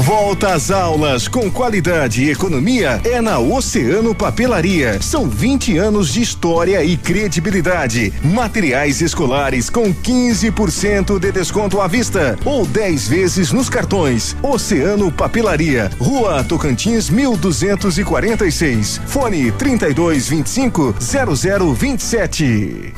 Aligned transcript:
Volta 0.00 0.54
às 0.54 0.70
aulas 0.70 1.28
com 1.28 1.50
qualidade 1.50 2.24
e 2.24 2.30
economia 2.30 3.02
é 3.04 3.20
na 3.20 3.38
Oceano 3.38 4.14
Papelaria. 4.14 5.00
São 5.02 5.28
20 5.28 5.76
anos 5.76 6.10
de 6.10 6.22
história 6.22 6.82
e 6.82 6.96
credibilidade. 6.96 8.10
Materiais 8.24 9.02
escolares 9.02 9.68
com 9.68 9.92
15% 9.92 11.18
de 11.18 11.30
desconto 11.30 11.82
à 11.82 11.86
vista 11.86 12.38
ou 12.46 12.64
10 12.64 13.08
vezes 13.08 13.52
nos 13.52 13.68
cartões. 13.68 14.34
Oceano 14.42 15.12
Papelaria, 15.12 15.90
Rua 15.98 16.42
Tocantins 16.44 17.10
1246. 17.10 19.02
Fone 19.04 19.52
3225 19.52 20.94
0027. 20.98 22.94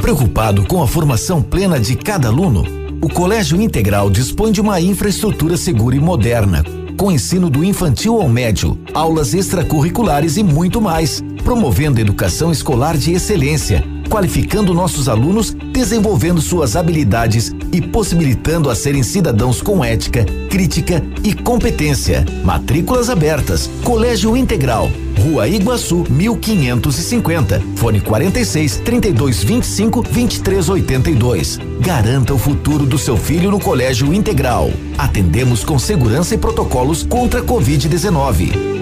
Preocupado 0.00 0.66
com 0.66 0.82
a 0.82 0.88
formação 0.88 1.42
plena 1.42 1.78
de 1.78 1.94
cada 1.94 2.28
aluno? 2.28 2.83
O 3.04 3.08
Colégio 3.10 3.60
Integral 3.60 4.08
dispõe 4.08 4.50
de 4.50 4.62
uma 4.62 4.80
infraestrutura 4.80 5.58
segura 5.58 5.94
e 5.94 6.00
moderna, 6.00 6.64
com 6.96 7.12
ensino 7.12 7.50
do 7.50 7.62
infantil 7.62 8.18
ao 8.18 8.26
médio, 8.30 8.78
aulas 8.94 9.34
extracurriculares 9.34 10.38
e 10.38 10.42
muito 10.42 10.80
mais, 10.80 11.22
promovendo 11.44 12.00
educação 12.00 12.50
escolar 12.50 12.96
de 12.96 13.12
excelência, 13.12 13.84
qualificando 14.08 14.74
nossos 14.74 15.08
alunos, 15.08 15.52
desenvolvendo 15.72 16.40
suas 16.40 16.76
habilidades 16.76 17.54
e 17.72 17.80
possibilitando 17.80 18.70
a 18.70 18.74
serem 18.74 19.02
cidadãos 19.02 19.60
com 19.60 19.84
ética, 19.84 20.24
crítica 20.48 21.02
e 21.22 21.34
competência. 21.34 22.24
Matrículas 22.44 23.10
abertas. 23.10 23.70
Colégio 23.82 24.36
Integral 24.36 24.90
Rua 25.14 25.48
Iguaçu, 25.48 26.04
1550. 26.10 27.62
Fone 27.76 28.00
46 28.00 28.78
32 28.78 29.44
25 29.44 30.02
23 30.02 30.68
82. 30.68 31.58
Garanta 31.80 32.34
o 32.34 32.38
futuro 32.38 32.84
do 32.84 32.98
seu 32.98 33.16
filho 33.16 33.50
no 33.50 33.60
Colégio 33.60 34.12
Integral. 34.12 34.70
Atendemos 34.98 35.64
com 35.64 35.78
segurança 35.78 36.34
e 36.34 36.38
protocolos 36.38 37.02
contra 37.02 37.40
a 37.40 37.44
Covid-19. 37.44 38.73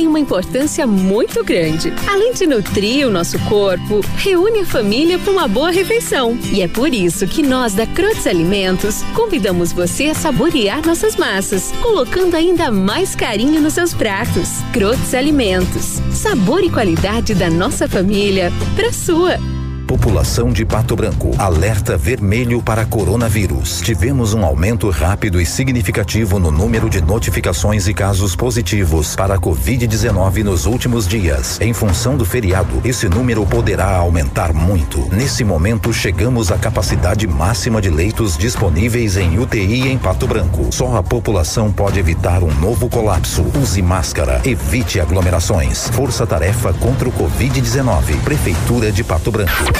Tem 0.00 0.08
uma 0.08 0.18
importância 0.18 0.86
muito 0.86 1.44
grande. 1.44 1.92
Além 2.08 2.32
de 2.32 2.46
nutrir 2.46 3.06
o 3.06 3.10
nosso 3.10 3.38
corpo, 3.40 4.00
reúne 4.16 4.60
a 4.60 4.64
família 4.64 5.18
para 5.18 5.30
uma 5.30 5.46
boa 5.46 5.70
refeição. 5.70 6.38
E 6.50 6.62
é 6.62 6.68
por 6.68 6.94
isso 6.94 7.26
que 7.26 7.42
nós 7.42 7.74
da 7.74 7.86
Crotes 7.86 8.26
Alimentos 8.26 9.02
convidamos 9.14 9.72
você 9.72 10.06
a 10.06 10.14
saborear 10.14 10.86
nossas 10.86 11.16
massas, 11.16 11.70
colocando 11.82 12.34
ainda 12.34 12.70
mais 12.70 13.14
carinho 13.14 13.60
nos 13.60 13.74
seus 13.74 13.92
pratos. 13.92 14.62
Crotes 14.72 15.12
Alimentos. 15.12 16.00
Sabor 16.10 16.64
e 16.64 16.70
qualidade 16.70 17.34
da 17.34 17.50
nossa 17.50 17.86
família 17.86 18.50
para 18.74 18.90
sua. 18.94 19.59
População 19.90 20.52
de 20.52 20.64
Pato 20.64 20.94
Branco. 20.94 21.32
Alerta 21.36 21.96
vermelho 21.96 22.62
para 22.62 22.84
coronavírus. 22.84 23.80
Tivemos 23.80 24.32
um 24.34 24.44
aumento 24.44 24.88
rápido 24.88 25.40
e 25.40 25.44
significativo 25.44 26.38
no 26.38 26.52
número 26.52 26.88
de 26.88 27.00
notificações 27.00 27.88
e 27.88 27.92
casos 27.92 28.36
positivos 28.36 29.16
para 29.16 29.34
a 29.34 29.38
Covid-19 29.40 30.44
nos 30.44 30.64
últimos 30.64 31.08
dias. 31.08 31.60
Em 31.60 31.72
função 31.72 32.16
do 32.16 32.24
feriado, 32.24 32.80
esse 32.84 33.08
número 33.08 33.44
poderá 33.44 33.96
aumentar 33.96 34.52
muito. 34.52 35.08
Nesse 35.12 35.42
momento, 35.42 35.92
chegamos 35.92 36.52
à 36.52 36.56
capacidade 36.56 37.26
máxima 37.26 37.82
de 37.82 37.90
leitos 37.90 38.38
disponíveis 38.38 39.16
em 39.16 39.40
UTI 39.40 39.88
em 39.88 39.98
Pato 39.98 40.28
Branco. 40.28 40.68
Só 40.70 40.98
a 40.98 41.02
população 41.02 41.72
pode 41.72 41.98
evitar 41.98 42.44
um 42.44 42.54
novo 42.60 42.88
colapso. 42.88 43.44
Use 43.60 43.82
máscara, 43.82 44.40
evite 44.44 45.00
aglomerações. 45.00 45.88
Força 45.88 46.24
Tarefa 46.24 46.72
contra 46.74 47.08
o 47.08 47.12
Covid-19. 47.12 48.20
Prefeitura 48.22 48.92
de 48.92 49.02
Pato 49.02 49.32
Branco. 49.32 49.79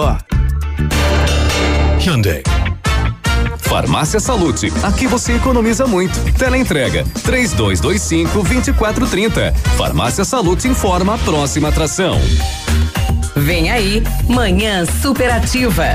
melhor. 0.00 0.18
Hyundai. 2.00 2.42
Farmácia 3.58 4.18
Salute, 4.18 4.72
aqui 4.82 5.06
você 5.06 5.34
economiza 5.34 5.86
muito. 5.86 6.18
Teleentrega, 6.32 7.04
três 7.22 7.52
dois, 7.52 7.78
dois 7.78 8.02
cinco, 8.02 8.42
vinte 8.42 8.68
e 8.68 8.72
quatro, 8.72 9.06
trinta. 9.06 9.54
Farmácia 9.76 10.24
Salute 10.24 10.66
informa 10.66 11.14
a 11.14 11.18
próxima 11.18 11.68
atração. 11.68 12.18
Vem 13.36 13.70
aí, 13.70 14.02
Manhã 14.28 14.84
Superativa. 15.00 15.94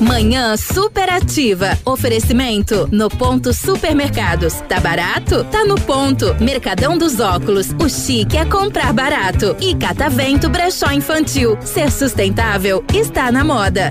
Manhã 0.00 0.56
superativa. 0.56 1.78
Oferecimento 1.84 2.88
no 2.92 3.08
ponto 3.08 3.52
supermercados. 3.54 4.54
Tá 4.68 4.78
barato? 4.78 5.44
Tá 5.44 5.64
no 5.64 5.80
ponto. 5.80 6.34
Mercadão 6.40 6.98
dos 6.98 7.18
óculos. 7.18 7.68
O 7.82 7.88
chique 7.88 8.36
é 8.36 8.44
comprar 8.44 8.92
barato. 8.92 9.56
E 9.60 9.74
Catavento 9.74 10.48
Brechó 10.48 10.90
Infantil. 10.92 11.56
Ser 11.62 11.90
sustentável 11.90 12.84
está 12.92 13.32
na 13.32 13.42
moda. 13.42 13.88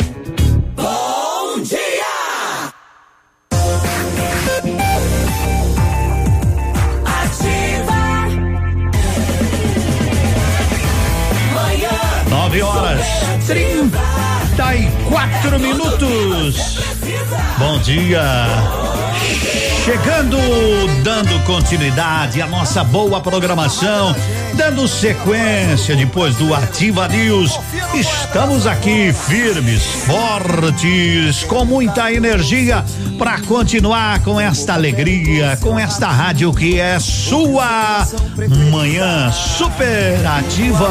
Bom 0.76 1.62
dia! 1.62 2.06
Nove 12.30 12.62
horas. 12.62 13.06
Trinta 13.48 14.35
e 14.58 14.90
quatro 15.10 15.60
minutos. 15.60 16.80
Bom 17.58 17.78
dia. 17.80 18.24
Chegando, 19.84 20.38
dando 21.04 21.44
continuidade 21.44 22.42
à 22.42 22.48
nossa 22.48 22.82
boa 22.82 23.20
programação, 23.20 24.16
dando 24.54 24.88
sequência 24.88 25.96
depois 25.96 26.38
do 26.38 26.56
Ativa 26.56 27.06
News. 27.10 27.60
Estamos 27.94 28.66
aqui 28.66 29.12
firmes, 29.12 29.84
fortes, 30.06 31.44
com 31.44 31.66
muita 31.66 32.14
energia 32.14 32.84
para 33.18 33.42
continuar 33.42 34.22
com 34.22 34.40
esta 34.40 34.74
alegria, 34.74 35.58
com 35.60 35.78
esta 35.78 36.08
rádio 36.08 36.54
que 36.54 36.80
é 36.80 36.98
sua. 36.98 38.08
Manhã 38.72 39.30
superativa. 39.32 40.88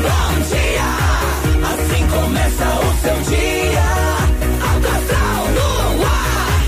Bom 0.00 0.40
dia. 0.48 1.01
Começa 2.32 2.64
o 2.64 2.96
seu 3.02 3.36
dia. 3.36 3.82
Alto 4.72 4.88
no 5.52 6.02
ar. 6.02 6.62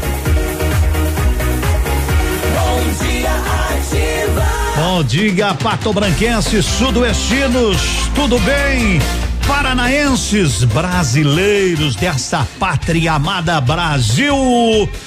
Bom 2.53 2.81
dia, 3.03 3.31
ativa. 3.71 4.47
Bom 4.77 5.05
dia, 5.05 5.55
Pato 5.55 5.91
Branquense, 5.95 6.63
sudoestinos, 6.63 7.79
tudo 8.15 8.39
bem? 8.41 9.01
Paranaenses, 9.47 10.65
brasileiros 10.65 11.97
dessa 11.97 12.47
pátria 12.61 13.15
amada 13.15 13.59
Brasil. 13.59 14.37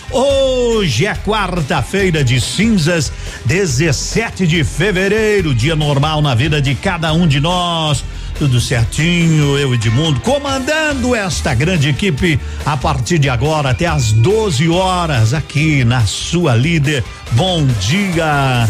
Hoje 0.09 1.05
é 1.05 1.13
quarta-feira 1.13 2.23
de 2.23 2.41
cinzas, 2.41 3.13
17 3.45 4.47
de 4.47 4.63
fevereiro, 4.63 5.53
dia 5.53 5.75
normal 5.75 6.19
na 6.19 6.33
vida 6.33 6.59
de 6.59 6.73
cada 6.73 7.13
um 7.13 7.27
de 7.27 7.39
nós 7.39 8.03
tudo 8.37 8.61
certinho, 8.61 9.57
eu 9.57 9.73
Edmundo, 9.73 10.19
comandando 10.19 11.15
esta 11.15 11.53
grande 11.53 11.89
equipe 11.89 12.39
a 12.65 12.77
partir 12.77 13.17
de 13.17 13.29
agora 13.29 13.71
até 13.71 13.87
às 13.87 14.11
12 14.11 14.69
horas 14.69 15.33
aqui 15.33 15.83
na 15.83 16.05
sua 16.05 16.55
líder. 16.55 17.03
Bom 17.31 17.65
dia. 17.65 18.67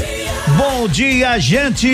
Bom 0.55 0.87
dia, 0.87 1.37
gente. 1.39 1.93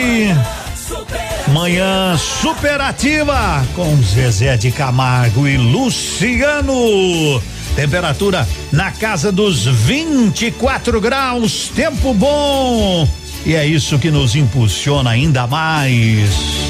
Manhã 1.52 2.16
superativa 2.18 3.66
com 3.76 3.96
Zezé 4.04 4.56
de 4.56 4.72
Camargo 4.72 5.48
e 5.48 5.58
Luciano. 5.58 7.42
Temperatura 7.76 8.48
na 8.72 8.92
casa 8.92 9.32
dos 9.32 9.66
24 9.66 11.02
graus, 11.02 11.72
tempo 11.76 12.14
bom. 12.14 13.08
E 13.46 13.56
é 13.56 13.66
isso 13.66 13.98
que 13.98 14.12
nos 14.12 14.36
impulsiona 14.36 15.10
ainda 15.10 15.48
mais. 15.48 16.63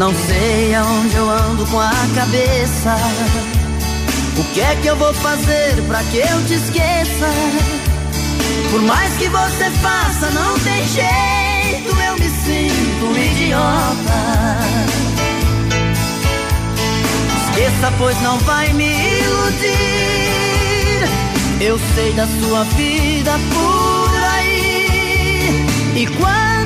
Não 0.00 0.14
sei 0.14 0.74
aonde 0.74 1.14
eu 1.14 1.28
ando 1.28 1.66
com 1.66 1.78
a 1.78 1.92
cabeça. 2.14 2.96
O 4.38 4.44
que 4.54 4.62
é 4.62 4.74
que 4.76 4.86
eu 4.86 4.96
vou 4.96 5.12
fazer 5.12 5.74
pra 5.86 6.02
que 6.04 6.16
eu 6.16 6.46
te 6.46 6.54
esqueça? 6.54 7.28
Por 8.70 8.80
mais 8.80 9.12
que 9.18 9.28
você 9.28 9.70
faça, 9.82 10.30
não 10.30 10.58
tem 10.60 10.88
jeito, 10.88 11.94
eu 12.00 12.14
me 12.14 12.30
sinto 12.30 13.04
um 13.04 13.14
idiota. 13.14 14.56
Esqueça, 17.44 17.92
pois 17.98 18.18
não 18.22 18.38
vai 18.38 18.72
me 18.72 18.88
iludir. 19.20 19.70
Eu 21.60 21.78
sei 21.94 22.14
da 22.14 22.26
sua 22.26 22.64
vida 22.64 23.32
por 23.52 24.24
aí. 24.32 25.66
E 25.94 26.06
quando 26.06 26.59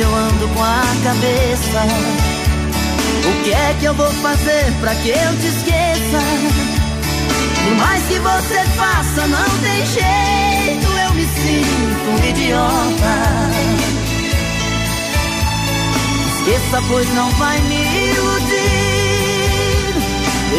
eu 0.00 0.14
ando 0.14 0.48
com 0.48 0.62
a 0.62 0.82
cabeça. 1.02 1.86
O 3.26 3.42
que 3.42 3.52
é 3.52 3.76
que 3.80 3.84
eu 3.86 3.94
vou 3.94 4.10
fazer 4.14 4.72
pra 4.80 4.94
que 4.94 5.08
eu 5.08 5.36
te 5.40 5.46
esqueça? 5.46 6.20
Por 7.64 7.74
mais 7.76 8.02
que 8.04 8.18
você 8.18 8.64
faça, 8.76 9.26
não 9.26 9.48
tem 9.60 9.86
jeito, 9.86 10.86
eu 10.86 11.14
me 11.14 11.24
sinto 11.24 12.10
um 12.10 12.18
idiota. 12.28 13.16
Esqueça, 16.38 16.82
pois 16.88 17.14
não 17.14 17.30
vai 17.32 17.60
me 17.62 17.82
iludir. 18.10 18.58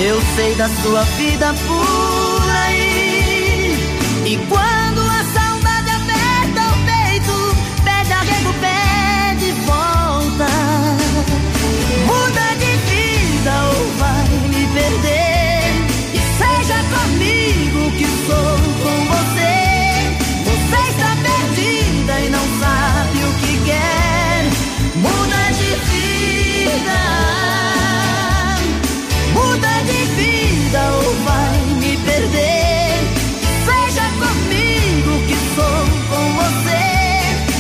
Eu 0.06 0.22
sei 0.36 0.54
da 0.56 0.70
sua 0.82 1.04
vida 1.04 1.54
por 1.68 2.50
aí. 2.50 3.76
E 4.26 4.38
quando 4.50 4.69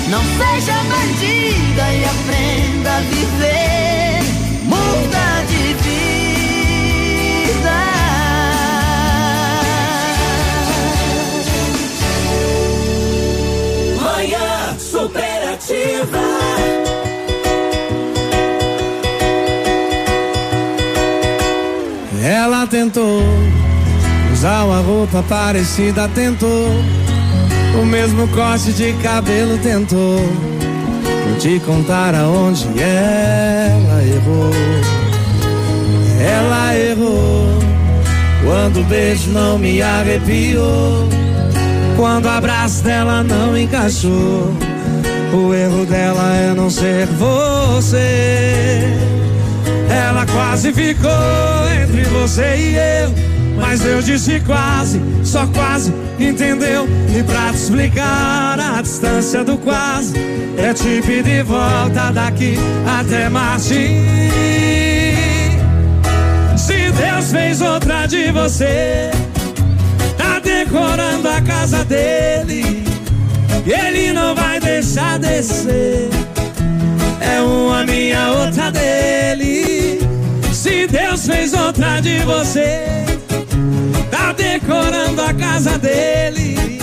Não 0.09 0.23
seja 0.23 0.73
bandida 0.73 1.93
e 1.93 2.03
aprenda 2.03 2.97
a 2.97 2.99
viver. 3.01 4.23
Muda 4.63 5.45
de 5.47 5.73
vida. 5.83 7.77
Manhã 14.01 14.79
superativa. 14.79 16.23
Ela 22.23 22.65
tentou 22.65 23.21
usar 24.33 24.63
uma 24.65 24.81
roupa 24.81 25.21
parecida, 25.21 26.07
tentou 26.09 26.83
o 27.77 27.85
mesmo 27.85 28.27
corte 28.29 28.71
de 28.73 28.93
cabelo, 29.01 29.57
tentou. 29.57 30.19
Vou 31.27 31.37
te 31.37 31.59
contar 31.59 32.15
aonde 32.15 32.67
ela 32.79 34.03
errou. 34.03 34.51
Ela 36.19 36.75
errou 36.75 37.59
quando 38.43 38.81
o 38.81 38.83
beijo 38.83 39.29
não 39.31 39.57
me 39.57 39.81
arrepiou, 39.81 41.07
quando 41.95 42.25
o 42.25 42.29
abraço 42.29 42.83
dela 42.83 43.23
não 43.23 43.57
encaixou. 43.57 44.53
O 45.33 45.53
erro 45.53 45.85
dela 45.85 46.35
é 46.35 46.53
não 46.55 46.69
ser 46.69 47.05
você. 47.05 48.81
Ela 49.89 50.25
quase 50.25 50.73
ficou 50.73 51.11
entre 51.83 52.03
você 52.05 52.55
e 52.55 52.75
eu. 52.75 53.13
Mas 53.59 53.85
eu 53.85 54.01
disse 54.01 54.39
quase, 54.39 54.99
só 55.29 55.45
quase, 55.47 55.93
entendeu? 56.19 56.87
E 57.15 57.21
pra 57.21 57.51
te 57.51 57.57
explicar 57.57 58.59
a 58.59 58.81
distância 58.81 59.43
do 59.43 59.57
quase, 59.59 60.15
é 60.57 60.73
te 60.73 61.03
pedir 61.05 61.43
volta 61.43 62.11
daqui 62.11 62.55
até 62.99 63.29
Marte. 63.29 63.95
Se 66.57 66.91
Deus 66.91 67.31
fez 67.31 67.61
outra 67.61 68.07
de 68.07 68.31
você, 68.31 69.11
tá 70.17 70.39
decorando 70.39 71.29
a 71.29 71.39
casa 71.41 71.85
dele. 71.85 72.83
E 73.67 73.71
ele 73.71 74.13
não 74.13 74.33
vai 74.33 74.59
deixar 74.59 75.19
descer. 75.19 76.09
É 77.21 77.39
uma 77.39 77.85
minha, 77.85 78.31
outra 78.31 78.71
dele. 78.71 79.99
Se 80.51 80.87
Deus 80.87 81.27
fez 81.27 81.53
outra 81.53 82.01
de 82.01 82.17
você, 82.21 83.05
tá 84.19 84.33
decorando 84.33 85.21
a 85.21 85.33
casa 85.33 85.77
dele. 85.77 86.79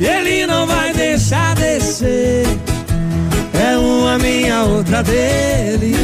Ele 0.00 0.46
não 0.46 0.66
vai 0.66 0.92
deixar 0.92 1.54
descer. 1.54 2.46
É 3.52 3.76
uma 3.76 4.18
minha, 4.18 4.62
outra 4.62 5.02
dele. 5.02 5.94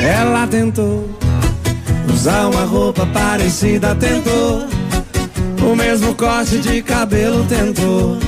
Ela 0.00 0.46
tentou 0.48 1.08
usar 2.12 2.46
uma 2.48 2.64
roupa 2.64 3.06
parecida, 3.06 3.94
tentou 3.94 4.81
o 5.72 5.76
mesmo 5.76 6.14
corte 6.14 6.58
de 6.58 6.82
cabelo, 6.82 7.44
tentou. 7.46 8.18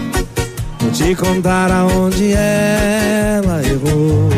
Te 0.92 1.14
contar 1.14 1.70
aonde 1.70 2.32
ela 2.32 3.60
errou. 3.62 4.30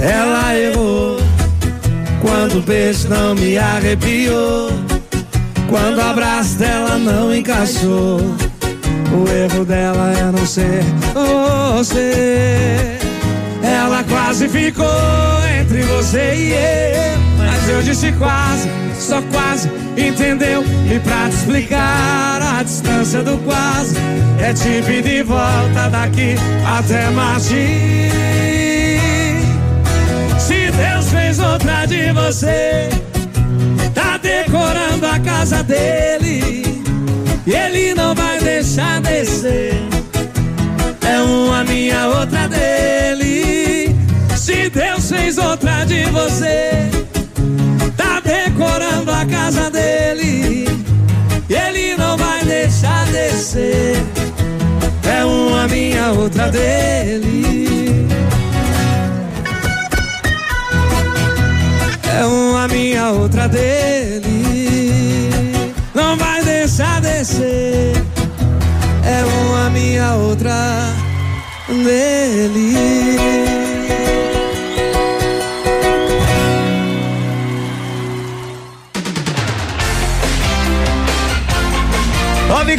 Ela 0.00 0.56
errou 0.56 1.18
quando 2.22 2.58
o 2.58 2.62
beijo 2.62 3.08
não 3.08 3.34
me 3.34 3.58
arrepiou, 3.58 4.70
quando 5.68 5.98
o 5.98 6.02
abraço 6.02 6.56
dela 6.56 6.98
não 6.98 7.34
encaixou. 7.34 8.20
O 9.10 9.28
erro 9.28 9.64
dela 9.64 10.12
é 10.12 10.30
não 10.30 10.46
ser 10.46 10.84
você. 11.74 12.98
Ela 13.62 14.04
quase 14.04 14.48
ficou 14.48 14.86
entre 15.60 15.82
você 15.82 16.34
e 16.34 16.52
eu. 16.52 17.18
Mas 17.38 17.68
eu 17.68 17.82
disse 17.82 18.12
quase, 18.12 18.68
só 19.08 19.22
quase, 19.32 19.70
entendeu? 19.96 20.62
E 20.94 20.98
pra 21.00 21.30
te 21.30 21.36
explicar 21.36 22.42
a 22.42 22.62
distância 22.62 23.22
do 23.22 23.38
quase, 23.38 23.96
é 24.38 24.52
te 24.52 24.82
pedir 24.82 25.24
volta 25.24 25.88
daqui 25.90 26.34
até 26.66 27.08
Martim. 27.10 28.10
Se 30.38 30.70
Deus 30.70 31.10
fez 31.10 31.38
outra 31.38 31.86
de 31.86 32.12
você, 32.12 32.90
tá 33.94 34.18
decorando 34.18 35.06
a 35.06 35.18
casa 35.20 35.62
dele, 35.62 36.82
e 37.46 37.54
ele 37.54 37.94
não 37.94 38.14
vai 38.14 38.38
deixar 38.40 39.00
descer. 39.00 39.72
É 41.00 41.18
uma 41.22 41.64
minha, 41.64 42.08
outra 42.08 42.46
dele. 42.46 43.96
Se 44.36 44.68
Deus 44.68 45.08
fez 45.08 45.38
outra 45.38 45.86
de 45.86 46.04
você, 46.10 46.90
decorando 48.58 49.12
a 49.12 49.24
casa 49.24 49.70
dele. 49.70 50.66
Ele 51.48 51.96
não 51.96 52.16
vai 52.16 52.44
deixar 52.44 53.06
descer. 53.06 53.96
É 55.04 55.24
uma 55.24 55.68
minha, 55.68 56.10
outra 56.10 56.50
dele. 56.50 58.08
É 62.18 62.24
uma 62.24 62.66
minha, 62.66 63.10
outra 63.10 63.48
dele. 63.48 65.30
Não 65.94 66.16
vai 66.16 66.42
deixar 66.42 67.00
descer. 67.00 67.92
É 69.04 69.24
uma 69.24 69.70
minha, 69.70 70.14
outra 70.14 70.92
dele. 71.68 73.18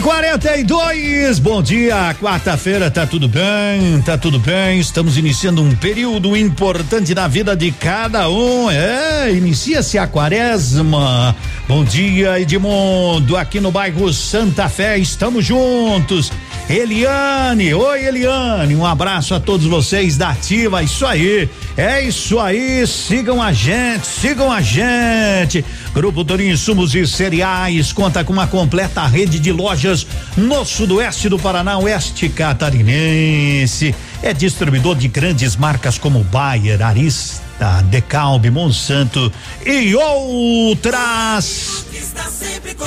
Nove 0.09 0.21
e 0.25 0.29
quarenta 0.29 0.57
e 0.57 0.63
dois, 0.63 1.37
bom 1.37 1.61
dia, 1.61 2.15
quarta-feira, 2.19 2.89
tá 2.89 3.05
tudo 3.05 3.27
bem, 3.27 4.01
tá 4.03 4.17
tudo 4.17 4.39
bem, 4.39 4.79
estamos 4.79 5.17
iniciando 5.17 5.61
um 5.61 5.75
período 5.75 6.35
importante 6.35 7.13
na 7.13 7.27
vida 7.27 7.55
de 7.55 7.71
cada 7.71 8.27
um, 8.27 8.71
é, 8.71 9.31
inicia-se 9.31 9.99
a 9.99 10.07
quaresma, 10.07 11.35
bom 11.67 11.83
dia 11.83 12.39
Edmundo, 12.39 13.37
aqui 13.37 13.59
no 13.59 13.71
bairro 13.71 14.11
Santa 14.11 14.67
Fé, 14.67 14.97
estamos 14.97 15.45
juntos, 15.45 16.31
Eliane, 16.67 17.71
oi 17.75 18.05
Eliane, 18.05 18.75
um 18.75 18.85
abraço 18.85 19.35
a 19.35 19.39
todos 19.39 19.67
vocês 19.67 20.17
da 20.17 20.29
Ativa, 20.29 20.81
isso 20.81 21.05
aí, 21.05 21.47
é 21.79 22.01
isso 22.03 22.37
aí, 22.39 22.85
sigam 22.85 23.41
a 23.41 23.53
gente, 23.53 24.05
sigam 24.05 24.51
a 24.51 24.59
gente, 24.59 25.63
Grupo 25.93 26.25
Torinho 26.25 26.51
Insumos 26.51 26.93
e 26.93 27.07
Cereais 27.07 27.93
conta 27.93 28.21
com 28.21 28.33
uma 28.33 28.47
completa 28.47 29.05
rede 29.07 29.39
de 29.39 29.53
lojas 29.53 30.05
no 30.35 30.65
sudoeste 30.65 31.29
do 31.29 31.39
Paraná, 31.39 31.77
oeste 31.77 32.27
catarinense. 32.27 33.95
É 34.21 34.33
distribuidor 34.33 34.97
de 34.97 35.07
grandes 35.07 35.55
marcas 35.55 35.97
como 35.97 36.21
Bayer, 36.25 36.81
Arista, 36.85 37.41
Decalbe, 37.89 38.49
Monsanto 38.49 39.31
e 39.65 39.93
outras. 39.95 41.85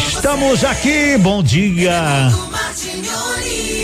Estamos 0.08 0.64
aqui, 0.64 1.18
bom 1.18 1.42
dia. 1.42 2.30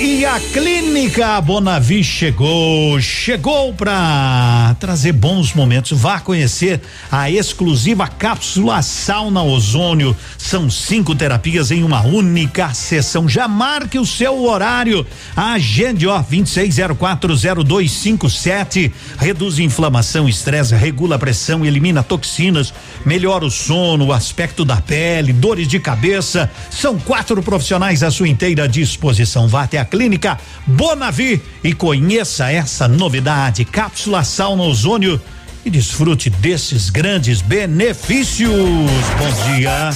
E 0.00 0.24
a 0.24 0.38
Clínica 0.38 1.40
Bonavi 1.40 2.04
chegou, 2.04 3.00
chegou 3.00 3.74
para 3.74 4.76
trazer 4.78 5.10
bons 5.12 5.52
momentos. 5.52 5.98
Vá 5.98 6.20
conhecer 6.20 6.80
a 7.10 7.28
exclusiva 7.28 8.06
cápsula 8.06 8.80
sauna 8.80 9.42
ozônio. 9.42 10.16
São 10.38 10.70
cinco 10.70 11.16
terapias 11.16 11.72
em 11.72 11.82
uma 11.82 12.02
única 12.02 12.72
sessão. 12.74 13.28
Já 13.28 13.48
marque 13.48 13.98
o 13.98 14.06
seu 14.06 14.44
horário. 14.44 15.04
Agende, 15.36 16.06
ó, 16.06 16.22
26040257. 16.22 18.92
Reduz 19.18 19.58
inflamação, 19.58 20.28
estresse, 20.28 20.76
regula 20.78 21.16
a 21.16 21.18
pressão, 21.18 21.64
elimina 21.64 22.02
toxinas, 22.02 22.72
melhora 23.04 23.44
o 23.44 23.50
sono, 23.50 24.06
o 24.06 24.12
aspecto 24.12 24.64
da 24.64 24.76
pele, 24.76 25.32
dores 25.32 25.68
de 25.68 25.78
cabeça. 25.78 26.50
São 26.70 26.98
quatro 26.98 27.42
profissionais 27.42 28.02
à 28.02 28.10
sua 28.10 28.28
inteira 28.28 28.68
disposição. 28.68 29.48
Vá 29.48 29.64
até 29.64 29.78
a 29.78 29.84
clínica 29.84 30.38
Bonavi 30.66 31.42
e 31.62 31.74
conheça 31.74 32.50
essa 32.50 32.88
novidade. 32.88 33.64
Cápsula 33.64 34.24
sauna 34.24 34.62
ozônio 34.62 35.20
e 35.64 35.70
desfrute 35.70 36.30
desses 36.30 36.88
grandes 36.88 37.42
benefícios. 37.42 38.50
Bom 38.50 39.52
dia. 39.52 39.90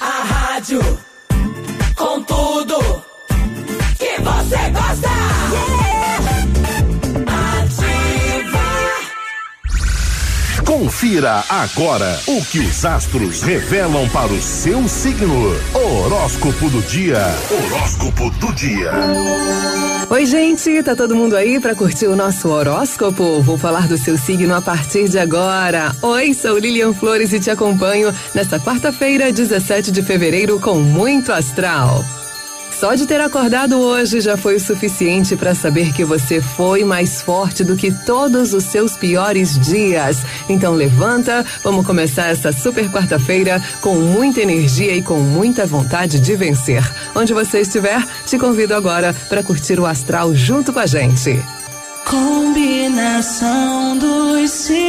A 0.00 0.24
rádio 0.24 0.80
com 1.94 2.22
tudo 2.22 2.91
Confira 10.82 11.44
agora 11.48 12.18
o 12.26 12.44
que 12.44 12.58
os 12.58 12.84
astros 12.84 13.40
revelam 13.40 14.08
para 14.08 14.32
o 14.32 14.42
seu 14.42 14.88
signo. 14.88 15.54
Horóscopo 15.72 16.68
do 16.70 16.82
dia. 16.82 17.20
Horóscopo 17.48 18.28
do 18.30 18.52
dia. 18.52 18.90
Oi, 20.10 20.26
gente, 20.26 20.82
tá 20.82 20.96
todo 20.96 21.14
mundo 21.14 21.36
aí 21.36 21.60
para 21.60 21.76
curtir 21.76 22.08
o 22.08 22.16
nosso 22.16 22.48
horóscopo? 22.48 23.40
Vou 23.42 23.56
falar 23.56 23.86
do 23.86 23.96
seu 23.96 24.18
signo 24.18 24.56
a 24.56 24.60
partir 24.60 25.08
de 25.08 25.20
agora. 25.20 25.94
Oi, 26.02 26.34
sou 26.34 26.58
Lilian 26.58 26.92
Flores 26.92 27.32
e 27.32 27.38
te 27.38 27.48
acompanho 27.48 28.12
nesta 28.34 28.58
quarta-feira, 28.58 29.30
17 29.30 29.92
de 29.92 30.02
fevereiro, 30.02 30.58
com 30.58 30.80
muito 30.80 31.32
astral. 31.32 32.04
Só 32.82 32.96
de 32.96 33.06
ter 33.06 33.20
acordado 33.20 33.78
hoje 33.78 34.20
já 34.20 34.36
foi 34.36 34.56
o 34.56 34.60
suficiente 34.60 35.36
para 35.36 35.54
saber 35.54 35.92
que 35.92 36.04
você 36.04 36.40
foi 36.40 36.82
mais 36.82 37.22
forte 37.22 37.62
do 37.62 37.76
que 37.76 37.92
todos 37.92 38.52
os 38.52 38.64
seus 38.64 38.96
piores 38.96 39.56
dias. 39.56 40.16
Então 40.48 40.74
levanta, 40.74 41.46
vamos 41.62 41.86
começar 41.86 42.26
essa 42.26 42.50
super 42.50 42.90
quarta-feira 42.90 43.62
com 43.80 43.94
muita 43.94 44.40
energia 44.40 44.96
e 44.96 45.00
com 45.00 45.20
muita 45.20 45.64
vontade 45.64 46.18
de 46.18 46.34
vencer. 46.34 46.82
Onde 47.14 47.32
você 47.32 47.60
estiver, 47.60 48.04
te 48.26 48.36
convido 48.36 48.74
agora 48.74 49.14
para 49.28 49.44
curtir 49.44 49.78
o 49.78 49.86
astral 49.86 50.34
junto 50.34 50.72
com 50.72 50.80
a 50.80 50.86
gente. 50.86 51.40
Combinação 52.04 53.96
dos 53.96 54.50
signos. 54.50 54.82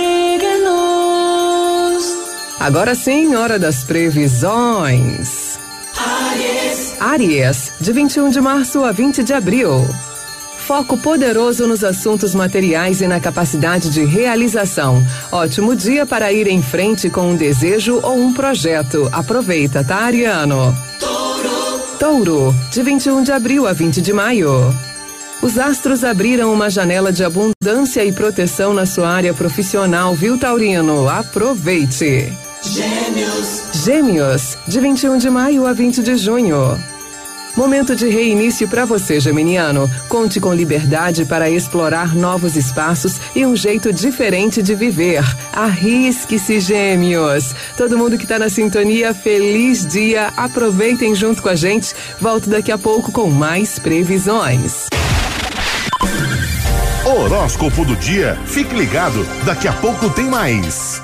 Agora 2.59 2.95
sim, 2.95 3.35
hora 3.35 3.59
das 3.59 3.83
previsões. 3.83 5.52
Aries. 6.99 7.71
De 7.79 7.91
21 7.91 8.29
de 8.29 8.41
março 8.41 8.83
a 8.83 8.91
20 8.91 9.23
de 9.23 9.33
abril. 9.33 9.87
Foco 10.65 10.97
poderoso 10.97 11.67
nos 11.67 11.83
assuntos 11.83 12.33
materiais 12.33 13.01
e 13.01 13.07
na 13.07 13.19
capacidade 13.19 13.89
de 13.89 14.05
realização. 14.05 15.05
Ótimo 15.31 15.75
dia 15.75 16.05
para 16.05 16.31
ir 16.31 16.47
em 16.47 16.63
frente 16.63 17.09
com 17.09 17.31
um 17.31 17.35
desejo 17.35 17.99
ou 18.01 18.17
um 18.17 18.33
projeto. 18.33 19.09
Aproveita, 19.11 19.83
tá, 19.83 19.97
Ariano? 19.97 20.75
Touro. 20.99 21.79
Touro, 21.99 22.55
de 22.71 22.81
21 22.81 23.23
de 23.23 23.31
abril 23.31 23.67
a 23.67 23.73
20 23.73 24.01
de 24.01 24.13
maio. 24.13 24.73
Os 25.41 25.57
astros 25.57 26.05
abriram 26.05 26.53
uma 26.53 26.69
janela 26.69 27.11
de 27.11 27.25
abundância 27.25 28.03
e 28.05 28.13
proteção 28.13 28.73
na 28.73 28.85
sua 28.85 29.09
área 29.09 29.33
profissional, 29.33 30.15
viu, 30.15 30.39
Taurino? 30.39 31.09
Aproveite! 31.09 32.31
Gêmeos. 32.63 33.63
Gêmeos, 33.73 34.57
de 34.65 34.79
21 34.79 35.17
de 35.17 35.29
maio 35.29 35.67
a 35.67 35.73
20 35.73 36.01
de 36.01 36.15
junho. 36.15 36.79
Momento 37.57 37.93
de 37.93 38.07
reinício 38.07 38.69
para 38.69 38.85
você, 38.85 39.19
Geminiano. 39.19 39.91
Conte 40.07 40.39
com 40.39 40.53
liberdade 40.53 41.25
para 41.25 41.49
explorar 41.49 42.15
novos 42.15 42.55
espaços 42.55 43.19
e 43.35 43.45
um 43.45 43.53
jeito 43.53 43.91
diferente 43.91 44.63
de 44.63 44.73
viver. 44.75 45.23
Arrisque-se, 45.51 46.61
Gêmeos. 46.61 47.53
Todo 47.75 47.97
mundo 47.97 48.17
que 48.17 48.23
está 48.23 48.39
na 48.39 48.47
sintonia, 48.49 49.13
feliz 49.13 49.85
dia. 49.85 50.31
Aproveitem 50.37 51.13
junto 51.13 51.43
com 51.43 51.49
a 51.49 51.55
gente. 51.55 51.93
Volto 52.19 52.49
daqui 52.49 52.71
a 52.71 52.77
pouco 52.77 53.11
com 53.11 53.29
mais 53.29 53.77
previsões. 53.77 54.87
Horóscopo 57.05 57.83
do 57.83 57.95
dia. 57.97 58.39
Fique 58.45 58.73
ligado, 58.73 59.27
daqui 59.45 59.67
a 59.67 59.73
pouco 59.73 60.09
tem 60.09 60.25
mais. 60.25 61.03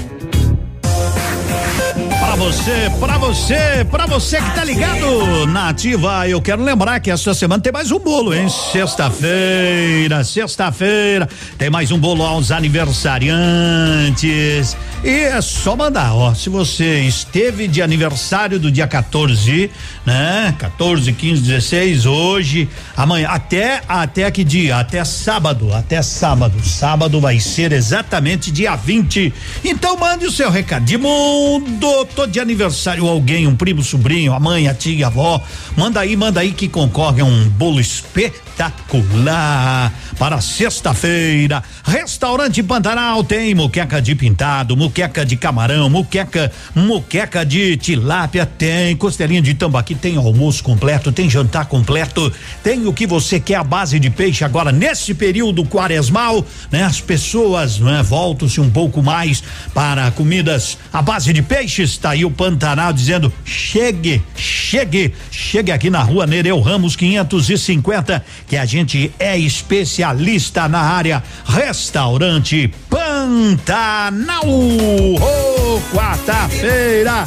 Pra 2.34 2.46
você, 2.46 2.90
pra 2.98 3.16
você, 3.16 3.86
pra 3.88 4.06
você 4.06 4.42
que 4.42 4.54
tá 4.56 4.64
ligado 4.64 5.46
na 5.46 5.68
ativa, 5.68 6.28
eu 6.28 6.42
quero 6.42 6.64
lembrar 6.64 6.98
que 6.98 7.08
essa 7.08 7.32
semana 7.32 7.62
tem 7.62 7.72
mais 7.72 7.92
um 7.92 7.98
bolo, 8.00 8.34
hein? 8.34 8.48
Sexta-feira, 8.48 10.24
sexta-feira, 10.24 11.28
tem 11.56 11.70
mais 11.70 11.92
um 11.92 11.98
bolo 11.98 12.24
aos 12.24 12.50
aniversariantes. 12.50 14.76
E 15.04 15.10
é 15.10 15.40
só 15.40 15.76
mandar, 15.76 16.12
ó. 16.14 16.34
Se 16.34 16.48
você 16.48 17.02
esteve 17.02 17.68
de 17.68 17.80
aniversário 17.82 18.58
do 18.58 18.68
dia 18.68 18.88
14, 18.88 19.70
né? 20.04 20.52
14, 20.58 21.12
15, 21.12 21.40
16, 21.42 22.06
hoje, 22.06 22.68
amanhã, 22.96 23.28
até, 23.28 23.80
até 23.86 24.28
que 24.30 24.42
dia? 24.42 24.78
Até 24.78 25.04
sábado, 25.04 25.72
até 25.72 26.02
sábado. 26.02 26.54
Sábado 26.64 27.20
vai 27.20 27.38
ser 27.38 27.72
exatamente 27.72 28.50
dia 28.50 28.74
20. 28.74 29.32
Então 29.62 29.96
mande 29.96 30.26
o 30.26 30.32
seu 30.32 30.50
recado. 30.50 30.86
De 30.86 30.96
mundo, 30.96 32.06
tô 32.25 32.26
de 32.26 32.40
aniversário 32.40 33.07
alguém, 33.07 33.47
um 33.47 33.54
primo, 33.54 33.83
sobrinho, 33.83 34.33
a 34.33 34.40
mãe, 34.40 34.66
a 34.66 34.75
tia, 34.75 35.07
a 35.07 35.09
avó. 35.09 35.43
Manda 35.76 36.00
aí, 36.00 36.16
manda 36.16 36.40
aí 36.40 36.52
que 36.52 36.69
concorre 36.69 37.21
a 37.21 37.25
um 37.25 37.49
bolo 37.50 37.81
espetacular 37.81 39.93
para 40.19 40.40
sexta-feira. 40.40 41.62
Restaurante 41.85 42.62
Pantanal 42.62 43.23
tem 43.25 43.54
muqueca 43.54 44.00
de 44.00 44.14
pintado, 44.14 44.76
muqueca 44.76 45.26
de 45.26 45.37
camarão, 45.37 45.90
muqueca, 45.90 46.50
muqueca 46.75 47.45
de 47.45 47.76
tilápia, 47.76 48.47
tem 48.47 48.97
costelinha 48.97 49.43
de 49.43 49.54
tambaqui, 49.54 49.95
tem 49.95 50.16
almoço 50.16 50.62
completo, 50.62 51.12
tem 51.12 51.28
jantar 51.28 51.66
completo, 51.66 52.33
tem 52.62 52.87
o 52.87 52.93
que 52.93 53.07
você 53.07 53.38
quer 53.38 53.57
a 53.57 53.64
base 53.64 53.99
de 53.99 54.09
peixe 54.09 54.45
agora 54.45 54.73
nesse 54.73 55.13
período 55.13 55.65
quaresmal, 55.65 56.45
né? 56.71 56.84
As 56.84 57.00
pessoas, 57.00 57.80
né, 57.80 58.02
voltam-se 58.02 58.60
um 58.60 58.71
pouco 58.71 59.02
mais 59.02 59.43
para 59.75 60.10
comidas 60.13 60.78
à 60.93 61.02
base 61.02 61.32
de 61.32 61.43
peixes. 61.43 61.99
Tá 61.99 62.13
aí 62.14 62.24
o 62.24 62.30
Pantanal 62.30 62.92
dizendo: 62.92 63.32
"Chegue, 63.44 64.22
chegue, 64.36 65.14
chegue 65.30 65.70
aqui 65.70 65.90
na 65.90 66.02
Rua 66.02 66.26
Nereu 66.26 66.60
Ramos 66.60 66.96
550, 66.96 68.24
que 68.48 68.56
a 68.56 68.64
gente 68.64 69.12
é 69.18 69.36
especialista 69.38 70.68
na 70.68 70.80
área 70.80 71.22
Restaurante 71.44 72.72
Pantanal. 72.88 74.46
Ô, 74.46 75.80
quarta-feira. 75.92 77.26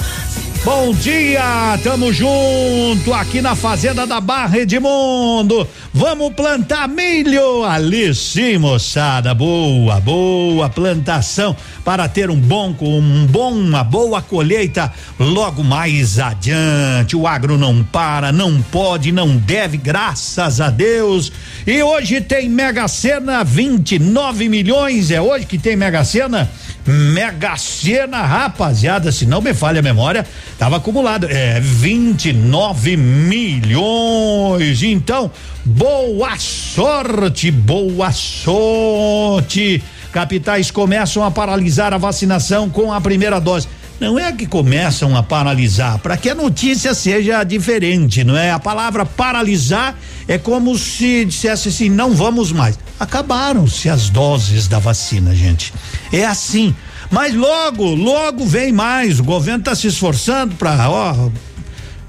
Bom 0.67 0.91
dia, 0.91 1.79
tamo 1.81 2.11
junto 2.11 3.13
aqui 3.13 3.41
na 3.41 3.55
Fazenda 3.55 4.05
da 4.05 4.19
Barra 4.19 4.59
Edmundo. 4.59 5.65
Vamos 5.93 6.33
plantar 6.33 6.89
milho 6.89 7.63
ali 7.63 8.13
sim, 8.13 8.57
moçada. 8.57 9.33
Boa, 9.33 10.01
boa 10.01 10.67
plantação 10.67 11.55
para 11.85 12.09
ter 12.09 12.29
um 12.29 12.35
bom, 12.35 12.75
um 12.81 13.25
bom, 13.27 13.53
uma 13.53 13.81
boa 13.81 14.21
colheita 14.21 14.91
logo 15.17 15.63
mais 15.63 16.19
adiante. 16.19 17.15
O 17.15 17.25
agro 17.25 17.57
não 17.57 17.81
para, 17.81 18.33
não 18.33 18.61
pode, 18.61 19.09
não 19.13 19.37
deve, 19.37 19.77
graças 19.77 20.59
a 20.59 20.69
Deus. 20.69 21.31
E 21.65 21.81
hoje 21.81 22.19
tem 22.19 22.49
Mega 22.49 22.89
Sena 22.89 23.41
29 23.41 24.49
milhões. 24.49 25.11
É 25.11 25.21
hoje 25.21 25.45
que 25.45 25.57
tem 25.57 25.77
Mega 25.77 26.03
Sena? 26.03 26.51
Mega 26.87 27.57
Sena, 27.57 28.21
rapaziada, 28.21 29.11
se 29.11 29.25
não 29.25 29.41
me 29.41 29.53
falha 29.53 29.79
a 29.79 29.83
memória, 29.83 30.25
tava 30.57 30.77
acumulado, 30.77 31.27
é 31.29 31.59
29 31.59 32.95
milhões. 32.95 34.81
Então, 34.81 35.29
boa 35.65 36.37
sorte, 36.37 37.51
boa 37.51 38.11
sorte. 38.11 39.83
Capitais 40.13 40.71
começam 40.71 41.23
a 41.23 41.29
paralisar 41.29 41.93
a 41.93 41.97
vacinação 41.97 42.69
com 42.69 42.93
a 42.93 43.01
primeira 43.01 43.39
dose. 43.39 43.67
Não 43.99 44.19
é 44.19 44.31
que 44.31 44.45
começam 44.45 45.15
a 45.15 45.23
paralisar, 45.23 45.97
para 45.99 46.15
que 46.15 46.29
a 46.29 46.35
notícia 46.35 46.93
seja 46.93 47.43
diferente, 47.43 48.23
não 48.23 48.37
é? 48.37 48.51
A 48.51 48.59
palavra 48.59 49.05
paralisar 49.05 49.97
é 50.27 50.37
como 50.37 50.77
se 50.77 51.25
dissesse 51.25 51.69
assim: 51.69 51.89
não 51.89 52.13
vamos 52.13 52.51
mais. 52.51 52.77
Acabaram-se 52.99 53.89
as 53.89 54.09
doses 54.09 54.67
da 54.67 54.77
vacina, 54.77 55.33
gente. 55.33 55.73
É 56.11 56.25
assim. 56.25 56.75
Mas 57.09 57.33
logo, 57.33 57.95
logo 57.95 58.45
vem 58.45 58.71
mais. 58.71 59.19
O 59.19 59.23
governo 59.23 59.59
está 59.59 59.73
se 59.73 59.87
esforçando 59.87 60.55
para, 60.55 60.89
ó, 60.89 61.29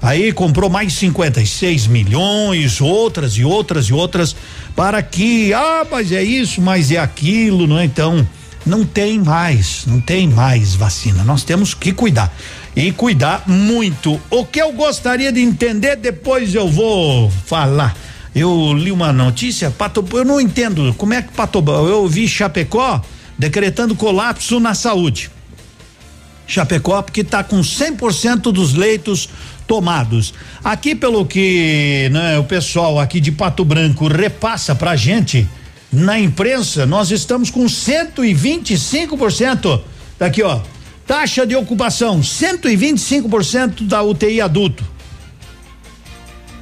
aí 0.01 0.31
comprou 0.31 0.69
mais 0.69 0.93
56 0.93 1.87
milhões, 1.87 2.81
outras 2.81 3.33
e 3.33 3.43
outras 3.43 3.85
e 3.85 3.93
outras 3.93 4.35
para 4.75 5.01
que, 5.01 5.53
ah, 5.53 5.85
mas 5.89 6.11
é 6.11 6.23
isso, 6.23 6.61
mas 6.61 6.91
é 6.91 6.97
aquilo, 6.97 7.65
não 7.65 7.79
é? 7.79 7.85
Então, 7.85 8.27
não 8.65 8.85
tem 8.85 9.19
mais, 9.19 9.85
não 9.85 9.99
tem 9.99 10.27
mais 10.27 10.75
vacina. 10.75 11.23
Nós 11.23 11.43
temos 11.43 11.73
que 11.73 11.91
cuidar 11.91 12.33
e 12.75 12.91
cuidar 12.91 13.43
muito. 13.47 14.19
O 14.29 14.45
que 14.45 14.61
eu 14.61 14.71
gostaria 14.73 15.31
de 15.31 15.41
entender 15.41 15.95
depois 15.95 16.53
eu 16.53 16.67
vou 16.67 17.31
falar. 17.45 17.95
Eu 18.33 18.73
li 18.73 18.91
uma 18.91 19.11
notícia, 19.11 19.71
Pato, 19.71 20.05
eu 20.13 20.23
não 20.23 20.39
entendo 20.39 20.93
como 20.97 21.13
é 21.13 21.21
que 21.21 21.33
Pato, 21.33 21.63
eu 21.67 22.07
vi 22.07 22.27
Chapecó 22.27 23.01
decretando 23.37 23.95
colapso 23.95 24.59
na 24.59 24.73
saúde. 24.73 25.31
Chapecó 26.45 27.01
porque 27.01 27.21
está 27.21 27.43
com 27.43 27.61
100% 27.61 28.51
dos 28.51 28.73
leitos 28.73 29.29
tomados. 29.67 30.33
Aqui 30.63 30.95
pelo 30.95 31.25
que 31.25 32.09
né, 32.11 32.39
o 32.39 32.43
pessoal 32.43 32.99
aqui 32.99 33.19
de 33.19 33.31
Pato 33.31 33.63
Branco 33.63 34.07
repassa 34.07 34.73
pra 34.73 34.95
gente 34.95 35.47
na 35.91 36.19
imprensa, 36.19 36.85
nós 36.85 37.09
estamos 37.09 37.49
com 37.49 37.65
125% 37.65 39.81
daqui 40.17 40.41
ó. 40.43 40.61
Taxa 41.07 41.47
de 41.47 41.55
ocupação 41.55 42.21
125% 42.21 43.87
da 43.87 44.03
UTI 44.03 44.41
adulto. 44.41 44.85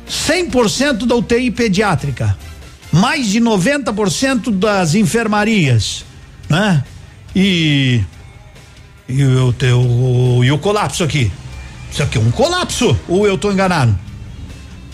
100% 0.09 1.05
da 1.05 1.15
UTI 1.15 1.51
pediátrica. 1.51 2.37
Mais 2.91 3.27
de 3.27 3.39
90% 3.41 4.51
das 4.51 4.95
enfermarias, 4.95 6.05
né? 6.49 6.83
E 7.35 8.01
e 9.09 9.23
o 9.23 9.53
teu 9.53 10.41
e 10.43 10.51
o 10.51 10.57
colapso 10.57 11.03
aqui. 11.03 11.31
Isso 11.91 12.01
aqui 12.01 12.17
é 12.17 12.21
um 12.21 12.31
colapso 12.31 12.97
ou 13.07 13.27
eu 13.27 13.35
estou 13.35 13.51
enganado? 13.51 13.95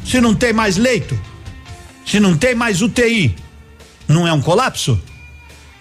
Se 0.04 0.20
não 0.20 0.34
tem 0.34 0.52
mais 0.52 0.78
leito, 0.78 1.18
se 2.06 2.20
não 2.20 2.36
tem 2.36 2.56
mais 2.56 2.82
UTI, 2.82 3.36
não 4.08 4.28
é 4.28 4.34
um 4.34 4.42
colapso? 4.42 5.00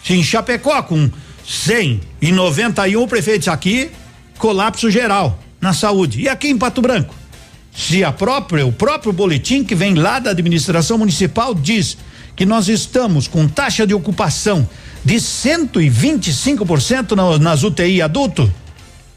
Se 0.02 0.14
em 0.14 0.22
Chapecó 0.22 0.82
com 0.82 1.10
100. 1.46 2.00
Em 2.20 2.32
91 2.32 3.02
o 3.02 3.08
prefeito 3.08 3.40
disse 3.40 3.50
aqui 3.50 3.90
colapso 4.38 4.90
geral 4.90 5.38
na 5.60 5.72
saúde. 5.72 6.20
E 6.20 6.28
aqui 6.28 6.48
em 6.48 6.58
Pato 6.58 6.82
Branco? 6.82 7.14
Se 7.74 8.04
a 8.04 8.12
própria, 8.12 8.66
o 8.66 8.72
próprio 8.72 9.12
boletim 9.12 9.64
que 9.64 9.74
vem 9.74 9.94
lá 9.94 10.18
da 10.18 10.30
administração 10.30 10.98
municipal 10.98 11.54
diz 11.54 11.96
que 12.34 12.44
nós 12.44 12.68
estamos 12.68 13.28
com 13.28 13.48
taxa 13.48 13.86
de 13.86 13.94
ocupação 13.94 14.68
de 15.04 15.14
125% 15.16 17.12
na, 17.12 17.38
nas 17.38 17.62
UTI 17.62 18.02
adulto, 18.02 18.52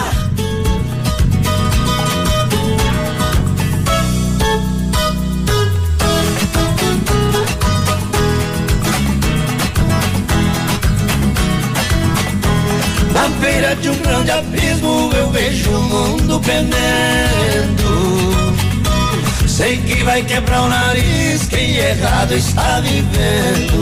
Na 13.19 13.27
beira 13.41 13.75
de 13.75 13.91
um 13.91 13.97
grande 13.97 14.31
abismo 14.31 15.11
eu 15.13 15.29
vejo 15.31 15.71
o 15.73 15.83
mundo 15.83 16.39
pendendo. 16.39 17.89
Sei 19.49 19.77
que 19.79 20.05
vai 20.05 20.23
quebrar 20.23 20.63
o 20.63 20.69
nariz 20.69 21.49
quem 21.49 21.79
errado 21.79 22.33
está 22.33 22.79
vivendo. 22.79 23.75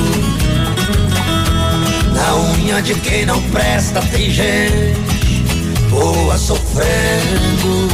Na 2.15 2.35
unha 2.35 2.81
de 2.81 2.95
quem 2.95 3.27
não 3.27 3.43
presta 3.51 4.01
tem 4.11 4.31
gente 4.31 5.45
boa 5.91 6.39
sofrendo. 6.39 7.89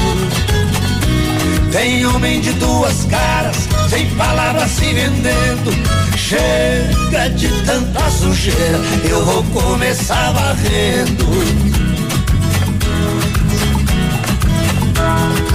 Tem 1.72 2.07
homem 2.07 2.40
de 2.40 2.52
duas 2.52 3.05
caras, 3.07 3.66
sem 3.92 4.07
palavras 4.16 4.70
se 4.70 4.87
vendendo. 4.94 5.70
Chega 6.16 7.28
de 7.28 7.48
tanta 7.66 8.11
sujeira, 8.11 8.81
eu 9.05 9.22
vou 9.22 9.44
começar 9.44 10.33
varrendo. 10.33 11.26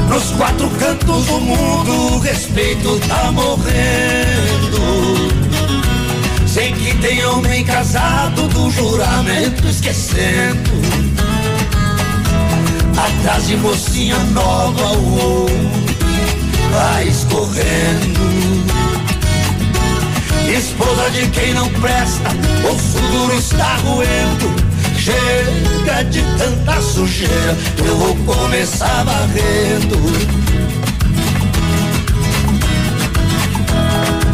Nos 0.07 0.23
quatro 0.37 0.69
cantos 0.69 1.25
do 1.25 1.39
mundo, 1.39 2.15
o 2.15 2.19
respeito 2.19 2.99
tá 3.07 3.31
morrendo. 3.31 4.77
Sei 6.45 6.71
que 6.73 6.95
tem 6.97 7.25
homem 7.25 7.65
casado 7.65 8.47
do 8.49 8.69
juramento 8.69 9.67
esquecendo. 9.67 10.71
Atrás 12.95 13.47
de 13.47 13.57
mocinha 13.57 14.17
nova, 14.31 14.91
o 14.93 15.86
vai 16.71 17.07
escorrendo. 17.07 18.27
Esposa 20.57 21.09
de 21.11 21.27
quem 21.29 21.53
não 21.53 21.69
presta, 21.69 22.29
o 22.63 22.77
futuro 22.77 23.37
está 23.37 23.75
roendo. 23.77 24.55
Chega 24.97 26.03
de 26.03 26.21
tanta 26.37 26.81
sujeira, 26.81 27.57
eu 27.85 27.97
vou 27.97 28.15
começar 28.25 29.03
varrendo. 29.03 29.97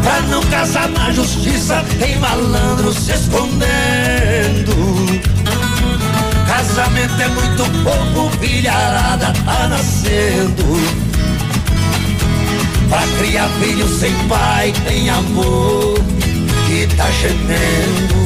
Pra 0.02 0.20
não 0.22 0.42
casar 0.44 0.88
na 0.88 1.12
justiça, 1.12 1.84
tem 1.98 2.18
malandro 2.18 2.92
se 2.92 3.12
escondendo. 3.12 4.74
Casamento 6.46 7.20
é 7.20 7.28
muito 7.28 7.64
pouco, 7.82 8.30
filharada 8.38 9.32
tá 9.44 9.68
nascendo. 9.68 11.13
Pra 12.88 13.02
criar 13.18 13.48
filho 13.60 13.88
sem 13.88 14.12
pai 14.28 14.72
tem 14.86 15.10
amor 15.10 15.98
que 16.66 16.86
tá 16.96 17.10
gemendo. 17.10 18.24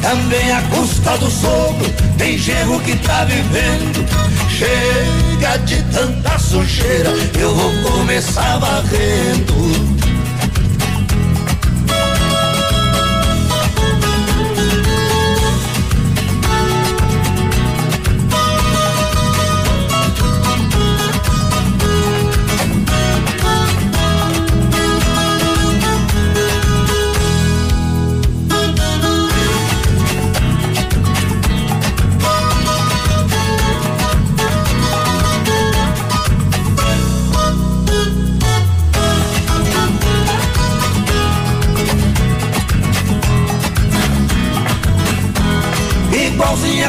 Também 0.00 0.52
a 0.52 0.60
custa 0.62 1.16
do 1.18 1.30
sogro 1.30 1.90
tem 2.18 2.36
genro 2.36 2.78
que 2.80 2.96
tá 2.96 3.24
vivendo. 3.24 4.04
Chega 4.50 5.56
de 5.58 5.82
tanta 5.84 6.38
sujeira, 6.38 7.10
eu 7.38 7.54
vou 7.54 7.92
começar 7.92 8.58
varrendo. 8.58 9.93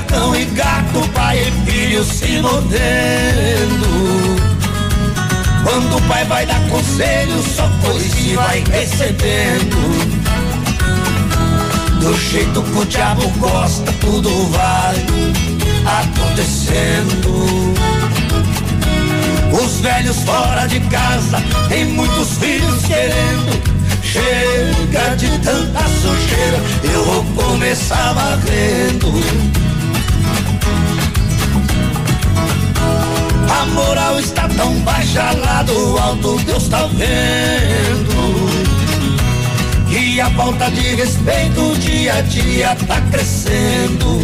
Cão 0.07 0.35
e 0.35 0.45
gato, 0.45 1.07
pai 1.13 1.39
e 1.39 1.51
filho 1.69 2.03
se 2.03 2.39
mordendo. 2.39 3.85
Quando 5.63 5.97
o 5.97 6.01
pai 6.07 6.23
vai 6.25 6.45
dar 6.45 6.61
conselho, 6.69 7.41
só 7.41 7.69
se 8.09 8.35
vai 8.35 8.63
recebendo. 8.71 9.75
Do 11.99 12.17
jeito 12.17 12.61
que 12.61 12.77
o 12.77 12.85
diabo 12.85 13.27
gosta, 13.39 13.91
tudo 13.93 14.29
vai 14.49 14.95
acontecendo. 16.03 17.73
Os 19.51 19.79
velhos 19.79 20.17
fora 20.17 20.67
de 20.67 20.79
casa, 20.81 21.41
tem 21.69 21.85
muitos 21.85 22.37
filhos 22.37 22.85
querendo. 22.85 23.75
Chega 24.03 25.15
de 25.15 25.27
tanta 25.39 25.79
sujeira, 26.01 26.59
eu 26.93 27.03
vou 27.05 27.23
começar 27.35 28.13
varrendo. 28.13 29.11
A 33.55 33.65
moral 33.67 34.19
está 34.19 34.49
tão 34.49 34.73
baixa 34.81 35.31
lá 35.31 35.63
do 35.63 35.97
alto, 35.97 36.37
Deus 36.45 36.67
tá 36.67 36.87
vendo. 36.87 38.15
Que 39.89 40.19
a 40.19 40.29
falta 40.31 40.69
de 40.71 40.95
respeito 40.95 41.77
dia 41.79 42.15
a 42.15 42.21
dia 42.21 42.75
tá 42.85 42.99
crescendo. 43.11 44.21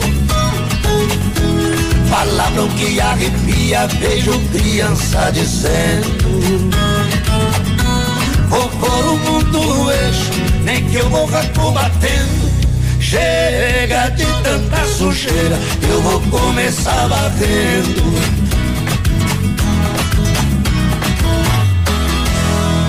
Palavra 2.10 2.67
que 2.78 3.00
arrepia, 3.00 3.88
vejo 3.88 4.38
criança 4.52 5.32
dizendo. 5.32 6.41
Vou 8.50 8.67
pôr 8.67 9.06
o 9.06 9.17
mundo 9.17 9.60
no 9.60 9.91
eixo, 9.91 10.32
nem 10.65 10.84
que 10.89 10.98
eu 10.98 11.10
morra 11.10 11.41
combatendo. 11.56 12.52
Chega 13.00 14.10
de 14.10 14.26
tanta 14.44 14.86
sujeira, 14.88 15.58
eu 15.89 16.02
vou 16.02 16.20
começar 16.22 17.08
batendo. 17.08 18.31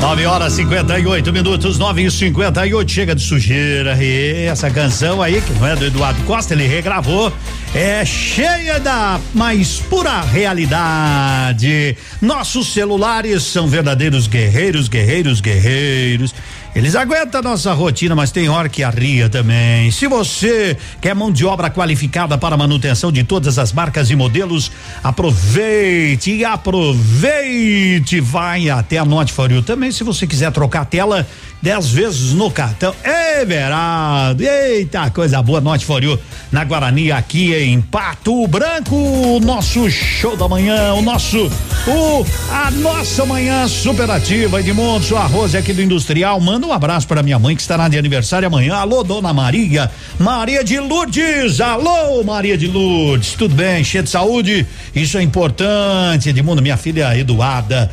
9 0.02 0.26
horas 0.26 0.54
58 0.54 1.32
minutos, 1.32 1.78
9 1.78 2.02
e 2.02 2.10
58 2.10 2.90
Chega 2.90 3.14
de 3.14 3.22
sujeira. 3.22 3.96
E 4.02 4.46
essa 4.46 4.68
canção 4.68 5.22
aí, 5.22 5.40
que 5.40 5.52
não 5.52 5.64
é 5.64 5.76
do 5.76 5.84
Eduardo 5.84 6.20
Costa, 6.24 6.54
ele 6.54 6.66
regravou. 6.66 7.32
É 7.72 8.04
cheia 8.04 8.80
da 8.80 9.20
mais 9.32 9.78
pura 9.78 10.20
realidade. 10.22 11.96
Nossos 12.20 12.72
celulares 12.72 13.44
são 13.44 13.68
verdadeiros 13.68 14.26
guerreiros, 14.26 14.88
guerreiros, 14.88 15.40
guerreiros. 15.40 16.34
Eles 16.74 16.94
aguentam 16.96 17.40
a 17.40 17.42
nossa 17.42 17.74
rotina, 17.74 18.14
mas 18.14 18.30
tem 18.30 18.48
hora 18.48 18.66
que 18.66 18.82
arria 18.82 19.28
também. 19.28 19.90
Se 19.90 20.06
você 20.06 20.74
quer 21.02 21.14
mão 21.14 21.30
de 21.30 21.44
obra 21.44 21.68
qualificada 21.68 22.38
para 22.38 22.56
manutenção 22.56 23.12
de 23.12 23.22
todas 23.22 23.58
as 23.58 23.74
marcas 23.74 24.10
e 24.10 24.16
modelos, 24.16 24.72
aproveite, 25.04 26.42
aproveite, 26.46 28.20
vai 28.20 28.70
até 28.70 28.96
a 28.96 29.04
Note 29.04 29.34
For 29.34 29.52
You. 29.52 29.62
Também 29.62 29.92
se 29.92 30.02
você 30.02 30.26
quiser 30.26 30.50
trocar 30.50 30.80
a 30.80 30.86
tela 30.86 31.26
dez 31.62 31.90
vezes 31.90 32.32
no 32.32 32.50
cartão. 32.50 32.92
Everaldo, 33.40 34.42
eita, 34.42 35.08
coisa 35.10 35.40
boa, 35.40 35.60
Note 35.60 35.86
For 35.86 36.02
You, 36.02 36.18
na 36.50 36.64
Guarani, 36.64 37.12
aqui 37.12 37.54
em 37.54 37.80
Pato 37.80 38.46
Branco, 38.48 39.38
nosso 39.40 39.88
show 39.88 40.36
da 40.36 40.48
manhã, 40.48 40.92
o 40.94 41.00
nosso, 41.00 41.50
o, 41.86 42.26
a 42.50 42.70
nossa 42.72 43.24
manhã 43.24 43.68
superativa, 43.68 44.60
Edmundo, 44.60 45.04
sua 45.04 45.24
Rose 45.26 45.56
aqui 45.56 45.72
do 45.72 45.80
Industrial, 45.80 46.38
manda 46.40 46.66
um 46.66 46.72
abraço 46.72 47.06
para 47.06 47.22
minha 47.22 47.38
mãe 47.38 47.54
que 47.54 47.62
estará 47.62 47.88
de 47.88 47.96
aniversário 47.96 48.48
amanhã, 48.48 48.74
alô, 48.74 49.04
dona 49.04 49.32
Maria, 49.32 49.90
Maria 50.18 50.64
de 50.64 50.80
Lourdes, 50.80 51.60
alô, 51.60 52.24
Maria 52.24 52.58
de 52.58 52.66
Lourdes, 52.66 53.34
tudo 53.34 53.54
bem, 53.54 53.84
cheio 53.84 54.02
de 54.02 54.10
saúde, 54.10 54.66
isso 54.94 55.16
é 55.16 55.22
importante, 55.22 56.28
Edmundo, 56.28 56.60
minha 56.60 56.76
filha 56.76 57.16
Eduarda, 57.16 57.90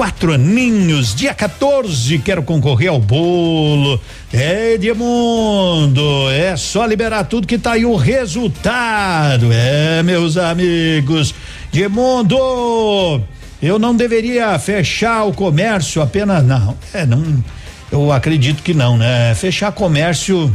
quatro 0.00 0.32
aninhos, 0.32 1.14
dia 1.14 1.34
14, 1.34 2.20
quero 2.20 2.42
concorrer 2.42 2.88
ao 2.88 2.98
bolo. 2.98 4.00
É, 4.32 4.72
Edmundo, 4.72 6.30
é 6.30 6.56
só 6.56 6.86
liberar 6.86 7.24
tudo 7.24 7.46
que 7.46 7.58
tá 7.58 7.72
aí 7.72 7.84
o 7.84 7.96
resultado. 7.96 9.52
É, 9.52 10.02
meus 10.02 10.38
amigos. 10.38 11.34
Edmundo, 11.70 13.22
eu 13.60 13.78
não 13.78 13.94
deveria 13.94 14.58
fechar 14.58 15.24
o 15.24 15.34
comércio 15.34 16.00
apenas, 16.00 16.42
não, 16.46 16.74
é, 16.94 17.04
não, 17.04 17.44
eu 17.92 18.10
acredito 18.10 18.62
que 18.62 18.72
não, 18.72 18.96
né? 18.96 19.34
Fechar 19.34 19.70
comércio 19.70 20.50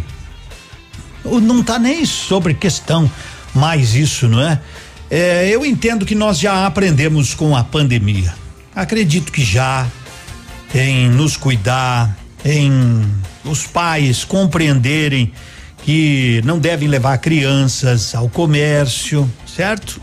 não 1.23 1.61
tá 1.61 1.77
nem 1.77 2.03
sobre 2.03 2.55
questão 2.55 3.07
mais 3.53 3.93
isso, 3.93 4.27
não 4.27 4.41
é? 4.41 4.59
é 5.07 5.47
eu 5.51 5.63
entendo 5.63 6.03
que 6.03 6.15
nós 6.15 6.39
já 6.39 6.65
aprendemos 6.65 7.35
com 7.35 7.55
a 7.55 7.63
pandemia 7.63 8.43
Acredito 8.75 9.31
que 9.31 9.43
já 9.43 9.87
em 10.73 11.09
nos 11.09 11.37
cuidar, 11.37 12.15
em 12.43 13.05
os 13.45 13.65
pais 13.65 14.23
compreenderem 14.23 15.31
que 15.83 16.41
não 16.43 16.59
devem 16.59 16.87
levar 16.87 17.17
crianças 17.19 18.13
ao 18.13 18.27
comércio, 18.27 19.31
certo? 19.45 20.01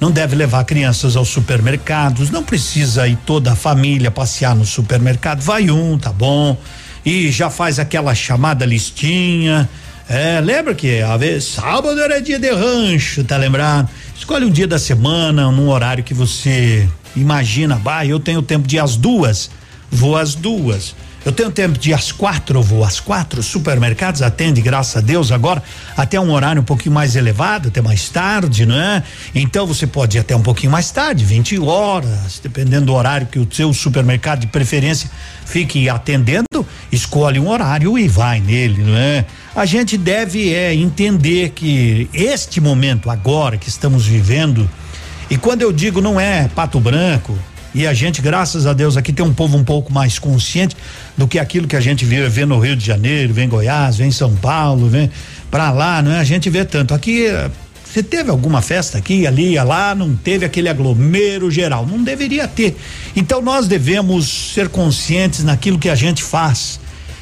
Não 0.00 0.10
deve 0.10 0.36
levar 0.36 0.64
crianças 0.64 1.16
aos 1.16 1.28
supermercados, 1.28 2.30
não 2.30 2.42
precisa 2.42 3.06
ir 3.08 3.18
toda 3.26 3.52
a 3.52 3.56
família 3.56 4.10
passear 4.10 4.54
no 4.54 4.64
supermercado, 4.64 5.40
vai 5.40 5.70
um, 5.70 5.98
tá 5.98 6.12
bom? 6.12 6.56
E 7.04 7.30
já 7.30 7.50
faz 7.50 7.78
aquela 7.78 8.14
chamada 8.14 8.64
listinha. 8.64 9.68
É, 10.08 10.40
lembra 10.40 10.74
que 10.74 11.02
a 11.02 11.16
vez 11.16 11.44
sábado 11.44 12.00
era 12.00 12.20
dia 12.20 12.38
de 12.38 12.50
rancho, 12.50 13.24
tá 13.24 13.36
lembrado? 13.36 13.88
Escolhe 14.16 14.44
um 14.44 14.50
dia 14.50 14.66
da 14.66 14.78
semana, 14.78 15.50
num 15.50 15.68
horário 15.68 16.04
que 16.04 16.14
você 16.14 16.88
Imagina, 17.16 17.76
bah, 17.76 18.04
eu 18.04 18.20
tenho 18.20 18.42
tempo 18.42 18.68
de 18.68 18.76
ir 18.76 18.80
às 18.80 18.96
duas, 18.96 19.50
vou 19.90 20.16
às 20.16 20.34
duas. 20.34 20.94
Eu 21.26 21.32
tenho 21.32 21.50
tempo 21.50 21.76
de 21.76 21.90
ir 21.90 21.92
às 21.92 22.12
quatro, 22.12 22.62
vou 22.62 22.84
às 22.84 23.00
quatro. 23.00 23.42
Supermercados 23.42 24.22
atende, 24.22 24.60
graças 24.60 24.96
a 24.96 25.00
Deus, 25.00 25.32
agora 25.32 25.60
até 25.96 26.20
um 26.20 26.30
horário 26.30 26.62
um 26.62 26.64
pouquinho 26.64 26.94
mais 26.94 27.16
elevado, 27.16 27.66
até 27.66 27.82
mais 27.82 28.08
tarde, 28.08 28.64
não 28.64 28.80
é? 28.80 29.02
Então 29.34 29.66
você 29.66 29.88
pode 29.88 30.18
ir 30.18 30.20
até 30.20 30.36
um 30.36 30.40
pouquinho 30.40 30.70
mais 30.70 30.92
tarde, 30.92 31.24
20 31.24 31.58
horas, 31.58 32.38
dependendo 32.40 32.86
do 32.86 32.94
horário 32.94 33.26
que 33.26 33.40
o 33.40 33.48
seu 33.50 33.74
supermercado 33.74 34.42
de 34.42 34.46
preferência 34.46 35.10
fique 35.44 35.88
atendendo, 35.88 36.64
escolhe 36.92 37.40
um 37.40 37.48
horário 37.48 37.98
e 37.98 38.06
vai 38.06 38.38
nele, 38.38 38.84
não 38.84 38.96
é? 38.96 39.24
A 39.52 39.66
gente 39.66 39.98
deve 39.98 40.54
é 40.54 40.72
entender 40.76 41.50
que 41.50 42.08
este 42.14 42.60
momento 42.60 43.10
agora 43.10 43.56
que 43.56 43.68
estamos 43.68 44.06
vivendo, 44.06 44.70
e 45.30 45.36
quando 45.36 45.62
eu 45.62 45.72
digo 45.72 46.00
não 46.00 46.20
é 46.20 46.48
pato 46.48 46.78
branco, 46.80 47.36
e 47.76 47.86
a 47.86 47.92
gente, 47.92 48.22
graças 48.22 48.66
a 48.66 48.72
Deus, 48.72 48.96
aqui 48.96 49.12
tem 49.12 49.22
um 49.22 49.34
povo 49.34 49.54
um 49.54 49.62
pouco 49.62 49.92
mais 49.92 50.18
consciente 50.18 50.74
do 51.14 51.28
que 51.28 51.38
aquilo 51.38 51.68
que 51.68 51.76
a 51.76 51.80
gente 51.80 52.06
vê, 52.06 52.26
vê 52.26 52.46
no 52.46 52.58
Rio 52.58 52.74
de 52.74 52.82
Janeiro, 52.82 53.34
vem 53.34 53.46
Goiás, 53.46 53.98
vem 53.98 54.10
São 54.10 54.34
Paulo, 54.34 54.88
vem 54.88 55.10
para 55.50 55.70
lá, 55.70 56.00
não 56.00 56.10
é? 56.10 56.18
A 56.18 56.24
gente 56.24 56.48
vê 56.48 56.64
tanto. 56.64 56.94
Aqui, 56.94 57.26
você 57.84 58.02
teve 58.02 58.30
alguma 58.30 58.62
festa 58.62 58.96
aqui, 58.96 59.26
ali, 59.26 59.56
lá, 59.56 59.94
não 59.94 60.16
teve 60.16 60.46
aquele 60.46 60.70
aglomero 60.70 61.50
geral, 61.50 61.86
não 61.86 62.02
deveria 62.02 62.48
ter. 62.48 62.78
Então 63.14 63.42
nós 63.42 63.68
devemos 63.68 64.54
ser 64.54 64.70
conscientes 64.70 65.44
naquilo 65.44 65.78
que 65.78 65.90
a 65.90 65.94
gente 65.94 66.22
faz. 66.22 66.80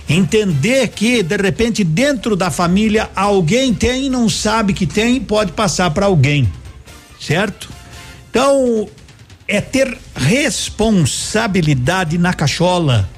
Entender 0.08 0.86
que, 0.88 1.20
de 1.22 1.36
repente, 1.36 1.82
dentro 1.82 2.36
da 2.36 2.48
família, 2.48 3.10
alguém 3.16 3.74
tem 3.74 4.06
e 4.06 4.08
não 4.08 4.28
sabe 4.28 4.72
que 4.72 4.86
tem, 4.86 5.20
pode 5.20 5.50
passar 5.50 5.90
para 5.90 6.06
alguém. 6.06 6.48
Certo? 7.18 7.68
Então, 8.34 8.88
é 9.46 9.60
ter 9.60 9.96
responsabilidade 10.12 12.18
na 12.18 12.34
cachola 12.34 13.08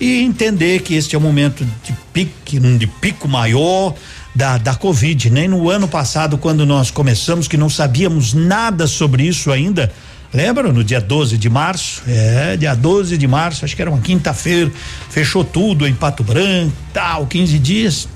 e 0.00 0.22
entender 0.22 0.80
que 0.80 0.94
este 0.94 1.14
é 1.14 1.18
um 1.18 1.20
momento 1.20 1.62
de 1.84 1.92
pico, 2.10 2.32
de 2.78 2.86
pico 2.86 3.28
maior 3.28 3.94
da, 4.34 4.56
da 4.56 4.74
Covid. 4.74 5.28
Nem 5.28 5.46
no 5.46 5.68
ano 5.68 5.86
passado, 5.86 6.38
quando 6.38 6.64
nós 6.64 6.90
começamos, 6.90 7.46
que 7.46 7.58
não 7.58 7.68
sabíamos 7.68 8.32
nada 8.32 8.86
sobre 8.86 9.24
isso 9.24 9.52
ainda. 9.52 9.92
Lembra? 10.32 10.72
No 10.72 10.82
dia 10.82 11.02
12 11.02 11.36
de 11.36 11.50
março? 11.50 12.02
É, 12.08 12.56
dia 12.56 12.74
12 12.74 13.18
de 13.18 13.28
março, 13.28 13.66
acho 13.66 13.76
que 13.76 13.82
era 13.82 13.90
uma 13.90 14.00
quinta-feira, 14.00 14.72
fechou 15.10 15.44
tudo 15.44 15.86
em 15.86 15.92
Pato 15.92 16.24
Branco, 16.24 16.72
tal, 16.94 17.26
15 17.26 17.58
dias. 17.58 18.08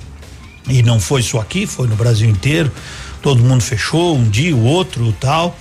E 0.66 0.82
não 0.82 0.98
foi 0.98 1.22
só 1.22 1.38
aqui, 1.38 1.66
foi 1.66 1.86
no 1.86 1.96
Brasil 1.96 2.30
inteiro. 2.30 2.72
Todo 3.20 3.44
mundo 3.44 3.60
fechou, 3.60 4.16
um 4.16 4.26
dia, 4.26 4.56
o 4.56 4.64
outro, 4.64 5.14
tal. 5.20 5.54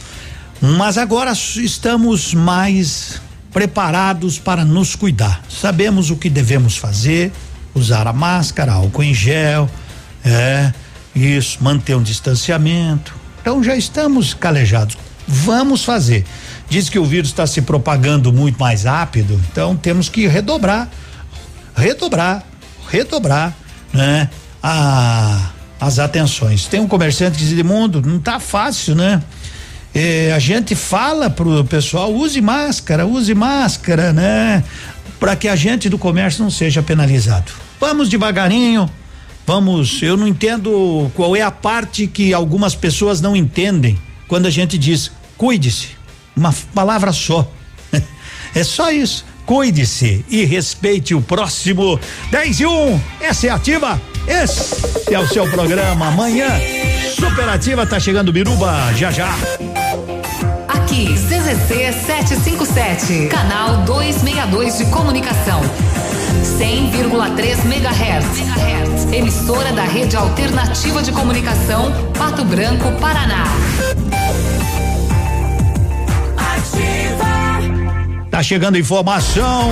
Mas 0.61 0.97
agora 0.97 1.31
estamos 1.31 2.33
mais 2.33 3.21
preparados 3.51 4.39
para 4.39 4.65
nos 4.65 4.95
cuidar. 4.95 5.41
Sabemos 5.49 6.09
o 6.09 6.15
que 6.15 6.29
devemos 6.29 6.77
fazer, 6.77 7.31
usar 7.73 8.07
a 8.07 8.13
máscara, 8.13 8.73
álcool 8.73 9.03
em 9.03 9.13
gel, 9.13 9.69
é, 10.23 10.73
isso, 11.15 11.63
manter 11.63 11.95
um 11.95 12.03
distanciamento. 12.03 13.15
Então 13.41 13.63
já 13.63 13.75
estamos 13.75 14.33
calejados. 14.33 14.97
Vamos 15.27 15.83
fazer. 15.83 16.25
Diz 16.69 16.89
que 16.89 16.99
o 16.99 17.05
vírus 17.05 17.29
está 17.29 17.45
se 17.45 17.61
propagando 17.61 18.33
muito 18.33 18.59
mais 18.59 18.83
rápido, 18.83 19.39
então 19.51 19.75
temos 19.75 20.09
que 20.09 20.27
redobrar, 20.27 20.89
redobrar, 21.75 22.43
redobrar, 22.89 23.55
né? 23.93 24.29
A, 24.61 25.51
as 25.79 25.99
atenções. 25.99 26.65
Tem 26.65 26.79
um 26.79 26.87
comerciante 26.87 27.37
que 27.37 27.45
diz, 27.45 27.61
mundo, 27.63 28.01
não 28.01 28.19
tá 28.19 28.39
fácil, 28.39 28.95
né? 28.95 29.21
É, 29.95 30.34
a 30.34 30.39
gente 30.39 30.75
fala 30.75 31.29
pro 31.29 31.63
pessoal, 31.63 32.13
use 32.13 32.39
máscara, 32.41 33.08
use 33.08 33.34
máscara, 33.34 34.12
né? 34.12 34.63
Para 35.19 35.36
que 35.36 35.47
a 35.47 35.55
gente 35.55 35.88
do 35.88 35.97
comércio 35.97 36.43
não 36.43 36.51
seja 36.51 36.84
penalizado. 36.84 37.51
Vamos 37.79 38.10
devagarinho, 38.10 38.89
Vamos, 39.47 40.01
eu 40.01 40.17
não 40.17 40.27
entendo 40.27 41.12
qual 41.13 41.36
é 41.36 41.41
a 41.41 41.51
parte 41.51 42.08
que 42.08 42.34
algumas 42.34 42.73
pessoas 42.73 43.21
não 43.21 43.36
entendem 43.36 43.95
quando 44.27 44.47
a 44.47 44.49
gente 44.49 44.75
diz 44.75 45.12
cuide-se. 45.38 45.89
Uma 46.36 46.51
palavra 46.73 47.13
só. 47.13 47.47
é 48.55 48.63
só 48.63 48.91
isso. 48.91 49.23
Cuide-se 49.45 50.25
e 50.27 50.43
respeite 50.45 51.13
o 51.13 51.21
próximo. 51.21 51.99
10 52.31 52.60
e 52.60 52.65
1, 52.65 52.71
um, 52.71 52.99
essa 53.21 53.45
é 53.45 53.49
ativa. 53.51 54.01
Esse 54.27 55.13
é 55.13 55.19
o 55.19 55.27
seu 55.27 55.49
programa. 55.49 56.07
Amanhã, 56.07 56.47
Superativa 57.15 57.85
tá 57.85 57.99
chegando 57.99 58.31
Biruba, 58.33 58.93
já 58.95 59.11
já. 59.11 59.33
Aqui, 60.67 61.13
CZC 61.13 61.93
757, 62.05 63.27
canal 63.27 63.77
262 63.85 64.77
de 64.77 64.85
comunicação. 64.85 65.61
100,3 66.57 67.65
MHz. 67.65 69.13
Emissora 69.13 69.71
da 69.71 69.83
Rede 69.83 70.15
Alternativa 70.15 71.01
de 71.01 71.11
Comunicação, 71.11 71.91
Pato 72.17 72.43
Branco, 72.43 72.91
Paraná. 72.99 73.45
Ativa. 76.38 77.25
Tá 78.29 78.43
chegando 78.43 78.77
informação. 78.77 79.69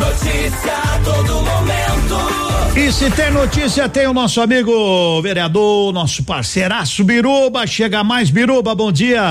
Notícia 0.00 0.72
a 0.72 0.98
todo 1.04 1.34
momento. 1.34 2.74
E 2.74 2.90
se 2.90 3.10
tem 3.10 3.30
notícia, 3.30 3.86
tem 3.86 4.06
o 4.06 4.14
nosso 4.14 4.40
amigo 4.40 5.20
vereador, 5.20 5.92
nosso 5.92 6.24
parceiraço 6.24 7.04
Biruba. 7.04 7.66
Chega 7.66 8.02
mais, 8.02 8.30
Biruba, 8.30 8.74
bom 8.74 8.90
dia. 8.90 9.22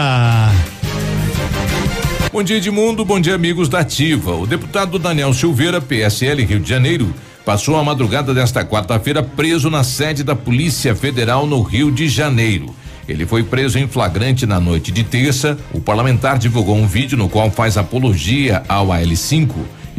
Bom 2.31 2.43
dia, 2.43 2.57
Edmundo. 2.57 3.03
Bom 3.03 3.19
dia, 3.19 3.33
amigos 3.33 3.67
da 3.67 3.79
Ativa. 3.79 4.35
O 4.35 4.45
deputado 4.45 4.99
Daniel 4.99 5.33
Silveira, 5.33 5.81
PSL 5.81 6.45
Rio 6.45 6.59
de 6.59 6.69
Janeiro, 6.69 7.11
passou 7.43 7.75
a 7.75 7.83
madrugada 7.83 8.31
desta 8.31 8.63
quarta-feira 8.63 9.23
preso 9.23 9.71
na 9.71 9.83
sede 9.83 10.23
da 10.23 10.35
Polícia 10.35 10.95
Federal 10.95 11.47
no 11.47 11.63
Rio 11.63 11.91
de 11.91 12.07
Janeiro. 12.07 12.75
Ele 13.07 13.25
foi 13.25 13.41
preso 13.41 13.79
em 13.79 13.87
flagrante 13.87 14.45
na 14.45 14.59
noite 14.59 14.91
de 14.91 15.03
terça. 15.03 15.57
O 15.73 15.81
parlamentar 15.81 16.37
divulgou 16.37 16.75
um 16.75 16.85
vídeo 16.85 17.17
no 17.17 17.27
qual 17.27 17.49
faz 17.49 17.75
apologia 17.75 18.61
ao 18.69 18.89
AL5, 18.89 19.49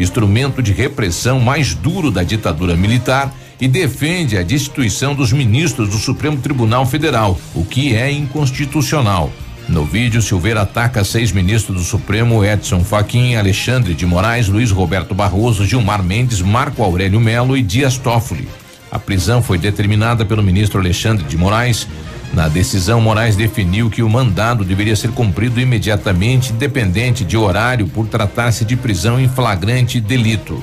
instrumento 0.03 0.63
de 0.63 0.73
repressão 0.73 1.39
mais 1.39 1.75
duro 1.75 2.11
da 2.11 2.23
ditadura 2.23 2.77
militar, 2.77 3.33
e 3.61 3.69
defende 3.69 4.39
a 4.39 4.43
destituição 4.43 5.15
dos 5.15 5.33
ministros 5.33 5.91
do 5.91 5.99
Supremo 5.99 6.39
Tribunal 6.39 6.87
Federal, 6.87 7.39
o 7.55 7.65
que 7.65 7.95
é 7.95 8.11
inconstitucional. 8.11 9.31
No 9.69 9.85
vídeo, 9.85 10.23
Silveira 10.23 10.63
ataca 10.63 11.05
seis 11.05 11.31
ministros 11.31 11.77
do 11.77 11.85
Supremo: 11.85 12.45
Edson 12.45 12.83
Fachin, 12.83 13.37
Alexandre 13.37 13.95
de 13.95 14.07
Moraes, 14.07 14.49
Luiz 14.49 14.71
Roberto 14.71 15.15
Barroso, 15.15 15.67
Gilmar 15.67 16.03
Mendes, 16.03 16.41
Marco 16.41 16.83
Aurélio 16.83 17.21
Melo 17.21 17.57
e 17.57 17.63
Dias 17.63 17.99
Toffoli. 17.99 18.49
A 18.91 18.99
prisão 18.99 19.41
foi 19.41 19.59
determinada 19.59 20.25
pelo 20.25 20.43
ministro 20.43 20.81
Alexandre 20.81 21.25
de 21.25 21.37
Moraes. 21.37 21.87
Na 22.33 22.49
decisão, 22.49 23.01
Moraes 23.01 23.35
definiu 23.35 23.91
que 23.91 24.03
o 24.03 24.09
mandado 24.09 24.65
deveria 24.65 24.95
ser 24.95 25.11
cumprido 25.11 25.61
imediatamente, 25.61 26.53
independente 26.53 27.25
de 27.25 27.37
horário, 27.37 27.89
por 27.89 28.07
tratar-se 28.07 28.65
de 28.65 28.77
prisão 28.77 29.19
em 29.19 29.29
flagrante 29.29 30.01
delito. 30.01 30.63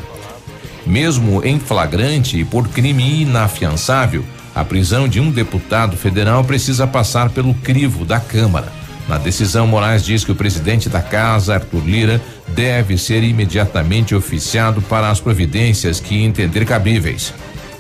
Mesmo 0.85 1.43
em 1.45 1.59
flagrante 1.59 2.39
e 2.39 2.45
por 2.45 2.69
crime 2.69 3.23
inafiançável, 3.23 4.23
a 4.55 4.63
prisão 4.63 5.07
de 5.07 5.19
um 5.19 5.29
deputado 5.29 5.97
federal 5.97 6.43
precisa 6.43 6.87
passar 6.87 7.29
pelo 7.29 7.53
crivo 7.53 8.05
da 8.05 8.19
Câmara. 8.19 8.71
Na 9.07 9.17
decisão, 9.17 9.67
Moraes 9.67 10.03
diz 10.03 10.23
que 10.23 10.31
o 10.31 10.35
presidente 10.35 10.89
da 10.89 11.01
casa, 11.01 11.55
Arthur 11.55 11.83
Lira, 11.85 12.21
deve 12.49 12.97
ser 12.97 13.23
imediatamente 13.23 14.15
oficiado 14.15 14.81
para 14.81 15.09
as 15.09 15.19
providências 15.19 15.99
que 15.99 16.23
entender 16.23 16.65
cabíveis. 16.65 17.33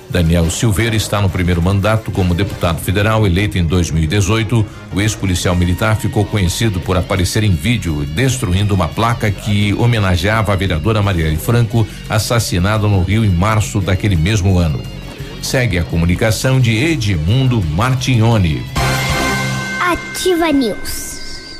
Daniel 0.09 0.49
Silveira 0.49 0.95
está 0.95 1.21
no 1.21 1.29
primeiro 1.29 1.61
mandato 1.61 2.11
como 2.11 2.33
deputado 2.33 2.79
federal 2.79 3.25
eleito 3.25 3.57
em 3.57 3.65
2018. 3.65 4.65
O 4.93 5.01
ex-policial 5.01 5.55
militar 5.55 5.95
ficou 5.97 6.25
conhecido 6.25 6.79
por 6.79 6.97
aparecer 6.97 7.43
em 7.43 7.51
vídeo 7.51 8.05
destruindo 8.05 8.73
uma 8.73 8.87
placa 8.87 9.29
que 9.29 9.73
homenageava 9.73 10.53
a 10.53 10.55
vereadora 10.55 11.01
Marielle 11.01 11.37
Franco, 11.37 11.85
assassinada 12.09 12.87
no 12.87 13.03
Rio 13.03 13.25
em 13.25 13.29
março 13.29 13.81
daquele 13.81 14.15
mesmo 14.15 14.57
ano. 14.57 14.81
Segue 15.41 15.77
a 15.77 15.83
comunicação 15.83 16.59
de 16.59 16.75
Edmundo 16.75 17.61
Martignoni. 17.61 18.63
Ativa 19.79 20.51
News. 20.51 21.16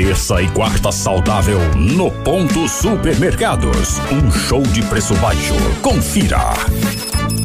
Terça 0.00 0.40
e 0.40 0.48
quarta 0.48 0.90
saudável 0.90 1.58
no 1.76 2.10
Ponto 2.10 2.66
Supermercados. 2.66 3.98
Um 4.10 4.30
show 4.30 4.62
de 4.62 4.80
preço 4.84 5.14
baixo. 5.16 5.52
Confira. 5.82 6.54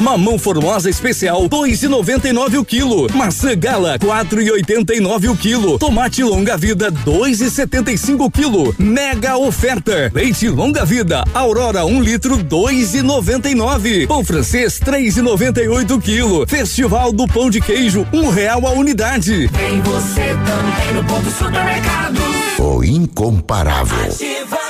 Mamão 0.01 0.39
Formosa 0.39 0.89
Especial 0.89 1.49
2,99 1.49 2.59
o 2.59 2.63
quilo. 2.63 3.07
Maçã 3.13 3.57
Gala 3.57 3.99
4,89 3.99 5.31
o 5.31 5.35
quilo. 5.35 5.77
Tomate 5.77 6.23
Longa 6.23 6.55
Vida 6.55 6.89
2,75 6.89 8.21
o 8.21 8.31
quilo. 8.31 8.73
Mega 8.79 9.35
oferta. 9.35 10.09
Leite 10.13 10.47
Longa 10.47 10.85
Vida 10.85 11.25
Aurora 11.33 11.85
1 11.85 11.89
um 11.89 12.01
litro 12.01 12.37
2,99. 12.37 14.07
Pão 14.07 14.23
francês 14.23 14.79
3,98 14.79 15.91
o 15.91 15.99
quilo. 15.99 16.47
Festival 16.47 17.11
do 17.11 17.27
Pão 17.27 17.49
de 17.49 17.59
Queijo 17.59 18.07
um 18.13 18.29
real 18.29 18.65
a 18.65 18.71
unidade. 18.71 19.49
Tem 19.49 19.81
você 19.81 20.21
também 20.45 20.93
no 20.93 21.03
ponto 21.03 21.29
supermercado. 21.29 22.44
O 22.59 22.83
incomparável. 22.83 24.05
Ativa. 24.05 24.64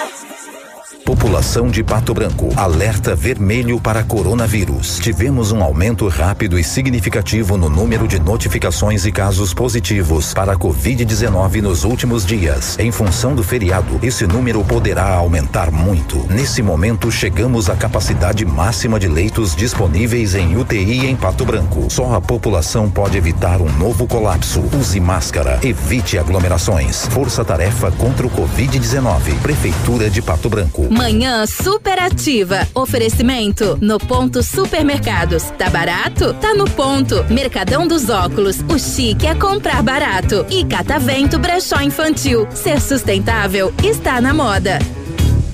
População 1.05 1.69
de 1.69 1.83
Pato 1.83 2.15
Branco. 2.15 2.49
Alerta 2.55 3.15
vermelho 3.15 3.79
para 3.79 4.03
coronavírus. 4.03 4.97
Tivemos 4.97 5.51
um 5.51 5.61
aumento 5.61 6.07
rápido 6.07 6.57
e 6.57 6.63
significativo 6.63 7.57
no 7.57 7.69
número 7.69 8.07
de 8.07 8.19
notificações 8.19 9.05
e 9.05 9.11
casos 9.11 9.53
positivos 9.53 10.33
para 10.33 10.53
a 10.53 10.57
Covid-19 10.57 11.61
nos 11.61 11.83
últimos 11.83 12.25
dias. 12.25 12.75
Em 12.79 12.91
função 12.91 13.35
do 13.35 13.43
feriado, 13.43 13.99
esse 14.01 14.25
número 14.25 14.63
poderá 14.63 15.13
aumentar 15.13 15.69
muito. 15.69 16.25
Nesse 16.27 16.63
momento, 16.63 17.11
chegamos 17.11 17.69
à 17.69 17.75
capacidade 17.75 18.43
máxima 18.43 18.99
de 18.99 19.07
leitos 19.07 19.55
disponíveis 19.55 20.33
em 20.33 20.57
UTI 20.57 21.05
em 21.05 21.15
Pato 21.15 21.45
Branco. 21.45 21.85
Só 21.87 22.15
a 22.15 22.19
população 22.21 22.89
pode 22.89 23.15
evitar 23.15 23.61
um 23.61 23.71
novo 23.77 24.07
colapso. 24.07 24.63
Use 24.75 24.99
máscara, 24.99 25.59
evite 25.61 26.17
aglomerações. 26.17 27.05
Força 27.11 27.45
Tarefa 27.45 27.91
contra 27.91 28.25
o 28.25 28.29
Covid-19. 28.31 29.39
Prefeitura 29.43 30.09
de 30.09 30.19
Pato 30.19 30.49
Branco. 30.49 30.94
Manhã 30.95 31.45
superativa. 31.45 32.65
Oferecimento 32.73 33.77
no 33.81 33.99
ponto 33.99 34.41
supermercados. 34.41 35.43
Tá 35.57 35.69
barato? 35.69 36.33
Tá 36.35 36.53
no 36.53 36.63
ponto. 36.69 37.21
Mercadão 37.29 37.85
dos 37.85 38.09
óculos. 38.09 38.61
O 38.69 38.79
chique 38.79 39.27
é 39.27 39.35
comprar 39.35 39.83
barato. 39.83 40.45
E 40.49 40.63
Catavento 40.63 41.37
Brechó 41.37 41.81
Infantil. 41.81 42.47
Ser 42.51 42.79
sustentável 42.79 43.73
está 43.83 44.21
na 44.21 44.33
moda. 44.33 44.79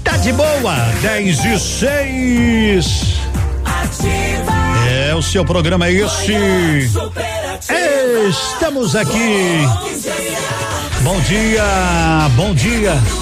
Tá 0.03 0.15
de 0.17 0.31
boa, 0.31 0.75
10 1.01 1.45
e 1.45 1.59
6. 1.59 3.21
É, 4.87 5.15
o 5.15 5.23
seu 5.23 5.43
programa 5.43 5.87
é 5.87 5.93
esse. 5.93 6.35
Estamos 8.29 8.95
aqui. 8.95 9.65
Bom 11.01 11.19
dia, 11.21 12.29
bom 12.35 12.53
dia. 12.53 13.20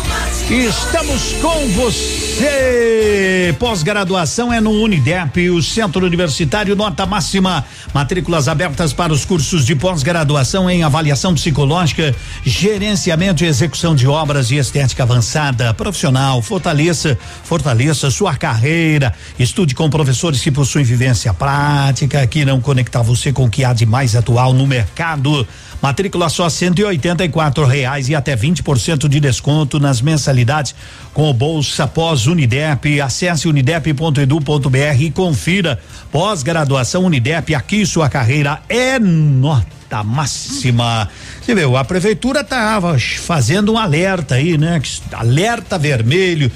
Estamos 0.49 1.33
com 1.33 1.67
você. 1.73 3.55
Pós-graduação 3.59 4.51
é 4.51 4.59
no 4.59 4.71
Unidep, 4.71 5.47
o 5.51 5.61
Centro 5.61 6.03
Universitário 6.03 6.75
Nota 6.75 7.05
Máxima. 7.05 7.63
Matrículas 7.93 8.47
abertas 8.47 8.91
para 8.91 9.13
os 9.13 9.23
cursos 9.23 9.63
de 9.63 9.75
pós-graduação 9.75 10.67
em 10.67 10.81
avaliação 10.81 11.35
psicológica, 11.35 12.15
gerenciamento 12.43 13.43
e 13.43 13.47
execução 13.47 13.93
de 13.93 14.07
obras 14.07 14.49
e 14.49 14.55
estética 14.55 15.03
avançada, 15.03 15.71
profissional. 15.75 16.41
Fortaleça, 16.41 17.15
fortaleça 17.43 18.09
sua 18.09 18.35
carreira. 18.35 19.13
Estude 19.37 19.75
com 19.75 19.87
professores 19.87 20.41
que 20.41 20.49
possuem 20.49 20.83
vivência 20.83 21.31
prática, 21.31 22.25
que 22.25 22.39
irão 22.39 22.59
conectar 22.59 23.03
você 23.03 23.31
com 23.31 23.45
o 23.45 23.49
que 23.51 23.63
há 23.63 23.71
de 23.71 23.85
mais 23.85 24.15
atual 24.15 24.51
no 24.51 24.65
mercado. 24.65 25.47
Matrícula 25.81 26.27
só 26.27 26.49
cento 26.49 26.79
e 26.79 26.83
oitenta 26.83 27.23
e 27.23 27.29
quatro 27.29 27.65
reais 27.65 28.09
e 28.09 28.15
até 28.15 28.35
20% 28.35 29.07
de 29.07 29.19
desconto 29.19 29.79
nas 29.79 30.01
mensalidades 30.01 30.75
com 31.13 31.29
o 31.29 31.33
Bolsa 31.33 31.87
Pós 31.87 32.27
Unidep. 32.27 32.99
Acesse 32.99 33.47
unidep.edu.br 33.47 35.01
e 35.01 35.09
confira. 35.11 35.79
Pós-graduação 36.11 37.05
Unidep, 37.05 37.55
aqui 37.55 37.85
sua 37.85 38.09
carreira 38.09 38.61
é 38.67 38.99
nota 38.99 40.03
máxima. 40.03 41.09
Você 41.41 41.55
viu, 41.55 41.77
a 41.77 41.85
prefeitura 41.85 42.41
estava 42.41 42.97
fazendo 42.99 43.73
um 43.73 43.77
alerta 43.77 44.35
aí, 44.35 44.57
né? 44.57 44.81
Alerta 45.13 45.77
vermelho 45.77 46.51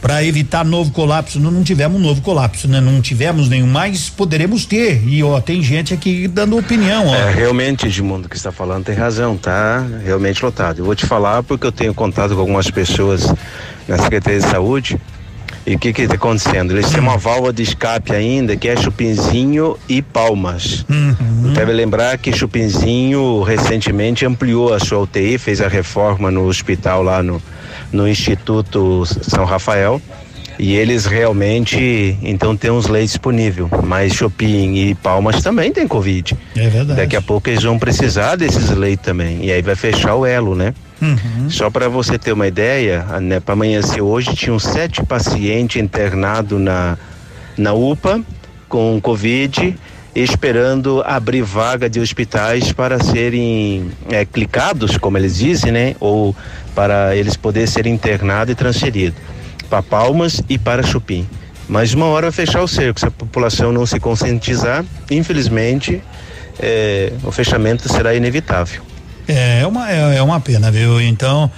para 0.00 0.24
evitar 0.24 0.64
novo 0.64 0.90
colapso. 0.90 1.40
Não, 1.40 1.50
não 1.50 1.62
tivemos 1.62 2.00
um 2.00 2.02
novo 2.02 2.20
colapso, 2.22 2.68
né? 2.68 2.80
Não 2.80 3.00
tivemos 3.00 3.48
nenhum, 3.48 3.66
mas 3.66 4.08
poderemos 4.08 4.64
ter. 4.64 5.02
E 5.06 5.22
ó, 5.22 5.40
tem 5.40 5.62
gente 5.62 5.92
aqui 5.94 6.28
dando 6.28 6.56
opinião, 6.56 7.06
ó. 7.06 7.14
É, 7.14 7.30
realmente, 7.30 7.86
Edmundo, 7.86 8.28
que 8.28 8.36
está 8.36 8.52
falando 8.52 8.84
tem 8.84 8.94
razão, 8.94 9.36
tá? 9.36 9.84
Realmente 10.04 10.44
lotado. 10.44 10.80
Eu 10.80 10.84
vou 10.84 10.94
te 10.94 11.06
falar 11.06 11.42
porque 11.42 11.66
eu 11.66 11.72
tenho 11.72 11.94
contato 11.94 12.34
com 12.34 12.40
algumas 12.40 12.70
pessoas 12.70 13.32
na 13.86 13.98
Secretaria 13.98 14.40
de 14.40 14.46
Saúde. 14.46 14.98
E 15.66 15.74
o 15.74 15.78
que 15.78 15.92
que 15.92 16.02
está 16.02 16.14
acontecendo? 16.14 16.72
Eles 16.72 16.88
têm 16.88 16.98
uma 16.98 17.18
válvula 17.18 17.52
de 17.52 17.62
escape 17.62 18.12
ainda 18.12 18.56
que 18.56 18.68
é 18.68 18.76
Chupinzinho 18.76 19.76
e 19.86 20.00
Palmas. 20.00 20.86
Uhum. 20.88 21.52
Deve 21.52 21.72
lembrar 21.72 22.16
que 22.16 22.32
Chupinzinho 22.32 23.42
recentemente 23.42 24.24
ampliou 24.24 24.72
a 24.72 24.80
sua 24.80 25.00
UTI, 25.00 25.36
fez 25.36 25.60
a 25.60 25.68
reforma 25.68 26.30
no 26.30 26.46
hospital 26.46 27.02
lá 27.02 27.22
no, 27.22 27.42
no 27.92 28.08
Instituto 28.08 29.04
São 29.06 29.44
Rafael. 29.44 30.00
E 30.58 30.74
eles 30.74 31.06
realmente, 31.06 32.18
então, 32.20 32.56
têm 32.56 32.70
uns 32.70 32.88
leitos 32.88 33.12
disponíveis. 33.12 33.68
Mas 33.84 34.12
Chopin 34.12 34.74
e 34.74 34.94
Palmas 34.96 35.40
também 35.40 35.72
tem 35.72 35.86
Covid. 35.86 36.36
É 36.56 36.68
verdade. 36.68 37.00
Daqui 37.00 37.14
a 37.14 37.22
pouco 37.22 37.48
eles 37.48 37.62
vão 37.62 37.78
precisar 37.78 38.34
desses 38.34 38.70
leitos 38.70 39.06
também. 39.06 39.44
E 39.44 39.52
aí 39.52 39.62
vai 39.62 39.76
fechar 39.76 40.16
o 40.16 40.26
elo, 40.26 40.56
né? 40.56 40.74
Uhum. 41.00 41.48
Só 41.48 41.70
para 41.70 41.88
você 41.88 42.18
ter 42.18 42.32
uma 42.32 42.48
ideia, 42.48 43.04
né, 43.20 43.38
para 43.38 43.52
amanhecer 43.52 44.02
hoje, 44.02 44.34
tinham 44.34 44.58
sete 44.58 45.04
pacientes 45.04 45.80
internados 45.80 46.60
na, 46.60 46.98
na 47.56 47.72
UPA 47.72 48.20
com 48.68 49.00
Covid, 49.00 49.76
esperando 50.22 51.02
abrir 51.06 51.42
vaga 51.42 51.88
de 51.88 52.00
hospitais 52.00 52.72
para 52.72 53.02
serem 53.02 53.90
é, 54.10 54.24
clicados, 54.24 54.96
como 54.96 55.18
eles 55.18 55.36
dizem, 55.36 55.72
né? 55.72 55.96
Ou 56.00 56.34
para 56.74 57.14
eles 57.16 57.36
poderem 57.36 57.66
ser 57.66 57.86
internados 57.86 58.52
e 58.52 58.54
transferidos 58.54 59.18
para 59.68 59.82
Palmas 59.82 60.42
e 60.48 60.58
para 60.58 60.82
Chupim. 60.82 61.26
Mas 61.68 61.92
uma 61.92 62.06
hora 62.06 62.30
vai 62.30 62.46
fechar 62.46 62.62
o 62.62 62.68
cerco. 62.68 62.98
Se 62.98 63.06
a 63.06 63.10
população 63.10 63.72
não 63.72 63.84
se 63.84 64.00
conscientizar, 64.00 64.84
infelizmente, 65.10 66.02
é, 66.58 67.12
o 67.22 67.30
fechamento 67.30 67.90
será 67.92 68.14
inevitável. 68.14 68.82
É, 69.26 69.60
é 69.60 69.66
uma, 69.66 69.90
é, 69.90 70.16
é 70.16 70.22
uma 70.22 70.40
pena, 70.40 70.70
viu? 70.70 71.00
Então, 71.00 71.50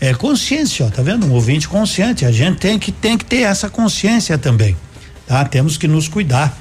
é 0.00 0.14
consciência, 0.14 0.86
ó, 0.86 0.90
tá 0.90 1.02
vendo? 1.02 1.26
Um 1.26 1.32
ouvinte 1.32 1.68
consciente. 1.68 2.24
A 2.24 2.32
gente 2.32 2.58
tem 2.58 2.78
que, 2.78 2.90
tem 2.90 3.18
que 3.18 3.24
ter 3.24 3.42
essa 3.42 3.68
consciência 3.68 4.38
também, 4.38 4.74
tá? 5.26 5.44
Temos 5.44 5.76
que 5.76 5.86
nos 5.86 6.08
cuidar. 6.08 6.56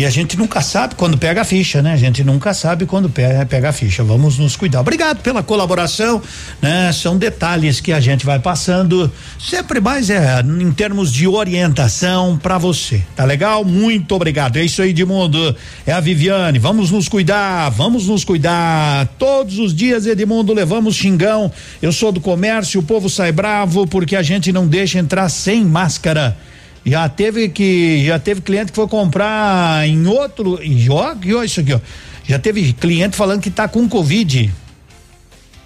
E 0.00 0.06
a 0.06 0.08
gente 0.08 0.34
nunca 0.34 0.62
sabe 0.62 0.94
quando 0.94 1.18
pega 1.18 1.42
a 1.42 1.44
ficha, 1.44 1.82
né? 1.82 1.92
A 1.92 1.96
gente 1.98 2.24
nunca 2.24 2.54
sabe 2.54 2.86
quando 2.86 3.10
pega, 3.10 3.68
a 3.68 3.70
ficha. 3.70 4.02
Vamos 4.02 4.38
nos 4.38 4.56
cuidar. 4.56 4.80
Obrigado 4.80 5.20
pela 5.20 5.42
colaboração, 5.42 6.22
né? 6.62 6.90
São 6.90 7.18
detalhes 7.18 7.82
que 7.82 7.92
a 7.92 8.00
gente 8.00 8.24
vai 8.24 8.38
passando, 8.38 9.12
sempre 9.38 9.78
mais 9.78 10.08
é 10.08 10.40
em 10.40 10.72
termos 10.72 11.12
de 11.12 11.28
orientação 11.28 12.38
para 12.42 12.56
você. 12.56 13.02
Tá 13.14 13.26
legal? 13.26 13.62
Muito 13.62 14.14
obrigado. 14.14 14.56
É 14.56 14.64
isso 14.64 14.80
aí, 14.80 14.88
Edmundo. 14.88 15.54
É 15.86 15.92
a 15.92 16.00
Viviane. 16.00 16.58
Vamos 16.58 16.90
nos 16.90 17.06
cuidar, 17.06 17.68
vamos 17.68 18.06
nos 18.06 18.24
cuidar. 18.24 19.06
Todos 19.18 19.58
os 19.58 19.74
dias, 19.74 20.06
Edmundo, 20.06 20.54
levamos 20.54 20.96
xingão. 20.96 21.52
Eu 21.82 21.92
sou 21.92 22.10
do 22.10 22.22
comércio, 22.22 22.80
o 22.80 22.82
povo 22.82 23.10
sai 23.10 23.32
bravo 23.32 23.86
porque 23.86 24.16
a 24.16 24.22
gente 24.22 24.50
não 24.50 24.66
deixa 24.66 24.98
entrar 24.98 25.28
sem 25.28 25.62
máscara. 25.62 26.38
Já 26.84 27.08
teve 27.08 27.48
que 27.48 28.04
já 28.06 28.18
teve 28.18 28.40
cliente 28.40 28.72
que 28.72 28.76
foi 28.76 28.88
comprar 28.88 29.86
em 29.86 30.06
outro 30.06 30.58
e 30.62 30.88
ó, 30.88 31.14
isso 31.44 31.60
aqui, 31.60 31.74
ó. 31.74 31.80
Já 32.26 32.38
teve 32.38 32.72
cliente 32.72 33.16
falando 33.16 33.40
que 33.40 33.50
tá 33.50 33.68
com 33.68 33.88
covid. 33.88 34.50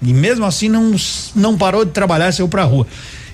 E 0.02 0.12
mesmo 0.12 0.44
assim 0.44 0.68
não 0.68 0.94
não 1.34 1.56
parou 1.56 1.84
de 1.84 1.92
trabalhar, 1.92 2.32
saiu 2.32 2.48
pra 2.48 2.64
rua. 2.64 2.86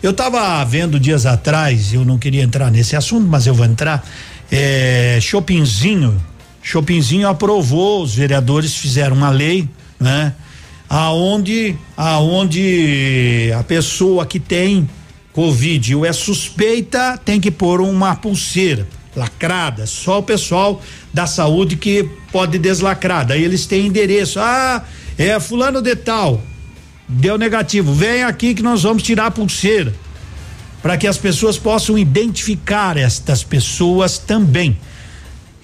Eu 0.02 0.12
tava 0.12 0.64
vendo 0.64 0.98
dias 0.98 1.26
atrás, 1.26 1.92
eu 1.92 2.04
não 2.04 2.18
queria 2.18 2.42
entrar 2.42 2.70
nesse 2.70 2.96
assunto, 2.96 3.26
mas 3.26 3.46
eu 3.46 3.54
vou 3.54 3.66
entrar. 3.66 4.06
É, 4.50 5.18
Chopinzinho, 5.20 6.20
Chopinzinho 6.62 7.28
aprovou, 7.28 8.02
os 8.02 8.14
vereadores 8.14 8.74
fizeram 8.74 9.16
uma 9.16 9.30
lei, 9.30 9.68
né? 9.98 10.32
Aonde 10.88 11.76
aonde 11.96 13.52
a 13.56 13.62
pessoa 13.62 14.26
que 14.26 14.40
tem 14.40 14.88
Covid 15.40 15.94
ou 15.94 16.04
é 16.04 16.12
suspeita, 16.12 17.18
tem 17.24 17.40
que 17.40 17.50
pôr 17.50 17.80
uma 17.80 18.14
pulseira 18.14 18.86
lacrada. 19.16 19.86
Só 19.86 20.18
o 20.18 20.22
pessoal 20.22 20.82
da 21.14 21.26
saúde 21.26 21.76
que 21.76 22.06
pode 22.30 22.58
deslacrar. 22.58 23.26
Daí 23.26 23.42
eles 23.42 23.64
têm 23.64 23.86
endereço. 23.86 24.38
Ah, 24.38 24.84
é 25.16 25.40
fulano 25.40 25.80
de 25.80 25.96
tal. 25.96 26.42
Deu 27.08 27.38
negativo. 27.38 27.94
Vem 27.94 28.22
aqui 28.22 28.52
que 28.52 28.62
nós 28.62 28.82
vamos 28.82 29.02
tirar 29.02 29.26
a 29.26 29.30
pulseira. 29.30 29.94
Para 30.82 30.98
que 30.98 31.06
as 31.06 31.16
pessoas 31.16 31.56
possam 31.56 31.96
identificar 31.96 32.98
estas 32.98 33.42
pessoas 33.42 34.18
também. 34.18 34.76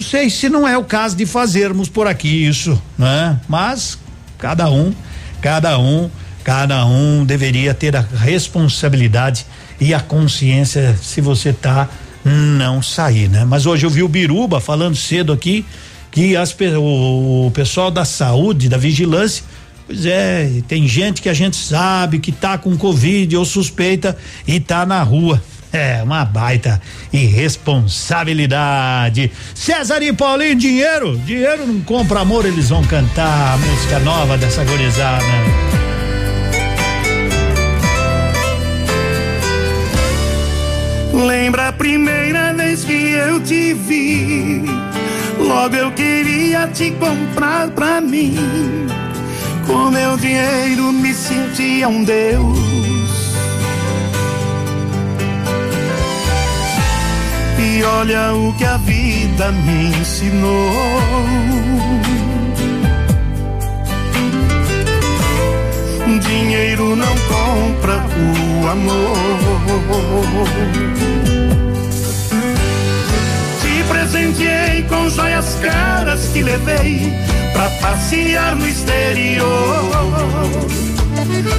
Não 0.01 0.07
sei 0.09 0.31
se 0.31 0.49
não 0.49 0.67
é 0.67 0.79
o 0.79 0.85
caso 0.85 1.15
de 1.15 1.27
fazermos 1.27 1.91
por 1.91 2.07
aqui 2.07 2.47
isso, 2.47 2.81
né? 2.97 3.39
Mas 3.47 3.99
cada 4.39 4.71
um, 4.71 4.95
cada 5.43 5.79
um, 5.79 6.11
cada 6.43 6.87
um 6.87 7.27
deveria 7.27 7.75
ter 7.75 7.95
a 7.95 8.01
responsabilidade 8.01 9.45
e 9.81 9.95
a 9.95 10.01
consciência 10.01 10.99
se 11.01 11.21
você 11.21 11.53
tá 11.53 11.89
não 12.25 12.83
sair, 12.83 13.29
né? 13.29 13.45
Mas 13.45 13.67
hoje 13.67 13.87
eu 13.87 13.91
vi 13.91 14.03
o 14.03 14.09
Biruba 14.09 14.61
falando 14.61 14.97
cedo 14.97 15.33
aqui 15.33 15.65
que 16.11 16.37
as, 16.37 16.53
o, 16.79 17.47
o 17.47 17.51
pessoal 17.53 17.89
da 17.91 18.05
saúde, 18.05 18.69
da 18.69 18.77
vigilância, 18.79 19.45
pois 19.87 20.05
é, 20.07 20.51
tem 20.67 20.89
gente 20.89 21.23
que 21.23 21.29
a 21.29 21.35
gente 21.35 21.57
sabe 21.57 22.19
que 22.19 22.33
tá 22.33 22.59
com 22.59 22.77
covid 22.77 23.37
ou 23.37 23.45
suspeita 23.45 24.17
e 24.47 24.59
tá 24.59 24.87
na 24.87 25.03
rua. 25.03 25.43
É, 25.73 26.01
uma 26.03 26.25
baita 26.25 26.81
irresponsabilidade. 27.13 29.31
César 29.55 30.03
e 30.03 30.13
Paulinho, 30.13 30.55
dinheiro? 30.55 31.19
Dinheiro 31.19 31.67
não 31.67 31.81
compra 31.83 32.21
amor, 32.21 32.47
eles 32.47 32.71
vão 32.71 32.83
cantar 32.85 33.55
a 33.55 33.59
música 33.59 33.99
nova 33.99 34.39
dessa 34.39 34.65
gorizada. 34.65 35.76
Lembra 41.25 41.69
a 41.69 41.73
primeira 41.73 42.53
vez 42.53 42.85
que 42.85 42.93
eu 42.93 43.41
te 43.41 43.73
vi? 43.73 44.63
Logo 45.39 45.75
eu 45.75 45.91
queria 45.93 46.69
te 46.69 46.91
comprar 46.91 47.71
pra 47.71 48.03
mim. 48.03 48.37
Com 49.67 49.91
meu 49.91 50.19
dinheiro 50.19 50.93
me 50.93 51.15
sentia 51.15 51.89
um 51.89 52.05
Deus. 52.05 52.59
E 57.59 57.83
olha 57.83 58.35
o 58.35 58.53
que 58.55 58.65
a 58.65 58.77
vida 58.77 59.51
me 59.53 59.99
ensinou. 59.99 60.71
dinheiro 66.27 66.97
não 66.97 67.15
compra 67.29 68.05
o 68.17 68.69
amor. 68.69 69.17
Te 73.61 73.85
presenteei 73.89 74.83
com 74.89 75.09
joias 75.09 75.57
caras 75.63 76.29
que 76.33 76.43
levei 76.43 77.13
pra 77.53 77.69
passear 77.81 78.57
no 78.57 78.69
exterior. 78.69 79.47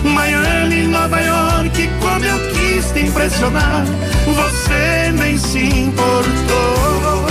Miami, 0.04 0.88
Nova 0.88 1.20
York, 1.20 1.90
como 2.00 2.26
eu 2.26 2.40
quis 2.54 2.92
te 2.92 3.00
impressionar, 3.02 3.86
você 4.26 5.12
nem 5.14 5.38
se 5.38 5.60
importou. 5.60 7.28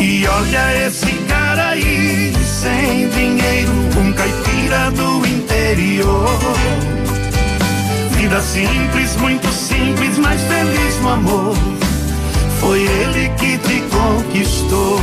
E 0.00 0.26
olha 0.26 0.86
esse 0.86 1.12
cara 1.28 1.70
aí 1.70 2.43
sem 2.64 3.08
dinheiro, 3.10 3.72
um 3.98 4.10
caipira 4.14 4.90
do 4.92 5.26
interior. 5.26 6.40
Vida 8.16 8.40
simples, 8.40 9.16
muito 9.16 9.52
simples, 9.52 10.16
mas 10.16 10.40
feliz 10.40 10.98
no 11.02 11.10
amor. 11.10 11.54
Foi 12.60 12.80
ele 12.80 13.28
que 13.36 13.58
te 13.58 13.82
conquistou. 13.90 14.98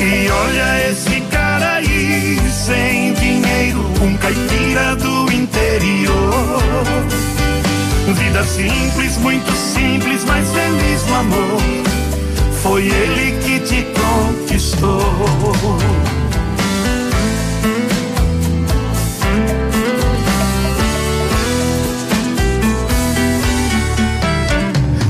E 0.00 0.30
olha 0.30 0.90
esse 0.90 1.20
cara 1.30 1.74
aí, 1.74 2.40
sem 2.50 3.12
dinheiro, 3.12 3.84
um 4.00 4.16
caipira 4.16 4.96
do 4.96 5.30
interior. 5.30 6.62
Vida 8.14 8.42
simples, 8.44 9.18
muito 9.18 9.52
simples, 9.52 10.24
mas 10.24 10.48
feliz 10.50 11.06
no 11.08 11.14
amor. 11.14 12.03
Foi 12.64 12.86
ele 12.86 13.38
que 13.42 13.60
te 13.60 13.86
conquistou. 13.92 14.98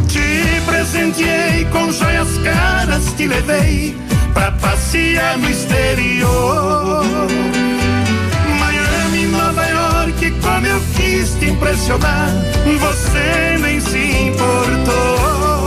Te 0.09 0.61
presenteei 0.66 1.64
com 1.66 1.92
joias 1.92 2.38
caras, 2.38 3.05
te 3.16 3.28
levei 3.28 3.96
pra 4.32 4.50
passear 4.50 5.38
no 5.38 5.48
exterior. 5.48 7.05
Miami, 8.59 9.26
Nova 9.26 9.64
York, 9.64 10.28
como 10.42 10.66
eu 10.66 10.82
quis 10.96 11.36
te 11.38 11.50
impressionar, 11.50 12.30
você 12.80 13.59
nem 13.61 13.78
se 13.78 14.26
importou. 14.26 15.63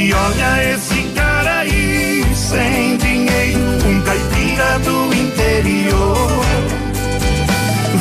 E 0.00 0.14
olha 0.14 0.74
esse 0.74 1.02
cara 1.12 1.58
aí, 1.58 2.24
sem 2.32 2.96
dinheiro, 2.98 3.58
um 3.84 4.00
caipira 4.02 4.78
do 4.78 5.12
interior. 5.12 6.44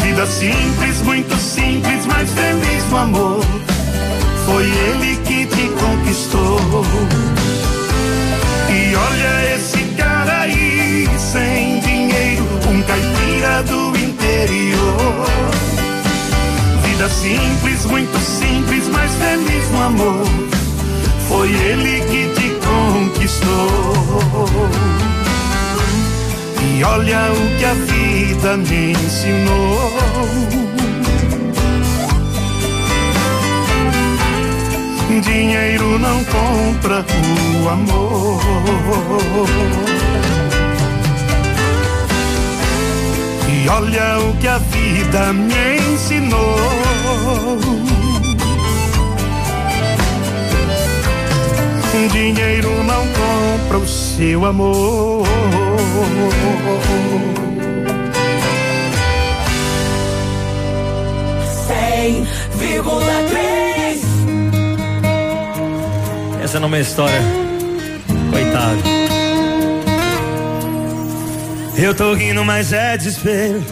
Vida 0.03 0.27
simples, 0.27 1.01
muito 1.01 1.35
simples, 1.37 2.05
mas 2.05 2.29
feliz 2.31 2.83
no 2.91 2.97
amor. 2.97 3.43
Foi 4.45 4.63
ele 4.63 5.15
que 5.25 5.47
te 5.47 5.69
conquistou. 5.69 6.85
E 8.69 8.95
olha 8.95 9.55
esse 9.55 9.83
cara 9.97 10.41
aí, 10.41 11.09
sem 11.17 11.79
dinheiro, 11.79 12.45
um 12.69 12.81
caipira 12.83 13.63
do 13.63 13.97
interior. 13.97 15.25
Vida 16.83 17.09
simples, 17.09 17.85
muito 17.85 18.19
simples, 18.19 18.87
mas 18.87 19.11
feliz 19.15 19.71
no 19.71 19.81
amor. 19.81 20.56
Foi 21.27 21.49
ele 21.49 22.01
que 22.01 22.29
te 22.33 22.49
conquistou. 22.65 23.47
E 26.63 26.83
olha 26.83 27.31
o 27.31 27.57
que 27.57 27.65
a 27.65 27.73
vida 27.73 28.57
me 28.57 28.91
ensinou. 28.91 29.91
Dinheiro 35.21 35.97
não 35.99 36.23
compra 36.25 37.05
o 37.63 37.69
amor. 37.69 38.41
E 43.49 43.69
olha 43.69 44.19
o 44.19 44.37
que 44.37 44.47
a 44.47 44.57
vida 44.59 45.33
me 45.33 45.77
ensinou. 45.93 46.57
Dinheiro 52.11 52.83
não 52.83 53.07
compra 53.07 53.79
o 53.79 53.87
seu 53.87 54.45
amor. 54.45 55.25
100,3 61.67 64.01
Essa 66.43 66.59
não 66.59 66.67
é 66.67 66.69
uma 66.69 66.79
história. 66.79 67.21
Coitado. 68.31 68.77
Eu 71.77 71.93
tô 71.93 72.13
rindo, 72.13 72.45
mas 72.45 72.73
é 72.73 72.97
desespero. 72.97 73.63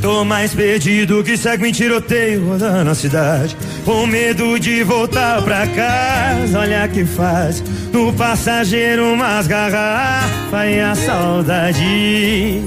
Tô 0.00 0.24
mais 0.24 0.52
perdido 0.52 1.22
que 1.22 1.36
segue 1.36 1.68
em 1.68 1.72
tiroteio 1.72 2.48
rodando 2.48 2.92
cidade. 2.94 3.56
Com 3.84 4.06
medo 4.06 4.58
de 4.60 4.84
voltar 4.84 5.42
pra 5.42 5.66
casa, 5.66 6.60
olha 6.60 6.86
que 6.86 7.04
faz. 7.04 7.62
No 7.92 8.12
passageiro 8.12 9.12
umas 9.12 9.46
garrafas 9.46 10.70
e 10.70 10.80
a 10.80 10.94
saudade. 10.94 12.62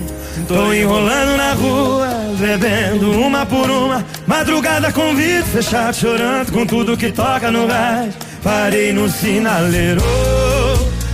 Tô 0.47 0.73
enrolando 0.73 1.37
na 1.37 1.53
rua, 1.53 2.07
bebendo 2.37 3.11
uma 3.11 3.45
por 3.45 3.69
uma. 3.69 4.05
Madrugada 4.27 4.91
com 4.91 5.15
vidro 5.15 5.45
fechado, 5.45 5.95
chorando 5.95 6.51
com 6.51 6.65
tudo 6.65 6.97
que 6.97 7.11
toca 7.11 7.49
no 7.49 7.65
rádio. 7.65 8.13
Parei 8.43 8.91
no 8.91 9.09
sinaleiro 9.09 10.01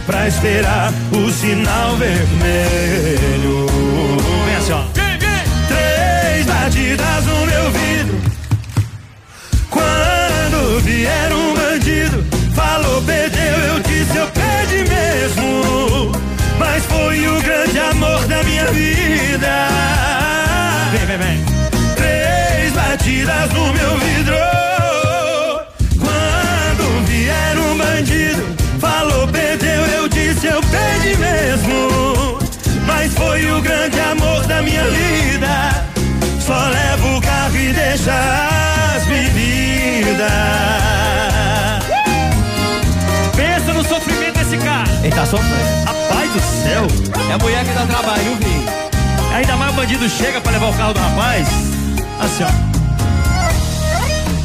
pra 0.06 0.28
esperar 0.28 0.92
o 1.12 1.32
sinal 1.32 1.96
vermelho. 1.96 3.68
Vem 4.46 4.56
assim, 4.56 4.72
ó. 4.74 5.01
Foi 17.12 17.28
o 17.28 17.42
grande 17.42 17.78
amor 17.78 18.26
da 18.26 18.42
minha 18.44 18.66
vida. 18.68 19.68
Vem, 20.92 21.06
vem, 21.06 21.18
vem. 21.18 21.46
Três 21.98 22.72
batidas 22.72 23.52
no 23.52 23.74
meu 23.74 23.98
vidro. 23.98 24.38
Quando 26.00 27.06
vier 27.08 27.58
um 27.58 27.78
bandido, 27.78 28.56
falou, 28.80 29.28
perdeu, 29.28 29.86
eu 29.88 30.08
disse, 30.08 30.48
eu 30.48 30.62
perdi 30.62 31.18
mesmo. 31.18 32.40
Mas 32.88 33.14
foi 33.14 33.46
o 33.52 33.62
grande 33.62 34.00
amor 34.00 34.46
da 34.46 34.62
minha 34.62 34.86
vida. 34.86 35.86
Só 36.40 36.70
levo 36.70 37.18
o 37.18 37.22
carro 37.22 37.58
e 37.58 37.74
deixa 37.74 38.14
as 38.96 39.04
bebidas. 39.06 40.32
Pensa 43.36 43.74
no 43.74 43.84
sofrimento 43.84 44.40
desse 44.40 44.58
cara. 44.58 44.90
Ele 45.04 45.14
tá 45.14 45.26
sofrendo. 45.26 46.01
Do 46.32 46.40
céu. 46.40 46.88
É 47.30 47.34
a 47.34 47.38
mulher 47.38 47.66
que 47.66 47.74
dá 47.74 47.86
trabalho, 47.86 48.38
viu? 48.40 48.64
Ainda 49.36 49.58
mais 49.58 49.74
o 49.74 49.76
bandido 49.76 50.08
chega 50.08 50.40
pra 50.40 50.54
levar 50.54 50.70
o 50.70 50.74
carro 50.74 50.94
do 50.94 51.00
rapaz. 51.00 51.48
Assim, 52.22 52.44
ó. 52.44 52.72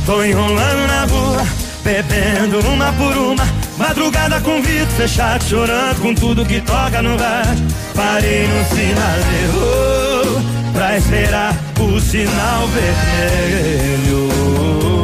Tô 0.04 0.24
enrolando 0.24 0.86
na 0.88 1.04
rua, 1.04 1.46
bebendo 1.84 2.58
uma 2.68 2.92
por 2.92 3.16
uma. 3.16 3.44
Madrugada 3.78 4.40
com 4.40 4.60
vidro 4.62 4.90
fechado, 4.96 5.44
chorando 5.44 6.00
com 6.00 6.12
tudo 6.12 6.44
que 6.44 6.60
toca 6.60 7.00
no 7.02 7.16
rádio. 7.16 7.64
Parei 7.94 8.48
no 8.48 8.64
sinaleiro 8.64 10.42
pra 10.72 10.96
esperar 10.96 11.54
o 11.78 12.00
sinal 12.00 12.66
vermelho. 12.68 14.28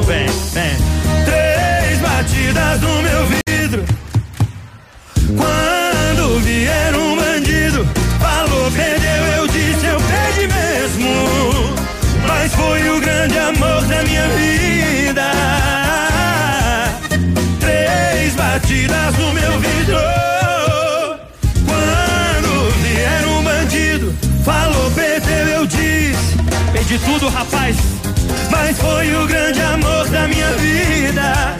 Vem, 0.05 0.27
vem. 0.53 0.77
Três 1.25 2.01
batidas 2.01 2.81
no 2.81 3.03
meu 3.03 3.27
vidro. 3.27 3.52
Grande 13.23 13.39
amor 13.39 13.85
da 13.85 14.03
minha 14.03 14.27
vida. 14.31 15.31
Três 17.61 18.35
batidas 18.35 19.17
no 19.17 19.33
meu 19.33 19.61
vidro. 19.61 19.99
Quando 21.65 22.71
vier 22.83 23.27
um 23.29 23.43
bandido, 23.45 24.13
falou, 24.45 24.91
perdeu, 24.91 25.47
eu 25.47 25.67
disse. 25.67 26.37
Perdi 26.73 26.99
tudo, 26.99 27.29
rapaz. 27.29 27.77
Mas 28.51 28.77
foi 28.79 29.15
o 29.15 29.27
grande 29.29 29.61
amor 29.63 30.09
da 30.09 30.27
minha 30.27 30.51
vida. 30.55 31.57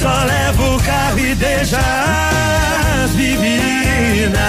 Só 0.00 0.24
levo 0.24 0.74
o 0.74 0.82
carro 0.82 1.18
e 1.20 1.34
deixa 1.36 1.78
as 1.78 3.10
bebidas. 3.12 4.40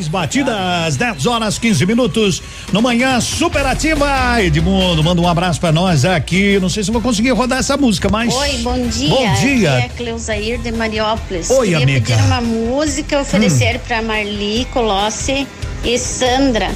É, 0.00 0.02
três 0.02 0.08
batidas, 0.08 0.96
10 0.96 1.26
horas 1.26 1.58
15 1.58 1.84
minutos. 1.84 2.42
No 2.72 2.80
manhã 2.80 3.20
superativa. 3.20 4.40
Edmundo, 4.42 5.04
manda 5.04 5.20
um 5.20 5.28
abraço 5.28 5.60
pra 5.60 5.70
nós 5.70 6.04
aqui. 6.04 6.58
Não 6.60 6.68
sei 6.68 6.82
se 6.82 6.90
vou 6.90 7.02
conseguir 7.02 7.30
rodar 7.32 7.58
essa 7.58 7.76
música, 7.76 8.08
mas. 8.10 8.34
Oi, 8.34 8.58
bom 8.58 8.86
dia. 8.86 9.08
Bom 9.10 9.34
dia. 9.34 9.76
Aqui 9.76 9.84
é 9.84 9.88
Cleusair 9.88 10.58
de 10.60 10.72
Mariópolis. 10.72 11.50
Oi, 11.50 11.68
Queria 11.68 11.82
amiga. 11.82 12.16
pedir 12.16 12.26
uma 12.26 12.40
música 12.40 13.20
oferecer 13.20 13.78
pra 13.80 14.00
Marli 14.00 14.66
Colossi 14.72 15.46
e 15.84 15.98
Sandra. 15.98 16.70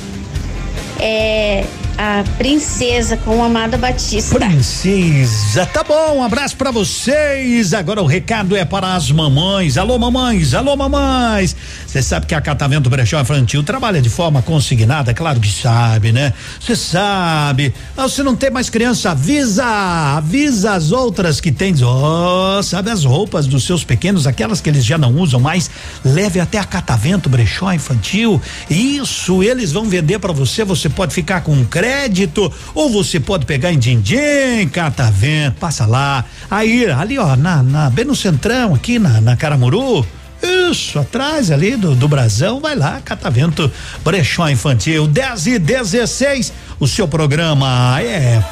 É 1.00 1.64
a 1.96 2.24
Princesa 2.36 3.16
com 3.16 3.38
o 3.38 3.42
Amado 3.44 3.78
Batista. 3.78 4.38
Princesa, 4.38 5.64
tá 5.66 5.84
bom, 5.84 6.18
um 6.18 6.24
abraço 6.24 6.56
pra 6.56 6.70
vocês. 6.70 7.72
Agora 7.72 8.02
o 8.02 8.06
recado 8.06 8.56
é 8.56 8.64
para 8.64 8.94
as 8.94 9.10
mamães. 9.10 9.76
Alô, 9.76 9.98
mamães, 9.98 10.54
alô, 10.54 10.76
mamães. 10.76 11.54
Você 11.86 12.02
sabe 12.02 12.26
que 12.26 12.34
a 12.34 12.40
Catavento 12.40 12.90
Brechó 12.90 13.20
Infantil 13.20 13.62
trabalha 13.62 14.02
de 14.02 14.10
forma 14.10 14.42
consignada? 14.42 15.14
Claro 15.14 15.38
que 15.38 15.48
sabe, 15.48 16.10
né? 16.10 16.32
Você 16.60 16.74
sabe. 16.74 17.72
Ah, 17.96 18.08
você 18.08 18.22
não 18.22 18.34
tem 18.34 18.50
mais 18.50 18.68
criança, 18.68 19.12
avisa, 19.12 19.64
avisa 19.64 20.72
as 20.72 20.90
outras 20.90 21.40
que 21.40 21.52
tem. 21.52 21.74
Ó, 21.82 22.60
sabe 22.62 22.90
as 22.90 23.04
roupas 23.04 23.46
dos 23.46 23.64
seus 23.64 23.84
pequenos, 23.84 24.26
aquelas 24.26 24.60
que 24.60 24.68
eles 24.68 24.84
já 24.84 24.98
não 24.98 25.14
usam 25.16 25.38
mais, 25.38 25.70
leve 26.04 26.40
até 26.40 26.58
a 26.58 26.64
Catavento 26.64 27.28
Brechó 27.28 27.72
Infantil. 27.72 28.40
Isso, 28.68 29.42
eles 29.42 29.70
vão 29.70 29.88
vender 29.88 30.18
pra 30.18 30.32
você, 30.32 30.64
você 30.64 30.88
pode 30.88 31.14
ficar 31.14 31.42
com 31.42 31.52
um 31.52 31.64
crédito 31.64 31.83
ou 32.74 32.90
você 32.90 33.18
pode 33.18 33.46
pegar 33.46 33.72
em 33.72 33.78
din-din, 33.78 34.68
Catavento, 34.72 35.56
passa 35.58 35.86
lá. 35.86 36.24
Aí, 36.50 36.90
ali 36.90 37.18
ó, 37.18 37.36
na, 37.36 37.62
na 37.62 37.90
bem 37.90 38.04
no 38.04 38.14
centrão 38.14 38.74
aqui 38.74 38.98
na, 38.98 39.20
na 39.20 39.36
Caramuru, 39.36 40.06
isso, 40.44 40.98
atrás 40.98 41.50
ali 41.50 41.74
do, 41.76 41.94
do 41.94 42.06
Brasão, 42.06 42.60
vai 42.60 42.76
lá, 42.76 43.00
Catavento 43.02 43.70
Brechó 44.04 44.48
Infantil, 44.48 45.06
10 45.06 45.46
e 45.46 45.58
16. 45.58 46.52
O 46.78 46.86
seu 46.86 47.08
programa 47.08 48.00
é. 48.00 48.42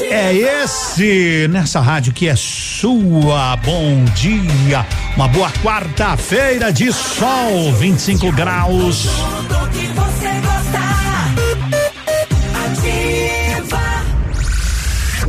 É 0.00 0.34
esse, 0.34 1.46
nessa 1.50 1.80
rádio 1.80 2.12
que 2.12 2.26
é 2.26 2.34
sua. 2.34 3.56
Bom 3.56 4.04
dia, 4.14 4.86
uma 5.14 5.28
boa 5.28 5.50
quarta-feira 5.62 6.72
de 6.72 6.90
sol, 6.90 7.72
25 7.74 8.32
graus. 8.32 9.02
Tudo 9.02 9.68
que 9.70 9.86
você 9.88 10.28
gosta. 10.40 10.99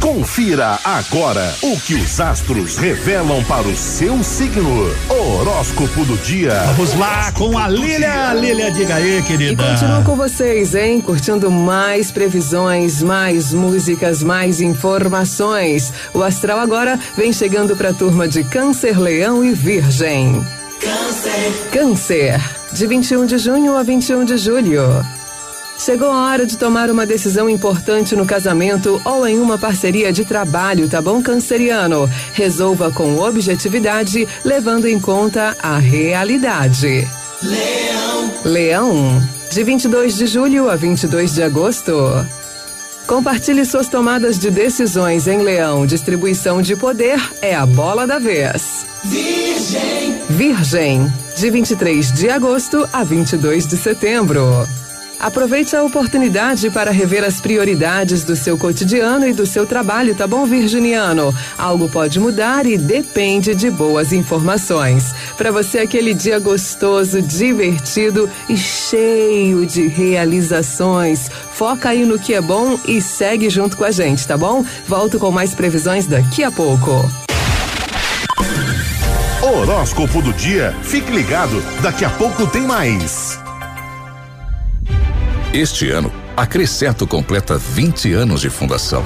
Confira 0.02 0.80
agora 0.84 1.54
o 1.62 1.80
que 1.80 1.93
os 1.93 2.20
astros 2.20 2.76
revelam 2.76 3.43
para 3.43 3.68
o 3.68 3.78
seu 3.78 4.24
signo. 4.24 4.91
Horóscopo 5.08 6.04
do 6.06 6.18
dia. 6.18 6.56
Vamos 6.76 6.95
lá 6.97 7.32
com 7.32 7.56
a 7.56 7.68
Lília. 7.68 8.34
Lília, 8.34 8.72
diga 8.72 8.95
aí, 8.95 9.20
E 9.20 9.22
querida. 9.22 9.64
continuo 9.64 10.04
com 10.04 10.16
vocês, 10.16 10.74
hein? 10.74 10.99
Curtindo 11.02 11.52
mais 11.52 12.10
previsões, 12.12 13.04
mais 13.04 13.54
músicas, 13.54 14.24
mais 14.24 14.60
informações. 14.60 15.93
O 16.16 16.24
astral 16.24 16.58
agora 16.60 16.99
vem 17.16 17.32
chegando 17.32 17.76
para 17.78 17.89
a 17.89 17.93
turma 17.93 18.28
de 18.28 18.43
Câncer, 18.43 18.99
Leão 18.99 19.43
e 19.43 19.54
Virgem. 19.54 20.43
Câncer. 20.82 21.70
Câncer, 21.72 22.41
de 22.74 22.88
21 22.88 23.28
de 23.28 23.38
junho 23.38 23.78
a 23.78 23.84
21 23.84 24.26
de 24.26 24.36
julho. 24.38 24.82
Chegou 25.78 26.11
a 26.11 26.26
hora 26.26 26.45
de 26.45 26.57
tomar 26.57 26.89
uma 26.91 27.05
decisão 27.05 27.49
importante 27.49 28.15
no 28.15 28.26
casamento 28.26 29.01
ou 29.03 29.28
em 29.28 29.39
uma 29.39 29.57
parceria 29.57 30.13
de 30.13 30.24
trabalho, 30.24 30.88
tá 30.88 31.01
bom, 31.01 31.22
canceriano? 31.22 32.09
Resolva 32.34 32.91
com 32.91 33.17
objetividade, 33.19 34.28
levando 34.45 34.88
em 34.88 34.99
conta 34.99 35.55
a 35.61 35.78
realidade. 35.78 37.07
Leão. 37.41 38.32
Leão, 38.45 39.24
de 39.51 39.63
22 39.63 40.15
de 40.15 40.28
julho 40.28 40.69
a 40.69 40.76
22 40.76 41.34
de 41.34 41.43
agosto. 41.43 41.93
Compartilhe 43.07 43.65
suas 43.65 43.88
tomadas 43.88 44.39
de 44.39 44.49
decisões 44.49 45.28
em 45.28 45.41
Leão. 45.41 45.86
Distribuição 45.86 46.61
de 46.61 46.76
poder 46.76 47.19
é 47.41 47.55
a 47.55 47.65
bola 47.65 48.07
da 48.07 48.19
vez. 48.19 48.86
Virgem. 49.03 50.22
Virgem, 50.30 51.13
de 51.36 51.49
23 51.49 52.11
de 52.13 52.30
agosto 52.30 52.88
a 52.93 53.03
22 53.03 53.67
de 53.67 53.78
setembro. 53.78 54.65
Aproveite 55.22 55.76
a 55.76 55.84
oportunidade 55.84 56.72
para 56.72 56.89
rever 56.89 57.24
as 57.24 57.39
prioridades 57.39 58.24
do 58.24 58.36
seu 58.36 58.57
cotidiano 58.57 59.28
e 59.28 59.34
do 59.34 59.45
seu 59.45 59.67
trabalho, 59.67 60.15
tá 60.15 60.26
bom, 60.26 60.47
virginiano? 60.47 61.32
Algo 61.55 61.88
pode 61.88 62.19
mudar 62.19 62.65
e 62.65 62.76
depende 62.76 63.53
de 63.53 63.69
boas 63.69 64.11
informações. 64.11 65.13
Para 65.38 65.51
você, 65.51 65.78
aquele 65.78 66.15
dia 66.15 66.39
gostoso, 66.39 67.22
divertido 67.22 68.28
e 68.49 68.57
cheio 68.57 69.63
de 69.67 69.88
realizações. 69.88 71.30
Foca 71.53 71.89
aí 71.89 72.03
no 72.03 72.17
que 72.17 72.34
é 72.34 72.41
bom 72.41 72.80
e 72.88 72.99
segue 72.99 73.47
junto 73.47 73.78
com 73.78 73.84
a 73.84 73.91
gente, 73.91 74.28
tá 74.28 74.36
bom? 74.36 74.65
Volto 74.88 75.19
com 75.19 75.30
mais 75.30 75.53
previsões 75.53 76.07
daqui 76.07 76.43
a 76.43 76.49
pouco. 76.49 77.07
Horóscopo 79.43 80.19
do 80.24 80.34
dia. 80.34 80.76
Fique 80.82 81.11
ligado, 81.11 81.61
daqui 81.84 82.03
a 82.03 82.09
pouco 82.09 82.47
tem 82.47 82.63
mais. 82.63 83.39
Este 85.54 85.91
ano, 85.91 86.10
a 86.38 86.47
Cresceto 86.47 87.06
completa 87.06 87.58
20 87.58 88.14
anos 88.14 88.39
de 88.39 88.49
fundação. 88.49 89.04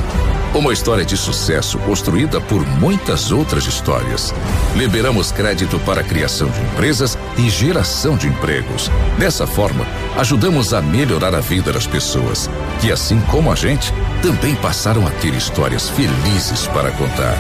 Uma 0.54 0.72
história 0.72 1.04
de 1.04 1.18
sucesso 1.18 1.80
construída 1.80 2.40
por 2.40 2.64
muitas 2.64 3.32
outras 3.32 3.66
histórias. 3.66 4.32
Liberamos 4.76 5.32
crédito 5.32 5.80
para 5.80 6.02
a 6.02 6.04
criação 6.04 6.48
de 6.48 6.62
empresas 6.62 7.18
e 7.36 7.50
geração 7.50 8.16
de 8.16 8.28
empregos. 8.28 8.92
Dessa 9.18 9.48
forma, 9.48 9.88
ajudamos 10.18 10.72
a 10.72 10.84
melhorar 10.84 11.34
a 11.34 11.40
vida 11.40 11.74
das 11.74 11.88
pessoas, 11.88 12.48
que 12.80 12.92
assim 12.92 13.20
como 13.22 13.52
a 13.52 13.56
gente, 13.56 13.92
também 14.22 14.56
passaram 14.56 15.06
a 15.08 15.10
ter 15.10 15.34
histórias 15.34 15.90
felizes 15.90 16.68
para 16.68 16.92
contar. 16.92 17.36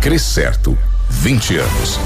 Crescerto, 0.00 0.78
20 1.10 1.56
anos. 1.58 1.98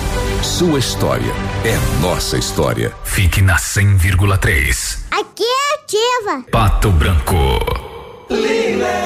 Sua 0.43 0.79
história 0.79 1.33
é 1.65 2.01
nossa 2.01 2.37
história. 2.37 2.93
Fique 3.05 3.41
na 3.41 3.57
100,3. 3.57 4.99
Aqui 5.11 5.45
é 5.45 5.75
ativa. 5.75 6.45
Pato 6.51 6.91
Branco. 6.91 7.94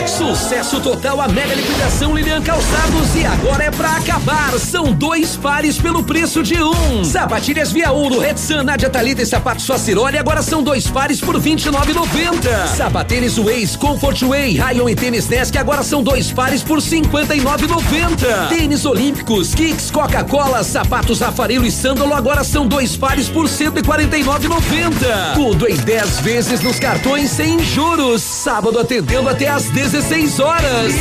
Sucesso 0.07 0.81
total 0.81 1.21
a 1.21 1.29
mega 1.29 1.55
liquidação 1.55 2.15
Lilian 2.15 2.41
Calçados 2.43 3.15
e 3.17 3.27
agora 3.27 3.65
é 3.65 3.71
pra 3.71 3.97
acabar. 3.97 4.53
São 4.59 4.93
dois 4.93 5.37
pares 5.37 5.79
pelo 5.79 6.03
preço 6.05 6.43
de 6.43 6.63
um. 6.63 7.05
Sapatilhas 7.05 7.73
Via 7.73 7.91
Ouro, 7.91 8.21
Retsan, 8.21 8.63
Nadia 8.63 8.89
Talita 8.89 9.23
e 9.23 9.27
sapatos 9.27 9.67
Faciroli 9.67 10.17
agora 10.17 10.41
são 10.41 10.63
dois 10.63 10.87
pares 10.89 11.21
por 11.21 11.41
29,90. 11.41 12.77
Sapatênis 12.77 13.37
Waze, 13.39 13.77
Comfort 13.77 14.23
Way, 14.23 14.57
Rayon 14.57 14.89
e 14.89 14.95
Tênis 14.95 15.29
Nesc 15.29 15.57
agora 15.59 15.83
são 15.83 16.03
dois 16.03 16.31
pares 16.31 16.63
por 16.63 16.79
59,90. 16.79 18.49
Tênis 18.49 18.87
Olímpicos, 18.87 19.55
Kicks, 19.55 19.91
Coca-Cola, 19.91 20.63
sapatos 20.63 21.21
Rafarelo 21.21 21.67
e 21.67 21.71
Sândalo 21.71 22.15
agora 22.15 22.45
são 22.45 22.67
dois 22.67 22.97
pares 22.97 23.29
por 23.29 23.47
149,90. 23.47 25.35
Tudo 25.35 25.69
em 25.69 25.77
10 25.77 26.21
vezes 26.21 26.61
nos 26.61 26.79
cartões 26.79 27.31
sem 27.31 27.59
juros. 27.61 28.23
Sábado 28.23 28.79
atendendo 28.79 29.08
até 29.29 29.49
às 29.49 29.65
16 29.71 30.39
horas. 30.41 30.93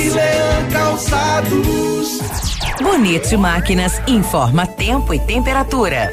Calçados. 0.71 2.19
Bonito 2.81 3.37
Máquinas 3.37 4.01
informa 4.07 4.65
tempo 4.65 5.13
e 5.13 5.19
temperatura. 5.19 6.11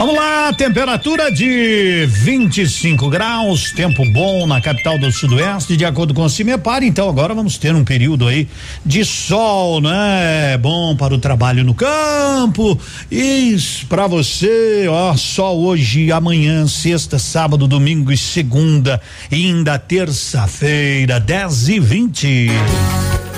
Vamos 0.00 0.14
lá, 0.14 0.50
temperatura 0.54 1.30
de 1.30 2.06
25 2.06 3.10
graus, 3.10 3.70
tempo 3.70 4.02
bom 4.10 4.46
na 4.46 4.58
capital 4.58 4.98
do 4.98 5.12
Sudoeste, 5.12 5.76
de 5.76 5.84
acordo 5.84 6.14
com 6.14 6.22
o 6.22 6.30
Cimepar. 6.30 6.82
Então 6.82 7.06
agora 7.06 7.34
vamos 7.34 7.58
ter 7.58 7.74
um 7.74 7.84
período 7.84 8.26
aí 8.26 8.48
de 8.82 9.04
sol, 9.04 9.78
né? 9.82 10.56
Bom 10.56 10.96
para 10.96 11.12
o 11.12 11.18
trabalho 11.18 11.62
no 11.62 11.74
campo. 11.74 12.80
Isso 13.10 13.84
para 13.88 14.06
você, 14.06 14.86
ó, 14.88 15.14
sol 15.18 15.60
hoje, 15.60 16.10
amanhã, 16.10 16.66
sexta, 16.66 17.18
sábado, 17.18 17.68
domingo 17.68 18.10
e 18.10 18.16
segunda, 18.16 19.02
e 19.30 19.34
ainda 19.34 19.78
terça-feira, 19.78 21.20
10 21.20 21.68
e 21.68 21.78
20. 21.78 22.50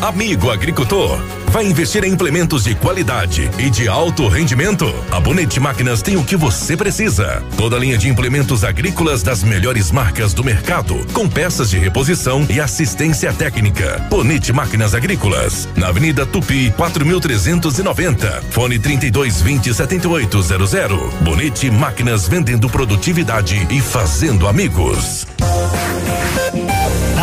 Amigo 0.03 0.51
agricultor, 0.51 1.23
vai 1.47 1.65
investir 1.65 2.03
em 2.03 2.11
implementos 2.13 2.65
de 2.65 2.75
qualidade 2.75 3.49
e 3.57 3.71
de 3.71 3.87
alto 3.87 4.27
rendimento? 4.27 4.93
A 5.13 5.21
Bonete 5.21 5.61
Máquinas 5.61 6.03
tem 6.03 6.17
o 6.17 6.25
que 6.25 6.35
você 6.35 6.52
precisa. 6.77 7.43
Toda 7.57 7.77
a 7.77 7.79
linha 7.79 7.97
de 7.97 8.09
implementos 8.09 8.65
agrícolas 8.65 9.23
das 9.23 9.43
melhores 9.43 9.91
marcas 9.91 10.35
do 10.35 10.45
mercado, 10.45 11.07
com 11.13 11.29
peças 11.29 11.71
de 11.71 11.79
reposição 11.79 12.47
e 12.51 12.61
assistência 12.61 13.33
técnica. 13.33 14.05
Bonete 14.11 14.53
Máquinas 14.53 14.95
Agrícolas, 14.95 15.69
na 15.77 15.89
Avenida 15.89 16.27
Tupi, 16.27 16.71
4390. 16.77 18.43
Fone 18.51 18.79
3220 18.79 19.75
7800. 19.75 21.15
Bonete 21.21 21.71
Máquinas 21.71 22.29
vendendo 22.29 22.69
produtividade 22.69 23.67
e 23.71 23.81
fazendo 23.81 24.47
amigos. 24.47 25.27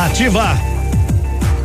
Ativa. 0.05 0.57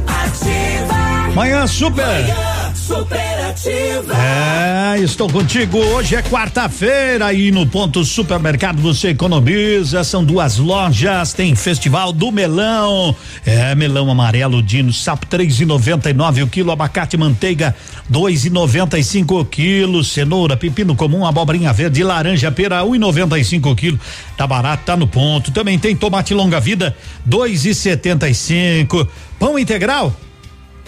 Ativa. 0.06 1.32
Manhã 1.34 1.66
super. 1.66 2.04
Manhã 2.04 2.53
Superativa. 2.84 4.12
É, 4.14 4.98
estou 4.98 5.26
contigo. 5.30 5.78
Hoje 5.78 6.16
é 6.16 6.22
quarta-feira 6.22 7.32
e 7.32 7.50
no 7.50 7.66
ponto 7.66 8.04
supermercado 8.04 8.82
você 8.82 9.08
economiza. 9.08 10.04
São 10.04 10.22
duas 10.22 10.58
lojas. 10.58 11.32
Tem 11.32 11.54
Festival 11.54 12.12
do 12.12 12.30
Melão. 12.30 13.16
É, 13.46 13.74
melão 13.74 14.10
amarelo, 14.10 14.62
dino, 14.62 14.92
sapo 14.92 15.24
três 15.24 15.58
e 15.60 15.64
noventa 15.64 16.10
e 16.10 16.12
nove 16.12 16.42
o 16.42 16.46
quilo, 16.46 16.70
abacate 16.70 17.16
manteiga 17.16 17.74
dois 18.06 18.44
e 18.44 18.50
noventa 18.50 18.98
e 18.98 19.04
cinco 19.04 19.40
o 19.40 19.44
quilo, 19.46 20.04
cenoura, 20.04 20.54
pepino 20.54 20.94
comum, 20.94 21.24
abobrinha 21.24 21.72
verde, 21.72 22.04
laranja, 22.04 22.52
pera 22.52 22.84
um 22.84 22.94
e 22.94 22.98
noventa 22.98 23.38
e 23.38 23.44
cinco 23.44 23.70
o 23.70 23.76
quilo. 23.76 23.98
Tá 24.36 24.46
barato, 24.46 24.84
tá 24.84 24.94
no 24.94 25.06
ponto. 25.06 25.50
Também 25.52 25.78
tem 25.78 25.96
tomate 25.96 26.34
longa 26.34 26.60
vida 26.60 26.94
dois 27.24 27.64
e 27.64 27.74
setenta 27.74 28.28
e 28.28 28.34
cinco. 28.34 29.08
Pão 29.38 29.58
integral 29.58 30.14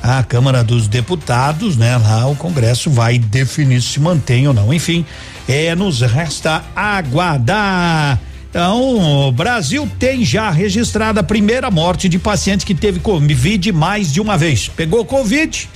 a 0.05 0.22
Câmara 0.22 0.62
dos 0.62 0.86
Deputados, 0.86 1.78
né? 1.78 1.96
Lá 1.96 2.26
o 2.26 2.36
Congresso 2.36 2.90
vai 2.90 3.18
definir 3.18 3.80
se 3.80 3.98
mantém 3.98 4.46
ou 4.46 4.52
não. 4.52 4.72
Enfim, 4.72 5.07
é, 5.48 5.74
nos 5.74 6.02
resta 6.02 6.62
aguardar. 6.76 8.20
Então, 8.50 9.28
o 9.28 9.32
Brasil 9.32 9.90
tem 9.98 10.22
já 10.22 10.50
registrada 10.50 11.20
a 11.20 11.24
primeira 11.24 11.70
morte 11.70 12.07
de 12.07 12.18
paciente 12.18 12.66
que 12.66 12.74
teve 12.74 13.00
Covid 13.00 13.72
mais 13.72 14.12
de 14.12 14.20
uma 14.20 14.36
vez. 14.36 14.68
Pegou 14.68 15.07
Covid, 15.07 15.70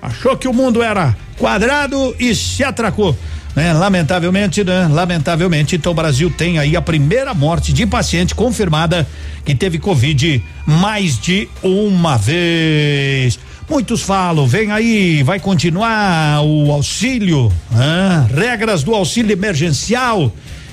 achou 0.00 0.36
que 0.36 0.46
o 0.46 0.54
mundo 0.54 0.80
era 0.80 1.16
quadrado 1.36 2.14
e 2.20 2.36
se 2.36 2.62
atracou. 2.62 3.18
Né? 3.54 3.72
Lamentavelmente, 3.72 4.64
né? 4.64 4.88
Lamentavelmente, 4.90 5.76
então 5.76 5.92
o 5.92 5.94
Brasil 5.94 6.30
tem 6.30 6.58
aí 6.58 6.76
a 6.76 6.82
primeira 6.82 7.32
morte 7.32 7.72
de 7.72 7.86
paciente 7.86 8.34
confirmada 8.34 9.06
que 9.44 9.54
teve 9.54 9.78
Covid 9.78 10.42
mais 10.66 11.18
de 11.18 11.48
uma 11.62 12.16
vez. 12.16 13.38
Muitos 13.68 14.02
falam, 14.02 14.46
vem 14.46 14.70
aí, 14.72 15.22
vai 15.22 15.40
continuar 15.40 16.42
o 16.42 16.70
auxílio, 16.70 17.50
né? 17.70 18.26
regras 18.34 18.82
do 18.82 18.94
auxílio 18.94 19.32
emergencial. 19.32 20.32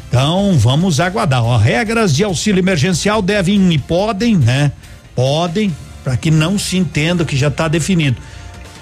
Então 0.09 0.57
vamos 0.57 0.99
aguardar. 0.99 1.41
Ó, 1.41 1.55
regras 1.55 2.13
de 2.13 2.23
auxílio 2.23 2.59
emergencial 2.59 3.21
devem 3.21 3.71
e 3.71 3.77
podem, 3.77 4.35
né? 4.35 4.73
Podem, 5.15 5.73
para 6.03 6.17
que 6.17 6.29
não 6.29 6.59
se 6.59 6.75
entenda 6.75 7.23
que 7.23 7.37
já 7.37 7.47
está 7.47 7.69
definido. 7.69 8.17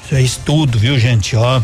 Isso 0.04 0.16
é 0.16 0.22
estudo, 0.24 0.80
viu, 0.80 0.98
gente? 0.98 1.36
Ó. 1.36 1.62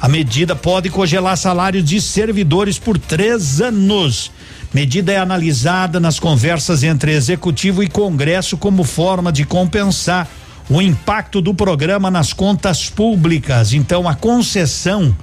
A 0.00 0.08
medida 0.08 0.54
pode 0.54 0.90
congelar 0.90 1.36
salários 1.36 1.84
de 1.84 2.00
servidores 2.00 2.78
por 2.78 2.96
três 2.96 3.60
anos. 3.60 4.30
Medida 4.72 5.12
é 5.12 5.18
analisada 5.18 5.98
nas 5.98 6.20
conversas 6.20 6.84
entre 6.84 7.12
executivo 7.12 7.82
e 7.82 7.88
Congresso 7.88 8.56
como 8.56 8.84
forma 8.84 9.32
de 9.32 9.44
compensar 9.44 10.28
o 10.70 10.80
impacto 10.80 11.40
do 11.40 11.52
programa 11.52 12.12
nas 12.12 12.32
contas 12.32 12.88
públicas. 12.88 13.72
Então, 13.72 14.06
a 14.06 14.14
concessão 14.14 15.16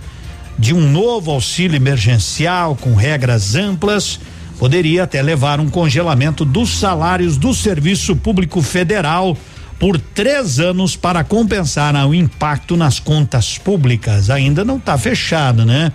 de 0.59 0.73
um 0.73 0.81
novo 0.81 1.31
auxílio 1.31 1.77
emergencial 1.77 2.75
com 2.75 2.95
regras 2.95 3.55
amplas 3.55 4.19
poderia 4.59 5.03
até 5.03 5.21
levar 5.21 5.59
um 5.59 5.69
congelamento 5.69 6.43
dos 6.43 6.69
salários 6.69 7.37
do 7.37 7.53
Serviço 7.53 8.15
Público 8.15 8.61
Federal 8.61 9.37
por 9.79 9.99
três 9.99 10.59
anos 10.59 10.95
para 10.95 11.23
compensar 11.23 11.95
o 12.07 12.13
impacto 12.13 12.77
nas 12.77 12.99
contas 12.99 13.57
públicas. 13.57 14.29
Ainda 14.29 14.63
não 14.63 14.77
está 14.77 14.97
fechado, 14.97 15.65
né? 15.65 15.91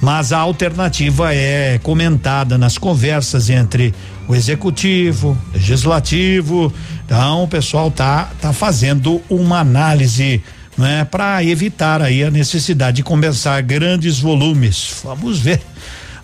Mas 0.00 0.32
a 0.32 0.38
alternativa 0.38 1.34
é 1.34 1.78
comentada 1.82 2.56
nas 2.56 2.78
conversas 2.78 3.50
entre 3.50 3.94
o 4.26 4.34
executivo, 4.34 5.36
legislativo. 5.52 6.72
Então, 7.04 7.44
o 7.44 7.48
pessoal 7.48 7.90
tá 7.90 8.30
tá 8.40 8.52
fazendo 8.52 9.20
uma 9.28 9.60
análise, 9.60 10.42
né, 10.78 11.04
para 11.04 11.44
evitar 11.44 12.00
aí 12.00 12.24
a 12.24 12.30
necessidade 12.30 12.98
de 12.98 13.02
compensar 13.02 13.62
grandes 13.62 14.18
volumes. 14.18 15.00
Vamos 15.04 15.38
ver. 15.38 15.60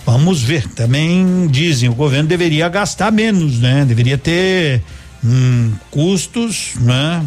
Vamos 0.06 0.40
ver. 0.42 0.66
Também 0.68 1.46
dizem, 1.50 1.88
o 1.88 1.94
governo 1.94 2.28
deveria 2.28 2.68
gastar 2.68 3.12
menos, 3.12 3.58
né? 3.58 3.84
Deveria 3.84 4.16
ter 4.16 4.82
hum, 5.24 5.72
custos, 5.90 6.72
né? 6.80 7.24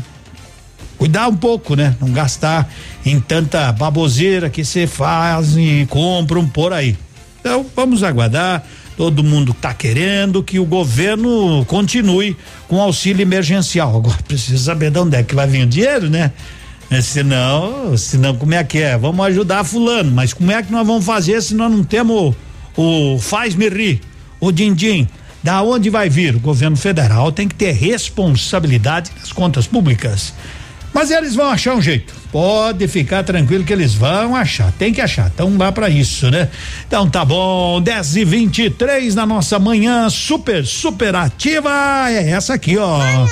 Cuidar 0.98 1.28
um 1.28 1.36
pouco, 1.36 1.76
né? 1.76 1.96
Não 2.02 2.12
gastar 2.12 2.70
em 3.06 3.20
tanta 3.20 3.72
baboseira 3.72 4.50
que 4.50 4.66
você 4.66 4.86
faz 4.86 5.56
e 5.56 5.88
compram 5.90 6.48
por 6.48 6.74
aí. 6.74 6.98
Então, 7.40 7.66
vamos 7.76 8.04
aguardar. 8.04 8.66
Todo 8.98 9.24
mundo 9.24 9.52
está 9.52 9.74
querendo 9.74 10.44
que 10.44 10.60
o 10.60 10.66
governo 10.66 11.64
continue 11.68 12.36
com 12.68 12.82
auxílio 12.82 13.22
emergencial. 13.22 13.96
Agora 13.96 14.18
precisa 14.28 14.62
saber 14.62 14.92
de 14.92 15.00
onde 15.00 15.16
é 15.16 15.24
que 15.24 15.34
vai 15.34 15.48
vir 15.48 15.64
o 15.64 15.68
dinheiro, 15.68 16.10
né? 16.10 16.34
É, 16.92 17.00
senão, 17.02 17.96
senão 17.96 18.36
como 18.36 18.54
é 18.54 18.64
que 18.64 18.80
é? 18.80 18.98
Vamos 18.98 19.26
ajudar 19.28 19.64
fulano, 19.64 20.12
mas 20.12 20.34
como 20.34 20.52
é 20.52 20.62
que 20.62 20.72
nós 20.72 20.86
vamos 20.86 21.06
fazer 21.06 21.42
se 21.42 21.54
nós 21.54 21.72
não 21.72 21.84
temos 21.84 22.36
o, 22.76 23.14
o 23.14 23.20
faz-me 23.20 23.70
rir, 23.70 24.02
o 24.40 24.52
din-din? 24.52 25.08
Da 25.44 25.62
onde 25.62 25.90
vai 25.90 26.10
vir? 26.10 26.36
O 26.36 26.40
governo 26.40 26.76
federal 26.76 27.32
tem 27.32 27.48
que 27.48 27.56
ter 27.56 27.72
responsabilidade 27.72 29.12
nas 29.20 29.32
contas 29.32 29.66
públicas. 29.68 30.34
Mas 30.94 31.12
eles 31.12 31.36
vão 31.36 31.48
achar 31.50 31.76
um 31.76 31.82
jeito. 31.82 32.14
Pode 32.32 32.88
ficar 32.88 33.24
tranquilo 33.24 33.64
que 33.64 33.72
eles 33.72 33.94
vão 33.94 34.36
achar. 34.36 34.72
Tem 34.74 34.94
que 34.94 35.02
achar. 35.02 35.32
Então 35.34 35.56
lá 35.58 35.72
para 35.72 35.90
isso, 35.90 36.30
né? 36.30 36.50
Então 36.88 37.10
tá 37.10 37.24
bom. 37.24 37.82
10 37.82 38.16
e 38.18 38.26
23 38.26 39.16
na 39.16 39.26
nossa 39.26 39.58
manhã 39.60 40.10
super 40.10 40.66
super 40.66 41.16
ativa. 41.16 41.72
É 42.10 42.32
essa 42.32 42.56
aqui, 42.56 42.78
ó. 42.78 42.98
Manhã 42.98 43.28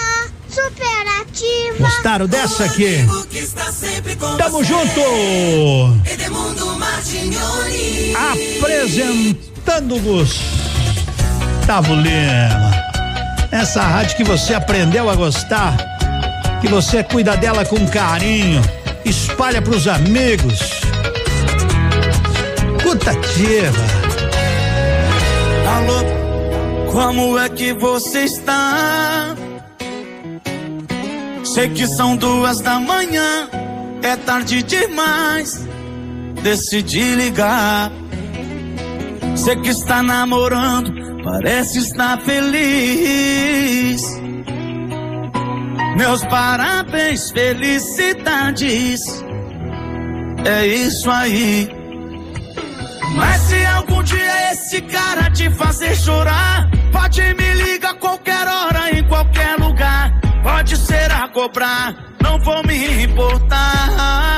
superativa. 0.47 1.77
Gostaram 1.79 2.27
dessa 2.27 2.65
aqui? 2.65 3.05
Tamo 4.37 4.63
junto. 4.63 5.01
Apresentando 8.61 9.99
Gustavo 11.67 11.95
Lima. 11.95 12.71
Essa 13.51 13.81
rádio 13.81 14.15
que 14.15 14.23
você 14.23 14.53
aprendeu 14.53 15.09
a 15.09 15.15
gostar, 15.15 15.75
que 16.61 16.67
você 16.69 17.03
cuida 17.03 17.35
dela 17.35 17.65
com 17.65 17.85
carinho, 17.89 18.61
espalha 19.03 19.61
pros 19.61 19.85
amigos. 19.85 20.61
Escutativa. 22.77 23.83
Alô, 25.75 26.89
como 26.89 27.37
é 27.37 27.49
que 27.49 27.73
você 27.73 28.19
está? 28.19 29.35
Sei 31.43 31.67
que 31.67 31.85
são 31.85 32.15
duas 32.15 32.61
da 32.61 32.79
manhã, 32.79 33.49
é 34.01 34.15
tarde 34.15 34.63
demais. 34.63 35.67
Decidi 36.41 37.13
ligar. 37.13 37.91
Sei 39.35 39.57
que 39.57 39.67
está 39.67 40.01
namorando, 40.01 41.16
parece 41.27 41.79
estar 41.79 42.21
feliz. 42.21 44.01
Meus 45.97 46.23
parabéns, 46.25 47.31
felicidades. 47.31 49.01
É 50.45 50.65
isso 50.65 51.11
aí. 51.11 51.69
Mas 53.15 53.41
se 53.41 53.65
algum 53.65 54.01
dia 54.03 54.51
esse 54.53 54.81
cara 54.83 55.29
te 55.31 55.49
fazer 55.51 55.95
chorar, 55.95 56.69
pode 56.93 57.21
me 57.21 57.53
ligar 57.55 57.95
qualquer 57.95 58.47
hora, 58.47 58.97
em 58.97 59.05
qualquer 59.07 59.57
lugar. 59.57 60.13
Pode 60.43 60.77
ser 60.77 61.11
a 61.11 61.27
cobrar, 61.27 61.93
não 62.23 62.39
vou 62.39 62.63
me 62.63 63.03
importar. 63.03 64.37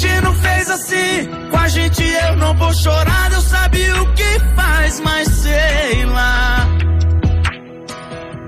Destino 0.00 0.32
fez 0.32 0.70
assim, 0.70 1.28
com 1.50 1.56
a 1.58 1.68
gente 1.68 2.02
eu 2.02 2.36
não 2.36 2.56
vou 2.56 2.72
chorar. 2.72 3.28
Deus 3.28 3.44
sabe 3.44 3.90
o 3.92 4.14
que 4.14 4.40
faz, 4.56 4.98
mas 5.00 5.28
sei 5.28 6.06
lá. 6.06 6.66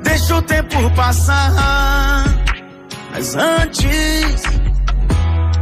Deixa 0.02 0.36
o 0.36 0.40
tempo 0.40 0.90
passar. 0.96 2.24
Mas 3.12 3.36
antes 3.36 4.42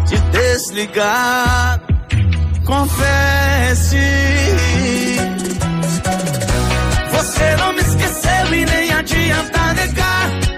de 0.07 0.18
desligar, 0.30 1.80
confesse. 2.64 3.99
Você 7.11 7.57
não 7.57 7.72
me 7.72 7.80
esqueceu 7.80 8.55
e 8.55 8.64
nem 8.64 8.93
adianta 8.93 9.72
negar. 9.74 10.49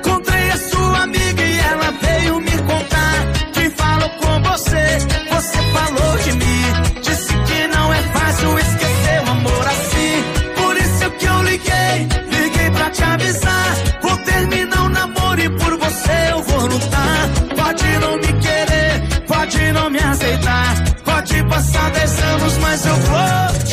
Mas 22.73 22.87
eu 22.87 22.95
vou 22.95 23.72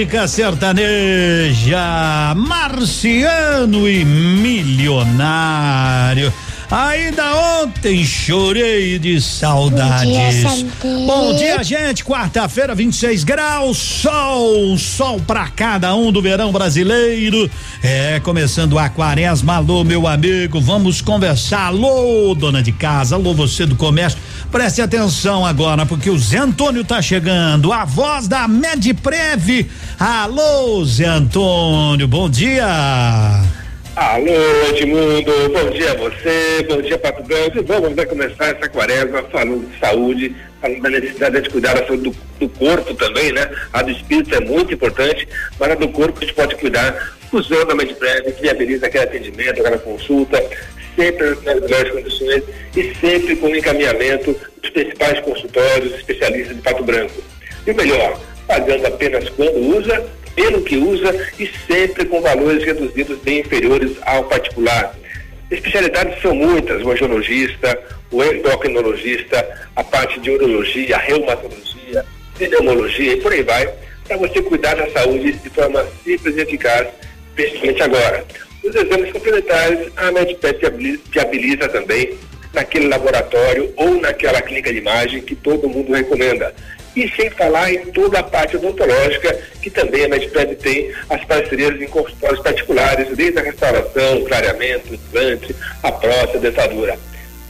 música 0.00 0.26
sertaneja, 0.26 2.34
Marciano 2.34 3.86
e 3.86 4.02
Milionário. 4.02 6.32
Ainda 6.70 7.62
ontem 7.62 8.04
chorei 8.04 8.98
de 8.98 9.20
saudades. 9.20 10.42
Bom 10.46 10.54
dia. 10.54 11.06
Bom 11.06 11.34
dia, 11.34 11.62
gente. 11.64 12.04
Quarta-feira, 12.04 12.74
26 12.74 13.24
graus, 13.24 13.76
sol, 13.76 14.78
sol 14.78 15.20
pra 15.26 15.48
cada 15.48 15.94
um 15.94 16.12
do 16.12 16.22
verão 16.22 16.52
brasileiro. 16.52 17.50
É, 17.82 18.20
começando 18.20 18.78
a 18.78 18.88
quaresma. 18.88 19.56
Alô, 19.56 19.82
meu 19.82 20.06
amigo, 20.06 20.60
vamos 20.60 21.02
conversar. 21.02 21.66
Alô, 21.66 22.36
dona 22.36 22.62
de 22.62 22.70
casa, 22.70 23.16
alô, 23.16 23.34
você 23.34 23.66
do 23.66 23.74
comércio. 23.74 24.20
Preste 24.52 24.80
atenção 24.80 25.44
agora, 25.44 25.84
porque 25.84 26.08
o 26.08 26.18
Zé 26.18 26.38
Antônio 26.38 26.84
tá 26.84 27.02
chegando. 27.02 27.72
A 27.72 27.84
voz 27.84 28.28
da 28.28 28.46
Medprev. 28.46 29.66
Alô, 30.00 30.82
Zé 30.82 31.04
Antônio, 31.04 32.08
bom 32.08 32.30
dia. 32.30 32.64
Alô, 33.94 34.32
Edmundo, 34.70 35.30
bom 35.52 35.70
dia 35.72 35.90
a 35.92 35.94
você, 35.94 36.66
bom 36.66 36.80
dia 36.80 36.96
Pato 36.96 37.22
Branco. 37.22 37.62
Vamos 37.62 37.94
né, 37.94 38.06
começar 38.06 38.46
essa 38.46 38.66
quaresma 38.66 39.22
falando 39.24 39.70
de 39.70 39.78
saúde, 39.78 40.34
falando 40.58 40.80
da 40.80 40.88
necessidade 40.88 41.42
de 41.42 41.50
cuidar 41.50 41.74
da 41.74 41.86
saúde 41.86 42.04
do, 42.04 42.16
do 42.38 42.48
corpo 42.48 42.94
também, 42.94 43.30
né? 43.30 43.46
A 43.74 43.82
do 43.82 43.90
espírito 43.90 44.34
é 44.34 44.40
muito 44.40 44.72
importante, 44.72 45.28
mas 45.58 45.70
a 45.70 45.74
do 45.74 45.88
corpo 45.88 46.16
a 46.18 46.22
gente 46.22 46.34
pode 46.34 46.56
cuidar 46.56 47.18
usando 47.30 47.72
a 47.72 47.74
Medprev, 47.74 48.32
que 48.32 48.40
viabiliza 48.40 48.86
aquele 48.86 49.04
atendimento, 49.04 49.60
aquela 49.60 49.76
consulta, 49.76 50.42
sempre 50.96 51.36
nas 51.44 51.60
melhores 51.60 51.92
condições 51.92 52.42
e 52.74 52.94
sempre 52.98 53.36
com 53.36 53.54
encaminhamento 53.54 54.34
dos 54.62 54.70
principais 54.70 55.20
consultórios 55.20 55.92
especialistas 55.92 56.56
de 56.56 56.62
Pato 56.62 56.82
Branco. 56.82 57.22
E 57.66 57.70
o 57.70 57.76
melhor, 57.76 58.18
pagando 58.50 58.84
apenas 58.84 59.28
quando 59.28 59.76
usa 59.76 60.04
pelo 60.34 60.60
que 60.62 60.76
usa 60.76 61.14
e 61.38 61.48
sempre 61.68 62.04
com 62.04 62.20
valores 62.20 62.64
reduzidos 62.64 63.16
bem 63.20 63.38
inferiores 63.40 63.92
ao 64.02 64.24
particular. 64.24 64.92
Especialidades 65.48 66.20
são 66.20 66.34
muitas, 66.34 66.82
o 66.82 66.90
angiologista, 66.90 67.80
o 68.10 68.24
endocrinologista, 68.24 69.68
a 69.76 69.84
parte 69.84 70.18
de 70.18 70.30
urologia, 70.32 70.96
reumatologia, 70.98 72.04
pneumologia 72.36 73.12
e 73.12 73.20
por 73.20 73.32
aí 73.32 73.42
vai, 73.44 73.72
para 74.08 74.16
você 74.16 74.42
cuidar 74.42 74.74
da 74.74 74.90
saúde 74.90 75.32
de 75.32 75.50
forma 75.50 75.86
simples 76.02 76.36
e 76.36 76.40
eficaz, 76.40 76.88
principalmente 77.36 77.82
agora. 77.84 78.24
Os 78.64 78.74
exames 78.74 79.12
complementares, 79.12 79.92
a 79.96 80.10
MedPet 80.10 80.58
viabiliza 81.12 81.68
também 81.68 82.18
naquele 82.52 82.88
laboratório 82.88 83.72
ou 83.76 84.00
naquela 84.00 84.42
clínica 84.42 84.72
de 84.72 84.78
imagem 84.78 85.22
que 85.22 85.36
todo 85.36 85.68
mundo 85.68 85.92
recomenda. 85.92 86.52
E 86.96 87.08
sem 87.10 87.30
falar 87.30 87.72
em 87.72 87.86
toda 87.92 88.18
a 88.18 88.22
parte 88.22 88.56
odontológica, 88.56 89.38
que 89.62 89.70
também 89.70 90.04
a 90.04 90.08
MedPed 90.08 90.56
tem 90.56 90.92
as 91.08 91.24
parcerias 91.24 91.80
em 91.80 91.86
consultórios 91.86 92.40
particulares, 92.40 93.16
desde 93.16 93.38
a 93.38 93.42
restauração, 93.42 94.24
clareamento, 94.24 94.94
implante, 94.94 95.54
a 95.82 95.92
próstata, 95.92 96.38
a 96.38 96.40
dentadura. 96.40 96.98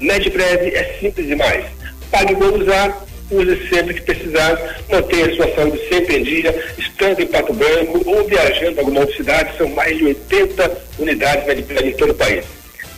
MedPred 0.01 0.75
é 0.75 0.99
simples 1.01 1.27
demais. 1.27 1.65
Pague 2.11 2.35
por 2.35 2.53
usar, 2.61 3.05
use 3.31 3.69
sempre 3.69 3.95
que 3.95 4.03
precisar, 4.03 4.59
mantenha 4.91 5.27
a 5.27 5.37
sua 5.37 5.55
saúde 5.55 5.81
sempre 5.89 6.19
em 6.19 6.23
dia, 6.23 6.73
estando 6.77 7.21
em 7.21 7.27
Pato 7.27 7.53
Branco 7.53 8.03
ou 8.05 8.27
viajando 8.27 8.79
a 8.79 8.83
alguma 8.83 9.01
outra 9.01 9.17
cidade, 9.17 9.57
são 9.57 9.69
mais 9.69 9.97
de 9.97 10.05
80 10.05 10.79
unidades 10.99 11.47
MedPred 11.47 11.89
em 11.89 11.97
todo 11.97 12.11
o 12.11 12.15
país. 12.15 12.45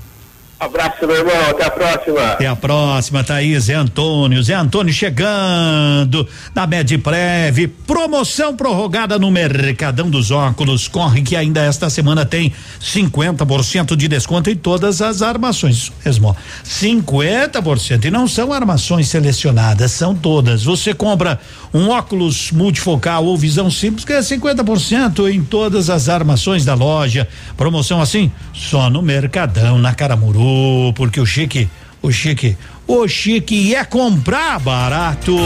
Abraço, 0.63 1.05
meu 1.09 1.17
irmão. 1.17 1.51
Até 1.51 1.65
a 1.65 1.71
próxima. 1.71 2.25
Até 2.25 2.47
a 2.47 2.55
próxima, 2.55 3.25
Thaís. 3.25 3.65
Zé 3.65 3.75
Antônio. 3.75 4.41
Zé 4.45 4.55
Antônio 4.55 4.95
chegando 4.95 6.25
na 6.55 6.69
Medprev. 6.69 7.67
Promoção 7.85 8.55
prorrogada 8.55 9.19
no 9.19 9.29
Mercadão 9.29 10.09
dos 10.09 10.31
Óculos. 10.31 10.87
Corre 10.87 11.23
que 11.23 11.35
ainda 11.35 11.63
esta 11.63 11.91
semana 11.91 12.25
tem 12.25 12.53
50% 12.81 13.97
de 13.97 14.07
desconto 14.07 14.51
em 14.51 14.55
todas 14.55 15.03
as 15.03 15.21
armações. 15.21 15.79
Isso 15.79 15.93
mesmo. 16.05 16.37
50%. 16.65 18.05
E 18.05 18.11
não 18.13 18.29
são 18.29 18.53
armações 18.53 19.09
selecionadas, 19.09 19.91
são 19.91 20.15
todas. 20.15 20.63
Você 20.63 20.95
compra 20.95 21.41
um 21.75 21.89
óculos 21.89 22.53
multifocal 22.53 23.25
ou 23.25 23.37
visão 23.37 23.69
simples, 23.69 24.05
que 24.05 24.13
é 24.13 24.21
50% 24.21 25.29
em 25.29 25.43
todas 25.43 25.91
as 25.91 26.09
armações 26.09 26.65
da 26.65 26.75
loja. 26.75 27.27
Promoção 27.57 28.01
assim, 28.01 28.31
só 28.53 28.89
no 28.89 29.03
Mercadão, 29.03 29.77
na 29.77 29.93
Caramuru 29.93 30.52
porque 30.95 31.21
o 31.21 31.27
chique, 31.27 31.69
o 32.01 32.11
chique, 32.11 32.57
o 32.87 33.07
chique 33.09 33.75
é 33.75 33.85
comprar 33.85 34.59
barato. 34.59 35.37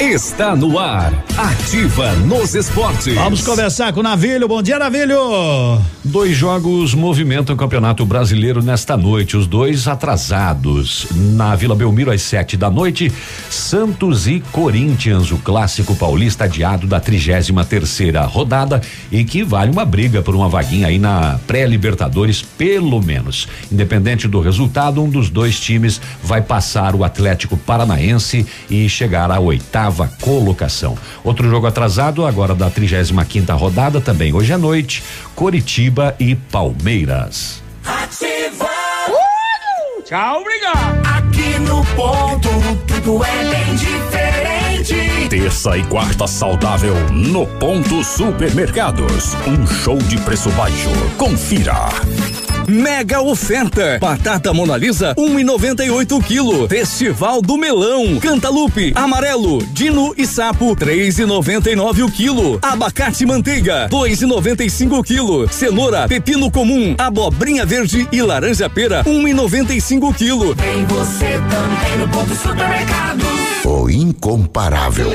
Está 0.00 0.56
no 0.56 0.76
ar. 0.76 1.12
Ativa 1.38 2.12
nos 2.16 2.52
esportes. 2.56 3.14
Vamos 3.14 3.42
conversar 3.42 3.92
com 3.92 4.00
o 4.00 4.02
Navilho. 4.02 4.48
Bom 4.48 4.60
dia, 4.60 4.76
Navilho. 4.76 5.16
Dois 6.02 6.36
jogos 6.36 6.94
movimentam 6.94 7.54
o 7.54 7.58
Campeonato 7.58 8.04
Brasileiro 8.04 8.60
nesta 8.60 8.96
noite, 8.96 9.36
os 9.36 9.46
dois 9.46 9.86
atrasados. 9.86 11.06
Na 11.12 11.54
Vila 11.54 11.76
Belmiro, 11.76 12.10
às 12.10 12.22
sete 12.22 12.56
da 12.56 12.68
noite, 12.68 13.10
Santos 13.48 14.26
e 14.26 14.40
Corinthians, 14.50 15.30
o 15.30 15.38
clássico 15.38 15.94
paulista 15.94 16.44
adiado 16.44 16.88
da 16.88 16.98
33 16.98 17.52
terceira 17.68 18.22
rodada 18.24 18.82
e 19.12 19.24
que 19.24 19.44
vale 19.44 19.70
uma 19.70 19.84
briga 19.84 20.22
por 20.22 20.34
uma 20.34 20.48
vaguinha 20.48 20.88
aí 20.88 20.98
na 20.98 21.38
pré-Libertadores, 21.46 22.42
pelo 22.42 23.00
menos. 23.00 23.48
Independente 23.70 24.26
do 24.26 24.40
resultado, 24.40 25.02
um 25.02 25.08
dos 25.08 25.30
dois 25.30 25.58
times 25.58 26.00
vai 26.22 26.42
passar 26.42 26.96
o 26.96 27.04
Atlético 27.04 27.56
Paranaense 27.56 28.44
e 28.68 28.88
chegar 28.88 29.30
à 29.30 29.38
oitava 29.38 29.83
colocação. 30.20 30.96
Outro 31.22 31.48
jogo 31.48 31.66
atrasado, 31.66 32.24
agora 32.24 32.54
da 32.54 32.70
35 32.70 33.24
quinta 33.24 33.54
rodada, 33.54 34.00
também 34.00 34.32
hoje 34.32 34.52
à 34.52 34.58
noite, 34.58 35.02
Coritiba 35.34 36.14
e 36.18 36.34
Palmeiras. 36.34 37.62
Ativa! 37.84 38.68
Tchau, 40.04 40.40
obrigado! 40.40 41.06
Aqui 41.06 41.58
no 41.60 41.84
ponto, 41.96 42.48
tudo 42.86 43.24
é 43.24 43.44
bem 43.44 43.74
diferente. 43.74 45.28
Terça 45.28 45.76
e 45.76 45.84
quarta 45.84 46.26
saudável 46.26 46.94
no 47.10 47.46
Ponto 47.46 48.04
Supermercados. 48.04 49.34
Um 49.46 49.66
show 49.66 49.96
de 49.96 50.18
preço 50.18 50.50
baixo. 50.50 50.90
Confira. 51.16 51.88
Mega 52.68 53.20
oferta. 53.20 53.98
Batata 54.00 54.52
Mona 54.52 54.76
Lisa, 54.76 55.14
1,98 55.16 56.22
quilo. 56.24 56.68
Festival 56.68 57.40
do 57.40 57.56
Melão. 57.56 58.18
Cantalupe, 58.18 58.92
amarelo, 58.94 59.64
dino 59.72 60.14
e 60.16 60.26
sapo, 60.26 60.74
3,99 60.76 62.04
o 62.04 62.10
quilo. 62.10 62.58
Abacate 62.62 63.26
manteiga, 63.26 63.88
2,95 63.90 65.04
quilo. 65.04 65.48
Cenoura, 65.48 66.08
pepino 66.08 66.50
comum, 66.50 66.94
abobrinha 66.98 67.66
verde 67.66 68.08
e 68.10 68.22
laranja 68.22 68.68
pera, 68.68 69.04
1,95 69.04 70.14
quilo. 70.14 70.54
Tem 70.54 70.84
você 70.86 71.40
também 71.50 71.98
no 71.98 72.08
ponto 72.08 72.34
supermercado. 72.34 73.24
O 73.64 73.88
incomparável. 73.88 75.10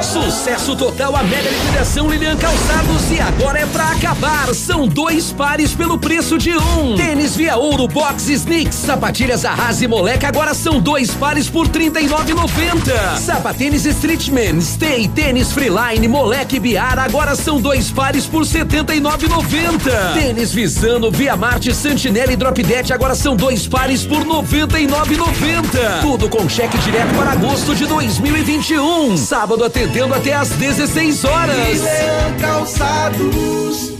Sucesso 0.00 0.74
total 0.76 1.14
a 1.14 1.22
mega 1.22 1.50
liquidação 1.50 2.08
Lilian 2.10 2.36
Calçados 2.36 3.10
e 3.10 3.20
agora 3.20 3.58
é 3.58 3.66
pra 3.66 3.90
acabar. 3.90 4.54
São 4.54 4.88
dois 4.88 5.30
pares 5.32 5.74
pelo 5.74 5.98
preço 5.98 6.38
de 6.38 6.56
um. 6.56 6.65
Tênis 6.96 7.36
Via 7.36 7.56
Ouro 7.56 7.88
Box 7.88 8.28
Sneaks, 8.28 8.74
sapatilhas 8.74 9.44
Arrasa 9.44 9.84
e 9.84 9.88
Moleca 9.88 10.28
agora 10.28 10.54
são 10.54 10.80
dois 10.80 11.10
pares 11.10 11.48
por 11.48 11.68
39,90. 11.68 13.18
Sapatênis 13.18 13.84
Streetman, 13.84 14.60
Stay, 14.60 15.08
Tênis 15.08 15.52
Freeline, 15.52 16.06
Moleque 16.06 16.60
Biara 16.60 17.02
agora 17.02 17.34
são 17.34 17.60
dois 17.60 17.90
pares 17.90 18.26
por 18.26 18.42
79,90. 18.42 20.14
Tênis 20.14 20.52
Visano, 20.52 21.10
Via 21.10 21.36
Marte, 21.36 21.74
Santinelli 21.74 22.34
e 22.34 22.36
Dropdet 22.36 22.92
agora 22.92 23.14
são 23.14 23.34
dois 23.34 23.66
pares 23.66 24.04
por 24.04 24.24
99,90. 24.24 26.00
Tudo 26.00 26.28
com 26.28 26.48
cheque 26.48 26.78
direto 26.78 27.14
para 27.16 27.32
agosto 27.32 27.74
de 27.74 27.86
2021. 27.86 29.16
Sábado 29.16 29.64
atendendo 29.64 30.14
até 30.14 30.34
às 30.34 30.50
16 30.50 31.24
horas. 31.24 31.56
Milan 31.56 32.40
Calçados. 32.40 33.92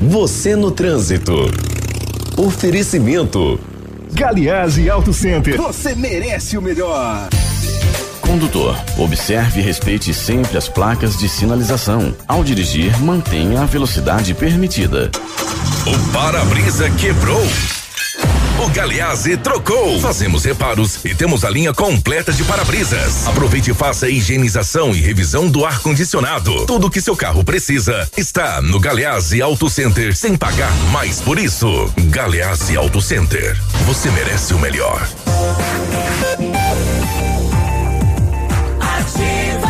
Você 0.00 0.54
no 0.54 0.70
trânsito. 0.70 1.50
Oferecimento. 2.36 3.58
Galiase 4.12 4.90
Auto 4.90 5.10
Center. 5.10 5.56
Você 5.56 5.94
merece 5.94 6.58
o 6.58 6.62
melhor. 6.62 7.30
Condutor, 8.20 8.76
observe 8.98 9.60
e 9.60 9.62
respeite 9.62 10.12
sempre 10.12 10.58
as 10.58 10.68
placas 10.68 11.16
de 11.16 11.30
sinalização. 11.30 12.14
Ao 12.28 12.44
dirigir, 12.44 13.00
mantenha 13.00 13.62
a 13.62 13.64
velocidade 13.64 14.34
permitida. 14.34 15.10
O 15.86 16.12
para-brisa 16.12 16.90
quebrou. 16.90 17.42
O 18.58 18.68
Galeazzi 18.70 19.36
trocou. 19.36 20.00
Fazemos 20.00 20.44
reparos 20.44 21.04
e 21.04 21.14
temos 21.14 21.44
a 21.44 21.50
linha 21.50 21.74
completa 21.74 22.32
de 22.32 22.42
para-brisas. 22.44 23.26
Aproveite 23.26 23.70
e 23.70 23.74
faça 23.74 24.06
a 24.06 24.08
higienização 24.08 24.94
e 24.94 25.00
revisão 25.00 25.48
do 25.48 25.64
ar-condicionado. 25.66 26.64
Tudo 26.64 26.90
que 26.90 27.00
seu 27.00 27.14
carro 27.14 27.44
precisa 27.44 28.08
está 28.16 28.62
no 28.62 28.80
Galeazzi 28.80 29.42
Auto 29.42 29.68
Center 29.68 30.16
sem 30.16 30.36
pagar 30.36 30.72
mais 30.90 31.20
por 31.20 31.38
isso. 31.38 31.92
Galeazzi 32.08 32.76
Auto 32.76 33.00
Center. 33.00 33.60
Você 33.84 34.10
merece 34.10 34.54
o 34.54 34.58
melhor. 34.58 35.06
Ativa 38.80 39.66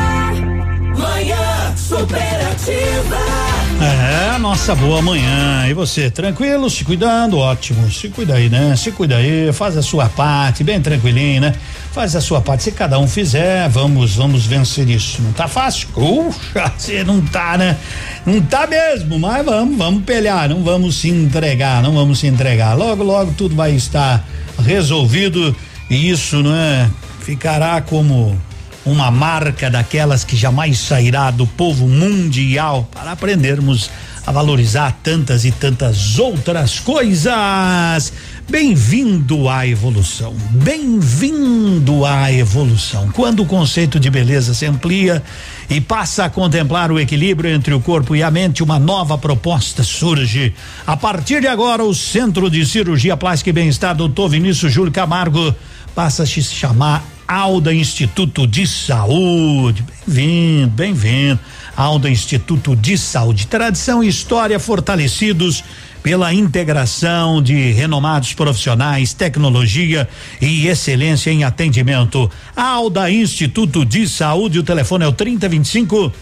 Manhã 0.97 1.77
Superativa 1.77 3.46
é, 3.81 4.39
nossa 4.39 4.75
boa 4.75 5.03
manhã. 5.03 5.67
E 5.69 5.75
você, 5.75 6.11
tranquilo, 6.11 6.69
se 6.71 6.85
cuidando? 6.85 7.39
Ótimo. 7.39 7.91
Se 7.91 8.09
cuida 8.09 8.35
aí, 8.35 8.49
né? 8.49 8.75
Se 8.77 8.93
cuida 8.93 9.17
aí, 9.17 9.53
faz 9.53 9.77
a 9.77 9.83
sua 9.83 10.09
parte, 10.09 10.65
bem 10.65 10.81
tranquilinho, 10.81 11.41
né? 11.43 11.55
Faz 11.93 12.15
a 12.17 12.21
sua 12.21 12.41
parte. 12.41 12.65
Se 12.65 12.73
cada 12.73 12.99
um 12.99 13.07
fizer, 13.07 13.69
vamos, 13.69 14.17
vamos 14.17 14.47
vencer 14.47 14.89
isso. 14.89 15.21
Não 15.23 15.33
tá 15.33 15.49
fácil? 15.49 15.89
Puxa, 15.89 16.73
você 16.77 17.05
não 17.05 17.21
tá, 17.21 17.57
né? 17.59 17.77
Não 18.25 18.41
tá 18.41 18.67
mesmo, 18.67 19.19
mas 19.19 19.45
vamos, 19.45 19.77
vamos 19.77 20.05
pelear, 20.05 20.49
não 20.49 20.63
vamos 20.63 20.97
se 20.97 21.09
entregar, 21.09 21.83
não 21.83 21.93
vamos 21.93 22.19
se 22.19 22.27
entregar. 22.27 22.75
Logo, 22.75 23.03
logo 23.03 23.33
tudo 23.33 23.55
vai 23.55 23.73
estar 23.73 24.27
resolvido 24.59 25.55
e 25.91 26.11
isso, 26.11 26.43
não 26.43 26.55
é? 26.55 26.89
Ficará 27.21 27.81
como 27.81 28.39
uma 28.87 29.11
marca 29.11 29.69
daquelas 29.69 30.23
que 30.23 30.37
jamais 30.37 30.79
sairá 30.79 31.33
do 31.33 31.45
povo 31.45 31.89
mundial 31.89 32.89
para 32.95 33.11
aprendermos 33.11 33.91
a 34.25 34.31
valorizar 34.33 34.97
tantas 35.03 35.45
e 35.45 35.51
tantas 35.51 36.19
outras 36.19 36.79
coisas. 36.79 38.13
Bem-vindo 38.49 39.49
à 39.49 39.67
evolução. 39.67 40.35
Bem-vindo 40.51 42.05
à 42.05 42.33
evolução. 42.33 43.09
Quando 43.13 43.43
o 43.43 43.47
conceito 43.47 43.99
de 43.99 44.09
beleza 44.09 44.55
se 44.55 44.67
amplia 44.67 45.23
e 45.69 45.81
passa 45.81 46.25
a 46.25 46.31
contemplar 46.31 46.93
o 46.93 46.99
equilíbrio 46.99 47.51
entre 47.51 47.75
o 47.75 47.81
corpo 47.81 48.15
e 48.15 48.23
a 48.23 48.31
mente, 48.31 48.63
uma 48.63 48.79
nova 48.79 49.19
proposta 49.19 49.83
surge. 49.83 50.55
A 50.87 50.97
partir 50.97 51.41
de 51.41 51.49
agora, 51.49 51.85
o 51.85 51.95
Centro 51.95 52.49
de 52.49 52.65
Cirurgia 52.65 53.17
Plástica 53.17 53.51
e 53.51 53.53
Bem-Estar, 53.53 53.97
doutor 53.97 54.29
Vinícius 54.29 54.73
Júlio 54.73 54.93
Camargo, 54.93 55.55
passa 55.95 56.23
a 56.23 56.27
se 56.27 56.43
chamar 56.43 57.16
Alda 57.27 57.75
Instituto 57.75 58.47
de 58.47 58.67
Saúde. 58.67 59.85
Bem-vindo, 60.07 60.69
bem-vindo. 60.69 61.41
Alda 61.77 62.09
Instituto 62.09 62.77
de 62.77 62.97
Saúde. 62.97 63.49
Tradição 63.49 64.03
e 64.03 64.09
história 64.09 64.61
fortalecidos 64.61 65.65
pela 66.05 66.33
integração 66.33 67.43
de 67.43 67.73
renomados 67.73 68.33
profissionais, 68.33 69.13
tecnologia 69.13 70.09
e 70.41 70.69
excelência 70.69 71.33
em 71.33 71.43
atendimento. 71.43 72.31
Alda 72.55 73.11
Instituto 73.11 73.85
de 73.85 74.09
Saúde, 74.09 74.61
o 74.61 74.63
telefone 74.63 75.05
é 75.05 75.09
o 75.09 75.13
3025 75.13 76.13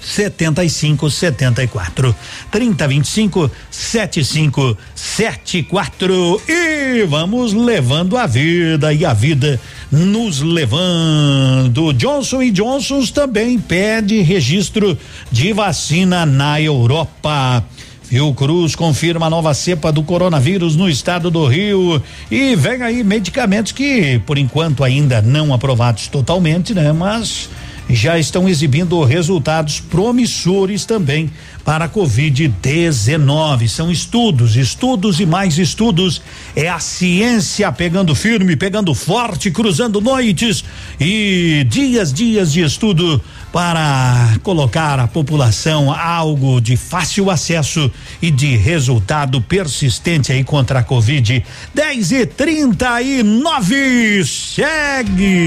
75 0.00 1.10
74 1.10 2.14
30 2.50 2.88
25 2.88 3.50
75 3.70 4.78
74 4.94 6.42
e 6.46 7.04
vamos 7.06 7.52
levando 7.52 8.16
a 8.16 8.26
vida 8.26 8.92
e 8.92 9.04
a 9.04 9.14
vida 9.14 9.58
nos 9.90 10.40
levando. 10.40 11.92
Johnson 11.92 12.42
e 12.42 12.50
Johnsons 12.50 13.10
também 13.10 13.58
pede 13.58 14.20
registro 14.22 14.98
de 15.30 15.52
vacina 15.52 16.26
na 16.26 16.60
Europa. 16.60 17.64
Fiocruz 18.02 18.76
confirma 18.76 19.26
a 19.26 19.30
nova 19.30 19.52
cepa 19.52 19.90
do 19.90 20.02
coronavírus 20.02 20.76
no 20.76 20.88
estado 20.88 21.28
do 21.28 21.44
Rio 21.46 22.00
e 22.30 22.54
vem 22.54 22.80
aí 22.82 23.02
medicamentos 23.02 23.72
que 23.72 24.20
por 24.24 24.38
enquanto 24.38 24.84
ainda 24.84 25.20
não 25.20 25.52
aprovados 25.52 26.06
totalmente, 26.06 26.72
né? 26.72 26.92
Mas 26.92 27.48
já 27.88 28.18
estão 28.18 28.48
exibindo 28.48 29.02
resultados 29.04 29.78
promissores 29.80 30.84
também 30.84 31.30
para 31.64 31.84
a 31.84 31.88
Covid-19. 31.88 33.68
São 33.68 33.90
estudos, 33.90 34.56
estudos 34.56 35.20
e 35.20 35.26
mais 35.26 35.56
estudos. 35.58 36.20
É 36.54 36.68
a 36.68 36.78
ciência 36.80 37.70
pegando 37.70 38.14
firme, 38.14 38.56
pegando 38.56 38.94
forte, 38.94 39.50
cruzando 39.50 40.00
noites 40.00 40.64
e 41.00 41.64
dias, 41.68 42.12
dias 42.12 42.52
de 42.52 42.62
estudo 42.62 43.22
para 43.52 44.36
colocar 44.42 44.98
a 44.98 45.06
população 45.06 45.92
algo 45.92 46.60
de 46.60 46.76
fácil 46.76 47.30
acesso 47.30 47.90
e 48.20 48.30
de 48.30 48.56
resultado 48.56 49.40
persistente 49.40 50.32
aí 50.32 50.44
contra 50.44 50.80
a 50.80 50.82
Covid. 50.82 51.44
10 51.72 52.12
e 52.12 52.26
39 52.26 54.24
segue. 54.24 55.46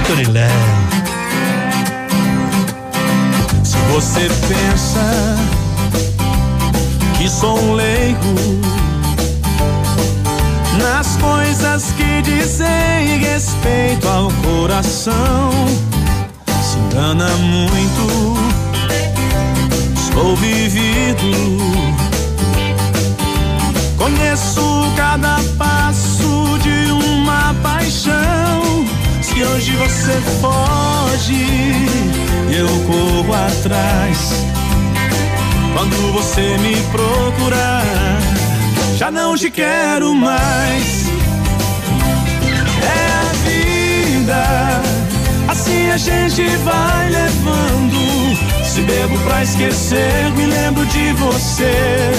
Torilé. 0.00 0.48
Se 3.64 3.76
você 3.92 4.28
pensa 4.48 5.36
que 7.16 7.28
sou 7.28 7.58
um 7.58 7.72
leigo 7.74 8.34
nas 10.78 11.16
coisas 11.16 11.92
que 11.92 12.22
dizem 12.22 13.18
respeito 13.20 14.06
ao 14.08 14.30
coração, 14.42 15.50
se 16.62 16.78
engana 16.78 17.28
muito. 17.36 18.36
Sou 20.12 20.36
vivido, 20.36 21.32
conheço 23.96 24.92
cada 24.96 25.38
passo 25.58 26.58
de 26.62 26.90
uma 26.90 27.54
paixão 27.62 28.86
que 29.36 29.44
hoje 29.44 29.72
você 29.76 30.12
foge, 30.40 31.44
eu 32.50 32.66
corro 32.86 33.34
atrás. 33.34 34.32
Quando 35.74 36.12
você 36.14 36.56
me 36.56 36.74
procurar, 36.90 37.84
já 38.96 39.10
não 39.10 39.36
te 39.36 39.50
quero 39.50 40.14
mais. 40.14 41.06
É 42.82 42.98
a 43.20 43.32
vida, 43.44 44.42
assim 45.48 45.90
a 45.90 45.98
gente 45.98 46.42
vai 46.64 47.10
levando. 47.10 48.64
Se 48.64 48.80
bebo 48.80 49.18
pra 49.18 49.42
esquecer, 49.42 50.32
me 50.34 50.46
lembro 50.46 50.86
de 50.86 51.12
você 51.12 52.10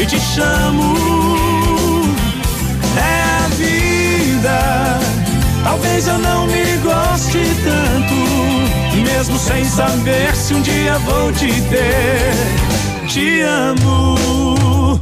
e 0.00 0.06
te 0.06 0.18
chamo. 0.18 0.96
É 2.96 3.44
a 3.44 3.48
vida 3.56 4.75
Talvez 5.66 6.06
eu 6.06 6.16
não 6.18 6.46
me 6.46 6.76
goste 6.76 7.40
tanto, 7.64 9.02
mesmo 9.02 9.36
sem 9.36 9.64
saber 9.64 10.32
se 10.36 10.54
um 10.54 10.62
dia 10.62 10.96
vou 11.00 11.32
te 11.32 11.48
ter. 11.62 13.08
Te 13.08 13.40
amo. 13.40 14.96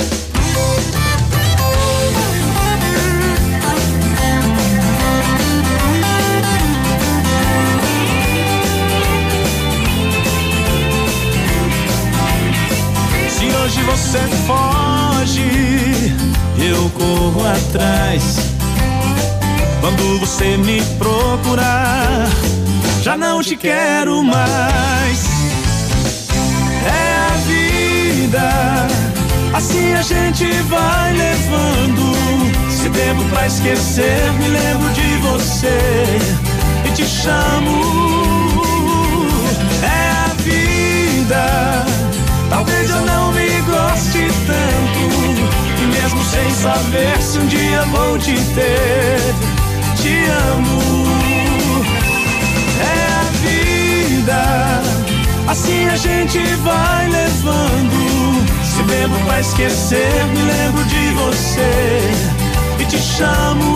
Se 13.29 13.45
hoje 13.45 13.83
você 13.83 14.19
foge, 14.47 16.15
eu 16.59 16.91
corro 16.99 17.47
atrás 17.47 18.54
quando 19.85 20.19
você 20.19 20.57
me 20.57 20.81
procurar, 20.97 22.27
já 23.03 23.19
não 23.19 23.43
te 23.43 23.55
quero 23.55 24.25
mais. 24.25 25.29
É 26.87 27.17
a 27.27 27.37
vida, 27.47 28.87
assim 29.53 29.93
a 29.93 30.01
gente 30.01 30.47
vai 30.71 31.13
levando. 31.13 32.17
Se 32.71 32.89
bebo 32.89 33.25
pra 33.25 33.47
esquecer, 33.47 34.33
me 34.39 34.49
lembro 34.49 34.91
de 34.95 35.17
você 35.19 35.79
e 36.87 36.93
te 36.93 37.05
chamo. 37.05 37.83
É 39.83 40.11
a 40.25 40.35
vida, 40.39 41.85
talvez 42.49 42.89
eu 42.89 43.03
não 43.03 43.33
me 43.33 43.61
goste 43.61 44.31
tanto. 44.47 45.83
E 45.83 45.87
mesmo 45.89 46.25
sem 46.25 46.51
saber 46.53 47.21
se 47.21 47.39
um 47.39 47.47
dia 47.49 47.83
vou 47.93 48.19
te 48.19 48.33
ter 48.55 49.54
te 50.05 50.15
amo. 50.53 51.07
É 52.79 52.97
a 53.11 53.27
vida, 53.45 54.43
assim 55.49 55.89
a 55.89 55.97
gente 55.97 56.39
vai 56.63 57.09
levando. 57.09 58.45
Se 58.63 58.83
bebo 58.83 59.17
pra 59.25 59.41
esquecer, 59.41 60.27
me 60.27 60.43
lembro 60.43 60.85
de 60.85 61.11
você 61.13 62.01
e 62.81 62.85
te 62.85 62.99
chamo. 62.99 63.75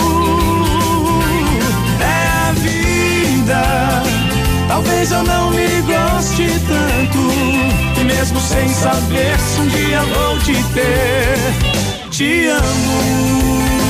É 1.98 2.48
a 2.48 2.52
vida, 2.52 3.62
talvez 4.68 5.10
eu 5.10 5.22
não 5.22 5.50
me 5.50 5.80
goste 5.82 6.46
tanto. 6.68 8.00
E 8.00 8.04
mesmo 8.04 8.38
sem 8.38 8.68
saber 8.68 9.38
se 9.38 9.60
um 9.60 9.68
dia 9.68 10.02
vou 10.02 10.38
te 10.40 10.62
ter 10.74 11.78
te 12.10 12.48
amo. 12.48 13.87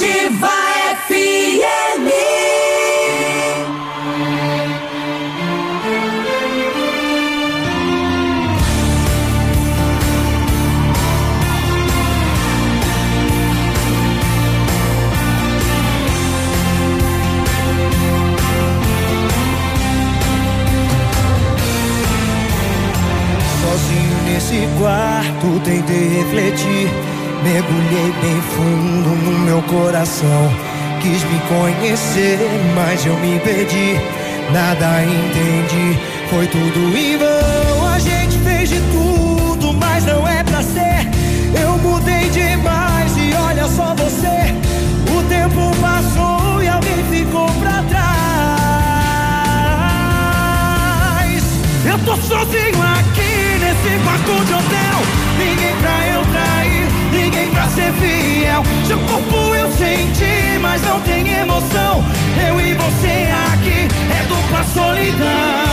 Ativa 0.00 0.48
FM. 1.08 2.08
Sozinho 23.60 24.22
nesse 24.24 24.66
quarto 24.78 25.60
tentei 25.62 26.08
refletir. 26.08 26.88
Mergulhei 27.42 28.12
bem 28.22 28.40
fundo 28.40 28.89
coração. 30.00 30.50
Quis 31.02 31.22
me 31.24 31.38
conhecer, 31.40 32.38
mas 32.74 33.04
eu 33.04 33.14
me 33.18 33.38
perdi. 33.40 34.00
Nada 34.52 35.02
entendi, 35.02 35.98
foi 36.30 36.46
tudo 36.46 36.96
em 36.96 37.18
vão. 37.18 37.86
A 37.86 37.98
gente 37.98 38.38
fez 38.38 38.70
de 38.70 38.80
tudo, 38.92 39.74
mas 39.74 40.04
não 40.06 40.26
é 40.26 40.42
pra 40.42 40.62
ser. 40.62 41.06
Eu 41.60 41.76
mudei 41.78 42.30
demais 42.30 43.12
e 43.16 43.34
olha 43.34 43.66
só 43.68 43.94
você. 43.94 44.54
O 45.14 45.22
tempo 45.28 45.70
passou 45.80 46.62
e 46.62 46.68
alguém 46.68 47.04
ficou 47.10 47.50
pra 47.60 47.82
trás. 47.82 48.00
Eu 51.84 51.98
tô 51.98 52.16
sozinho 52.16 52.82
aqui 52.82 53.58
nesse 53.60 53.98
quarto 54.02 54.44
de 54.46 54.54
hotel. 54.54 55.00
Ninguém 55.38 55.76
pra 55.76 56.06
eu 56.08 56.19
ser 57.74 57.92
fiel. 57.94 58.62
Seu 58.86 58.98
corpo 58.98 59.54
eu 59.54 59.70
senti, 59.72 60.58
mas 60.60 60.82
não 60.82 61.00
tem 61.00 61.28
emoção. 61.32 62.04
Eu 62.48 62.60
e 62.60 62.74
você 62.74 63.28
aqui 63.52 63.88
é 64.10 64.24
dupla 64.26 64.64
solidão. 64.64 65.70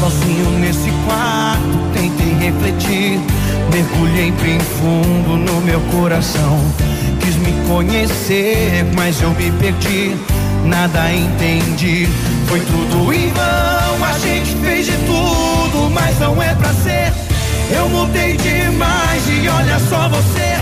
Sozinho 0.00 0.58
nesse 0.58 0.90
quarto, 1.06 1.78
tentei 1.94 2.34
refletir. 2.34 3.20
Mergulhei 3.72 4.32
bem 4.32 4.58
fundo 4.60 5.36
no 5.36 5.60
meu 5.60 5.80
coração. 5.92 6.58
Conhecer, 7.72 8.84
mas 8.94 9.22
eu 9.22 9.30
me 9.30 9.50
perdi. 9.52 10.14
Nada 10.62 11.10
entendi, 11.10 12.06
foi 12.46 12.60
tudo 12.60 13.10
em 13.14 13.30
vão. 13.30 14.04
A 14.04 14.12
gente 14.18 14.54
fez 14.56 14.84
de 14.84 14.92
tudo, 15.06 15.88
mas 15.90 16.18
não 16.18 16.40
é 16.42 16.54
pra 16.54 16.68
ser. 16.74 17.10
Eu 17.74 17.88
mudei 17.88 18.36
demais 18.36 19.22
e 19.26 19.48
olha 19.48 19.78
só 19.88 20.06
você. 20.10 20.60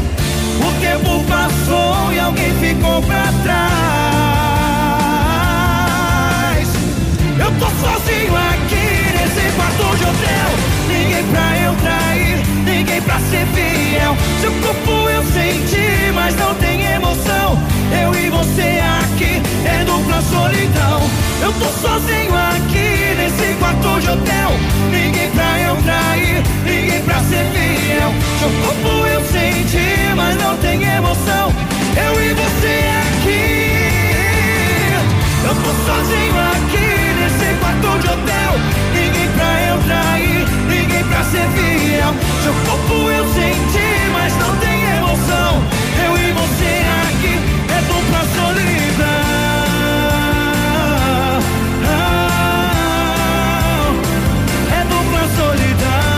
O 0.60 0.70
tempo 0.80 1.24
passou 1.24 2.12
e 2.12 2.20
alguém 2.20 2.54
ficou 2.60 3.02
pra 3.02 3.24
trás. 3.42 3.58
Eu 7.40 7.50
tô 7.58 7.66
sozinho 7.66 8.36
aqui 8.36 8.86
nesse 9.18 9.50
quarto 9.56 9.96
de 9.96 10.04
hotel. 10.04 10.48
Ninguém 10.86 11.24
pra 11.24 11.58
eu 11.58 11.74
trair, 11.74 12.38
ninguém 12.80 13.02
pra 13.02 13.18
ser 13.18 13.46
fiel. 13.54 14.16
Seu 14.40 14.52
corpo 14.52 15.08
eu 15.10 15.22
senti, 15.24 16.12
mas 16.14 16.34
não 16.36 16.54
tem 16.54 16.82
emoção. 16.92 17.58
Eu 18.02 18.14
e 18.14 18.30
você 18.30 18.80
aqui 19.02 19.42
é 19.66 19.84
dupla 19.84 20.22
solidão. 20.22 21.10
Eu 21.42 21.52
tô 21.52 21.66
sozinho 21.66 22.34
aqui 22.34 23.14
nesse 23.18 23.54
quarto 23.58 24.00
de 24.00 24.08
hotel. 24.08 24.50
Ninguém 24.90 25.30
pra 25.32 25.60
eu 25.60 25.76
trair, 25.76 26.42
ninguém 26.64 27.02
pra 27.02 27.20
ser 27.20 27.44
fiel. 27.52 28.14
Seu 28.38 28.50
corpo 28.64 29.06
eu 29.06 29.20
senti, 29.26 30.14
mas 30.16 30.36
não 30.36 30.56
tem 30.56 30.82
emoção. 30.82 31.52
Eu 31.96 32.22
e 32.22 32.32
você 32.32 32.80
aqui. 33.02 33.60
Eu 35.44 35.54
tô 35.54 35.70
sozinho 35.84 36.40
aqui 36.52 36.59
ser 41.30 41.48
fiel. 41.50 42.12
Seu 42.42 42.54
corpo 42.66 42.94
eu 43.10 43.24
senti, 43.32 44.10
mas 44.12 44.36
não 44.36 44.56
tem 44.56 44.82
emoção. 44.96 45.62
Eu 46.04 46.12
e 46.18 46.32
você 46.32 46.72
aqui 47.06 47.34
é 47.68 47.80
dupla 47.82 48.22
solidão. 48.36 49.30
É 54.72 54.80
dupla 54.84 55.22
solidão. 55.36 56.10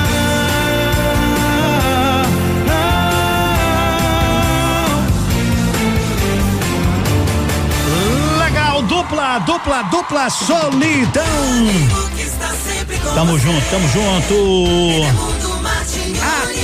Legal, 8.39 8.83
dupla, 8.83 9.39
dupla, 9.41 9.83
dupla 9.83 10.31
solidão. 10.31 12.12
Tamo 13.15 13.39
junto, 13.39 13.63
tamo 13.71 13.87
junto. 13.89 15.05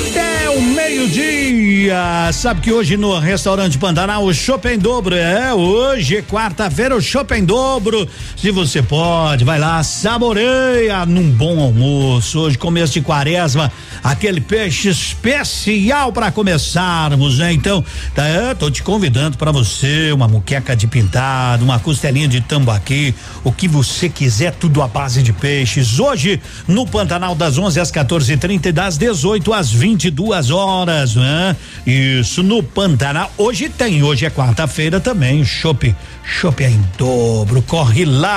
Até 0.08 0.48
o 0.48 0.62
meio-dia. 0.62 2.30
Sabe 2.32 2.62
que 2.62 2.72
hoje 2.72 2.96
no 2.96 3.18
restaurante 3.18 3.76
Pantanal 3.76 4.24
o 4.24 4.32
chopp 4.32 4.66
em 4.66 4.78
dobro. 4.78 5.14
É, 5.14 5.52
hoje 5.52 6.22
quarta-feira 6.22 6.96
o 6.96 7.02
chopp 7.02 7.32
em 7.34 7.44
dobro. 7.44 8.08
Se 8.40 8.52
você 8.52 8.80
pode, 8.80 9.44
vai 9.44 9.58
lá, 9.58 9.82
saboreia 9.82 11.04
num 11.04 11.28
bom 11.28 11.58
almoço. 11.58 12.38
Hoje, 12.38 12.56
começo 12.56 12.92
de 12.92 13.00
quaresma, 13.00 13.72
aquele 14.00 14.40
peixe 14.40 14.88
especial 14.88 16.12
para 16.12 16.30
começarmos, 16.30 17.38
né? 17.38 17.52
Então, 17.52 17.84
tá, 18.14 18.22
tô 18.56 18.70
te 18.70 18.80
convidando 18.80 19.36
para 19.36 19.50
você 19.50 20.12
uma 20.12 20.28
muqueca 20.28 20.76
de 20.76 20.86
pintado, 20.86 21.64
uma 21.64 21.80
costelinha 21.80 22.28
de 22.28 22.40
tambaqui, 22.40 23.12
o 23.42 23.50
que 23.50 23.66
você 23.66 24.08
quiser, 24.08 24.54
tudo 24.54 24.82
à 24.82 24.86
base 24.86 25.20
de 25.20 25.32
peixes. 25.32 25.98
Hoje, 25.98 26.40
no 26.68 26.86
Pantanal, 26.86 27.34
das 27.34 27.58
11 27.58 27.80
às 27.80 27.90
14h30 27.90 28.66
e 28.66 28.72
das 28.72 28.96
18 28.96 29.52
às 29.52 29.72
22 29.72 30.50
horas, 30.52 31.16
né? 31.16 31.56
Isso 31.84 32.44
no 32.44 32.62
Pantanal. 32.62 33.32
Hoje 33.36 33.68
tem, 33.68 34.00
hoje 34.04 34.26
é 34.26 34.30
quarta-feira 34.30 35.00
também. 35.00 35.44
Chopp, 35.44 35.92
chopp 36.24 36.62
é 36.62 36.70
em 36.70 36.84
dobro. 36.96 37.60
Corre 37.62 38.04
lá 38.04 38.27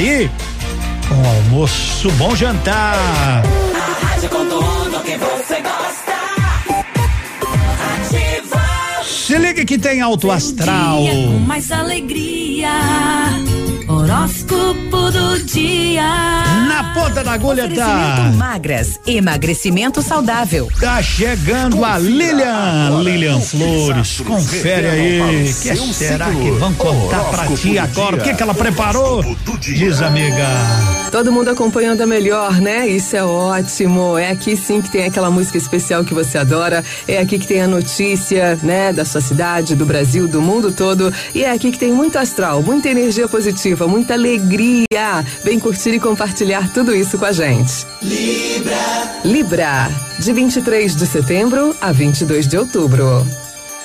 e 0.00 0.28
bom 1.08 1.28
almoço, 1.28 2.10
bom 2.12 2.34
jantar. 2.36 2.96
Rádio 4.02 4.28
com 4.28 4.46
tudo 4.46 5.02
que 5.02 5.16
você 5.16 5.60
gosta. 5.60 6.12
Ativa. 7.94 9.04
Se 9.04 9.36
liga 9.38 9.64
que 9.64 9.78
tem 9.78 10.00
alto 10.00 10.30
astral. 10.30 11.02
Dia 11.02 11.26
com 11.26 11.38
mais 11.40 11.72
alegria. 11.72 12.70
Horóscopo 14.10 15.12
do 15.12 15.38
dia. 15.44 16.02
Na 16.66 16.92
ponta 16.92 17.22
da 17.22 17.32
agulha 17.32 17.72
tá. 17.72 18.32
Magras, 18.34 18.98
emagrecimento 19.06 20.02
saudável. 20.02 20.68
Tá 20.80 21.00
chegando 21.00 21.84
a 21.84 21.96
Lilian, 21.96 23.02
Lilian 23.04 23.40
Flores. 23.40 24.20
Confere 24.26 24.88
aí. 24.88 25.20
O 25.20 25.44
que 25.44 25.94
será 25.94 26.28
que 26.28 26.50
vão 26.50 26.74
contar 26.74 27.22
pra 27.22 27.46
ti 27.56 27.78
agora? 27.78 28.16
O 28.16 28.20
que 28.20 28.34
que 28.34 28.42
ela 28.42 28.52
preparou? 28.52 29.24
Diz, 29.60 30.02
amiga. 30.02 30.46
Todo 31.12 31.32
mundo 31.32 31.50
acompanhando 31.50 32.02
a 32.02 32.06
melhor, 32.06 32.60
né? 32.60 32.88
Isso 32.88 33.16
é 33.16 33.24
ótimo. 33.24 34.16
É 34.16 34.30
aqui 34.30 34.56
sim 34.56 34.80
que 34.80 34.90
tem 34.90 35.04
aquela 35.04 35.30
música 35.30 35.58
especial 35.58 36.04
que 36.04 36.14
você 36.14 36.38
adora. 36.38 36.84
É 37.06 37.18
aqui 37.18 37.38
que 37.38 37.46
tem 37.46 37.62
a 37.62 37.68
notícia, 37.68 38.58
né? 38.62 38.92
Da 38.92 39.04
sua 39.04 39.20
cidade, 39.20 39.74
do 39.76 39.86
Brasil, 39.86 40.26
do 40.26 40.40
mundo 40.40 40.72
todo. 40.72 41.12
E 41.34 41.44
é 41.44 41.52
aqui 41.52 41.70
que 41.72 41.78
tem 41.78 41.92
muito 41.92 42.16
astral, 42.16 42.62
muita 42.62 42.88
energia 42.88 43.28
positiva, 43.28 43.86
muita 44.00 44.14
alegria. 44.14 45.24
Vem 45.44 45.60
curtir 45.60 45.90
e 45.90 46.00
compartilhar 46.00 46.72
tudo 46.72 46.94
isso 46.94 47.18
com 47.18 47.26
a 47.26 47.32
gente. 47.32 47.86
Libra. 48.00 49.20
Libra, 49.24 49.90
de 50.18 50.32
23 50.32 50.96
de 50.96 51.06
setembro 51.06 51.76
a 51.82 51.92
22 51.92 52.48
de 52.48 52.56
outubro. 52.56 53.26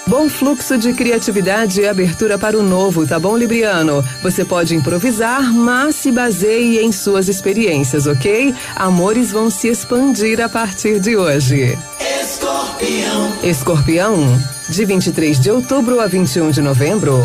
Bom 0.08 0.30
fluxo 0.30 0.78
de 0.78 0.94
criatividade 0.94 1.82
e 1.82 1.88
abertura 1.88 2.38
para 2.38 2.58
o 2.58 2.64
novo, 2.64 3.06
tá 3.06 3.20
bom, 3.20 3.36
Libriano? 3.36 4.06
Você 4.22 4.46
pode 4.46 4.76
improvisar, 4.76 5.52
mas 5.52 5.96
se 5.96 6.12
baseie 6.12 6.80
em 6.80 6.92
suas 6.92 7.28
experiências, 7.28 8.06
ok? 8.06 8.54
Amores 8.76 9.32
vão 9.32 9.50
se 9.50 9.68
expandir 9.68 10.40
a 10.40 10.48
partir 10.48 11.00
de 11.00 11.18
hoje. 11.18 11.78
Escorpião. 12.22 13.34
Escorpião, 13.44 14.42
de 14.70 14.86
23 14.86 15.40
de 15.40 15.52
outubro 15.52 16.00
a 16.00 16.06
21 16.06 16.52
de 16.52 16.62
novembro. 16.62 17.20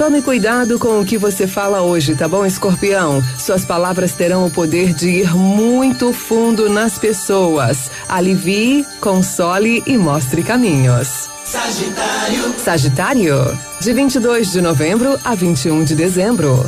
Tome 0.00 0.22
cuidado 0.22 0.78
com 0.78 0.98
o 0.98 1.04
que 1.04 1.18
você 1.18 1.46
fala 1.46 1.82
hoje, 1.82 2.14
tá 2.14 2.26
bom, 2.26 2.46
escorpião? 2.46 3.22
Suas 3.38 3.66
palavras 3.66 4.14
terão 4.14 4.46
o 4.46 4.50
poder 4.50 4.94
de 4.94 5.10
ir 5.10 5.36
muito 5.36 6.10
fundo 6.14 6.70
nas 6.70 6.98
pessoas. 6.98 7.90
Alivie, 8.08 8.86
console 8.98 9.82
e 9.86 9.98
mostre 9.98 10.42
caminhos. 10.42 11.28
Sagitário. 11.44 12.54
Sagitário, 12.56 13.58
de 13.78 13.92
22 13.92 14.52
de 14.52 14.62
novembro 14.62 15.20
a 15.22 15.34
21 15.34 15.84
de 15.84 15.94
dezembro. 15.94 16.64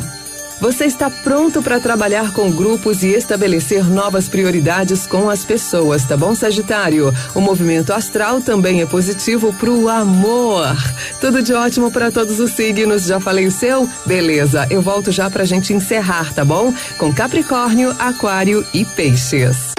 Você 0.63 0.85
está 0.85 1.09
pronto 1.09 1.61
para 1.61 1.77
trabalhar 1.77 2.31
com 2.31 2.49
grupos 2.49 3.03
e 3.03 3.07
estabelecer 3.07 3.83
novas 3.83 4.29
prioridades 4.29 5.05
com 5.05 5.29
as 5.29 5.43
pessoas, 5.43 6.05
tá 6.05 6.15
bom, 6.15 6.33
Sagitário? 6.33 7.13
O 7.35 7.41
movimento 7.41 7.91
astral 7.91 8.39
também 8.39 8.81
é 8.81 8.85
positivo 8.85 9.51
pro 9.51 9.89
amor. 9.89 10.73
Tudo 11.19 11.43
de 11.43 11.53
ótimo 11.53 11.91
para 11.91 12.09
todos 12.09 12.39
os 12.39 12.51
signos. 12.51 13.03
Já 13.03 13.19
falei 13.19 13.45
o 13.45 13.51
seu? 13.51 13.89
Beleza, 14.05 14.65
eu 14.69 14.81
volto 14.81 15.11
já 15.11 15.29
pra 15.29 15.43
gente 15.43 15.73
encerrar, 15.73 16.33
tá 16.33 16.45
bom? 16.45 16.73
Com 16.97 17.13
Capricórnio, 17.13 17.93
Aquário 17.99 18.65
e 18.73 18.85
Peixes. 18.85 19.73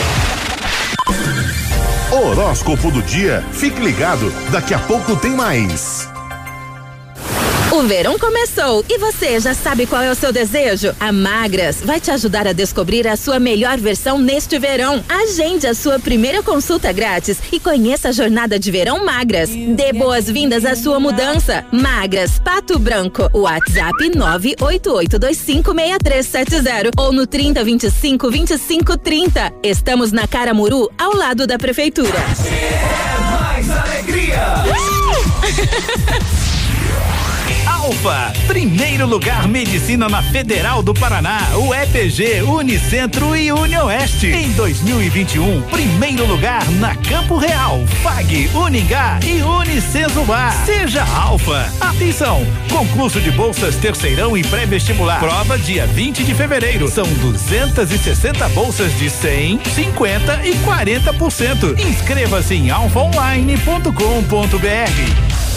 Horóscopo 2.13 2.91
do 2.91 3.01
dia. 3.01 3.43
Fique 3.53 3.81
ligado, 3.81 4.31
daqui 4.53 4.75
a 4.75 4.79
pouco 4.81 5.17
tem 5.17 5.31
mais. 5.31 6.07
O 7.75 7.83
verão 7.83 8.17
começou 8.17 8.83
e 8.89 8.97
você 8.99 9.39
já 9.41 9.53
sabe 9.53 9.85
qual 9.85 10.01
é 10.01 10.09
o 10.09 10.15
seu 10.15 10.33
desejo? 10.33 10.95
A 11.01 11.11
Magras 11.11 11.81
vai 11.83 11.99
te 11.99 12.09
ajudar 12.09 12.47
a 12.47 12.53
descobrir 12.53 13.09
a 13.09 13.17
sua 13.17 13.41
melhor 13.41 13.77
versão 13.79 14.17
neste 14.17 14.61
verão. 14.61 15.03
Agende 15.09 15.67
a 15.67 15.75
sua 15.75 15.99
primeira 15.99 16.41
consulta 16.41 16.93
grátis 16.93 17.37
e 17.51 17.59
conheça 17.59 18.11
a 18.11 18.13
jornada 18.13 18.61
de 18.61 18.71
verão 18.71 19.05
Magras. 19.05 19.51
Dê 19.51 19.93
boas-vindas 19.93 20.65
à 20.65 20.77
sua 20.77 21.01
mudança. 21.01 21.67
Magras, 21.73 22.39
Pato 22.39 22.79
Branco. 22.79 23.29
WhatsApp 23.37 24.09
988256370 24.09 26.91
ou 26.97 27.13
no 27.13 27.27
30252530. 27.27 29.53
Estamos 29.65 30.13
na 30.13 30.29
Caramuru, 30.29 30.89
ao 30.97 31.17
lado 31.17 31.45
da 31.45 31.59
prefeitura. 31.59 32.21
mais 33.33 33.69
alegria. 33.69 34.63
Alfa, 37.67 38.33
primeiro 38.47 39.07
lugar 39.07 39.47
medicina 39.47 40.09
na 40.09 40.23
Federal 40.23 40.83
do 40.83 40.95
Paraná, 40.95 41.41
o 41.57 41.75
EPG, 41.75 42.43
Unicentro 42.43 43.37
e 43.37 43.53
Unioeste. 43.53 44.29
Em 44.29 44.51
2021, 44.53 45.63
primeiro 45.63 46.25
lugar 46.27 46.69
na 46.73 46.95
Campo 46.97 47.37
Real, 47.37 47.85
FAG, 48.03 48.51
Uningá 48.55 49.19
e 49.23 49.43
Unicesumar. 49.43 50.65
Seja 50.65 51.05
Alfa. 51.05 51.71
Atenção, 51.81 52.47
concurso 52.71 53.21
de 53.21 53.31
bolsas 53.31 53.77
terceirão 53.77 54.37
e 54.37 54.43
pré-vestibular. 54.43 55.21
Prova 55.21 55.59
dia 55.59 55.87
20 55.87 56.25
de 56.25 56.35
fevereiro. 56.35 56.89
São 56.89 57.05
260 57.05 58.49
bolsas 58.51 58.97
de 58.99 59.11
100, 59.11 59.61
50 59.75 60.47
e 60.47 60.55
40%. 60.55 61.79
Inscreva-se 61.79 62.55
em 62.55 62.71
alfaonline.com.br. 62.71 65.54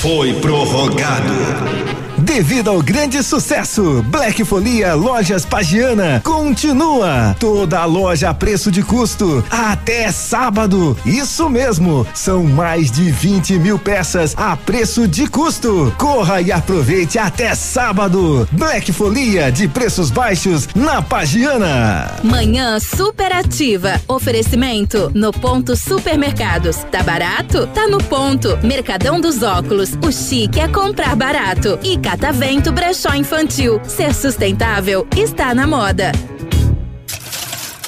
Foi 0.00 0.32
prorrogado. 0.32 1.99
Devido 2.32 2.70
ao 2.70 2.80
grande 2.80 3.24
sucesso, 3.24 4.04
Black 4.06 4.44
Folia 4.44 4.94
Lojas 4.94 5.44
Pagiana 5.44 6.22
continua. 6.24 7.34
Toda 7.40 7.80
a 7.80 7.84
loja 7.84 8.30
a 8.30 8.34
preço 8.34 8.70
de 8.70 8.84
custo 8.84 9.44
até 9.50 10.12
sábado. 10.12 10.96
Isso 11.04 11.50
mesmo, 11.50 12.06
são 12.14 12.44
mais 12.44 12.88
de 12.88 13.10
20 13.10 13.58
mil 13.58 13.80
peças 13.80 14.32
a 14.36 14.56
preço 14.56 15.08
de 15.08 15.26
custo. 15.26 15.92
Corra 15.98 16.40
e 16.40 16.52
aproveite 16.52 17.18
até 17.18 17.52
sábado. 17.52 18.48
Black 18.52 18.92
Folia 18.92 19.50
de 19.50 19.66
preços 19.66 20.08
baixos 20.08 20.68
na 20.72 21.02
Pagiana. 21.02 22.14
Manhã 22.22 22.78
superativa. 22.78 24.00
Oferecimento 24.06 25.10
no 25.16 25.32
ponto 25.32 25.74
supermercados. 25.74 26.76
Tá 26.92 27.02
barato? 27.02 27.66
Tá 27.74 27.88
no 27.88 27.98
ponto. 27.98 28.56
Mercadão 28.62 29.20
dos 29.20 29.42
óculos. 29.42 29.98
O 30.00 30.12
chique 30.12 30.60
é 30.60 30.68
comprar 30.68 31.16
barato. 31.16 31.76
E 31.82 31.98
Catavento 32.20 32.70
Brechó 32.70 33.14
Infantil. 33.14 33.80
Ser 33.82 34.14
sustentável 34.14 35.06
está 35.16 35.54
na 35.54 35.66
moda. 35.66 36.12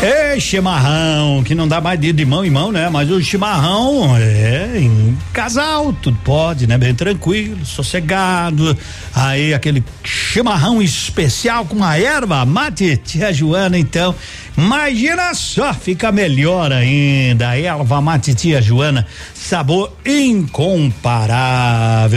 Ei, 0.00 0.38
chimarrão, 0.38 1.42
que 1.42 1.56
não 1.56 1.66
dá 1.66 1.80
mais 1.80 1.98
de, 1.98 2.24
mão 2.24 2.44
em 2.44 2.50
mão, 2.50 2.70
né? 2.70 2.88
Mas 2.88 3.10
o 3.10 3.20
chimarrão 3.20 4.16
é 4.16 4.78
em 4.78 5.18
casal, 5.32 5.92
tudo 5.92 6.16
pode, 6.24 6.68
né? 6.68 6.78
Bem 6.78 6.94
tranquilo, 6.94 7.66
sossegado. 7.66 8.78
Aí 9.12 9.52
aquele 9.52 9.82
chimarrão 10.04 10.80
especial 10.80 11.64
com 11.64 11.74
uma 11.74 11.98
erva 11.98 12.44
mate, 12.46 12.96
tia 12.96 13.32
Joana, 13.32 13.76
então. 13.76 14.14
Imagina 14.56 15.34
só, 15.34 15.74
fica 15.74 16.12
melhor 16.12 16.72
ainda. 16.72 17.58
Erva 17.58 18.00
mate, 18.00 18.34
tia 18.34 18.62
Joana, 18.62 19.04
sabor 19.34 19.92
incomparável. 20.06 21.02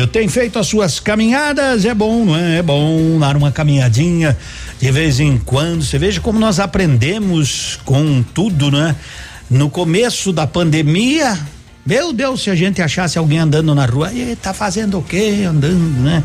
Tem 0.06 0.28
feito 0.28 0.60
as 0.60 0.68
suas 0.68 1.00
caminhadas? 1.00 1.84
É 1.84 1.96
bom, 1.96 2.26
não 2.26 2.38
é? 2.38 2.60
É 2.60 2.62
bom 2.62 3.18
dar 3.18 3.36
uma 3.36 3.52
caminhadinha 3.52 4.38
de 4.82 4.92
vez 4.92 5.20
em 5.20 5.38
quando. 5.38 5.84
Você 5.84 6.00
veja 6.00 6.20
como 6.20 6.40
nós 6.40 6.60
aprendemos 6.60 7.80
com 7.86 8.24
tudo, 8.24 8.72
né? 8.72 8.96
No 9.50 9.70
começo 9.70 10.34
da 10.34 10.48
pandemia, 10.48 11.38
meu 11.86 12.12
Deus, 12.12 12.42
se 12.42 12.50
a 12.50 12.56
gente 12.56 12.82
achasse 12.82 13.18
alguém 13.18 13.38
andando 13.38 13.76
na 13.76 13.86
rua, 13.86 14.12
e 14.12 14.36
tá 14.36 14.54
fazendo 14.54 14.98
o 14.98 15.04
quê? 15.04 15.46
Andando, 15.48 16.02
né? 16.02 16.24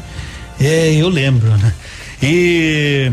É, 0.58 0.94
eu 0.94 1.08
lembro, 1.08 1.48
né? 1.58 1.72
E 2.22 3.12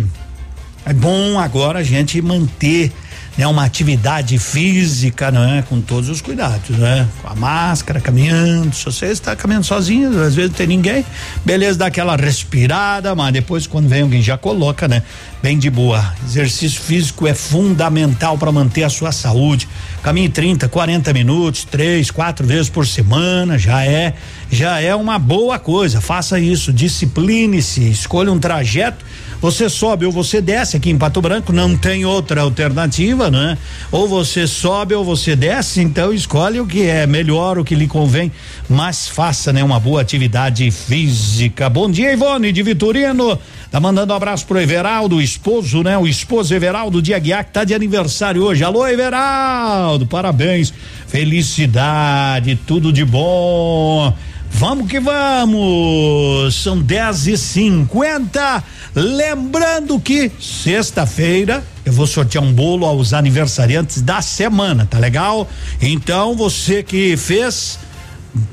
é 0.86 0.94
bom 0.94 1.38
agora 1.38 1.80
a 1.80 1.84
gente 1.84 2.22
manter 2.22 2.92
né, 3.38 3.48
uma 3.48 3.66
atividade 3.66 4.38
física, 4.38 5.32
né, 5.32 5.64
com 5.68 5.82
todos 5.82 6.10
os 6.10 6.22
cuidados, 6.22 6.78
né? 6.78 7.08
Com 7.22 7.30
a 7.30 7.36
máscara, 7.36 8.00
caminhando. 8.00 8.76
Se 8.76 8.86
você 8.86 9.08
está 9.08 9.36
caminhando 9.36 9.66
sozinho, 9.66 10.10
às 10.22 10.36
vezes 10.36 10.52
não 10.52 10.58
tem 10.58 10.68
ninguém, 10.68 11.06
beleza, 11.44 11.80
dá 11.80 11.88
aquela 11.88 12.16
respirada, 12.16 13.16
mas 13.16 13.34
depois 13.34 13.66
quando 13.66 13.88
vem 13.88 14.04
alguém 14.04 14.22
já 14.22 14.38
coloca, 14.38 14.88
né? 14.88 15.02
Bem 15.42 15.58
de 15.58 15.70
boa. 15.70 16.14
Exercício 16.26 16.80
físico 16.82 17.28
é 17.28 17.34
fundamental 17.34 18.38
para 18.38 18.52
manter 18.52 18.84
a 18.84 18.90
sua 18.90 19.12
saúde. 19.12 19.68
Caminhe 20.02 20.30
30, 20.30 20.70
40 20.70 21.12
minutos, 21.14 21.66
três, 21.66 22.12
quatro 22.12 22.46
vezes 22.46 22.70
por 22.70 22.86
semana, 22.86 23.58
já 23.58 23.84
é, 23.86 24.14
já 24.52 24.80
é 24.80 24.96
uma 24.96 25.18
boa 25.18 25.58
coisa. 25.58 26.00
Faça 26.00 26.40
isso, 26.40 26.72
discipline-se, 26.72 27.90
escolha 27.90 28.32
um 28.32 28.40
trajeto 28.40 29.04
Você 29.44 29.70
sobe 29.70 30.06
ou 30.06 30.12
você 30.14 30.40
desce 30.40 30.78
aqui 30.78 30.90
em 30.90 30.98
Pato 30.98 31.22
Branco, 31.22 31.52
não 31.52 31.76
tem 31.76 32.06
outra 32.06 32.40
alternativa, 32.40 33.30
né? 33.30 33.58
Ou 33.92 34.08
você 34.08 34.48
sobe 34.48 34.96
ou 34.96 35.04
você 35.04 35.36
desce, 35.36 35.82
então 35.82 36.14
escolhe 36.14 36.62
o 36.62 36.66
que 36.66 36.84
é 36.84 37.06
melhor, 37.06 37.60
o 37.60 37.66
que 37.66 37.76
lhe 37.76 37.86
convém, 37.86 38.32
mas 38.70 39.10
faça, 39.10 39.52
né, 39.52 39.62
uma 39.62 39.82
boa 39.82 40.00
atividade 40.00 40.72
física. 40.72 41.70
Bom 41.70 41.92
dia, 41.92 42.14
Ivone 42.14 42.54
de 42.54 42.64
Vitorino. 42.64 43.38
Tá 43.70 43.82
mandando 43.82 44.14
um 44.14 44.16
abraço 44.16 44.46
pro 44.46 44.62
Everaldo, 44.62 45.18
o 45.18 45.22
esposo, 45.22 45.84
né? 45.84 45.98
O 45.98 46.08
esposo 46.08 46.56
Everaldo 46.56 47.02
de 47.02 47.14
Aguiar, 47.14 47.44
que 47.44 47.52
tá 47.52 47.66
de 47.66 47.74
aniversário 47.74 48.44
hoje. 48.44 48.64
Alô, 48.64 48.88
Everaldo, 48.88 50.06
parabéns. 50.06 50.74
Felicidade, 51.06 52.58
tudo 52.66 52.94
de 52.94 53.04
bom. 53.04 54.16
Vamos 54.54 54.88
que 54.88 55.00
vamos! 55.00 56.56
São 56.56 56.80
10 56.80 57.28
e 57.28 57.38
50 57.38 58.64
Lembrando 58.96 60.00
que 60.00 60.32
sexta-feira 60.40 61.64
eu 61.84 61.92
vou 61.92 62.06
sortear 62.06 62.44
um 62.44 62.54
bolo 62.54 62.86
aos 62.86 63.12
aniversariantes 63.12 64.02
da 64.02 64.22
semana, 64.22 64.86
tá 64.86 65.00
legal? 65.00 65.50
Então 65.82 66.36
você 66.36 66.84
que 66.84 67.18
fez 67.18 67.80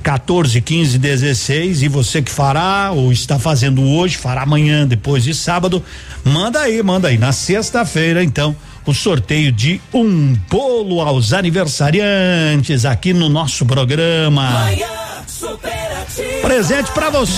14, 0.02 0.60
15, 0.60 0.98
16 0.98 1.82
e 1.82 1.88
você 1.88 2.22
que 2.22 2.30
fará 2.30 2.90
ou 2.90 3.12
está 3.12 3.38
fazendo 3.38 3.82
hoje, 3.82 4.16
fará 4.16 4.42
amanhã, 4.42 4.86
depois 4.86 5.22
de 5.24 5.34
sábado, 5.34 5.84
manda 6.24 6.60
aí, 6.60 6.82
manda 6.82 7.08
aí. 7.08 7.18
Na 7.18 7.32
sexta-feira, 7.32 8.24
então, 8.24 8.56
o 8.86 8.94
sorteio 8.94 9.52
de 9.52 9.80
um 9.92 10.34
bolo 10.50 11.02
aos 11.02 11.34
aniversariantes 11.34 12.86
aqui 12.86 13.12
no 13.12 13.28
nosso 13.28 13.66
programa. 13.66 14.50
Manhã 14.50 15.09
Presente 16.42 16.90
pra 16.92 17.08
você, 17.10 17.32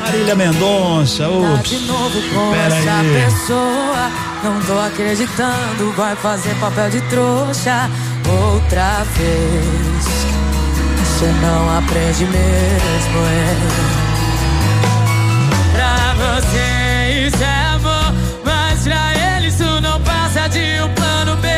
Marília 0.00 0.34
Mendonça. 0.36 1.24
Tá 1.24 1.62
de 1.62 1.78
novo 1.80 2.22
com 2.32 2.52
Pera 2.52 2.74
essa 2.76 2.92
aí. 2.92 3.24
pessoa. 3.24 4.10
Não 4.44 4.60
tô 4.62 4.78
acreditando, 4.78 5.92
vai 5.96 6.14
fazer 6.16 6.54
papel 6.60 6.90
de 6.90 7.00
trouxa 7.02 7.90
outra 8.28 9.04
vez. 9.16 10.04
Você 11.00 11.26
não 11.42 11.78
aprende 11.78 12.24
mesmo, 12.24 13.18
é. 13.26 13.56
Pra 15.74 16.14
você 16.14 17.26
isso 17.26 17.42
é 17.42 17.66
amor, 17.74 18.14
mas 18.44 18.82
pra 18.84 19.12
ele 19.36 19.48
isso 19.48 19.80
não 19.80 20.00
passa 20.02 20.48
de 20.48 20.80
um 20.82 20.94
plano 20.94 21.36
B. 21.36 21.48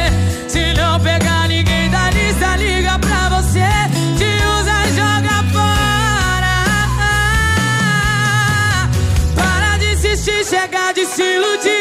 Se 0.48 0.73
não 0.74 0.98
pegar 1.01 1.40
chega 10.51 10.93
de 10.93 11.05
se 11.06 11.36
iludir. 11.36 11.80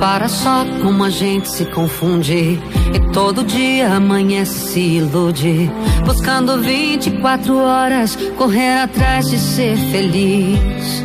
Repara 0.00 0.30
só 0.30 0.64
como 0.82 1.04
a 1.04 1.10
gente 1.10 1.50
se 1.50 1.66
confunde 1.66 2.58
e 2.94 3.12
todo 3.12 3.44
dia 3.44 3.96
amanhece 3.96 4.72
se 4.72 4.80
ilude, 4.80 5.70
buscando 6.06 6.58
24 6.58 7.58
horas 7.58 8.16
correr 8.38 8.78
atrás 8.78 9.28
de 9.28 9.38
ser 9.38 9.76
feliz. 9.76 11.04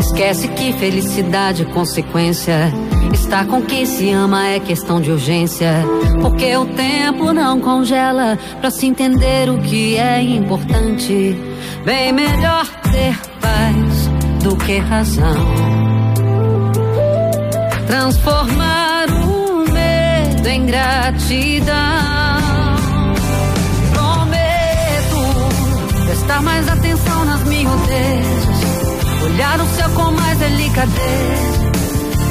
Esquece 0.00 0.48
que 0.48 0.72
felicidade 0.72 1.62
é 1.62 1.64
consequência. 1.66 2.72
Estar 3.12 3.46
com 3.46 3.62
quem 3.62 3.86
se 3.86 4.10
ama 4.10 4.48
é 4.48 4.58
questão 4.58 5.00
de 5.00 5.12
urgência. 5.12 5.72
Porque 6.20 6.56
o 6.56 6.66
tempo 6.66 7.32
não 7.32 7.60
congela 7.60 8.36
pra 8.60 8.72
se 8.72 8.84
entender 8.86 9.48
o 9.48 9.58
que 9.58 9.96
é 9.96 10.20
importante. 10.20 11.38
Bem 11.84 12.12
melhor 12.12 12.66
ter 12.90 13.16
paz 13.40 14.08
do 14.42 14.56
que 14.56 14.78
razão. 14.78 15.79
Transformar 17.90 19.06
o 19.10 19.68
medo 19.68 20.48
em 20.48 20.64
gratidão. 20.64 21.74
Prometo 23.92 25.18
prestar 26.06 26.40
mais 26.40 26.68
atenção 26.68 27.24
nas 27.24 27.42
miudezas. 27.42 29.24
Olhar 29.24 29.60
o 29.60 29.66
céu 29.74 29.90
com 29.90 30.12
mais 30.12 30.38
delicadeza 30.38 31.72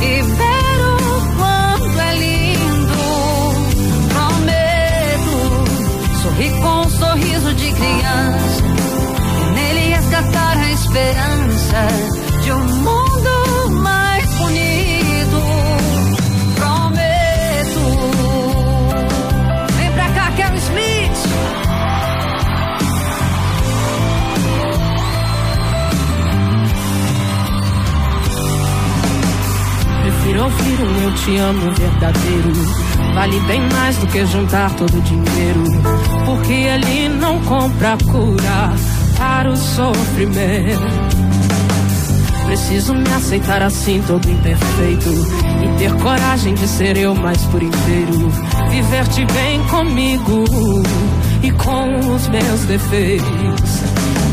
e 0.01 0.21
ver 0.21 0.79
o 0.85 1.35
quanto 1.35 1.99
é 1.99 2.15
lindo. 2.15 3.03
Prometo 4.13 5.33
sorrir 6.23 6.51
com 6.61 6.81
um 6.83 6.89
sorriso 6.89 7.53
de 7.55 7.69
criança 7.73 8.63
e 9.41 9.51
nele 9.55 9.93
resgatar 9.93 10.57
a 10.57 10.71
esperança 10.71 11.87
de 12.43 12.51
um 12.53 12.65
mundo 12.65 13.08
te 31.19 31.37
amo 31.37 31.71
verdadeiro. 31.71 32.53
Vale 33.13 33.39
bem 33.41 33.61
mais 33.73 33.97
do 33.97 34.07
que 34.07 34.25
juntar 34.25 34.73
todo 34.75 34.97
o 34.97 35.01
dinheiro. 35.01 35.63
Porque 36.25 36.53
ele 36.53 37.09
não 37.09 37.39
compra 37.41 37.97
cura 38.11 38.73
para 39.17 39.49
o 39.49 39.57
sofrimento. 39.57 40.79
Preciso 42.45 42.95
me 42.95 43.11
aceitar 43.13 43.61
assim, 43.61 44.01
todo 44.07 44.29
imperfeito. 44.29 45.09
E 45.63 45.77
ter 45.77 45.93
coragem 46.01 46.53
de 46.53 46.67
ser 46.67 46.97
eu 46.97 47.13
mais 47.15 47.41
por 47.45 47.61
inteiro. 47.61 48.29
Viver-te 48.69 49.25
bem 49.25 49.61
comigo 49.67 50.43
e 51.43 51.51
com 51.51 52.13
os 52.13 52.27
meus 52.29 52.61
defeitos. 52.61 53.79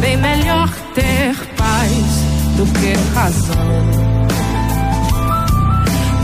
Bem 0.00 0.16
melhor 0.16 0.70
ter 0.94 1.36
paz 1.56 2.26
do 2.56 2.66
que 2.66 2.92
razão. 3.14 4.15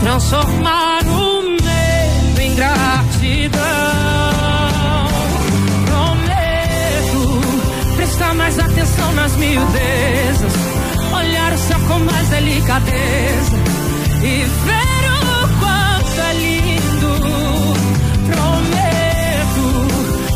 Transformar 0.03 0.99
o 1.05 1.43
medo 1.43 2.41
em 2.41 2.53
gratidão. 2.55 3.61
Prometo 5.85 7.41
prestar 7.95 8.35
mais 8.35 8.59
atenção 8.59 9.13
nas 9.13 9.33
miudezas. 9.37 10.53
Olhar 11.15 11.53
o 11.53 11.57
céu 11.57 11.79
com 11.87 11.99
mais 11.99 12.27
delicadeza. 12.27 13.55
E 14.21 14.43
ver 14.65 15.03
o 15.09 15.47
quanto 15.61 16.19
é 16.19 16.33
lindo. 16.33 17.13
Prometo 18.27 19.65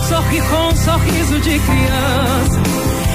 sorrir 0.08 0.44
com 0.50 0.68
um 0.70 0.76
sorriso 0.78 1.40
de 1.42 1.60
criança. 1.60 2.62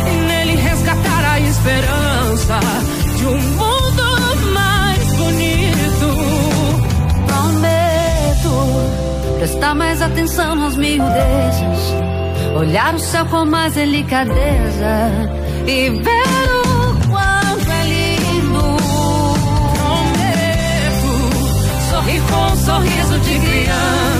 E 0.06 0.16
nele 0.26 0.56
resgatar 0.56 1.32
a 1.32 1.40
esperança 1.40 2.60
de 3.16 3.24
um 3.26 3.40
mundo 3.40 3.71
prestar 9.42 9.74
mais 9.74 10.00
atenção 10.00 10.54
nas 10.54 10.76
miudezas, 10.76 11.94
olhar 12.56 12.94
o 12.94 12.98
céu 13.00 13.26
com 13.26 13.44
mais 13.44 13.74
delicadeza 13.74 15.10
e 15.66 15.90
ver 15.90 16.48
o 16.48 17.10
quanto 17.10 17.72
é 17.72 17.84
lindo. 17.84 18.62
Prometo 19.74 21.10
sorrir 21.90 22.22
com 22.30 22.52
um 22.52 22.56
sorriso 22.56 23.18
de 23.18 23.40
criança 23.40 24.11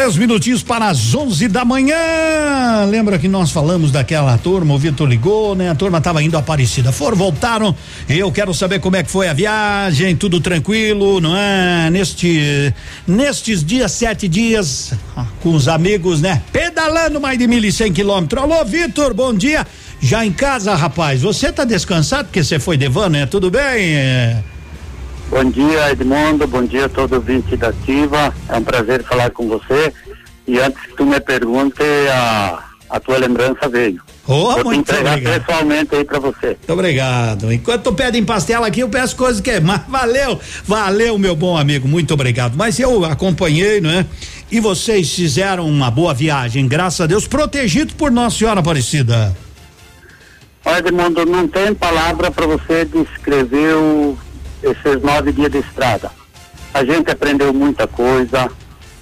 Três 0.03 0.17
minutinhos 0.17 0.61
para 0.61 0.89
as 0.89 1.15
11 1.15 1.47
da 1.47 1.63
manhã. 1.63 1.95
Lembra 2.89 3.17
que 3.17 3.29
nós 3.29 3.51
falamos 3.51 3.89
daquela 3.89 4.37
turma? 4.37 4.73
O 4.73 4.77
Vitor 4.77 5.07
ligou, 5.07 5.55
né? 5.55 5.69
A 5.69 5.75
turma 5.75 5.99
estava 5.99 6.21
indo 6.21 6.37
Aparecida. 6.37 6.91
Foram, 6.91 7.15
voltaram. 7.15 7.73
Eu 8.09 8.29
quero 8.29 8.53
saber 8.53 8.81
como 8.81 8.97
é 8.97 9.03
que 9.03 9.09
foi 9.09 9.29
a 9.29 9.33
viagem. 9.33 10.13
Tudo 10.13 10.41
tranquilo, 10.41 11.21
não 11.21 11.37
é? 11.37 11.89
Neste, 11.89 12.73
nestes 13.07 13.63
dias, 13.63 13.93
sete 13.93 14.27
dias, 14.27 14.91
com 15.41 15.55
os 15.55 15.69
amigos, 15.69 16.19
né? 16.19 16.41
Pedalando 16.51 17.21
mais 17.21 17.39
de 17.39 17.47
1.100 17.47 17.93
quilômetros. 17.93 18.43
Alô, 18.43 18.65
Vitor, 18.65 19.13
bom 19.13 19.33
dia. 19.33 19.65
Já 20.01 20.25
em 20.25 20.33
casa, 20.33 20.75
rapaz. 20.75 21.21
Você 21.21 21.49
tá 21.49 21.63
descansado 21.63 22.25
porque 22.25 22.43
você 22.43 22.59
foi 22.59 22.75
de 22.75 22.89
van, 22.89 23.07
né? 23.07 23.25
Tudo 23.25 23.49
bem? 23.49 23.95
É... 23.95 24.43
Bom 25.29 25.45
dia, 25.45 25.91
Edmundo. 25.91 26.47
Bom 26.47 26.63
dia 26.63 26.85
a 26.85 26.89
todo 26.89 27.13
ouvinte 27.13 27.57
da 27.57 27.69
Ativa. 27.69 28.33
É 28.49 28.57
um 28.57 28.63
prazer 28.63 29.03
falar 29.03 29.31
com 29.31 29.47
você. 29.47 29.91
E 30.47 30.59
antes 30.59 30.81
que 30.83 30.95
tu 30.95 31.05
me 31.05 31.19
pergunte, 31.19 31.81
a, 32.11 32.63
a 32.89 32.99
tua 32.99 33.17
lembrança 33.17 33.67
veio. 33.67 34.01
Oh, 34.27 34.45
Vou 34.51 34.55
te 34.55 34.63
muito 34.65 34.91
entregar 34.91 35.13
obrigado. 35.13 35.41
pessoalmente 35.45 35.95
aí 35.95 36.05
para 36.05 36.19
você. 36.19 36.47
Muito 36.47 36.73
obrigado. 36.73 37.51
Enquanto 37.51 37.83
tu 37.83 37.93
pede 37.93 38.17
em 38.17 38.23
pastel 38.23 38.63
aqui, 38.63 38.81
eu 38.81 38.89
peço 38.89 39.15
coisas 39.15 39.41
que. 39.41 39.59
Mas 39.61 39.81
valeu, 39.87 40.39
valeu, 40.65 41.17
meu 41.17 41.35
bom 41.35 41.57
amigo. 41.57 41.87
Muito 41.87 42.13
obrigado. 42.13 42.55
Mas 42.55 42.79
eu 42.79 43.03
acompanhei, 43.03 43.81
não 43.81 43.89
é? 43.89 44.05
E 44.51 44.59
vocês 44.59 45.11
fizeram 45.13 45.67
uma 45.67 45.89
boa 45.89 46.13
viagem, 46.13 46.67
graças 46.67 47.01
a 47.01 47.07
Deus, 47.07 47.25
protegido 47.27 47.95
por 47.95 48.11
Nossa 48.11 48.37
Senhora 48.37 48.59
Aparecida. 48.59 49.35
Olha, 50.63 50.77
Edmundo, 50.77 51.25
não 51.25 51.47
tem 51.47 51.73
palavra 51.73 52.29
para 52.31 52.45
você 52.45 52.85
descrever 52.85 53.73
o, 53.75 54.17
esses 54.63 55.01
nove 55.01 55.31
dias 55.31 55.51
de 55.51 55.59
estrada. 55.59 56.11
A 56.73 56.83
gente 56.83 57.11
aprendeu 57.11 57.53
muita 57.53 57.85
coisa, 57.85 58.49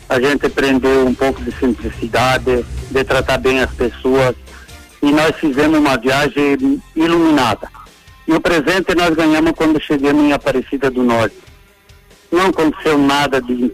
a 0.10 0.20
gente 0.20 0.46
aprendeu 0.46 1.06
um 1.08 1.14
pouco 1.14 1.42
de 1.42 1.52
simplicidade, 1.54 2.66
de 2.90 3.04
tratar 3.04 3.38
bem 3.38 3.62
as 3.62 3.72
pessoas, 3.72 4.36
e 5.02 5.12
nós 5.12 5.36
fizemos 5.38 5.80
uma 5.80 5.98
viagem 5.98 6.82
iluminada. 6.96 7.70
E 8.28 8.34
o 8.34 8.42
presente 8.42 8.94
nós 8.96 9.16
ganhamos 9.16 9.54
quando 9.56 9.82
chegamos 9.82 10.24
em 10.24 10.34
Aparecida 10.34 10.92
do 10.92 11.04
Norte. 11.04 11.36
Não 12.32 12.48
aconteceu 12.48 12.98
nada 12.98 13.42
de 13.42 13.72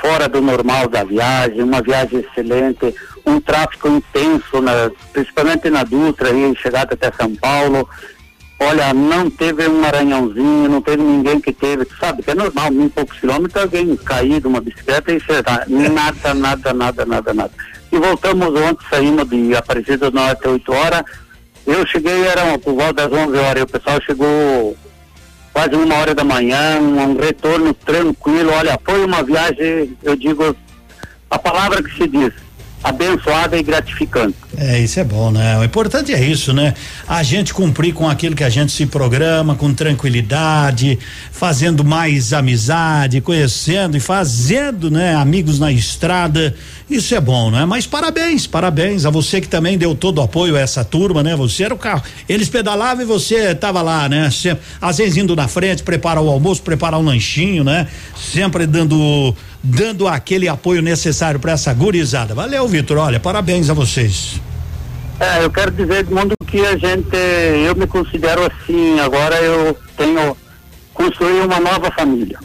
fora 0.00 0.28
do 0.28 0.40
normal 0.40 0.88
da 0.88 1.04
viagem, 1.04 1.62
uma 1.62 1.82
viagem 1.82 2.20
excelente, 2.20 2.94
um 3.26 3.40
tráfego 3.40 3.88
intenso, 3.88 4.60
na- 4.62 4.90
principalmente 5.12 5.68
na 5.68 5.84
Dutra, 5.84 6.30
aí, 6.30 6.56
chegada 6.56 6.94
até 6.94 7.12
São 7.12 7.34
Paulo. 7.36 7.86
Olha, 8.62 8.92
não 8.92 9.30
teve 9.30 9.66
um 9.66 9.82
arranhãozinho, 9.82 10.68
não 10.68 10.82
teve 10.82 11.02
ninguém 11.02 11.40
que 11.40 11.50
teve, 11.50 11.86
sabe, 11.98 12.22
que 12.22 12.30
é 12.30 12.34
normal, 12.34 12.70
em 12.70 12.90
poucos 12.90 13.18
quilômetros 13.18 13.62
alguém 13.62 13.96
cair 13.96 14.38
de 14.38 14.46
uma 14.46 14.60
bicicleta 14.60 15.10
e 15.10 15.18
sei 15.18 15.36
lá, 15.36 15.64
nada, 15.88 16.34
nada, 16.34 16.74
nada, 16.74 17.06
nada, 17.06 17.34
nada. 17.34 17.50
E 17.90 17.98
voltamos 17.98 18.48
ontem, 18.48 18.84
saímos 18.90 19.26
de 19.30 19.56
Aparecida 19.56 20.10
do 20.10 20.14
Norte 20.14 20.46
às 20.46 20.52
8 20.52 20.72
horas. 20.72 21.02
Eu 21.66 21.86
cheguei, 21.86 22.26
era 22.26 22.58
por 22.58 22.74
volta 22.74 23.08
das 23.08 23.18
11 23.18 23.38
horas, 23.38 23.60
e 23.60 23.62
o 23.62 23.66
pessoal 23.66 23.98
chegou 24.02 24.76
quase 25.54 25.74
uma 25.74 25.94
hora 25.94 26.14
da 26.14 26.22
manhã, 26.22 26.78
um 26.80 27.16
retorno 27.16 27.72
tranquilo. 27.72 28.52
Olha, 28.52 28.78
foi 28.84 29.02
uma 29.02 29.22
viagem, 29.22 29.96
eu 30.02 30.14
digo, 30.14 30.54
a 31.30 31.38
palavra 31.38 31.82
que 31.82 31.96
se 31.96 32.06
diz, 32.06 32.32
abençoada 32.84 33.56
e 33.56 33.62
gratificante. 33.62 34.36
É, 34.56 34.80
isso 34.80 34.98
é 34.98 35.04
bom, 35.04 35.30
né? 35.30 35.56
O 35.58 35.64
importante 35.64 36.12
é 36.12 36.22
isso, 36.22 36.52
né? 36.52 36.74
A 37.06 37.22
gente 37.22 37.54
cumprir 37.54 37.94
com 37.94 38.08
aquilo 38.08 38.34
que 38.34 38.42
a 38.42 38.50
gente 38.50 38.72
se 38.72 38.84
programa, 38.84 39.54
com 39.54 39.72
tranquilidade, 39.72 40.98
fazendo 41.30 41.84
mais 41.84 42.32
amizade, 42.32 43.20
conhecendo 43.20 43.96
e 43.96 44.00
fazendo, 44.00 44.90
né? 44.90 45.14
Amigos 45.14 45.60
na 45.60 45.70
estrada. 45.70 46.54
Isso 46.88 47.14
é 47.14 47.20
bom, 47.20 47.50
né? 47.50 47.64
Mas 47.64 47.86
parabéns, 47.86 48.46
parabéns 48.48 49.06
a 49.06 49.10
você 49.10 49.40
que 49.40 49.48
também 49.48 49.78
deu 49.78 49.94
todo 49.94 50.18
o 50.18 50.22
apoio 50.22 50.56
a 50.56 50.60
essa 50.60 50.84
turma, 50.84 51.22
né? 51.22 51.36
Você 51.36 51.62
era 51.62 51.74
o 51.74 51.78
carro. 51.78 52.02
Eles 52.28 52.48
pedalavam 52.48 53.02
e 53.02 53.06
você 53.06 53.54
tava 53.54 53.80
lá, 53.82 54.08
né? 54.08 54.30
Sempre, 54.30 54.64
às 54.80 54.98
vezes 54.98 55.16
indo 55.16 55.36
na 55.36 55.46
frente, 55.46 55.84
preparar 55.84 56.24
o 56.24 56.28
almoço, 56.28 56.60
preparar 56.62 56.98
um 56.98 57.04
lanchinho, 57.04 57.62
né? 57.62 57.86
Sempre 58.16 58.66
dando 58.66 59.34
dando 59.62 60.08
aquele 60.08 60.48
apoio 60.48 60.80
necessário 60.80 61.38
para 61.38 61.52
essa 61.52 61.72
gurizada. 61.74 62.34
Valeu, 62.34 62.66
Vitor. 62.66 62.96
Olha, 62.96 63.20
parabéns 63.20 63.68
a 63.68 63.74
vocês. 63.74 64.39
É, 65.20 65.44
eu 65.44 65.50
quero 65.50 65.70
dizer, 65.70 65.98
Edmundo, 65.98 66.34
que 66.46 66.64
a 66.64 66.78
gente, 66.78 67.14
eu 67.66 67.74
me 67.76 67.86
considero 67.86 68.40
assim, 68.46 68.98
agora 69.00 69.36
eu 69.36 69.76
tenho, 69.94 70.34
construí 70.94 71.40
uma 71.40 71.60
nova 71.60 71.90
família. 71.90 72.38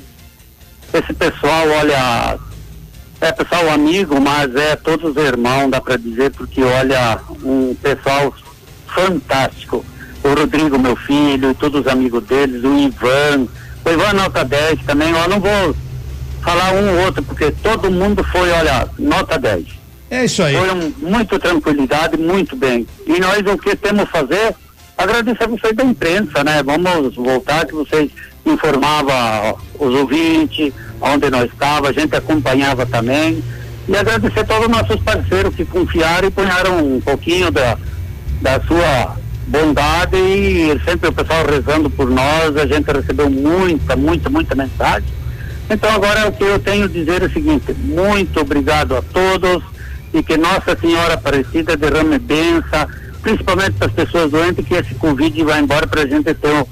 Esse 0.93 1.13
pessoal, 1.13 1.69
olha, 1.69 2.37
é 3.21 3.31
pessoal 3.31 3.69
amigo, 3.69 4.19
mas 4.19 4.53
é 4.55 4.75
todos 4.75 5.15
irmãos, 5.15 5.69
dá 5.69 5.79
para 5.79 5.95
dizer, 5.95 6.31
porque 6.31 6.61
olha, 6.61 7.17
um 7.41 7.73
pessoal 7.75 8.33
fantástico. 8.87 9.85
O 10.21 10.33
Rodrigo, 10.33 10.77
meu 10.77 10.97
filho, 10.97 11.51
e 11.51 11.55
todos 11.55 11.79
os 11.79 11.87
amigos 11.87 12.25
deles, 12.25 12.61
o 12.61 12.77
Ivan, 12.77 13.47
O 13.85 13.89
Ivan 13.89 14.13
nota 14.13 14.43
10 14.43 14.81
também, 14.85 15.11
eu 15.11 15.29
não 15.29 15.39
vou 15.39 15.73
falar 16.41 16.73
um 16.73 16.97
ou 16.97 17.05
outro, 17.05 17.23
porque 17.23 17.51
todo 17.51 17.89
mundo 17.89 18.21
foi, 18.25 18.51
olha, 18.51 18.89
nota 18.99 19.39
10. 19.39 19.84
É 20.09 20.25
isso 20.25 20.43
aí. 20.43 20.55
Foi 20.55 20.71
um, 20.71 20.93
muito 20.99 21.39
tranquilidade, 21.39 22.17
muito 22.17 22.55
bem. 22.55 22.85
E 23.05 23.19
nós 23.19 23.39
o 23.45 23.57
que 23.57 23.75
temos 23.75 24.03
a 24.03 24.05
fazer, 24.05 24.55
agradecer 24.97 25.47
vocês 25.47 25.75
da 25.75 25.83
imprensa, 25.83 26.43
né? 26.43 26.61
Vamos 26.63 27.15
voltar 27.15 27.65
que 27.65 27.73
vocês 27.73 28.11
informavam 28.45 29.57
os 29.79 29.93
ouvintes, 29.95 30.71
onde 31.01 31.29
nós 31.29 31.51
estava, 31.51 31.89
a 31.89 31.91
gente 31.91 32.15
acompanhava 32.15 32.85
também. 32.85 33.43
E 33.87 33.95
agradecer 33.95 34.39
a 34.39 34.43
todos 34.43 34.65
os 34.65 34.71
nossos 34.71 34.99
parceiros 35.01 35.55
que 35.55 35.65
confiaram 35.65 36.27
e 36.27 36.31
punharam 36.31 36.95
um 36.95 37.01
pouquinho 37.01 37.51
da, 37.51 37.77
da 38.41 38.61
sua 38.61 39.17
bondade 39.47 40.17
e 40.17 40.79
sempre 40.83 41.09
o 41.09 41.13
pessoal 41.13 41.45
rezando 41.45 41.89
por 41.89 42.09
nós, 42.09 42.57
a 42.57 42.65
gente 42.65 42.91
recebeu 42.91 43.29
muita, 43.29 43.95
muita, 43.95 44.29
muita 44.29 44.55
mensagem. 44.55 45.09
Então 45.69 45.91
agora 45.91 46.27
o 46.27 46.31
que 46.31 46.43
eu 46.43 46.59
tenho 46.59 46.85
a 46.85 46.87
dizer 46.87 47.21
é 47.21 47.25
o 47.25 47.31
seguinte, 47.31 47.73
muito 47.73 48.39
obrigado 48.39 48.95
a 48.95 49.01
todos 49.01 49.63
e 50.15 50.23
que 50.23 50.37
Nossa 50.37 50.77
Senhora 50.79 51.15
Aparecida 51.15 51.75
derrame 51.75 52.17
benção, 52.17 52.87
principalmente 53.21 53.73
para 53.73 53.87
as 53.87 53.93
pessoas 53.93 54.31
doentes, 54.31 54.65
que 54.65 54.73
esse 54.73 54.95
Covid 54.95 55.43
vai 55.43 55.59
embora 55.59 55.85
para 55.85 56.03
a 56.03 56.07
gente 56.07 56.33
ter 56.33 56.65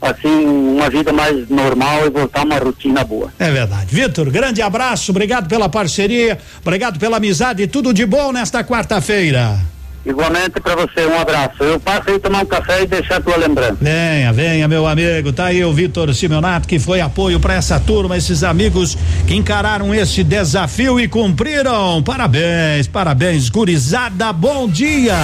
assim 0.00 0.46
uma 0.46 0.90
vida 0.90 1.12
mais 1.12 1.48
normal 1.48 2.06
e 2.06 2.10
voltar 2.10 2.40
a 2.40 2.44
uma 2.44 2.58
rotina 2.58 3.04
boa. 3.04 3.32
É 3.38 3.50
verdade. 3.52 3.94
Vitor, 3.94 4.28
grande 4.30 4.60
abraço, 4.60 5.12
obrigado 5.12 5.48
pela 5.48 5.68
parceria, 5.68 6.38
obrigado 6.60 6.98
pela 6.98 7.18
amizade 7.18 7.62
e 7.62 7.68
tudo 7.68 7.94
de 7.94 8.04
bom 8.04 8.32
nesta 8.32 8.64
quarta-feira. 8.64 9.60
Igualmente 10.04 10.60
para 10.60 10.74
você, 10.74 11.06
um 11.06 11.18
abraço. 11.18 11.62
Eu 11.62 11.78
passo 11.78 12.10
aí 12.10 12.18
tomar 12.18 12.42
um 12.42 12.46
café 12.46 12.82
e 12.82 12.86
deixar 12.86 13.16
a 13.16 13.20
tua 13.20 13.36
lembrança. 13.36 13.76
Venha, 13.80 14.32
venha, 14.32 14.66
meu 14.66 14.86
amigo. 14.86 15.32
Tá 15.32 15.46
aí 15.46 15.64
o 15.64 15.72
Vitor 15.72 16.12
Simeonato, 16.12 16.66
que 16.66 16.78
foi 16.78 17.00
apoio 17.00 17.38
para 17.38 17.54
essa 17.54 17.78
turma, 17.78 18.16
esses 18.16 18.42
amigos 18.42 18.98
que 19.26 19.34
encararam 19.34 19.94
esse 19.94 20.24
desafio 20.24 20.98
e 20.98 21.06
cumpriram. 21.06 22.02
Parabéns, 22.02 22.88
parabéns, 22.88 23.48
gurizada. 23.48 24.32
Bom 24.32 24.68
dia. 24.68 25.14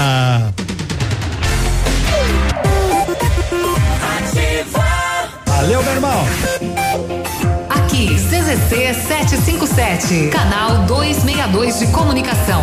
Valeu, 5.46 5.82
meu 5.82 5.92
irmão. 5.92 6.24
Aqui, 7.68 8.14
CZC 8.14 8.94
757, 8.94 10.28
canal 10.28 10.86
262 10.86 11.80
de 11.80 11.86
comunicação. 11.88 12.62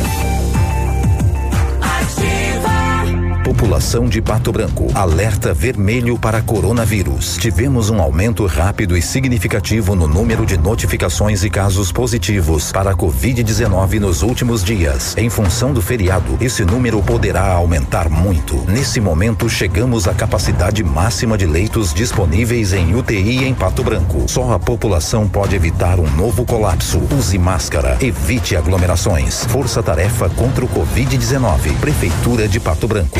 População 3.61 4.09
de 4.09 4.23
Pato 4.23 4.51
Branco. 4.51 4.87
Alerta 4.95 5.53
vermelho 5.53 6.17
para 6.17 6.41
coronavírus. 6.41 7.37
Tivemos 7.37 7.91
um 7.91 8.01
aumento 8.01 8.43
rápido 8.47 8.97
e 8.97 9.03
significativo 9.03 9.95
no 9.95 10.07
número 10.07 10.47
de 10.47 10.57
notificações 10.57 11.43
e 11.43 11.49
casos 11.49 11.91
positivos 11.91 12.71
para 12.71 12.89
a 12.89 12.95
Covid-19 12.95 13.99
nos 13.99 14.23
últimos 14.23 14.63
dias. 14.63 15.15
Em 15.15 15.29
função 15.29 15.71
do 15.71 15.79
feriado, 15.79 16.39
esse 16.41 16.65
número 16.65 17.03
poderá 17.03 17.53
aumentar 17.53 18.09
muito. 18.09 18.55
Nesse 18.67 18.99
momento, 18.99 19.47
chegamos 19.47 20.07
à 20.07 20.13
capacidade 20.15 20.83
máxima 20.83 21.37
de 21.37 21.45
leitos 21.45 21.93
disponíveis 21.93 22.73
em 22.73 22.95
UTI 22.95 23.45
em 23.45 23.53
Pato 23.53 23.83
Branco. 23.83 24.25
Só 24.27 24.53
a 24.53 24.57
população 24.57 25.27
pode 25.27 25.55
evitar 25.55 25.99
um 25.99 26.09
novo 26.15 26.45
colapso. 26.45 26.99
Use 27.15 27.37
máscara. 27.37 27.95
Evite 28.01 28.55
aglomerações. 28.55 29.45
Força 29.45 29.83
Tarefa 29.83 30.31
contra 30.31 30.65
o 30.65 30.67
Covid-19. 30.67 31.79
Prefeitura 31.79 32.47
de 32.47 32.59
Pato 32.59 32.87
Branco. 32.87 33.19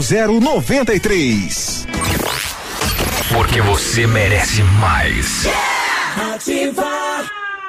0093. 0.00 1.86
Porque 3.32 3.60
você 3.60 4.06
merece 4.06 4.62
mais. 4.62 5.46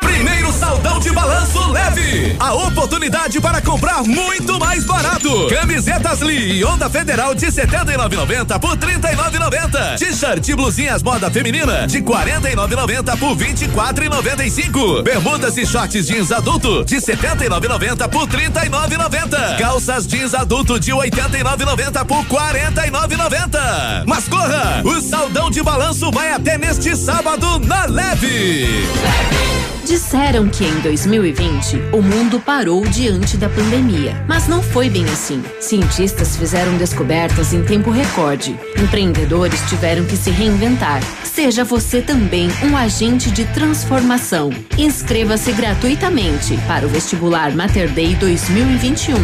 Primeiro 0.01 0.51
saldão 0.53 0.99
de 0.99 1.11
balanço 1.11 1.71
leve. 1.71 2.35
A 2.39 2.53
oportunidade 2.53 3.39
para 3.41 3.61
comprar 3.61 4.03
muito 4.03 4.59
mais 4.59 4.85
barato. 4.85 5.47
Camisetas 5.49 6.21
Lee 6.21 6.63
Onda 6.63 6.89
Federal 6.89 7.33
de 7.35 7.47
79,90 7.47 8.59
por 8.59 8.77
39,90. 8.77 9.97
T-shirt 9.97 10.47
e 10.47 10.55
blusinhas 10.55 11.03
moda 11.03 11.29
feminina 11.29 11.87
de 11.87 12.01
49,90 12.01 13.17
por 13.17 13.35
24,95. 13.35 15.03
Bermudas 15.03 15.57
e 15.57 15.65
shorts 15.65 16.07
jeans 16.07 16.31
adulto 16.31 16.85
de 16.85 16.97
79,90 16.97 18.09
por 18.09 18.27
39,90. 18.27 19.57
Calças 19.57 20.07
jeans 20.07 20.33
adulto 20.33 20.79
de 20.79 20.91
89,90 20.91 22.05
por 22.05 22.23
49,90. 22.25 24.03
Mas 24.05 24.27
corra, 24.27 24.81
o 24.83 25.01
saldão 25.01 25.49
de 25.49 25.61
balanço 25.61 26.11
vai 26.11 26.31
até 26.31 26.57
neste 26.57 26.95
sábado 26.95 27.59
na 27.59 27.85
Leve. 27.85 28.85
Disseram 29.95 30.49
que 30.49 30.65
em 30.65 30.81
2020 30.81 31.77
o 31.93 32.01
mundo 32.01 32.37
parou 32.37 32.85
diante 32.85 33.37
da 33.37 33.47
pandemia, 33.47 34.21
mas 34.27 34.45
não 34.45 34.61
foi 34.61 34.89
bem 34.89 35.05
assim. 35.05 35.41
Cientistas 35.61 36.35
fizeram 36.35 36.75
descobertas 36.75 37.53
em 37.53 37.63
tempo 37.63 37.91
recorde. 37.91 38.59
Empreendedores 38.77 39.61
tiveram 39.69 40.03
que 40.03 40.17
se 40.17 40.29
reinventar. 40.31 41.01
Seja 41.23 41.63
você 41.63 42.01
também 42.01 42.49
um 42.61 42.75
agente 42.75 43.31
de 43.31 43.45
transformação. 43.53 44.49
Inscreva-se 44.77 45.53
gratuitamente 45.53 46.57
para 46.67 46.85
o 46.85 46.89
vestibular 46.89 47.55
Mater 47.55 47.89
Dei 47.89 48.15
2021 48.15 49.15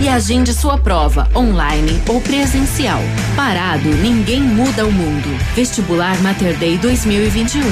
e 0.00 0.08
agende 0.08 0.52
sua 0.52 0.76
prova 0.76 1.30
online 1.36 2.02
ou 2.08 2.20
presencial. 2.20 2.98
Parado, 3.36 3.88
ninguém 3.90 4.40
muda 4.40 4.84
o 4.84 4.90
mundo. 4.90 5.28
Vestibular 5.54 6.20
Mater 6.20 6.58
Dei 6.58 6.76
2021, 6.78 7.62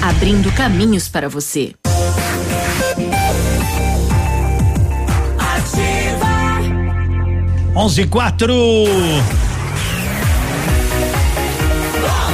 abrindo 0.00 0.50
caminhos 0.52 1.06
para 1.06 1.28
você. 1.28 1.74
Onze 7.74 8.02
e 8.02 8.06
quatro. 8.06 8.54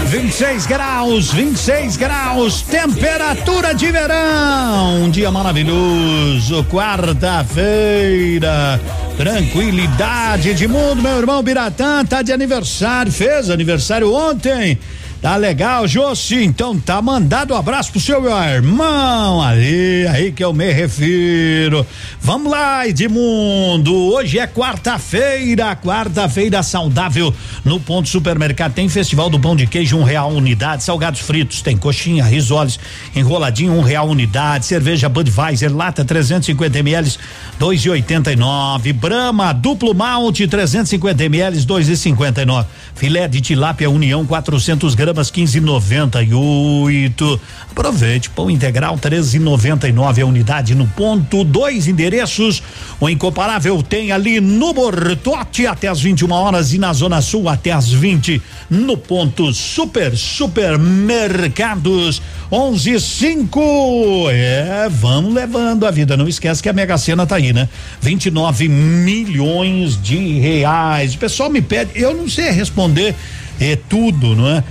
26 0.07 0.67
graus, 0.67 1.33
26 1.33 1.97
graus, 1.97 2.63
temperatura 2.63 3.75
de 3.75 3.91
verão. 3.91 5.03
Um 5.03 5.11
dia 5.11 5.31
maravilhoso, 5.31 6.65
quarta-feira. 6.65 8.81
Tranquilidade 9.17 10.55
de 10.55 10.69
mundo, 10.69 11.03
meu 11.03 11.19
irmão 11.19 11.43
Biratã 11.43 12.05
tá 12.05 12.23
de 12.23 12.33
aniversário, 12.33 13.13
fez 13.13 13.51
aniversário 13.51 14.13
ontem. 14.13 14.79
Tá 15.27 15.35
legal, 15.35 15.89
Jossi? 15.89 16.45
Então 16.45 16.79
tá 16.79 17.03
mandado 17.03 17.53
um 17.53 17.57
abraço 17.57 17.91
pro 17.91 18.01
seu 18.01 18.25
irmão 18.31 19.43
ali, 19.43 20.07
aí 20.07 20.31
que 20.31 20.45
eu 20.45 20.53
me 20.53 20.73
refiro. 20.73 21.85
Vamos 22.21 22.53
lá, 22.53 22.87
Edmundo. 22.87 23.93
Hoje 23.93 24.39
é 24.39 24.47
quarta-feira, 24.47 25.75
quarta-feira 25.75 26.63
saudável. 26.63 27.35
No 27.65 27.81
Ponto 27.81 28.09
Supermercado 28.09 28.75
tem 28.75 28.89
Festival 28.89 29.29
do 29.29 29.41
Pão 29.41 29.57
de 29.57 29.67
Queijo, 29.67 29.99
um 29.99 30.05
real 30.05 30.31
unidade. 30.31 30.85
Salgados 30.85 31.23
fritos, 31.23 31.61
tem 31.61 31.77
coxinha, 31.77 32.23
risoles, 32.23 32.79
enroladinho, 33.13 33.73
um 33.73 33.83
real 33.83 34.09
unidade. 34.09 34.65
Cerveja 34.65 35.09
Budweiser, 35.09 35.75
lata 35.75 36.05
350 36.05 36.79
ml, 36.79 37.13
dois 37.59 37.85
e 37.85 37.91
oitenta 37.91 38.31
e 38.31 38.37
nove. 38.37 38.93
Brahma, 38.93 39.53
duplo 39.53 39.93
malte, 39.93 40.47
350 40.47 41.25
ml, 41.25 41.65
dois 41.65 41.89
e 41.89 41.97
cinquenta 41.97 42.43
e 42.43 42.47
nove. 42.47 42.69
Filé 42.95 43.27
de 43.27 43.41
tilápia 43.41 43.91
União, 43.91 44.25
400 44.25 44.95
gramas 44.95 45.16
gramas 45.17 45.31
15,98. 45.31 47.41
Aproveite, 47.71 48.29
pão 48.31 48.51
integral 48.51 48.99
13,99 48.99 50.23
a 50.23 50.27
unidade 50.27 50.75
no 50.75 50.89
ponto, 50.89 51.43
dois 51.43 51.89
endereços. 51.89 52.63
O 53.01 53.09
incomparável 53.09 53.83
tem 53.83 54.13
ali 54.13 54.39
no 54.41 54.75
Bortote 54.75 55.67
até 55.67 55.89
as 55.89 55.99
21 56.01 56.31
horas 56.31 56.75
e 56.75 56.79
na 56.79 56.93
Zona 56.93 57.23
Sul 57.23 57.49
até 57.49 57.73
as 57.73 57.91
20 57.91 58.43
no 58.69 58.97
ponto 58.97 59.53
Super 59.55 60.17
Supermercados 60.17 62.21
11 62.53 63.01
5. 63.01 64.29
É, 64.31 64.89
vamos 64.91 65.35
levando 65.35 65.87
a 65.87 65.91
vida. 65.91 66.17
Não 66.17 66.29
esquece 66.29 66.63
que 66.63 66.69
a 66.69 66.73
Mega 66.73 66.97
Sena 66.99 67.27
tá 67.27 67.35
aí, 67.37 67.53
né? 67.53 67.69
29 68.01 68.69
milhões 68.69 70.01
de 70.01 70.39
reais. 70.39 71.15
O 71.15 71.19
pessoal 71.19 71.49
me 71.49 71.63
pede, 71.63 71.93
eu 71.95 72.13
não 72.15 72.29
sei 72.29 72.51
responder 72.51 73.15
é 73.61 73.77
tudo, 73.77 74.37
não 74.37 74.49
é? 74.49 74.63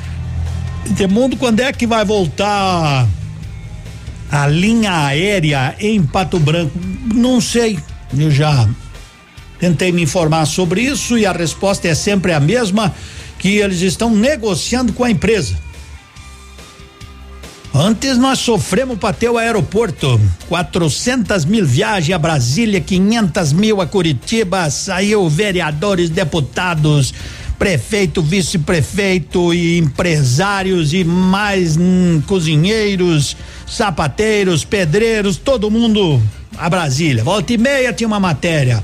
Mundo 1.09 1.35
quando 1.37 1.59
é 1.59 1.71
que 1.71 1.87
vai 1.87 2.03
voltar 2.05 3.07
a 4.31 4.47
linha 4.47 5.05
aérea 5.05 5.75
em 5.79 6.01
Pato 6.03 6.39
Branco? 6.39 6.71
Não 7.13 7.39
sei. 7.39 7.79
Eu 8.17 8.31
já 8.31 8.67
tentei 9.59 9.91
me 9.91 10.03
informar 10.03 10.45
sobre 10.45 10.81
isso 10.81 11.17
e 11.17 11.25
a 11.25 11.31
resposta 11.31 11.87
é 11.87 11.95
sempre 11.95 12.33
a 12.33 12.39
mesma, 12.39 12.93
que 13.39 13.57
eles 13.57 13.81
estão 13.81 14.09
negociando 14.09 14.93
com 14.93 15.03
a 15.03 15.11
empresa. 15.11 15.55
Antes 17.77 18.17
nós 18.17 18.39
sofremos 18.39 18.97
para 18.97 19.13
ter 19.13 19.29
o 19.29 19.37
aeroporto, 19.37 20.19
400 20.47 21.43
mil 21.43 21.65
viagens 21.65 22.15
a 22.15 22.17
Brasília, 22.17 22.79
500 22.79 23.51
mil 23.51 23.81
a 23.81 23.85
Curitiba, 23.85 24.69
saiu 24.69 25.27
vereadores, 25.27 26.09
deputados, 26.09 27.13
prefeito, 27.57 28.21
vice-prefeito 28.21 29.53
e 29.53 29.77
empresários 29.77 30.93
e 30.93 31.03
mais 31.03 31.77
hum, 31.77 32.21
cozinheiros, 32.27 33.35
sapateiros, 33.65 34.63
pedreiros, 34.63 35.37
todo 35.37 35.71
mundo 35.71 36.21
a 36.57 36.69
Brasília. 36.69 37.23
Volta 37.23 37.53
e 37.53 37.57
meia 37.57 37.93
tinha 37.93 38.07
uma 38.07 38.19
matéria. 38.19 38.83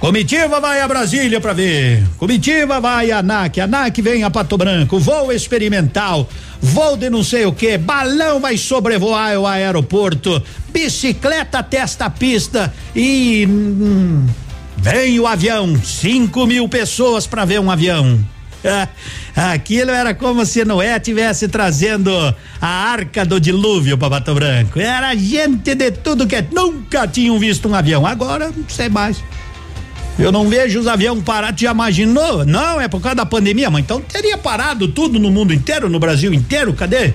Comitiva 0.00 0.60
vai 0.60 0.80
a 0.80 0.88
Brasília 0.88 1.42
para 1.42 1.52
ver. 1.52 2.02
Comitiva 2.16 2.80
vai 2.80 3.10
a 3.10 3.18
ANAC. 3.18 3.60
ANAC 3.60 4.00
vem 4.00 4.24
a 4.24 4.30
Pato 4.30 4.56
Branco. 4.56 4.98
Voo 4.98 5.30
experimental. 5.30 6.26
Voo 6.58 6.96
de 6.96 7.10
não 7.10 7.22
sei 7.22 7.44
o 7.44 7.52
que. 7.52 7.76
Balão 7.76 8.40
vai 8.40 8.56
sobrevoar 8.56 9.38
o 9.38 9.46
aeroporto. 9.46 10.42
Bicicleta 10.72 11.62
testa 11.62 12.06
a 12.06 12.10
pista. 12.10 12.72
E. 12.96 13.46
Hum, 13.46 14.26
Vem 14.80 15.20
o 15.20 15.26
avião, 15.26 15.78
cinco 15.84 16.46
mil 16.46 16.66
pessoas 16.66 17.26
para 17.26 17.44
ver 17.44 17.60
um 17.60 17.70
avião. 17.70 18.18
Aquilo 19.36 19.90
era 19.90 20.14
como 20.14 20.44
se 20.46 20.64
Noé 20.64 20.98
tivesse 20.98 21.48
trazendo 21.48 22.10
a 22.60 22.66
arca 22.66 23.24
do 23.26 23.38
dilúvio 23.38 23.98
para 23.98 24.08
Pato 24.08 24.34
Branco. 24.34 24.80
Era 24.80 25.14
gente 25.14 25.74
de 25.74 25.90
tudo 25.90 26.26
que 26.26 26.42
nunca 26.50 27.06
tinham 27.06 27.38
visto 27.38 27.68
um 27.68 27.74
avião. 27.74 28.06
Agora, 28.06 28.50
não 28.54 28.68
sei 28.68 28.88
mais. 28.88 29.22
Eu 30.18 30.32
não 30.32 30.48
vejo 30.48 30.80
os 30.80 30.86
aviões 30.86 31.22
parados, 31.22 31.60
já 31.60 31.72
imaginou? 31.72 32.46
Não, 32.46 32.80
é 32.80 32.88
por 32.88 33.02
causa 33.02 33.16
da 33.16 33.26
pandemia, 33.26 33.68
mas 33.68 33.82
então 33.82 34.00
teria 34.00 34.38
parado 34.38 34.88
tudo 34.88 35.18
no 35.18 35.30
mundo 35.30 35.52
inteiro, 35.52 35.90
no 35.90 35.98
Brasil 35.98 36.32
inteiro, 36.32 36.72
cadê? 36.72 37.12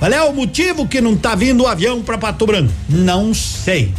Qual 0.00 0.10
é 0.10 0.22
o 0.22 0.32
motivo 0.32 0.88
que 0.88 1.00
não 1.00 1.16
tá 1.16 1.36
vindo 1.36 1.62
o 1.62 1.66
avião 1.68 2.02
para 2.02 2.18
Pato 2.18 2.46
Branco? 2.46 2.72
Não 2.88 3.32
sei. 3.32 3.94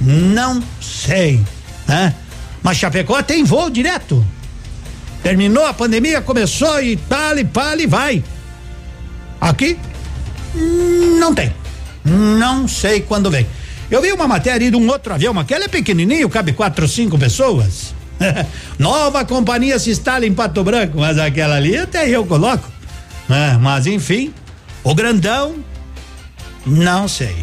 Não 0.00 0.62
sei. 0.80 1.40
Né? 1.88 2.14
Mas 2.62 2.76
Chapecó 2.76 3.22
tem 3.22 3.42
voo 3.42 3.70
direto. 3.70 4.24
Terminou 5.22 5.66
a 5.66 5.72
pandemia, 5.72 6.20
começou 6.20 6.80
e 6.82 6.96
tal, 6.96 7.38
e 7.38 7.44
pala 7.44 7.82
e 7.82 7.86
vai. 7.86 8.22
Aqui 9.40 9.78
não 11.18 11.34
tem. 11.34 11.52
Não 12.04 12.68
sei 12.68 13.00
quando 13.00 13.30
vem. 13.30 13.46
Eu 13.90 14.02
vi 14.02 14.12
uma 14.12 14.28
matéria 14.28 14.70
de 14.70 14.76
um 14.76 14.88
outro 14.88 15.14
avião, 15.14 15.32
mas 15.32 15.44
aquele 15.44 15.64
é 15.64 15.68
pequenininho, 15.68 16.28
cabe 16.28 16.52
quatro, 16.52 16.86
cinco 16.86 17.18
pessoas. 17.18 17.94
Nova 18.78 19.24
companhia 19.24 19.78
se 19.78 19.90
instala 19.90 20.26
em 20.26 20.34
Pato 20.34 20.62
Branco, 20.62 20.98
mas 20.98 21.18
aquela 21.18 21.56
ali 21.56 21.76
até 21.76 22.08
eu 22.08 22.26
coloco. 22.26 22.70
É, 23.30 23.56
mas 23.58 23.86
enfim, 23.86 24.32
o 24.82 24.94
grandão, 24.94 25.56
não 26.66 27.08
sei. 27.08 27.36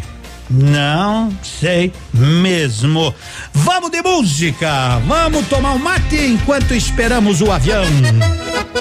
Não 0.48 1.30
sei 1.42 1.92
mesmo. 2.12 3.14
Vamos 3.52 3.90
de 3.90 4.00
música. 4.02 4.98
Vamos 5.06 5.46
tomar 5.48 5.72
um 5.72 5.78
mate 5.78 6.16
enquanto 6.16 6.74
esperamos 6.74 7.40
o 7.40 7.50
avião. 7.50 7.84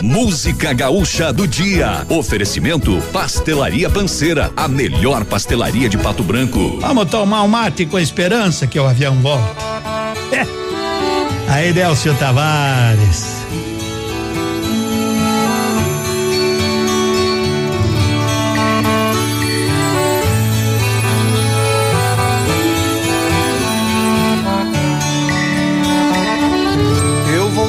Música 0.01 0.73
gaúcha 0.73 1.33
do 1.33 1.47
dia. 1.47 2.05
Oferecimento 2.09 3.01
Pastelaria 3.11 3.89
Panceira, 3.89 4.51
a 4.55 4.67
melhor 4.67 5.25
pastelaria 5.25 5.89
de 5.89 5.97
Pato 5.97 6.23
Branco. 6.23 6.79
Vamos 6.79 7.09
tomar 7.09 7.43
um 7.43 7.47
mate 7.47 7.85
com 7.85 7.97
a 7.97 8.01
esperança 8.01 8.67
que 8.67 8.79
o 8.79 8.85
avião 8.87 9.15
volta. 9.21 9.55
É. 10.31 11.51
Aí, 11.51 11.71
Delcio 11.71 12.15
Tavares. 12.15 13.34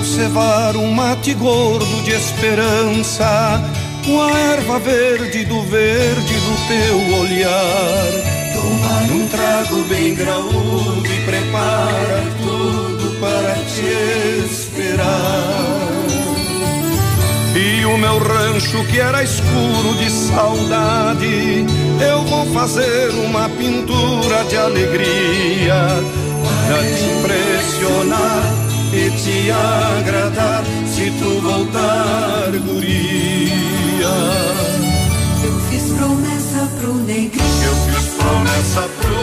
Cevar 0.07 0.77
um 0.77 0.93
mate 0.93 1.35
gordo 1.35 2.03
de 2.05 2.12
esperança, 2.12 3.61
com 4.05 4.23
a 4.23 4.39
erva 4.39 4.78
verde 4.78 5.45
do 5.45 5.62
verde 5.62 6.35
do 6.35 6.69
teu 6.69 7.19
olhar. 7.19 8.37
Tomar 8.55 9.03
um 9.12 9.28
trago 9.28 9.83
bem 9.85 10.15
graúdo 10.15 11.05
e 11.05 11.24
prepara 11.24 12.24
tudo 12.41 13.20
para 13.20 13.55
te 13.55 14.47
esperar. 14.47 15.77
E 17.57 17.85
o 17.87 17.99
meu 17.99 18.19
rancho 18.19 18.85
que 18.87 19.01
era 19.01 19.24
escuro 19.24 19.95
de 19.99 20.11
saudade, 20.11 21.66
eu 22.09 22.23
vou 22.24 22.47
fazer 22.53 23.11
uma 23.24 23.49
pintura 23.49 24.45
de 24.45 24.57
alegria 24.57 25.89
para 26.43 26.78
te 26.83 27.05
impressionar 27.05 28.65
e 28.97 29.10
te 29.10 29.51
agradar 29.51 30.64
se 30.86 31.10
tu 31.18 31.40
voltar, 31.43 32.51
guria. 32.64 34.14
Eu 35.44 35.60
fiz 35.68 35.93
promessa 35.93 36.68
pro 36.81 36.94
negrinho. 36.94 37.64
Eu 37.64 37.74
fiz 37.86 38.14
promessa 38.14 38.89
pro 38.98 39.20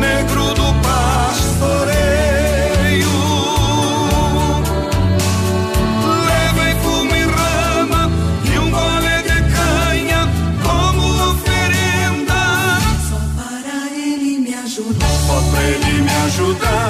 negro 0.00 0.54
do 0.54 0.74
pastoreio. 0.82 1.94
Levei 6.26 6.74
fumo 6.82 7.14
e 7.14 7.22
rama 7.22 8.10
e 8.52 8.58
um 8.58 8.68
gole 8.68 9.16
de 9.22 9.38
canha 9.54 10.28
como 10.64 11.02
oferenda. 11.30 12.40
Só 13.08 13.20
para 13.36 13.76
ele 13.96 14.32
me 14.40 14.54
ajudar. 14.54 15.08
Só 15.26 15.38
para 15.52 15.62
ele 15.62 16.02
me 16.02 16.14
ajudar 16.26 16.83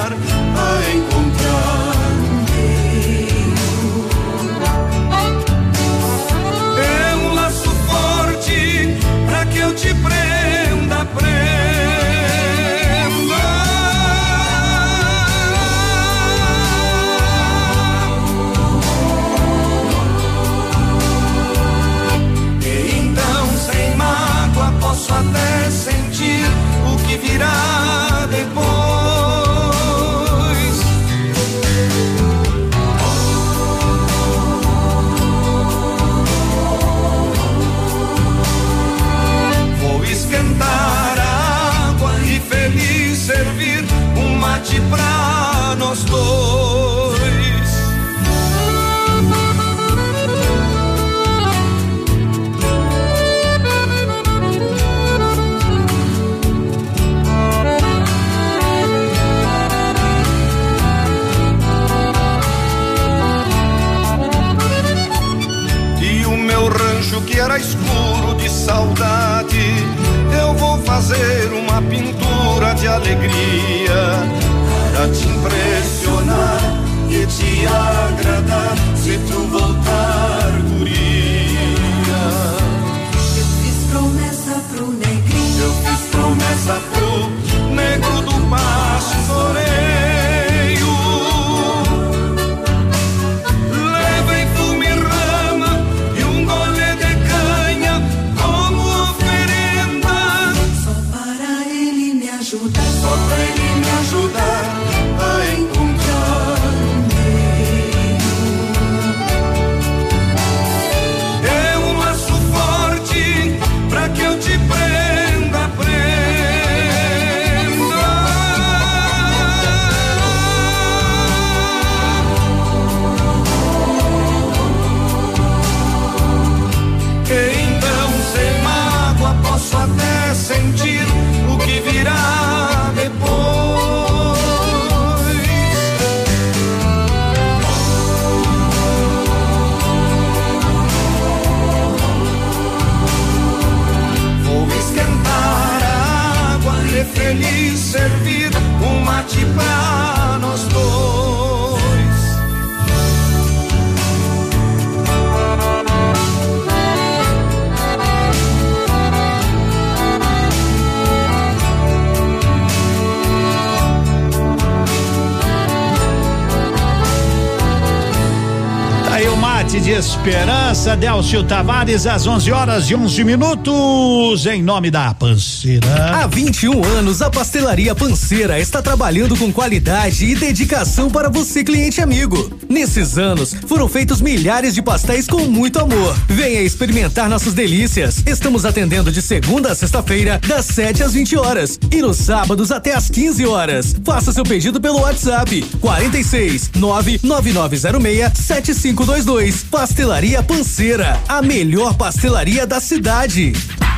esperança, 170.95 170.97
Delcio 170.97 171.43
Tavares, 171.43 172.07
às 172.07 172.25
11 172.25 172.51
horas 172.51 172.89
e 172.89 172.95
11 172.95 173.23
minutos, 173.23 174.45
em 174.45 174.63
nome 174.63 174.89
da 174.89 175.13
Panceira. 175.13 175.87
Há 176.15 176.27
21 176.27 176.83
anos, 176.83 177.21
a 177.21 177.29
Pastelaria 177.29 177.93
Panceira 177.93 178.59
está 178.59 178.81
trabalhando 178.81 179.35
com 179.37 179.51
qualidade 179.51 180.25
e 180.25 180.35
dedicação 180.35 181.09
para 181.09 181.29
você, 181.29 181.63
cliente 181.63 182.01
amigo. 182.01 182.51
Nesses 182.69 183.17
anos, 183.17 183.53
foram 183.67 183.87
feitos 183.87 184.21
milhares 184.21 184.73
de 184.73 184.81
pastéis 184.81 185.27
com 185.27 185.41
muito 185.45 185.79
amor. 185.79 186.15
Venha 186.27 186.61
experimentar 186.61 187.29
nossas 187.29 187.53
delícias. 187.53 188.23
Estamos 188.25 188.65
atendendo 188.65 189.11
de 189.11 189.21
segunda 189.21 189.71
a 189.71 189.75
sexta-feira, 189.75 190.39
das 190.47 190.65
7 190.65 191.03
às 191.03 191.13
20 191.13 191.37
horas 191.37 191.79
e 191.95 192.01
nos 192.01 192.17
sábados 192.17 192.71
até 192.71 192.93
às 192.93 193.09
15 193.09 193.45
horas. 193.45 193.95
Faça 194.03 194.33
seu 194.33 194.43
pedido 194.43 194.81
pelo 194.81 194.99
WhatsApp 194.99 195.61
46 195.79 196.71
99906 196.75 198.31
7522. 198.35 199.63
Pastelaria 199.63 200.43
Panceira, 200.43 201.19
a 201.27 201.41
melhor 201.41 201.93
pastelaria 201.93 202.67
da 202.67 202.81
cidade. 202.81 203.53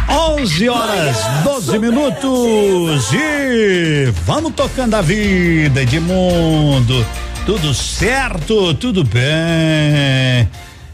11 0.10 0.70
horas 0.70 1.18
12 1.44 1.80
minutos 1.80 3.12
e 3.14 4.14
vamos 4.26 4.54
tocando 4.54 4.94
a 4.94 5.02
vida, 5.02 5.82
Edmundo. 5.82 7.06
Tudo 7.46 7.74
certo, 7.74 8.74
tudo 8.76 9.04
bem. 9.04 9.24
É, 9.26 10.48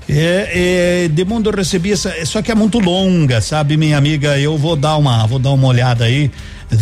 é, 0.09 1.03
Edmundo, 1.05 1.49
eu 1.49 1.55
recebi 1.55 1.91
essa, 1.91 2.13
só 2.25 2.41
que 2.41 2.51
é 2.51 2.55
muito 2.55 2.80
longa, 2.80 3.41
sabe, 3.41 3.77
minha 3.77 3.97
amiga? 3.97 4.39
Eu 4.39 4.57
vou 4.57 4.75
dar 4.75 4.97
uma, 4.97 5.25
vou 5.27 5.39
dar 5.39 5.51
uma 5.51 5.67
olhada 5.67 6.05
aí. 6.05 6.31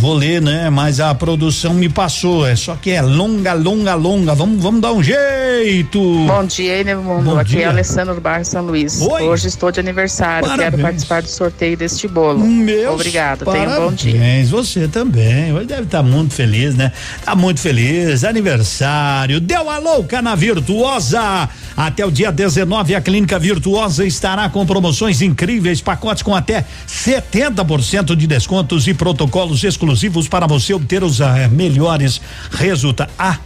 Vou 0.02 0.16
ler, 0.16 0.42
né? 0.42 0.68
Mas 0.72 1.00
a 1.00 1.14
produção 1.14 1.76
me 1.76 1.88
passou. 1.88 2.48
É 2.48 2.56
só 2.56 2.76
que 2.76 2.90
é 2.90 3.04
longa, 3.04 3.54
longa, 3.54 3.94
longa. 3.94 4.34
Vamos, 4.34 4.60
vamos 4.60 4.82
dar 4.82 4.94
um 4.94 5.04
jeito. 5.04 6.00
Bom 6.26 6.44
dia, 6.44 6.80
Edmundo. 6.80 7.22
Bom 7.22 7.38
Aqui 7.38 7.52
dia. 7.52 7.66
é 7.66 7.66
Alessandro 7.66 8.20
Barros 8.20 8.48
São 8.48 8.66
Luís. 8.66 9.00
Oi. 9.00 9.22
Hoje 9.22 9.48
estou 9.48 9.72
de 9.72 9.80
aniversário. 9.80 10.48
Parabéns. 10.48 10.72
Quero 10.72 10.82
participar 10.82 11.22
do 11.22 11.28
sorteio 11.30 11.78
deste 11.78 12.08
bolo. 12.08 12.40
Meus 12.40 12.96
Obrigado. 12.96 13.46
Tenha 13.46 13.70
um 13.70 13.76
bom 13.76 13.94
dia. 13.94 14.14
Parabéns, 14.14 14.50
você 14.50 14.88
também. 14.88 15.54
Hoje 15.54 15.68
deve 15.68 15.84
estar 15.84 16.02
muito 16.02 16.34
feliz, 16.34 16.74
né? 16.74 16.92
Tá 17.24 17.36
muito 17.36 17.60
feliz. 17.60 18.24
Aniversário. 18.24 19.40
Deu 19.40 19.70
a 19.70 19.78
louca 19.78 20.20
na 20.20 20.34
Virtuosa. 20.34 21.48
Até 21.82 22.06
o 22.06 22.12
dia 22.12 22.32
19, 22.32 22.94
a 22.94 23.02
Clínica 23.02 23.40
Virtuosa 23.40 24.06
estará 24.06 24.48
com 24.48 24.64
promoções 24.68 25.20
incríveis, 25.20 25.82
pacotes 25.82 26.22
com 26.22 26.36
até 26.36 26.64
70% 26.88 28.16
de 28.16 28.28
descontos 28.28 28.88
e 28.88 28.94
protocolos 28.94 29.64
exclusivos 29.64 30.28
para 30.28 30.46
você 30.46 30.76
obter 30.76 31.04
os 31.04 31.20
ah, 31.22 31.50
melhores 31.52 32.22
resultados. 32.52 33.16
Ah, 33.18 33.40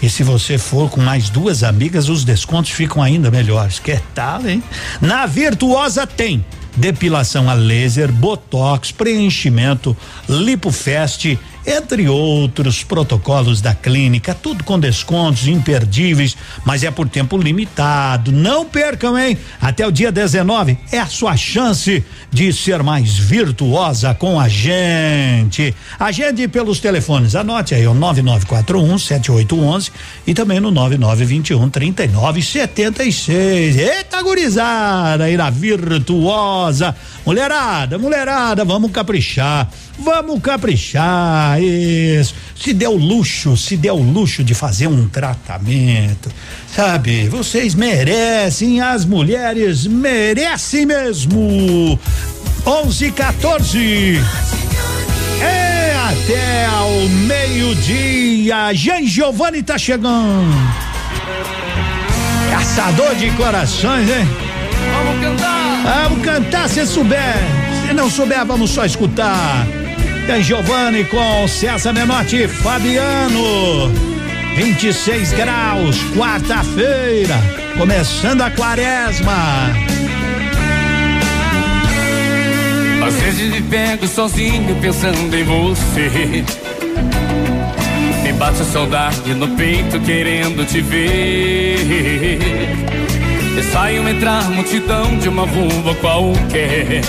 e 0.00 0.08
se 0.08 0.22
você 0.22 0.58
for 0.58 0.90
com 0.90 1.00
mais 1.00 1.28
duas 1.28 1.64
amigas, 1.64 2.08
os 2.08 2.22
descontos 2.22 2.70
ficam 2.70 3.02
ainda 3.02 3.32
melhores. 3.32 3.80
Que 3.80 3.98
tal, 4.14 4.46
hein? 4.46 4.62
Na 5.00 5.26
Virtuosa 5.26 6.06
tem 6.06 6.44
depilação 6.76 7.50
a 7.50 7.54
laser, 7.54 8.12
botox, 8.12 8.92
preenchimento, 8.92 9.96
lipofest, 10.28 11.36
entre 11.66 12.08
outros 12.08 12.82
protocolos 12.82 13.60
da 13.60 13.74
clínica, 13.74 14.34
tudo 14.34 14.64
com 14.64 14.78
descontos 14.78 15.46
imperdíveis, 15.46 16.36
mas 16.64 16.82
é 16.82 16.90
por 16.90 17.08
tempo 17.08 17.36
limitado. 17.36 18.32
Não 18.32 18.64
percam, 18.64 19.18
hein? 19.18 19.38
Até 19.60 19.86
o 19.86 19.92
dia 19.92 20.10
19 20.10 20.78
é 20.90 20.98
a 20.98 21.06
sua 21.06 21.36
chance 21.36 22.04
de 22.30 22.52
ser 22.52 22.82
mais 22.82 23.16
virtuosa 23.16 24.14
com 24.14 24.40
a 24.40 24.48
gente. 24.48 25.74
Agende 25.98 26.48
pelos 26.48 26.80
telefones, 26.80 27.34
anote 27.34 27.74
aí 27.74 27.86
o 27.86 27.94
9941 27.94 28.98
7811 28.98 29.90
e 30.26 30.34
também 30.34 30.60
no 30.60 30.70
9921 30.70 31.70
3976. 31.70 33.78
Eita 33.78 34.22
gurizada 34.22 35.26
na 35.36 35.50
virtuosa. 35.50 36.94
Mulherada, 37.24 37.98
mulherada, 37.98 38.64
vamos 38.64 38.90
caprichar. 38.90 39.68
Vamos 39.98 40.40
caprichar, 40.40 41.51
isso. 41.60 42.34
Se 42.54 42.72
der 42.72 42.88
o 42.88 42.96
luxo, 42.96 43.56
se 43.56 43.76
der 43.76 43.92
o 43.92 44.02
luxo 44.02 44.44
de 44.44 44.54
fazer 44.54 44.86
um 44.86 45.08
tratamento, 45.08 46.30
sabe? 46.74 47.28
Vocês 47.28 47.74
merecem, 47.74 48.80
as 48.80 49.04
mulheres 49.04 49.86
merecem 49.86 50.86
mesmo. 50.86 51.98
11 52.64 53.10
14 53.10 54.20
é 55.40 55.94
até 56.08 56.66
ao 56.66 56.90
meio-dia. 57.08 58.72
Jean 58.72 59.04
Giovanni 59.04 59.62
tá 59.62 59.76
chegando. 59.76 60.52
Caçador 62.50 63.14
de 63.16 63.30
corações, 63.32 64.08
hein? 64.08 64.28
Vamos 64.92 65.24
cantar! 65.24 65.62
Vamos 65.82 66.24
cantar 66.24 66.68
se 66.68 66.86
souber. 66.86 67.34
Se 67.86 67.92
não 67.92 68.08
souber, 68.08 68.44
vamos 68.46 68.70
só 68.70 68.84
escutar. 68.84 69.66
Tem 70.26 70.42
Giovanni 70.42 71.04
com 71.04 71.48
César 71.48 71.92
Menotti 71.92 72.46
Fabiano. 72.46 73.90
26 74.56 75.32
graus, 75.32 75.96
quarta-feira. 76.16 77.36
Começando 77.76 78.42
a 78.42 78.50
quaresma. 78.50 79.72
Às 83.06 83.14
vezes 83.14 83.50
me 83.50 83.62
pego 83.62 84.06
sozinho 84.06 84.76
pensando 84.80 85.34
em 85.34 85.42
você. 85.42 86.44
Me 88.22 88.32
bate 88.34 88.62
a 88.62 88.64
saudade 88.64 89.34
no 89.34 89.48
peito 89.56 89.98
querendo 90.00 90.64
te 90.64 90.80
ver. 90.80 92.38
E 93.58 93.62
saio 93.72 94.08
entrar 94.08 94.48
multidão 94.50 95.18
de 95.18 95.28
uma 95.28 95.44
rua 95.44 95.94
qualquer. 96.00 97.02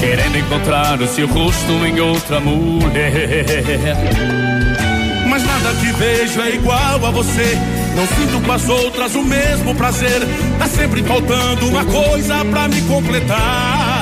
Querendo 0.00 0.38
encontrar 0.38 1.00
o 1.00 1.06
seu 1.06 1.28
rosto 1.28 1.72
em 1.86 2.00
outra 2.00 2.40
mulher. 2.40 3.44
Mas 5.28 5.44
nada 5.44 5.72
que 5.74 5.92
vejo 5.92 6.40
é 6.40 6.54
igual 6.54 7.06
a 7.06 7.10
você. 7.10 7.56
Não 7.94 8.06
sinto 8.06 8.44
com 8.44 8.52
as 8.52 8.68
outras 8.68 9.14
o 9.14 9.22
mesmo 9.22 9.74
prazer. 9.74 10.20
Tá 10.58 10.66
sempre 10.66 11.02
faltando 11.02 11.68
uma 11.68 11.84
coisa 11.84 12.44
pra 12.46 12.66
me 12.66 12.80
completar. 12.82 14.00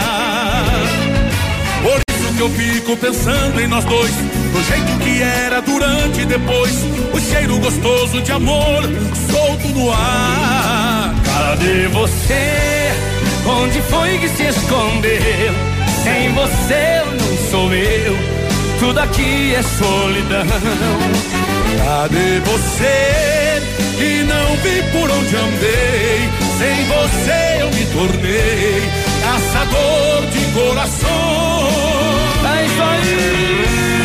que 2.38 2.42
eu 2.44 2.50
fico 2.50 2.96
pensando 2.96 3.60
em 3.60 3.66
nós 3.66 3.84
dois, 3.84 4.12
do 4.12 4.62
jeito 4.62 4.98
que 5.02 5.20
era 5.20 5.60
durante 5.60 6.20
e 6.20 6.24
depois, 6.24 6.84
o 7.12 7.18
cheiro 7.18 7.58
gostoso 7.58 8.22
de 8.22 8.30
amor 8.30 8.82
solto 9.28 9.66
no 9.74 9.90
ar. 9.90 11.16
Cadê 11.24 11.88
você? 11.88 12.92
Onde 13.44 13.82
foi 13.82 14.18
que 14.18 14.28
se 14.28 14.44
escondeu? 14.44 15.67
Sem 16.04 16.32
você 16.32 17.00
eu 17.00 17.06
não 17.12 17.50
sou 17.50 17.74
eu, 17.74 18.16
tudo 18.78 19.00
aqui 19.00 19.54
é 19.54 19.62
solidão. 19.62 20.46
Cadê 21.84 22.40
você? 22.40 23.62
E 24.00 24.22
não 24.24 24.56
vi 24.58 24.82
por 24.92 25.10
onde 25.10 25.36
andei. 25.36 26.28
Sem 26.58 26.84
você 26.84 27.62
eu 27.62 27.70
me 27.70 27.86
tornei 27.86 28.82
caçador 29.22 30.26
de 30.32 30.40
corações. 30.52 31.08
É 32.44 32.66
isso 32.66 32.82
aí. 32.82 33.97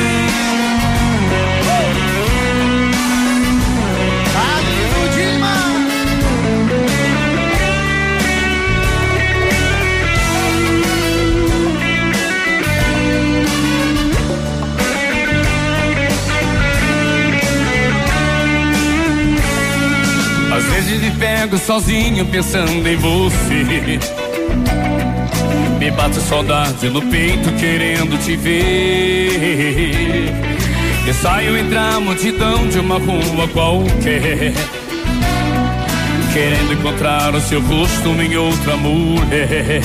Às 20.63 20.73
vezes 20.73 21.01
me 21.01 21.11
pego 21.11 21.57
sozinho 21.57 22.25
pensando 22.25 22.87
em 22.87 22.95
você. 22.95 23.99
Me 25.77 25.91
bate 25.91 26.19
saudade 26.21 26.89
no 26.89 27.01
peito 27.01 27.51
querendo 27.59 28.17
te 28.23 28.37
ver. 28.37 30.31
Eu 31.05 31.13
saio 31.15 31.57
entre 31.57 31.77
a 31.77 31.99
multidão 31.99 32.65
de 32.69 32.79
uma 32.79 32.97
rua 32.97 33.47
qualquer. 33.51 34.53
Querendo 36.31 36.73
encontrar 36.73 37.35
o 37.35 37.41
seu 37.41 37.61
rosto 37.61 38.09
em 38.09 38.37
outra 38.37 38.77
mulher. 38.77 39.81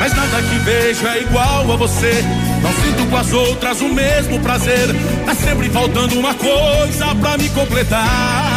Mas 0.00 0.14
nada 0.16 0.42
que 0.42 0.58
vejo 0.60 1.06
é 1.06 1.20
igual 1.20 1.70
a 1.70 1.76
você. 1.76 2.24
Não 2.62 2.72
sinto 2.72 3.10
com 3.10 3.16
as 3.16 3.32
outras 3.32 3.80
o 3.82 3.88
mesmo 3.90 4.40
prazer. 4.40 4.88
Tá 5.26 5.34
sempre 5.34 5.68
faltando 5.68 6.18
uma 6.18 6.32
coisa 6.32 7.14
pra 7.20 7.36
me 7.36 7.50
completar. 7.50 8.55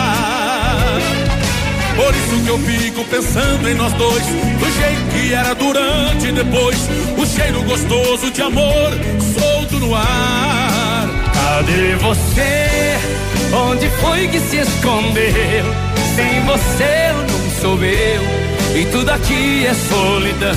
Por 2.00 2.16
isso 2.16 2.44
que 2.46 2.48
eu 2.48 2.58
fico 2.60 3.04
pensando 3.10 3.70
em 3.70 3.74
nós 3.74 3.92
dois. 3.94 4.24
Do 4.24 4.72
jeito 4.72 5.02
que 5.12 5.34
era 5.34 5.54
durante 5.54 6.28
e 6.28 6.32
depois. 6.32 6.90
O 7.18 7.26
cheiro 7.26 7.62
gostoso 7.64 8.32
de 8.32 8.42
amor 8.42 8.92
solto 9.38 9.80
no 9.80 9.94
ar. 9.94 11.10
Cadê 11.34 11.96
você? 11.96 12.98
Onde 13.54 13.90
foi 14.02 14.30
que 14.30 14.40
se 14.40 14.60
escondeu? 14.60 15.66
Sem 16.16 16.42
você 16.46 17.10
eu 17.10 17.18
não 17.18 17.50
sou 17.60 17.84
eu, 17.84 18.22
e 18.80 18.86
tudo 18.92 19.10
aqui 19.10 19.66
é 19.66 19.74
solidão. 19.74 20.56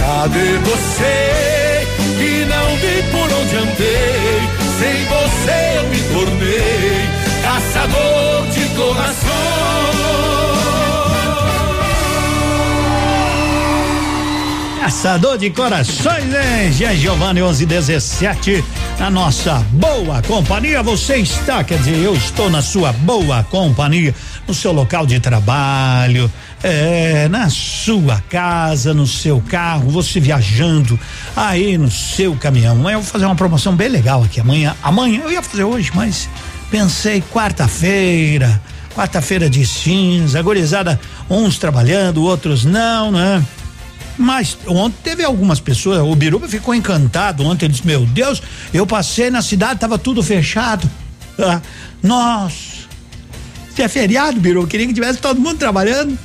Cadê 0.00 0.58
você? 0.58 1.86
Que 2.18 2.44
não 2.46 2.76
vi 2.76 3.02
por 3.12 3.32
onde 3.32 3.56
andei. 3.56 4.40
Sem 4.80 5.04
você 5.04 5.58
eu 5.76 5.84
me 5.88 6.00
tornei 6.14 7.20
caçador 7.42 8.46
de 8.52 8.59
Caçador 14.90 15.38
de 15.38 15.50
corações, 15.50 16.24
hein? 16.24 16.72
Gia 16.72 16.94
Giovanni 16.96 17.40
1117, 17.40 18.64
na 18.98 19.08
nossa 19.08 19.64
boa 19.70 20.20
companhia. 20.20 20.82
Você 20.82 21.16
está, 21.16 21.62
quer 21.62 21.78
dizer, 21.78 21.96
eu 21.96 22.12
estou 22.12 22.50
na 22.50 22.60
sua 22.60 22.92
boa 22.92 23.44
companhia, 23.44 24.14
no 24.48 24.52
seu 24.52 24.72
local 24.72 25.06
de 25.06 25.20
trabalho, 25.20 26.30
é, 26.62 27.28
na 27.28 27.48
sua 27.48 28.20
casa, 28.28 28.92
no 28.92 29.06
seu 29.06 29.40
carro, 29.40 29.90
você 29.90 30.18
viajando 30.18 30.98
aí 31.36 31.78
no 31.78 31.90
seu 31.90 32.34
caminhão. 32.34 32.72
Amanhã 32.72 32.96
eu 32.96 33.00
vou 33.00 33.10
fazer 33.10 33.26
uma 33.26 33.36
promoção 33.36 33.76
bem 33.76 33.88
legal 33.88 34.24
aqui. 34.24 34.40
Amanhã, 34.40 34.74
amanhã 34.82 35.20
eu 35.22 35.30
ia 35.30 35.42
fazer 35.42 35.64
hoje, 35.64 35.92
mas 35.94 36.28
pensei 36.70 37.22
quarta-feira, 37.32 38.60
quarta-feira 38.94 39.48
de 39.48 39.64
cinza, 39.66 40.42
gorizada, 40.42 41.00
uns 41.28 41.58
trabalhando, 41.58 42.22
outros 42.22 42.64
não, 42.64 43.12
né? 43.12 43.44
Mas 44.18 44.58
ontem 44.66 44.96
teve 45.02 45.24
algumas 45.24 45.60
pessoas, 45.60 46.00
o 46.00 46.14
Biruba 46.14 46.46
ficou 46.48 46.74
encantado 46.74 47.44
ontem, 47.44 47.66
ele 47.66 47.72
disse, 47.72 47.86
meu 47.86 48.04
Deus, 48.04 48.42
eu 48.72 48.86
passei 48.86 49.30
na 49.30 49.40
cidade, 49.40 49.80
tava 49.80 49.98
tudo 49.98 50.22
fechado. 50.22 50.88
Ah, 51.38 51.60
nossa, 52.02 52.86
é 53.78 53.88
feriado, 53.88 54.38
Biruba, 54.38 54.68
queria 54.68 54.86
que 54.86 54.92
tivesse 54.92 55.18
todo 55.18 55.40
mundo 55.40 55.58
trabalhando. 55.58 56.18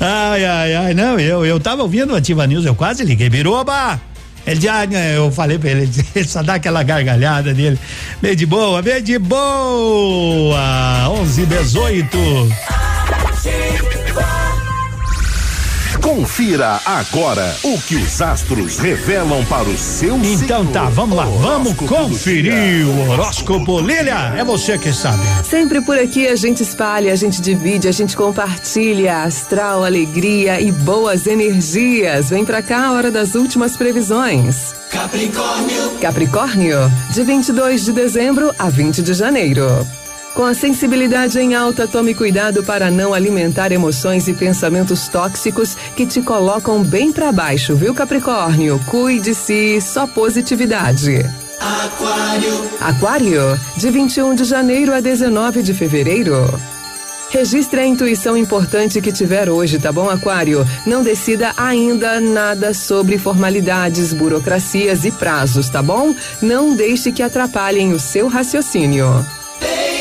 Ai, 0.00 0.44
ai, 0.44 0.74
ai, 0.74 0.94
não, 0.94 1.18
eu, 1.18 1.44
eu 1.44 1.60
tava 1.60 1.82
ouvindo 1.82 2.12
o 2.12 2.16
Ativa 2.16 2.46
News, 2.46 2.64
eu 2.64 2.74
quase 2.74 3.04
liguei, 3.04 3.28
Biruba, 3.28 4.00
ele 4.48 4.60
já, 4.60 4.84
eu 4.84 5.30
falei 5.30 5.58
pra 5.58 5.70
ele, 5.70 5.90
ele 6.14 6.24
só 6.28 6.42
dá 6.42 6.54
aquela 6.54 6.82
gargalhada 6.82 7.52
dele. 7.52 7.78
Bem 8.20 8.34
de 8.34 8.46
boa, 8.46 8.80
bem 8.80 9.02
de 9.02 9.18
boa. 9.18 10.58
11 11.10 11.46
18. 11.46 12.18
Confira 16.02 16.80
agora 16.84 17.54
o 17.62 17.80
que 17.80 17.96
os 17.96 18.20
astros 18.20 18.78
revelam 18.78 19.44
para 19.46 19.68
o 19.68 19.76
seu 19.76 20.16
Então 20.16 20.66
tá, 20.66 20.88
vamos 20.88 21.16
lá, 21.16 21.24
vamos 21.24 21.74
conferir 21.74 22.86
o 22.86 23.10
horóscopo. 23.10 23.80
Lilia, 23.80 24.34
é 24.36 24.44
você 24.44 24.78
que 24.78 24.92
sabe. 24.92 25.22
Sempre 25.44 25.80
por 25.80 25.98
aqui 25.98 26.26
a 26.26 26.36
gente 26.36 26.62
espalha, 26.62 27.12
a 27.12 27.16
gente 27.16 27.40
divide, 27.40 27.88
a 27.88 27.92
gente 27.92 28.16
compartilha 28.16 29.22
astral, 29.22 29.84
alegria 29.84 30.60
e 30.60 30.72
boas 30.72 31.26
energias. 31.26 32.30
Vem 32.30 32.44
pra 32.44 32.62
cá 32.62 32.86
a 32.86 32.92
hora 32.92 33.10
das 33.10 33.34
últimas 33.34 33.76
previsões. 33.76 34.74
Capricórnio. 34.90 35.90
Capricórnio, 36.00 36.78
de 37.10 37.22
22 37.22 37.84
de 37.84 37.92
dezembro 37.92 38.54
a 38.58 38.68
20 38.68 39.02
de 39.02 39.14
janeiro. 39.14 39.86
Com 40.34 40.44
a 40.44 40.54
sensibilidade 40.54 41.38
em 41.38 41.54
alta, 41.54 41.88
tome 41.88 42.14
cuidado 42.14 42.62
para 42.62 42.90
não 42.90 43.12
alimentar 43.12 43.72
emoções 43.72 44.28
e 44.28 44.34
pensamentos 44.34 45.08
tóxicos 45.08 45.76
que 45.96 46.06
te 46.06 46.22
colocam 46.22 46.82
bem 46.82 47.12
para 47.12 47.32
baixo, 47.32 47.74
viu, 47.74 47.92
Capricórnio? 47.94 48.80
Cuide-se, 48.86 49.80
só 49.80 50.06
positividade. 50.06 51.24
Aquário. 51.60 52.70
Aquário, 52.80 53.60
de 53.76 53.90
21 53.90 54.34
de 54.36 54.44
janeiro 54.44 54.94
a 54.94 55.00
19 55.00 55.62
de 55.62 55.74
fevereiro. 55.74 56.48
Registre 57.30 57.80
a 57.80 57.86
intuição 57.86 58.36
importante 58.36 59.02
que 59.02 59.12
tiver 59.12 59.50
hoje, 59.50 59.78
tá 59.78 59.92
bom, 59.92 60.08
Aquário? 60.08 60.64
Não 60.86 61.02
decida 61.02 61.52
ainda 61.58 62.20
nada 62.20 62.72
sobre 62.72 63.18
formalidades, 63.18 64.14
burocracias 64.14 65.04
e 65.04 65.10
prazos, 65.10 65.68
tá 65.68 65.82
bom? 65.82 66.14
Não 66.40 66.74
deixe 66.74 67.12
que 67.12 67.22
atrapalhem 67.22 67.92
o 67.92 67.98
seu 67.98 68.28
raciocínio. 68.28 69.26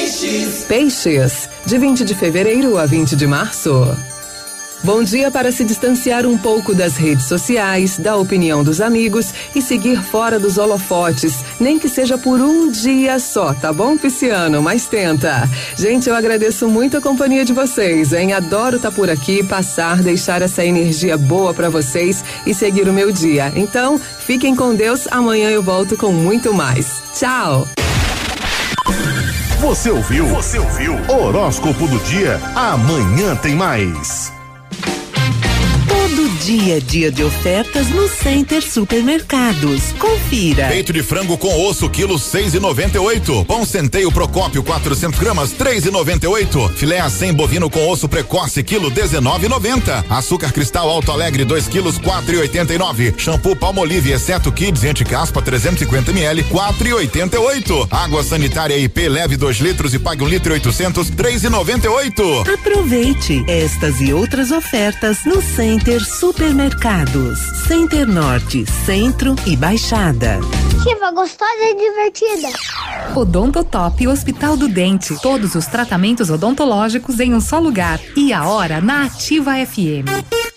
Peixes. 0.08 0.64
Peixes, 0.64 1.50
de 1.66 1.78
20 1.78 2.06
de 2.06 2.16
fevereiro 2.16 2.78
a 2.78 2.86
20 2.86 3.14
de 3.14 3.28
março. 3.28 3.94
Bom 4.82 5.04
dia 5.04 5.30
para 5.30 5.52
se 5.52 5.66
distanciar 5.66 6.26
um 6.26 6.38
pouco 6.38 6.74
das 6.74 6.96
redes 6.96 7.26
sociais, 7.26 7.98
da 7.98 8.16
opinião 8.16 8.64
dos 8.64 8.80
amigos 8.80 9.34
e 9.54 9.62
seguir 9.62 10.02
fora 10.02 10.40
dos 10.40 10.58
holofotes, 10.58 11.44
nem 11.60 11.78
que 11.78 11.90
seja 11.90 12.18
por 12.18 12.40
um 12.40 12.72
dia 12.72 13.20
só, 13.20 13.54
tá 13.54 13.74
bom, 13.74 13.98
Pisciano? 13.98 14.62
Mas 14.62 14.88
tenta. 14.88 15.50
Gente, 15.76 16.08
eu 16.08 16.16
agradeço 16.16 16.70
muito 16.70 16.96
a 16.96 17.02
companhia 17.02 17.44
de 17.44 17.52
vocês, 17.52 18.14
hein? 18.14 18.32
Adoro 18.32 18.78
estar 18.78 18.94
por 18.94 19.10
aqui, 19.10 19.44
passar, 19.44 20.02
deixar 20.02 20.42
essa 20.42 20.64
energia 20.64 21.18
boa 21.18 21.54
para 21.54 21.70
vocês 21.70 22.24
e 22.46 22.54
seguir 22.54 22.88
o 22.88 22.94
meu 22.94 23.12
dia. 23.12 23.52
Então, 23.58 24.00
fiquem 24.00 24.56
com 24.56 24.74
Deus, 24.74 25.06
amanhã 25.12 25.50
eu 25.50 25.62
volto 25.62 25.98
com 25.98 26.14
muito 26.14 26.54
mais. 26.54 27.04
Tchau! 27.14 27.68
Você 29.60 29.90
ouviu? 29.90 30.28
Você 30.28 30.60
ouviu? 30.60 30.94
Horóscopo 31.10 31.88
do 31.88 31.98
dia. 32.04 32.40
Amanhã 32.56 33.36
tem 33.36 33.56
mais. 33.56 34.37
Todo 36.08 36.30
dia 36.40 36.80
dia 36.80 37.12
de 37.12 37.22
ofertas 37.22 37.90
no 37.90 38.08
Center 38.08 38.64
Supermercados. 38.64 39.92
Confira. 40.00 40.70
Peito 40.70 40.94
de 40.94 41.04
frango 41.04 41.38
com 41.38 41.68
osso, 41.68 41.90
quilo 41.90 42.18
seis 42.18 42.54
e 42.54 42.62
noventa 42.62 42.96
e 42.96 43.00
oito. 43.02 43.44
Pão 43.44 43.66
centeio 43.66 44.10
Procópio, 44.10 44.64
400 44.64 45.20
gramas, 45.20 45.52
três 45.52 45.86
e 45.86 45.92
noventa 45.92 46.26
e 46.26 46.30
oito. 46.30 46.70
Filé 46.70 47.02
a 47.02 47.10
100 47.10 47.34
bovino 47.34 47.70
com 47.70 47.86
osso 47.90 48.08
precoce, 48.08 48.64
quilo 48.64 48.90
dezenove 48.90 49.48
e 49.48 49.50
noventa. 49.50 50.06
Açúcar 50.10 50.54
cristal 50.54 50.90
Alto 50.90 51.12
Alegre, 51.12 51.44
2 51.44 51.68
quilos, 51.68 51.98
quatro 51.98 52.36
e 52.36 52.38
oitenta 52.38 52.74
e 52.74 52.78
nove. 52.78 53.14
Shampoo 53.18 53.54
Palmolive, 53.54 54.14
exceto 54.14 54.50
Kids, 54.50 54.86
anti-caspa, 54.86 55.42
350 55.42 56.12
ml, 56.12 56.42
quatro 56.44 56.88
e 56.88 56.94
oitenta 56.94 57.36
e 57.36 57.40
oito. 57.40 57.86
Água 57.92 58.24
sanitária 58.24 58.78
IP, 58.78 59.10
leve 59.10 59.36
2 59.36 59.58
litros 59.58 59.94
e 59.94 60.00
pague 60.00 60.24
um 60.24 60.28
litro 60.28 60.54
e 60.54 60.56
oitocentos, 60.56 61.10
três 61.10 61.44
e 61.44 61.50
noventa 61.50 61.86
e 61.86 61.90
oito. 61.90 62.24
Aproveite 62.50 63.44
estas 63.46 64.00
e 64.00 64.14
outras 64.14 64.52
ofertas 64.52 65.26
no 65.26 65.42
Center 65.42 65.97
Center 65.98 66.06
Supermercados. 66.06 67.40
Center 67.68 68.08
Norte, 68.08 68.66
Centro 68.86 69.36
e 69.48 69.56
Baixada. 69.56 70.40
Ativa, 70.80 71.12
gostosa 71.12 71.64
e 71.64 71.76
divertida. 71.76 72.50
Odontotop 73.16 74.08
Hospital 74.08 74.56
do 74.58 74.68
Dente. 74.68 75.20
Todos 75.22 75.56
os 75.56 75.66
tratamentos 75.66 76.30
odontológicos 76.30 77.20
em 77.20 77.34
um 77.34 77.42
só 77.42 77.60
lugar. 77.60 78.00
E 78.16 78.32
a 78.32 78.48
hora 78.48 78.80
na 78.80 79.06
Ativa 79.06 79.54
FM. 79.66 80.57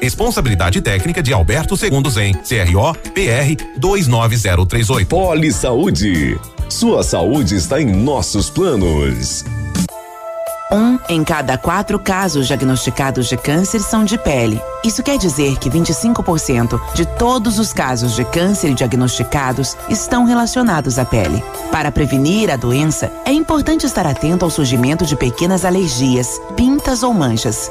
Responsabilidade 0.00 0.80
técnica 0.80 1.22
de 1.22 1.32
Alberto 1.32 1.76
Segundo 1.76 2.10
Zen, 2.10 2.34
CRO 2.34 2.92
PR 3.12 3.64
29038. 3.76 5.08
Poli 5.08 5.52
Saúde. 5.52 6.38
Sua 6.68 7.02
saúde 7.02 7.56
está 7.56 7.80
em 7.80 7.86
nossos 7.86 8.50
planos. 8.50 9.44
Um 10.72 10.98
em 11.08 11.22
cada 11.22 11.56
quatro 11.56 11.98
casos 11.98 12.48
diagnosticados 12.48 13.28
de 13.28 13.36
câncer 13.36 13.78
são 13.80 14.04
de 14.04 14.18
pele. 14.18 14.60
Isso 14.82 15.02
quer 15.02 15.18
dizer 15.18 15.56
que 15.58 15.70
25% 15.70 16.80
de 16.94 17.06
todos 17.06 17.58
os 17.58 17.72
casos 17.72 18.16
de 18.16 18.24
câncer 18.24 18.74
diagnosticados 18.74 19.76
estão 19.88 20.24
relacionados 20.24 20.98
à 20.98 21.04
pele. 21.04 21.44
Para 21.70 21.92
prevenir 21.92 22.50
a 22.50 22.56
doença, 22.56 23.12
é 23.24 23.32
importante 23.32 23.86
estar 23.86 24.06
atento 24.06 24.44
ao 24.44 24.50
surgimento 24.50 25.06
de 25.06 25.14
pequenas 25.14 25.64
alergias, 25.64 26.40
pintas 26.56 27.02
ou 27.02 27.14
manchas. 27.14 27.70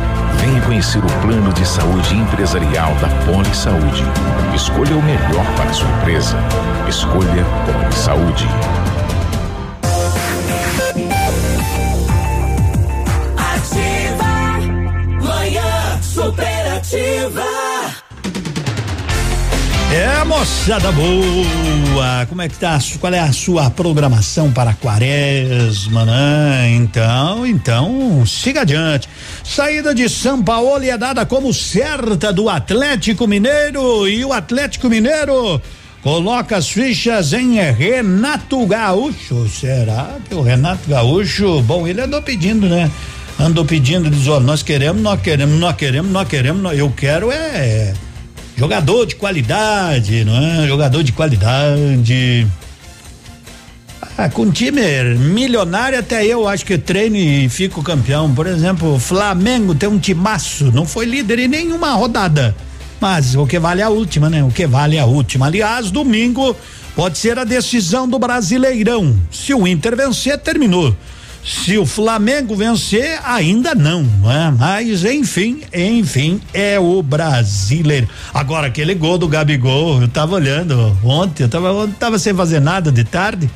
Venha 0.39 0.61
conhecer 0.61 0.99
o 0.99 1.21
plano 1.21 1.51
de 1.53 1.65
saúde 1.65 2.15
empresarial 2.15 2.93
da 2.95 3.07
Poli 3.25 3.55
Saúde. 3.55 4.03
Escolha 4.55 4.95
o 4.95 5.03
melhor 5.03 5.45
para 5.57 5.73
sua 5.73 5.89
empresa. 5.89 6.37
Escolha 6.87 7.45
Poli 7.65 7.93
Saúde. 7.93 8.47
Ativa. 13.37 14.59
Manhã 15.21 16.01
superativa. 16.01 17.70
É, 19.93 20.23
moçada 20.23 20.89
boa! 20.93 22.25
Como 22.29 22.41
é 22.41 22.47
que 22.47 22.57
tá? 22.57 22.79
Qual 22.97 23.13
é 23.13 23.19
a 23.19 23.33
sua 23.33 23.69
programação 23.69 24.49
para 24.49 24.69
a 24.69 24.73
quaresma, 24.73 26.05
né? 26.05 26.71
Então, 26.77 27.45
então, 27.45 28.25
siga 28.25 28.61
adiante. 28.61 29.09
Saída 29.43 29.93
de 29.93 30.07
São 30.07 30.41
Paulo 30.41 30.81
é 30.81 30.97
dada 30.97 31.25
como 31.25 31.53
certa 31.53 32.31
do 32.31 32.47
Atlético 32.47 33.27
Mineiro 33.27 34.07
e 34.07 34.23
o 34.23 34.31
Atlético 34.31 34.87
Mineiro 34.87 35.61
coloca 36.01 36.55
as 36.55 36.69
fichas 36.69 37.33
em 37.33 37.59
Renato 37.59 38.65
Gaúcho. 38.65 39.49
Será 39.49 40.15
que 40.27 40.33
o 40.33 40.41
Renato 40.41 40.89
Gaúcho, 40.89 41.61
bom, 41.63 41.85
ele 41.85 41.99
andou 41.99 42.21
pedindo, 42.21 42.65
né? 42.65 42.89
Andou 43.37 43.65
pedindo, 43.65 44.09
diz, 44.09 44.25
ó, 44.29 44.39
nós 44.39 44.63
queremos, 44.63 45.01
nós 45.01 45.19
queremos, 45.19 45.59
nós 45.59 45.75
queremos, 45.75 46.11
nós 46.11 46.27
queremos, 46.29 46.61
nós, 46.61 46.79
eu 46.79 46.89
quero 46.95 47.29
é 47.29 47.93
jogador 48.55 49.05
de 49.05 49.15
qualidade, 49.15 50.23
não 50.23 50.35
é? 50.35 50.67
Jogador 50.67 51.03
de 51.03 51.11
qualidade. 51.11 52.47
Ah, 54.17 54.29
com 54.29 54.51
time 54.51 54.81
milionário 55.15 55.97
até 55.97 56.25
eu 56.25 56.47
acho 56.47 56.65
que 56.65 56.77
treino 56.77 57.15
e 57.15 57.49
fico 57.49 57.81
campeão. 57.81 58.33
Por 58.33 58.45
exemplo, 58.47 58.99
Flamengo 58.99 59.73
tem 59.73 59.89
um 59.89 59.99
timaço, 59.99 60.71
não 60.71 60.85
foi 60.85 61.05
líder 61.05 61.39
em 61.39 61.47
nenhuma 61.47 61.93
rodada. 61.93 62.55
Mas 62.99 63.35
o 63.35 63.47
que 63.47 63.57
vale 63.57 63.81
é 63.81 63.83
a 63.83 63.89
última, 63.89 64.29
né? 64.29 64.43
O 64.43 64.51
que 64.51 64.67
vale 64.67 64.97
é 64.97 64.99
a 64.99 65.05
última. 65.05 65.47
Aliás, 65.47 65.89
domingo 65.89 66.55
pode 66.95 67.17
ser 67.17 67.39
a 67.39 67.43
decisão 67.43 68.07
do 68.07 68.19
Brasileirão. 68.19 69.15
Se 69.31 69.53
o 69.53 69.67
Inter 69.67 69.95
vencer, 69.95 70.37
terminou. 70.37 70.95
Se 71.43 71.77
o 71.77 71.85
Flamengo 71.85 72.55
vencer, 72.55 73.19
ainda 73.25 73.73
não, 73.73 74.03
né? 74.03 74.53
Mas 74.57 75.03
enfim, 75.03 75.61
enfim, 75.73 76.39
é 76.53 76.79
o 76.79 77.01
brasileiro. 77.01 78.07
Agora, 78.33 78.67
aquele 78.67 78.93
gol 78.93 79.17
do 79.17 79.27
Gabigol, 79.27 80.01
eu 80.01 80.07
tava 80.07 80.35
olhando 80.35 80.95
ontem, 81.03 81.43
eu 81.43 81.49
tava, 81.49 81.69
eu 81.69 81.87
tava 81.99 82.19
sem 82.19 82.33
fazer 82.33 82.59
nada 82.59 82.91
de 82.91 83.03
tarde. 83.03 83.49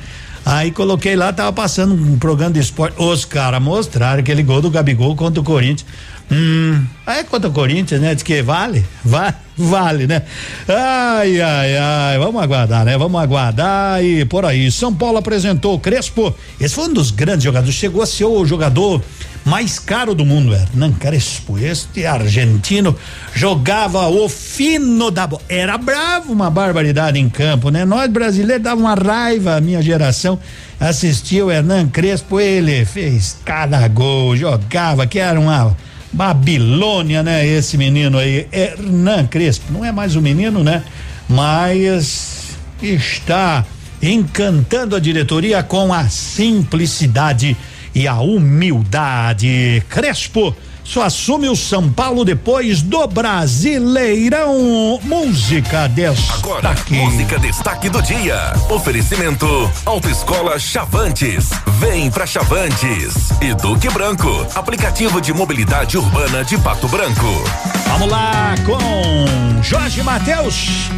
Aí 0.44 0.70
coloquei 0.70 1.16
lá, 1.16 1.32
tava 1.32 1.52
passando 1.52 1.94
um 1.94 2.18
programa 2.18 2.52
de 2.52 2.60
esporte. 2.60 2.94
Os 3.02 3.24
caras 3.24 3.60
mostraram 3.60 4.20
aquele 4.20 4.44
gol 4.44 4.62
do 4.62 4.70
Gabigol 4.70 5.16
contra 5.16 5.40
o 5.40 5.44
Corinthians. 5.44 5.84
Hum, 6.30 6.84
é 7.06 7.22
contra 7.22 7.48
o 7.48 7.52
Corinthians, 7.52 8.00
né? 8.00 8.12
Diz 8.14 8.24
que 8.24 8.42
vale, 8.42 8.84
vale, 9.04 9.34
vale, 9.56 10.06
né? 10.08 10.22
Ai, 10.68 11.40
ai, 11.40 11.76
ai, 11.76 12.18
vamos 12.18 12.42
aguardar, 12.42 12.84
né? 12.84 12.98
Vamos 12.98 13.20
aguardar 13.20 14.02
e 14.04 14.24
por 14.24 14.44
aí. 14.44 14.70
São 14.72 14.92
Paulo 14.92 15.18
apresentou 15.18 15.74
o 15.74 15.78
Crespo. 15.78 16.34
Esse 16.60 16.74
foi 16.74 16.86
um 16.86 16.92
dos 16.92 17.12
grandes 17.12 17.44
jogadores. 17.44 17.74
Chegou 17.74 18.02
a 18.02 18.06
ser 18.06 18.24
o 18.24 18.44
jogador 18.44 19.00
mais 19.44 19.78
caro 19.78 20.16
do 20.16 20.26
mundo, 20.26 20.52
Hernan 20.52 20.92
Crespo. 20.94 21.56
Este 21.56 22.04
argentino 22.04 22.96
jogava 23.32 24.08
o 24.08 24.28
fino 24.28 25.12
da 25.12 25.28
bola. 25.28 25.42
Era 25.48 25.78
bravo, 25.78 26.32
uma 26.32 26.50
barbaridade 26.50 27.20
em 27.20 27.28
campo, 27.28 27.70
né? 27.70 27.84
Nós 27.84 28.10
brasileiros 28.10 28.64
dava 28.64 28.80
uma 28.80 28.94
raiva, 28.94 29.54
a 29.54 29.60
minha 29.60 29.80
geração 29.80 30.40
assistia 30.80 31.46
o 31.46 31.52
Hernan 31.52 31.86
Crespo. 31.86 32.40
Ele 32.40 32.84
fez 32.84 33.38
cada 33.44 33.86
gol, 33.86 34.36
jogava, 34.36 35.06
que 35.06 35.20
era 35.20 35.38
uma 35.38 35.76
Babilônia, 36.12 37.22
né? 37.22 37.46
Esse 37.46 37.76
menino 37.76 38.18
aí, 38.18 38.46
Hernan 38.52 39.26
Crespo. 39.26 39.72
Não 39.72 39.84
é 39.84 39.92
mais 39.92 40.16
um 40.16 40.20
menino, 40.20 40.62
né? 40.62 40.82
Mas 41.28 42.56
está 42.80 43.64
encantando 44.02 44.94
a 44.94 45.00
diretoria 45.00 45.62
com 45.62 45.92
a 45.92 46.08
simplicidade 46.08 47.56
e 47.94 48.06
a 48.06 48.18
humildade. 48.20 49.82
Crespo 49.88 50.54
só 50.86 51.02
assume 51.02 51.48
o 51.48 51.56
São 51.56 51.90
Paulo 51.90 52.24
depois 52.24 52.80
do 52.80 53.06
Brasileirão. 53.06 55.00
Música 55.02 55.88
destaque. 55.88 56.38
Agora, 56.38 56.74
música 56.88 57.38
destaque 57.38 57.90
do 57.90 58.00
dia. 58.00 58.52
Oferecimento 58.70 59.46
Autoescola 59.84 60.58
Chavantes. 60.58 61.50
Vem 61.80 62.10
pra 62.10 62.26
Chavantes. 62.26 63.30
E 63.42 63.52
Duque 63.54 63.90
Branco, 63.90 64.46
aplicativo 64.54 65.20
de 65.20 65.32
mobilidade 65.34 65.98
urbana 65.98 66.44
de 66.44 66.56
Pato 66.58 66.86
Branco. 66.88 67.44
Vamos 67.88 68.08
lá 68.08 68.54
com 68.64 69.62
Jorge 69.62 70.02
Matheus. 70.02 70.88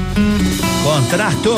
Contrato. 0.84 1.56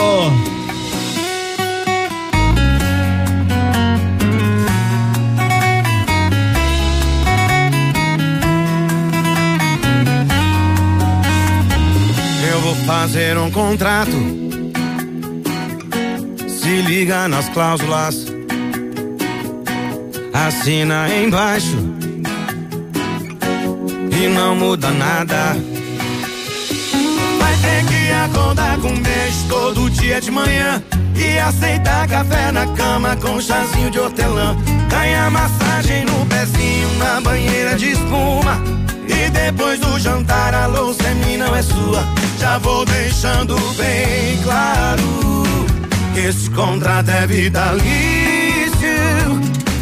Fazer 12.90 13.38
um 13.38 13.48
contrato. 13.52 14.10
Se 16.48 16.82
liga 16.82 17.28
nas 17.28 17.48
cláusulas. 17.50 18.26
Assina 20.34 21.08
embaixo. 21.08 21.76
E 24.10 24.28
não 24.34 24.56
muda 24.56 24.90
nada. 24.90 25.56
Vai 27.38 27.56
ter 27.58 27.86
que 27.86 28.10
acordar 28.10 28.76
com 28.80 28.92
beijo 29.00 29.46
todo 29.48 29.88
dia 29.90 30.20
de 30.20 30.32
manhã. 30.32 30.82
E 31.14 31.38
aceitar 31.38 32.08
café 32.08 32.50
na 32.50 32.66
cama 32.74 33.14
com 33.14 33.40
chazinho 33.40 33.92
de 33.92 34.00
hortelã. 34.00 34.56
Ganhar 34.88 35.30
massagem 35.30 36.04
no 36.06 36.26
pezinho 36.26 36.92
na 36.98 37.20
banheira 37.20 37.76
de 37.76 37.92
espuma. 37.92 38.60
E 39.06 39.30
depois 39.30 39.78
do 39.78 39.96
jantar 40.00 40.52
a 40.54 40.66
louça 40.66 41.04
é 41.04 41.14
minha, 41.14 41.46
não 41.46 41.54
é 41.54 41.62
sua. 41.62 42.29
Já 42.40 42.56
vou 42.56 42.86
deixando 42.86 43.54
bem 43.76 44.38
claro 44.42 45.02
que 46.14 46.20
esse 46.20 46.48
contrato 46.48 47.10
é 47.10 47.26
vitalício. 47.26 47.84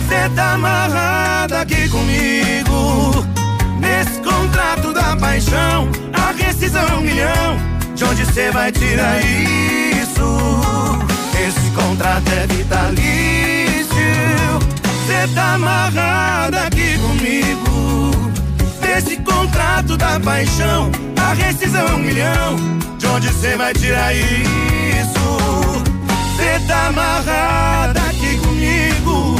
Cê 0.09 0.29
tá 0.35 0.55
amarrada 0.55 1.61
aqui 1.61 1.89
comigo. 1.89 3.25
Nesse 3.79 4.21
contrato 4.23 4.93
da 4.93 5.15
paixão, 5.15 5.89
a 6.13 6.33
rescisão 6.33 6.85
é 6.85 6.95
um 6.95 7.01
milhão. 7.01 7.59
De 7.95 8.05
onde 8.05 8.27
cê 8.27 8.51
vai 8.51 8.73
tirar 8.73 9.21
isso? 9.21 10.61
Esse 11.47 11.71
contrato 11.71 12.29
é 12.33 12.47
vitalício. 12.49 13.89
Cê 15.07 15.33
tá 15.33 15.55
amarrada 15.55 16.65
aqui 16.65 16.99
comigo. 16.99 18.18
Nesse 18.99 19.16
contrato 19.19 19.97
da 19.97 20.19
paixão, 20.19 20.91
a 21.23 21.33
rescisão 21.33 21.87
é 21.87 21.95
um 21.95 21.99
milhão. 21.99 22.57
De 22.99 23.07
onde 23.07 23.33
cê 23.33 23.57
vai 23.57 23.73
tirar 23.73 24.12
isso? 24.12 25.39
Cê 26.37 26.66
tá 26.66 26.89
amarrada 26.89 28.01
aqui 28.01 28.37
comigo. 28.39 29.37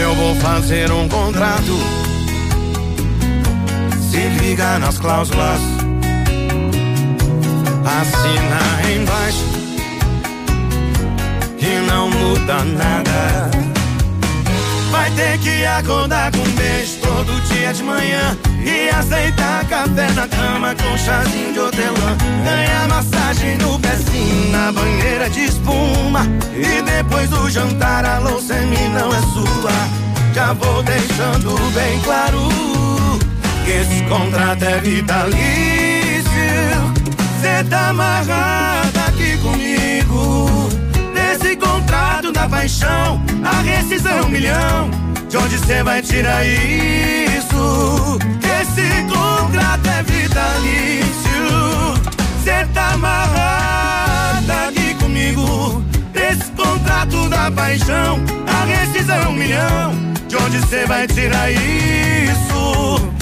Eu 0.00 0.14
vou 0.14 0.34
fazer 0.36 0.90
um 0.90 1.06
contrato. 1.06 1.93
Liga 4.44 4.78
nas 4.78 4.98
cláusulas. 4.98 5.60
Assina 7.82 8.92
embaixo. 8.94 9.44
E 11.58 11.90
não 11.90 12.10
muda 12.10 12.62
nada. 12.62 13.50
Vai 14.90 15.10
ter 15.12 15.38
que 15.38 15.64
acordar 15.64 16.30
com 16.30 16.40
um 16.40 16.52
beijo 16.56 16.98
todo 17.00 17.40
dia 17.48 17.72
de 17.72 17.82
manhã. 17.84 18.36
E 18.62 18.90
aceitar 18.90 19.64
café 19.66 20.12
na 20.12 20.28
cama 20.28 20.74
com 20.74 20.98
chazinho 20.98 21.54
de 21.54 21.60
hortelã. 21.60 22.16
Ganhar 22.44 22.88
massagem 22.88 23.56
no 23.56 23.80
pezinho 23.80 24.52
na 24.52 24.70
banheira 24.70 25.30
de 25.30 25.46
espuma. 25.46 26.20
E 26.54 26.82
depois 26.82 27.30
do 27.30 27.48
jantar 27.48 28.04
a 28.04 28.18
louça 28.18 28.54
em 28.54 28.66
mim 28.66 28.88
não 28.90 29.08
é 29.08 29.20
sua. 29.20 29.72
Já 30.34 30.52
vou 30.52 30.82
deixando 30.82 31.56
bem 31.72 31.98
claro 32.00 32.83
esse 33.70 34.02
contrato 34.04 34.62
é 34.64 34.80
vitalício. 34.80 35.34
Cê 37.40 37.64
tá 37.68 37.88
amarrada 37.88 39.00
aqui 39.08 39.36
comigo. 39.38 40.48
Nesse 41.14 41.56
contrato 41.56 42.32
da 42.32 42.48
paixão, 42.48 43.22
a 43.44 43.60
rescisão 43.62 44.18
é 44.18 44.22
um 44.22 44.28
milhão. 44.28 44.90
De 45.28 45.36
onde 45.36 45.58
cê 45.58 45.82
vai 45.82 46.00
tirar 46.02 46.44
isso? 46.46 48.18
Esse 48.60 49.02
contrato 49.04 49.88
é 49.88 50.02
vitalício. 50.02 51.44
Cê 52.44 52.66
tá 52.72 52.92
amarrada 52.92 54.68
aqui 54.68 54.94
comigo. 54.94 55.84
Nesse 56.14 56.50
contrato 56.52 57.28
da 57.28 57.50
paixão, 57.50 58.20
a 58.46 58.64
rescisão 58.64 59.16
é 59.16 59.28
um 59.28 59.32
milhão. 59.32 60.14
De 60.28 60.36
onde 60.36 60.66
cê 60.66 60.86
vai 60.86 61.06
tirar 61.06 61.50
isso? 61.50 63.13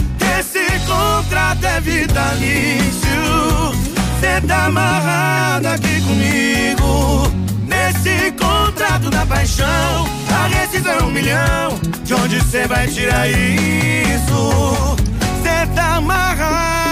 Esse 0.55 0.87
contrato 0.87 1.65
é 1.65 1.81
vitalício. 1.81 3.73
Cê 4.21 4.39
tá 4.47 4.67
amarrada 4.67 5.73
aqui 5.73 5.99
comigo. 6.03 7.33
Nesse 7.67 8.33
contrato 8.33 9.09
da 9.09 9.25
paixão, 9.25 10.07
a 10.31 10.47
rescisão 10.49 10.93
é 10.93 11.03
um 11.05 11.11
milhão. 11.11 11.81
De 12.05 12.13
onde 12.13 12.39
cê 12.45 12.67
vai 12.67 12.87
tirar 12.87 13.31
isso? 13.31 14.97
Cê 15.43 15.67
tá 15.75 15.97
amarrada 15.97 16.92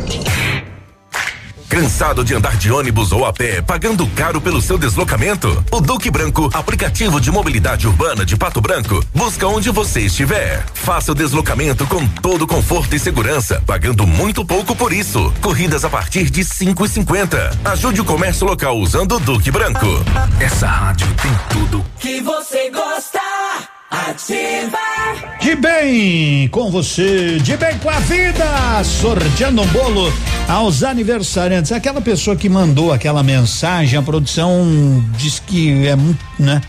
Cansado 1.71 2.21
de 2.21 2.35
andar 2.35 2.57
de 2.57 2.69
ônibus 2.69 3.13
ou 3.13 3.25
a 3.25 3.31
pé, 3.31 3.61
pagando 3.61 4.05
caro 4.07 4.41
pelo 4.41 4.61
seu 4.61 4.77
deslocamento? 4.77 5.63
O 5.71 5.79
Duque 5.79 6.11
Branco, 6.11 6.49
aplicativo 6.53 7.21
de 7.21 7.31
mobilidade 7.31 7.87
urbana 7.87 8.25
de 8.25 8.35
Pato 8.35 8.59
Branco, 8.59 9.01
busca 9.15 9.47
onde 9.47 9.69
você 9.69 10.01
estiver. 10.01 10.65
Faça 10.73 11.13
o 11.13 11.15
deslocamento 11.15 11.87
com 11.87 12.05
todo 12.05 12.45
conforto 12.45 12.93
e 12.93 12.99
segurança, 12.99 13.63
pagando 13.65 14.05
muito 14.05 14.43
pouco 14.43 14.75
por 14.75 14.91
isso. 14.91 15.33
Corridas 15.39 15.85
a 15.85 15.89
partir 15.89 16.29
de 16.29 16.43
cinco 16.43 16.85
e 16.85 16.89
cinquenta. 16.89 17.57
Ajude 17.63 18.01
o 18.01 18.05
comércio 18.05 18.45
local 18.45 18.77
usando 18.77 19.15
o 19.15 19.19
Duque 19.21 19.49
Branco. 19.49 19.87
Essa 20.41 20.67
rádio 20.67 21.07
tem 21.21 21.31
tudo. 21.51 21.85
Que 22.01 22.19
você 22.19 22.69
gosta. 22.69 23.21
Ativa. 23.91 24.77
De 25.41 25.53
bem 25.53 26.47
com 26.47 26.71
você, 26.71 27.37
de 27.39 27.57
bem 27.57 27.77
com 27.79 27.89
a 27.89 27.99
vida, 27.99 28.81
sorteando 28.85 29.61
um 29.61 29.67
bolo 29.67 30.13
aos 30.47 30.81
aniversariantes. 30.81 31.73
Aquela 31.73 31.99
pessoa 31.99 32.37
que 32.37 32.47
mandou 32.47 32.93
aquela 32.93 33.21
mensagem, 33.21 33.99
a 33.99 34.01
produção 34.01 34.65
diz 35.17 35.39
que 35.39 35.85
é 35.85 35.97
muito, 35.97 36.23
né? 36.39 36.61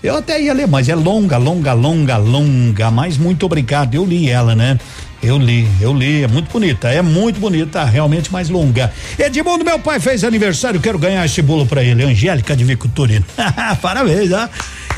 Eu 0.00 0.18
até 0.18 0.40
ia 0.40 0.54
ler, 0.54 0.68
mas 0.68 0.88
é 0.88 0.94
longa, 0.94 1.36
longa, 1.36 1.72
longa, 1.72 2.16
longa. 2.16 2.92
Mas 2.92 3.18
muito 3.18 3.44
obrigado, 3.44 3.96
eu 3.96 4.04
li 4.04 4.30
ela, 4.30 4.54
né? 4.54 4.78
Eu 5.20 5.36
li, 5.36 5.68
eu 5.80 5.92
li, 5.92 6.22
é 6.22 6.28
muito 6.28 6.48
bonita, 6.48 6.88
é 6.90 7.02
muito 7.02 7.40
bonita, 7.40 7.84
realmente 7.84 8.32
mais 8.32 8.48
longa. 8.48 8.92
Edmundo, 9.18 9.64
meu 9.64 9.80
pai 9.80 9.98
fez 9.98 10.22
aniversário, 10.22 10.80
quero 10.80 10.96
ganhar 10.96 11.26
esse 11.26 11.42
bolo 11.42 11.66
pra 11.66 11.82
ele. 11.82 12.04
Angélica 12.04 12.54
de 12.54 12.62
Vicuturino. 12.62 13.24
Parabéns, 13.82 14.30
ó. 14.30 14.48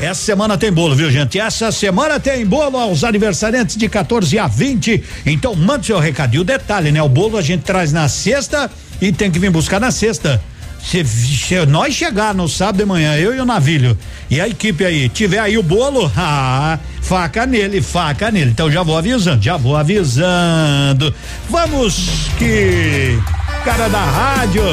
Essa 0.01 0.21
semana 0.23 0.57
tem 0.57 0.71
bolo, 0.71 0.95
viu, 0.95 1.11
gente? 1.11 1.39
Essa 1.39 1.71
semana 1.71 2.19
tem 2.19 2.43
bolo 2.43 2.75
aos 2.75 3.03
aniversariantes 3.03 3.77
de 3.77 3.87
14 3.87 4.39
a 4.39 4.47
20. 4.47 5.03
Então, 5.27 5.53
mande 5.55 5.85
seu 5.85 5.99
recado. 5.99 6.35
E 6.35 6.39
o 6.39 6.43
detalhe, 6.43 6.91
né? 6.91 7.01
O 7.03 7.07
bolo 7.07 7.37
a 7.37 7.41
gente 7.41 7.61
traz 7.61 7.93
na 7.93 8.09
sexta 8.09 8.69
e 8.99 9.11
tem 9.11 9.29
que 9.29 9.37
vir 9.37 9.51
buscar 9.51 9.79
na 9.79 9.91
sexta. 9.91 10.41
Se, 10.83 11.05
se 11.05 11.63
nós 11.67 11.93
chegar 11.93 12.33
no 12.33 12.49
sábado 12.49 12.77
de 12.77 12.85
manhã, 12.85 13.15
eu 13.15 13.35
e 13.35 13.39
o 13.39 13.45
Navilho, 13.45 13.95
e 14.27 14.41
a 14.41 14.47
equipe 14.47 14.83
aí, 14.83 15.07
tiver 15.07 15.37
aí 15.37 15.55
o 15.55 15.61
bolo, 15.61 16.11
ah, 16.17 16.79
faca 17.03 17.45
nele, 17.45 17.79
faca 17.79 18.31
nele. 18.31 18.49
Então 18.49 18.71
já 18.71 18.81
vou 18.81 18.97
avisando, 18.97 19.43
já 19.43 19.55
vou 19.55 19.77
avisando. 19.77 21.13
Vamos 21.47 22.09
que 22.39 23.19
cara 23.63 23.87
da 23.87 24.03
rádio, 24.03 24.63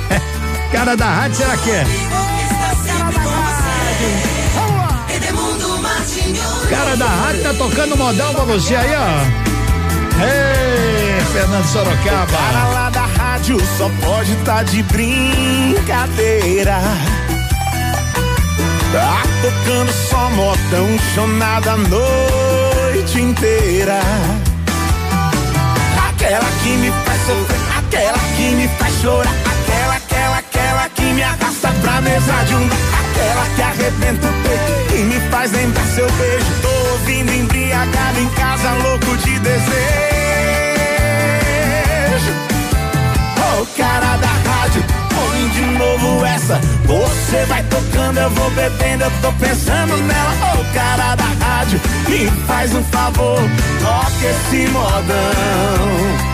cara 0.70 0.94
da 0.94 1.06
rádio 1.06 1.36
será 1.38 1.56
que 1.56 1.70
é? 1.70 1.86
Cara 6.70 6.96
da 6.96 7.06
rádio 7.06 7.42
tá 7.42 7.54
tocando 7.54 7.96
modal 7.96 8.34
pra 8.34 8.44
você 8.44 8.76
aí, 8.76 8.90
ó. 8.94 9.48
Ei, 10.22 11.20
Fernando 11.32 11.64
Sorocaba. 11.64 12.26
Cara 12.26 12.68
lá 12.68 12.90
da 12.90 13.06
rádio 13.06 13.58
só 13.78 13.90
pode 14.04 14.36
tá 14.44 14.62
de 14.62 14.82
brincadeira. 14.82 16.78
Tá 18.92 19.22
tocando 19.42 19.92
só 20.10 20.30
modão, 20.30 20.98
chonada 21.14 21.72
a 21.72 21.76
noite 21.76 23.20
inteira. 23.20 24.00
Aquela 26.08 26.50
que 26.62 26.70
me 26.70 26.90
faz 26.90 27.20
sofrer, 27.26 27.60
aquela 27.78 28.18
que 28.36 28.50
me 28.56 28.68
faz 28.68 28.94
chorar, 29.00 29.34
aquela, 29.46 29.94
aquela, 29.94 30.38
aquela 30.38 30.88
que 30.90 31.02
me 31.02 31.22
arrasta 31.22 31.72
pra 31.80 32.00
mesa 32.00 32.44
de 32.44 32.54
um 32.54 32.68
que 33.54 33.62
arrebenta 33.62 34.26
o 34.26 34.32
peito 34.42 34.94
e 34.94 34.98
me 35.04 35.20
faz 35.30 35.52
lembrar 35.52 35.84
seu 35.86 36.10
beijo. 36.12 36.46
Tô 36.62 36.90
ouvindo 36.92 37.32
embriagado 37.32 38.20
em 38.20 38.28
casa, 38.30 38.72
louco 38.72 39.16
de 39.18 39.38
desejo. 39.38 39.68
Ô 43.36 43.66
cara 43.76 44.16
da 44.16 44.50
rádio, 44.50 44.84
põe 45.08 45.48
de 45.48 45.62
novo 45.78 46.24
essa. 46.24 46.60
Você 46.86 47.44
vai 47.46 47.62
tocando, 47.64 48.18
eu 48.18 48.30
vou 48.30 48.50
bebendo, 48.50 49.04
eu 49.04 49.12
tô 49.22 49.32
pensando 49.32 49.96
nela. 49.96 50.34
Ô 50.58 50.74
cara 50.74 51.14
da 51.14 51.46
rádio, 51.46 51.80
me 52.08 52.30
faz 52.46 52.74
um 52.74 52.82
favor, 52.84 53.38
toque 53.80 54.26
esse 54.26 54.68
modão. 54.68 56.28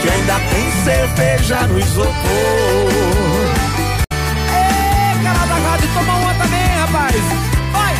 que 0.00 0.08
ainda 0.08 0.34
tem 0.50 0.84
cerveja 0.84 1.66
no 1.66 1.78
isopor. 1.78 3.25
Ei, 5.86 5.92
cara 5.92 5.94
da 5.94 5.94
rádio, 5.94 5.94
toma 5.94 6.18
uma 6.18 6.34
também, 6.34 6.66
rapaz. 6.78 7.14
Vai! 7.72 7.94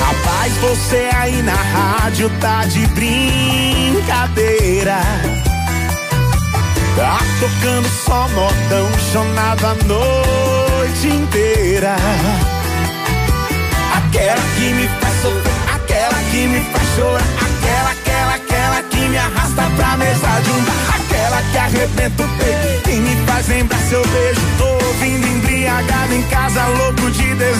Rapaz, 0.00 0.52
você 0.58 1.10
aí 1.16 1.42
na 1.42 1.54
rádio 1.54 2.30
tá 2.40 2.64
de 2.66 2.86
brincadeira. 2.88 4.98
Tá 6.96 7.18
tocando 7.40 7.88
só 8.04 8.28
modão, 8.28 8.88
chonado 9.12 9.66
a 9.66 9.74
noite 9.84 11.08
inteira. 11.08 11.96
Aquela 13.96 14.42
que 14.56 14.72
me 14.72 14.88
faz 15.00 15.14
sofrer, 15.22 15.52
aquela 15.74 16.18
que 16.30 16.46
me 16.46 16.60
faz 16.72 16.88
chorar, 16.96 17.22
aquela 17.40 17.94
que 17.94 18.07
me 19.08 19.16
arrasta 19.16 19.62
pra 19.76 19.96
mesa 19.96 20.40
de 20.42 20.50
um 20.50 20.64
bar, 20.64 20.96
aquela 20.96 21.42
que 21.42 21.58
arrebenta 21.58 22.22
o 22.22 22.28
peito, 22.28 22.82
que 22.84 22.96
me 22.96 23.16
faz 23.26 23.48
lembrar 23.48 23.78
seu 23.88 24.06
beijo. 24.06 24.40
Tô 24.58 24.86
ouvindo 24.86 25.26
embriagado 25.26 26.14
em 26.14 26.22
casa, 26.24 26.66
louco 26.66 27.10
de 27.10 27.34
desejo. 27.34 27.58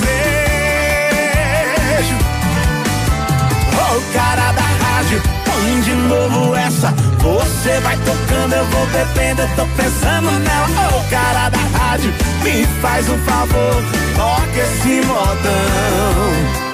Ô 3.72 4.12
cara 4.12 4.52
da 4.52 4.62
rádio, 4.62 5.22
põe 5.44 5.80
de 5.80 5.94
novo 5.94 6.54
essa. 6.54 6.94
Você 7.18 7.80
vai 7.80 7.96
tocando, 7.96 8.54
eu 8.54 8.64
vou 8.66 8.86
bebendo, 8.86 9.42
eu 9.42 9.48
tô 9.56 9.66
pensando 9.76 10.30
nela. 10.30 10.96
Ô 10.96 11.10
cara 11.10 11.48
da 11.48 11.78
rádio, 11.78 12.12
me 12.42 12.66
faz 12.80 13.08
um 13.08 13.18
favor, 13.18 13.82
toca 14.16 14.60
esse 14.60 15.06
modão. 15.06 16.67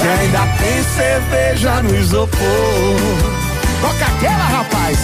Que 0.00 0.08
ainda 0.08 0.46
tem 0.58 0.84
cerveja 0.94 1.82
no 1.82 1.94
isopor. 1.94 2.38
Toca 3.80 4.06
aquela, 4.06 4.44
rapaz. 4.44 4.98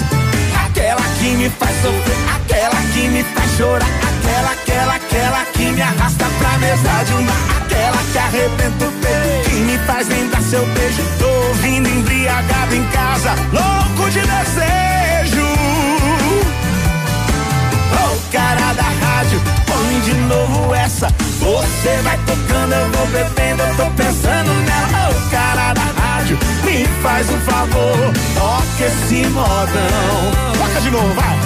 Aquela 0.67 1.03
que 1.19 1.29
me 1.37 1.51
faz 1.51 1.71
sofrer, 1.83 2.17
aquela 2.37 2.81
que 2.93 3.09
me 3.09 3.23
faz 3.23 3.51
chorar, 3.57 3.89
aquela, 4.03 4.51
aquela, 4.53 4.95
aquela 4.95 5.45
que 5.53 5.71
me 5.71 5.83
arrasta 5.83 6.27
pra 6.39 6.59
mesa 6.59 7.05
de 7.07 7.15
um 7.15 7.27
aquela 7.75 7.99
que 8.13 8.19
arrebenta 8.19 8.85
o 8.85 8.93
peito, 8.93 9.51
que 9.51 9.57
me 9.57 9.79
faz 9.79 10.09
lembrar 10.09 10.43
seu 10.43 10.67
beijo. 10.67 11.03
Tô 11.19 11.29
ouvindo 11.49 11.89
embriagado 11.89 12.75
em 12.75 12.85
casa, 12.89 13.35
louco 13.53 14.11
de 14.11 14.21
desejo. 14.21 15.47
Ô 17.93 18.33
cara 18.33 18.73
da 18.73 18.83
rádio, 18.83 19.41
de 20.05 20.15
novo 20.15 20.75
essa. 20.75 21.09
Você 21.41 22.03
vai 22.03 22.19
tocando, 22.19 22.73
eu 22.73 22.91
vou 22.91 23.07
bebendo, 23.07 23.63
eu 23.63 23.77
tô 23.77 23.91
pensando 23.93 24.53
nela. 24.67 25.11
Ô 25.11 25.31
cara 25.31 25.73
da 25.73 26.03
rádio, 26.03 26.39
me 26.65 26.85
faz 27.03 27.29
um 27.31 27.41
favor, 27.41 28.13
toca 28.35 28.85
esse 28.85 29.27
modão. 29.29 30.55
Toca 30.59 30.81
de 30.81 30.91
novo, 30.91 31.15
vai. 31.15 31.37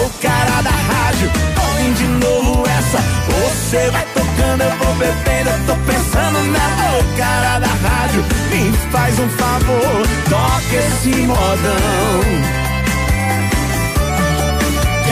Ô 0.00 0.10
cara 0.20 0.62
da 0.62 0.70
rádio, 0.70 1.30
põe 1.54 1.92
de 1.92 2.04
novo 2.04 2.64
essa. 2.66 2.98
Você 3.28 3.90
vai 3.90 4.06
tocando, 4.14 4.62
eu 4.62 4.76
vou 4.78 4.94
bebendo, 4.94 5.50
eu 5.50 5.66
tô 5.66 5.76
pensando 5.82 6.38
nela. 6.50 6.98
Ô 6.98 7.16
cara 7.16 7.58
da 7.60 7.88
rádio, 7.88 8.24
me 8.50 8.72
faz 8.90 9.18
um 9.18 9.28
favor, 9.28 10.06
toca 10.28 10.76
esse 10.76 11.22
modão 11.22 12.61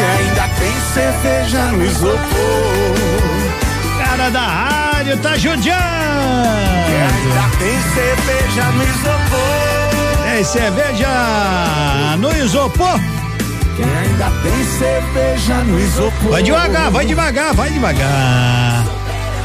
que 0.01 0.07
ainda 0.07 0.49
tem 0.59 0.81
cerveja 0.95 1.65
no 1.73 1.85
isopor. 1.85 2.21
Cara 4.03 4.31
da 4.31 4.41
rádio 4.41 5.17
tá 5.19 5.37
judiando. 5.37 5.79
Que 6.87 6.97
ainda 6.97 7.57
tem 7.59 7.77
cerveja 7.93 8.65
no 8.73 8.83
isopor. 8.83 10.25
Tem 10.25 10.45
cerveja 10.45 12.17
no 12.19 12.37
isopor. 12.37 13.01
Que 13.77 13.83
ainda 13.83 14.31
tem 14.43 14.65
cerveja 14.79 15.55
no 15.65 15.79
isopor. 15.79 16.31
Vai 16.31 16.43
devagar, 16.43 16.91
vai 16.91 17.05
devagar, 17.05 17.55
vai 17.55 17.71
devagar. 17.71 19.00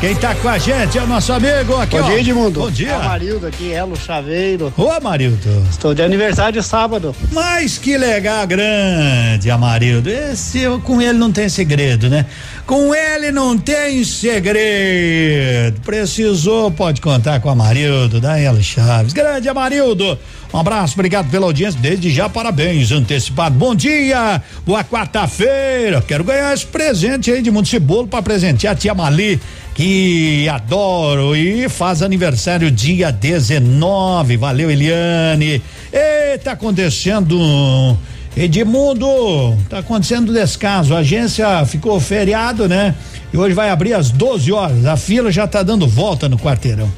Quem 0.05 0.15
tá 0.17 0.35
com 0.35 0.47
a 0.47 0.59
gente 0.59 0.99
é 0.99 1.01
o 1.01 1.07
nosso 1.07 1.33
amigo 1.33 1.77
aqui, 1.77 1.97
Bom 1.97 2.03
ó. 2.03 2.07
dia, 2.09 2.19
Edmundo. 2.19 2.59
Bom 2.59 2.69
dia. 2.69 2.91
É 2.91 2.95
o 2.95 3.03
Marildo 3.05 3.47
aqui, 3.47 3.71
Elo 3.71 3.95
Chaveiro. 3.97 4.71
Ô, 4.77 4.91
Amarildo. 4.91 5.65
Estou 5.67 5.95
de 5.95 6.03
aniversário 6.03 6.61
sábado. 6.61 7.15
Mas 7.31 7.79
que 7.79 7.97
legal, 7.97 8.45
grande, 8.45 9.49
Amarildo. 9.49 10.07
Esse, 10.07 10.59
eu- 10.59 10.79
com 10.79 11.01
ele 11.01 11.17
não 11.17 11.31
tem 11.31 11.49
segredo, 11.49 12.07
né? 12.07 12.27
Com 12.67 12.93
ele 12.93 13.31
não 13.31 13.57
tem 13.57 14.03
segredo. 14.03 15.81
Precisou, 15.81 16.69
pode 16.69 17.01
contar 17.01 17.39
com 17.39 17.49
o 17.49 17.51
Amarildo, 17.51 18.21
da 18.21 18.39
Ela 18.39 18.61
Chaves. 18.61 19.11
Grande 19.11 19.49
Amarildo. 19.49 20.19
Um 20.53 20.59
abraço, 20.59 20.93
obrigado 20.93 21.31
pela 21.31 21.47
audiência. 21.47 21.79
Desde 21.81 22.11
já, 22.11 22.29
parabéns, 22.29 22.91
antecipado. 22.91 23.55
Bom 23.55 23.73
dia, 23.73 24.39
boa 24.65 24.83
quarta-feira. 24.83 25.99
Quero 26.07 26.23
ganhar 26.23 26.53
esse 26.53 26.65
presente 26.67 27.31
aí 27.31 27.41
de 27.41 27.49
Mundo 27.49 27.67
Cebolo 27.67 28.07
para 28.07 28.21
presentear 28.21 28.73
a 28.73 28.75
tia 28.75 28.93
Mali, 28.93 29.41
que 29.75 30.47
adoro 30.47 31.35
e 31.35 31.67
faz 31.67 32.01
aniversário 32.01 32.71
dia 32.71 33.11
19. 33.11 34.37
Valeu, 34.37 34.71
Eliane. 34.71 35.61
Ei, 35.91 36.37
tá 36.41 36.53
acontecendo. 36.53 37.95
Edmundo, 38.37 39.57
tá 39.69 39.79
acontecendo 39.79 40.33
descaso. 40.33 40.95
A 40.95 40.99
agência 40.99 41.65
ficou 41.65 41.99
feriado, 41.99 42.69
né? 42.69 42.95
E 43.33 43.37
hoje 43.37 43.53
vai 43.53 43.69
abrir 43.69 43.93
às 43.93 44.09
12 44.11 44.51
horas. 44.51 44.85
A 44.85 44.95
fila 44.95 45.29
já 45.29 45.45
tá 45.45 45.61
dando 45.61 45.85
volta 45.85 46.29
no 46.29 46.37
quarteirão. 46.37 46.89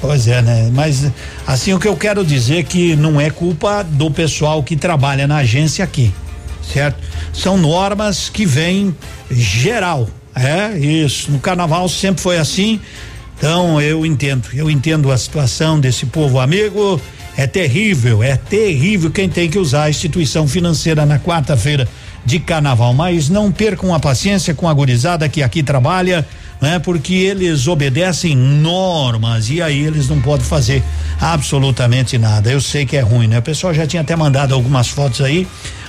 Pois 0.00 0.26
é, 0.26 0.40
né? 0.40 0.70
Mas 0.72 1.10
assim 1.46 1.74
o 1.74 1.78
que 1.78 1.86
eu 1.86 1.96
quero 1.96 2.24
dizer 2.24 2.64
que 2.64 2.96
não 2.96 3.20
é 3.20 3.28
culpa 3.28 3.82
do 3.82 4.10
pessoal 4.10 4.62
que 4.62 4.74
trabalha 4.74 5.28
na 5.28 5.36
agência 5.36 5.84
aqui, 5.84 6.10
certo? 6.62 6.98
São 7.34 7.58
normas 7.58 8.30
que 8.30 8.46
vêm 8.46 8.96
geral. 9.30 10.08
É, 10.34 10.78
isso. 10.78 11.30
No 11.30 11.38
carnaval 11.38 11.88
sempre 11.88 12.22
foi 12.22 12.38
assim. 12.38 12.80
Então 13.36 13.80
eu 13.80 14.04
entendo, 14.04 14.48
eu 14.52 14.70
entendo 14.70 15.10
a 15.10 15.16
situação 15.16 15.80
desse 15.80 16.06
povo 16.06 16.38
amigo. 16.38 17.00
É 17.36 17.46
terrível, 17.46 18.22
é 18.22 18.36
terrível 18.36 19.10
quem 19.10 19.28
tem 19.28 19.48
que 19.48 19.58
usar 19.58 19.84
a 19.84 19.90
instituição 19.90 20.46
financeira 20.46 21.06
na 21.06 21.18
quarta-feira 21.18 21.88
de 22.24 22.38
carnaval. 22.38 22.92
Mas 22.92 23.30
não 23.30 23.50
percam 23.50 23.94
a 23.94 24.00
paciência 24.00 24.52
com 24.52 24.68
a 24.68 24.74
gurizada 24.74 25.26
que 25.26 25.42
aqui 25.42 25.62
trabalha, 25.62 26.26
né? 26.60 26.78
Porque 26.78 27.14
eles 27.14 27.66
obedecem 27.66 28.36
normas 28.36 29.48
e 29.48 29.62
aí 29.62 29.86
eles 29.86 30.08
não 30.08 30.20
podem 30.20 30.44
fazer 30.44 30.82
absolutamente 31.18 32.18
nada. 32.18 32.50
Eu 32.50 32.60
sei 32.60 32.84
que 32.84 32.96
é 32.96 33.00
ruim, 33.00 33.26
né? 33.26 33.38
O 33.38 33.42
pessoal 33.42 33.72
já 33.72 33.86
tinha 33.86 34.02
até 34.02 34.14
mandado 34.14 34.54
algumas 34.54 34.88
fotos 34.88 35.22
aí, 35.22 35.46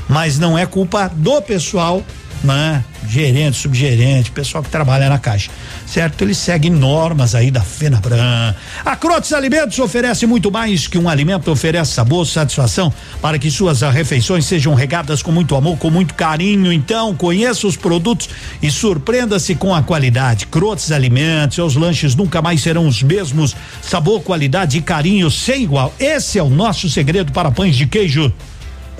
mas 0.07 0.39
não 0.39 0.57
é 0.57 0.65
culpa 0.65 1.11
do 1.13 1.41
pessoal 1.41 2.01
né? 2.43 2.83
Gerente, 3.07 3.57
subgerente, 3.57 4.31
pessoal 4.31 4.63
que 4.63 4.69
trabalha 4.69 5.09
na 5.09 5.17
caixa, 5.17 5.49
certo? 5.85 6.21
Eles 6.23 6.37
seguem 6.37 6.71
normas 6.71 7.35
aí 7.35 7.51
da 7.51 7.61
Fenabran. 7.61 8.53
A 8.85 8.95
Crotes 8.95 9.33
Alimentos 9.33 9.77
oferece 9.79 10.25
muito 10.25 10.51
mais 10.51 10.87
que 10.87 10.97
um 10.97 11.09
alimento, 11.09 11.51
oferece 11.51 11.93
sabor, 11.93 12.25
satisfação 12.25 12.93
para 13.21 13.37
que 13.37 13.49
suas 13.49 13.81
refeições 13.81 14.45
sejam 14.45 14.73
regadas 14.73 15.21
com 15.21 15.31
muito 15.31 15.55
amor, 15.55 15.77
com 15.77 15.89
muito 15.89 16.13
carinho. 16.13 16.71
Então, 16.71 17.15
conheça 17.15 17.67
os 17.67 17.75
produtos 17.75 18.29
e 18.61 18.71
surpreenda-se 18.71 19.55
com 19.55 19.73
a 19.73 19.81
qualidade. 19.81 20.45
Crotes 20.47 20.91
Alimentos, 20.91 21.55
seus 21.55 21.75
lanches 21.75 22.15
nunca 22.15 22.41
mais 22.41 22.61
serão 22.61 22.87
os 22.87 23.01
mesmos. 23.03 23.55
Sabor, 23.81 24.21
qualidade 24.21 24.77
e 24.77 24.81
carinho 24.81 25.29
sem 25.29 25.63
igual. 25.63 25.93
Esse 25.99 26.39
é 26.39 26.43
o 26.43 26.49
nosso 26.49 26.89
segredo 26.89 27.31
para 27.31 27.51
pães 27.51 27.75
de 27.75 27.85
queijo 27.87 28.31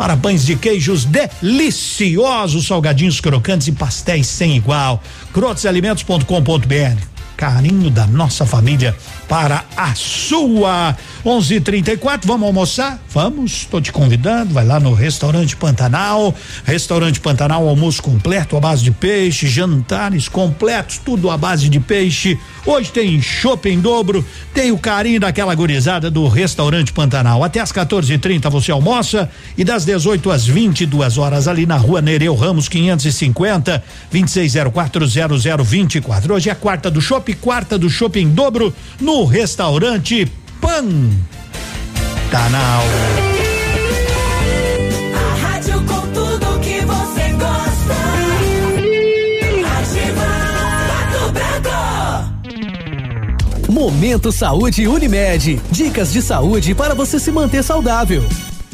para 0.01 0.17
pães 0.17 0.43
de 0.43 0.55
queijos 0.55 1.05
deliciosos, 1.05 2.65
salgadinhos 2.65 3.21
crocantes 3.21 3.67
e 3.67 3.71
pastéis 3.71 4.25
sem 4.25 4.57
igual. 4.57 4.99
Crotesalimentos.com.br. 5.31 7.05
Carinho 7.37 7.91
da 7.91 8.07
nossa 8.07 8.43
família 8.43 8.97
para 9.31 9.63
a 9.77 9.95
sua. 9.95 10.93
11:34. 11.23 12.27
Vamos 12.27 12.47
almoçar? 12.47 12.99
Vamos. 13.13 13.53
Estou 13.53 13.79
te 13.79 13.89
convidando. 13.89 14.53
Vai 14.53 14.65
lá 14.65 14.77
no 14.77 14.93
restaurante 14.93 15.55
Pantanal. 15.55 16.35
Restaurante 16.65 17.21
Pantanal, 17.21 17.65
almoço 17.65 18.03
completo 18.03 18.57
à 18.57 18.59
base 18.59 18.83
de 18.83 18.91
peixe, 18.91 19.47
jantares 19.47 20.27
completos, 20.27 20.97
tudo 20.97 21.29
à 21.29 21.37
base 21.37 21.69
de 21.69 21.79
peixe. 21.79 22.37
Hoje 22.65 22.91
tem 22.91 23.21
chopp 23.21 23.69
em 23.69 23.79
dobro, 23.79 24.25
tem 24.53 24.71
o 24.71 24.77
carinho 24.77 25.19
daquela 25.19 25.55
gurizada 25.55 26.11
do 26.11 26.27
restaurante 26.27 26.91
Pantanal. 26.91 27.41
Até 27.41 27.61
às 27.61 27.71
14:30 27.71 28.49
você 28.49 28.71
almoça 28.71 29.29
e 29.57 29.63
das 29.63 29.85
18 29.85 30.29
às 30.29 30.45
22 30.45 31.17
horas 31.17 31.47
ali 31.47 31.65
na 31.65 31.77
rua 31.77 32.01
Nereu 32.01 32.35
Ramos 32.35 32.67
550 32.67 33.81
26040024. 34.13 36.31
Hoje 36.31 36.49
é 36.49 36.55
quarta 36.55 36.91
do 36.91 36.99
chopp, 36.99 37.33
quarta 37.35 37.77
do 37.77 37.89
chopp 37.89 38.19
em 38.19 38.27
dobro 38.27 38.73
no 38.99 39.20
restaurante 39.25 40.31
Pantanal. 40.59 41.11
A 45.15 45.35
rádio 45.41 45.83
com 45.85 46.01
tudo 46.13 46.59
que 46.59 46.81
você 46.81 47.31
gosta. 47.33 47.95
Ativa 49.79 50.29
Pato 50.87 51.31
Branco. 51.31 51.75
Momento 53.71 54.31
Saúde 54.31 54.87
Unimed. 54.87 55.61
Dicas 55.71 56.13
de 56.13 56.21
saúde 56.21 56.75
para 56.75 56.93
você 56.93 57.19
se 57.19 57.31
manter 57.31 57.63
saudável. 57.63 58.23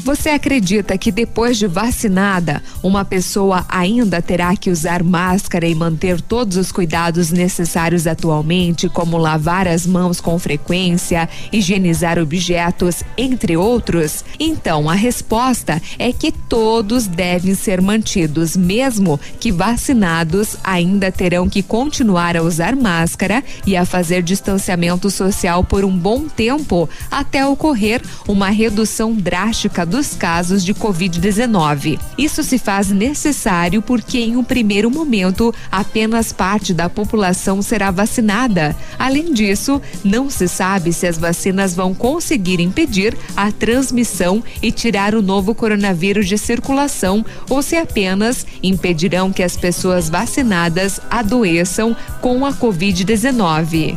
Você 0.00 0.30
acredita 0.30 0.96
que 0.96 1.10
depois 1.10 1.58
de 1.58 1.66
vacinada, 1.66 2.62
uma 2.82 3.04
pessoa 3.04 3.66
ainda 3.68 4.22
terá 4.22 4.56
que 4.56 4.70
usar 4.70 5.02
máscara 5.02 5.66
e 5.66 5.74
manter 5.74 6.20
todos 6.20 6.56
os 6.56 6.70
cuidados 6.70 7.32
necessários 7.32 8.06
atualmente, 8.06 8.88
como 8.88 9.18
lavar 9.18 9.66
as 9.66 9.86
mãos 9.86 10.20
com 10.20 10.38
frequência, 10.38 11.28
higienizar 11.52 12.18
objetos, 12.18 13.02
entre 13.16 13.56
outros? 13.56 14.24
Então, 14.38 14.88
a 14.88 14.94
resposta 14.94 15.82
é 15.98 16.12
que 16.12 16.30
todos 16.30 17.06
devem 17.06 17.54
ser 17.54 17.82
mantidos, 17.82 18.56
mesmo 18.56 19.18
que 19.40 19.50
vacinados 19.50 20.56
ainda 20.62 21.10
terão 21.10 21.48
que 21.48 21.62
continuar 21.62 22.36
a 22.36 22.42
usar 22.42 22.76
máscara 22.76 23.42
e 23.66 23.76
a 23.76 23.84
fazer 23.84 24.22
distanciamento 24.22 25.10
social 25.10 25.64
por 25.64 25.84
um 25.84 25.96
bom 25.96 26.28
tempo 26.28 26.88
até 27.10 27.44
ocorrer 27.44 28.00
uma 28.28 28.48
redução 28.48 29.12
drástica 29.12 29.87
dos 29.88 30.14
casos 30.14 30.64
de 30.64 30.74
Covid-19. 30.74 31.98
Isso 32.16 32.44
se 32.44 32.58
faz 32.58 32.90
necessário 32.90 33.82
porque, 33.82 34.18
em 34.18 34.36
um 34.36 34.44
primeiro 34.44 34.90
momento, 34.90 35.52
apenas 35.72 36.32
parte 36.32 36.72
da 36.72 36.88
população 36.88 37.62
será 37.62 37.90
vacinada. 37.90 38.76
Além 38.98 39.32
disso, 39.32 39.80
não 40.04 40.30
se 40.30 40.46
sabe 40.46 40.92
se 40.92 41.06
as 41.06 41.18
vacinas 41.18 41.74
vão 41.74 41.94
conseguir 41.94 42.60
impedir 42.60 43.16
a 43.34 43.50
transmissão 43.50 44.44
e 44.62 44.70
tirar 44.70 45.14
o 45.14 45.22
novo 45.22 45.54
coronavírus 45.54 46.28
de 46.28 46.36
circulação 46.36 47.24
ou 47.48 47.62
se 47.62 47.76
apenas 47.76 48.46
impedirão 48.62 49.32
que 49.32 49.42
as 49.42 49.56
pessoas 49.56 50.08
vacinadas 50.08 51.00
adoeçam 51.10 51.96
com 52.20 52.44
a 52.44 52.52
Covid-19. 52.52 53.96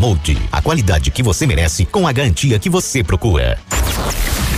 a 0.51 0.59
qualidade 0.63 1.11
que 1.11 1.21
você 1.21 1.45
merece 1.45 1.85
com 1.85 2.07
a 2.07 2.11
garantia 2.11 2.57
que 2.57 2.71
você 2.71 3.03
procura. 3.03 3.59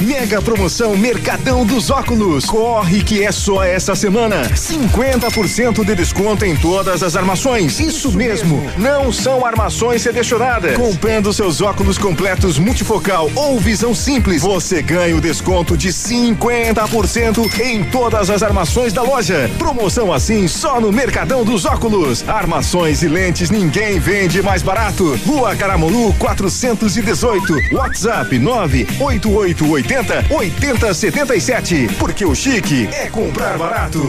Mega 0.00 0.40
promoção 0.40 0.96
Mercadão 0.96 1.66
dos 1.66 1.90
Óculos. 1.90 2.46
Corre 2.46 3.02
que 3.02 3.22
é 3.22 3.30
só 3.30 3.62
essa 3.62 3.94
semana. 3.94 4.48
50% 4.48 5.84
de 5.84 5.94
desconto 5.94 6.44
em 6.46 6.56
todas 6.56 7.02
as 7.02 7.16
armações. 7.16 7.78
Isso 7.78 8.10
mesmo, 8.10 8.62
não 8.78 9.12
são 9.12 9.44
armações 9.44 10.00
selecionadas. 10.00 10.74
Comprando 10.74 11.30
seus 11.34 11.60
óculos 11.60 11.98
completos 11.98 12.58
multifocal 12.58 13.30
ou 13.34 13.60
visão 13.60 13.94
simples, 13.94 14.40
você 14.40 14.80
ganha 14.80 15.14
o 15.14 15.20
desconto 15.20 15.76
de 15.76 15.90
50% 15.90 17.60
em 17.60 17.84
todas 17.84 18.30
as 18.30 18.42
armações 18.42 18.94
da 18.94 19.02
loja. 19.02 19.50
Promoção 19.58 20.10
assim 20.12 20.48
só 20.48 20.80
no 20.80 20.90
Mercadão 20.90 21.44
dos 21.44 21.66
Óculos. 21.66 22.26
Armações 22.26 23.02
e 23.02 23.08
lentes 23.08 23.50
ninguém 23.50 24.00
vende 24.00 24.40
mais 24.40 24.62
barato. 24.62 25.20
Rua 25.26 25.54
Caramolu 25.54 26.14
418. 26.14 27.74
WhatsApp 27.74 28.38
98880 29.90 30.30
8077. 30.30 31.88
Porque 31.98 32.24
o 32.24 32.32
chique 32.34 32.88
é 32.92 33.10
comprar 33.10 33.58
barato. 33.58 34.00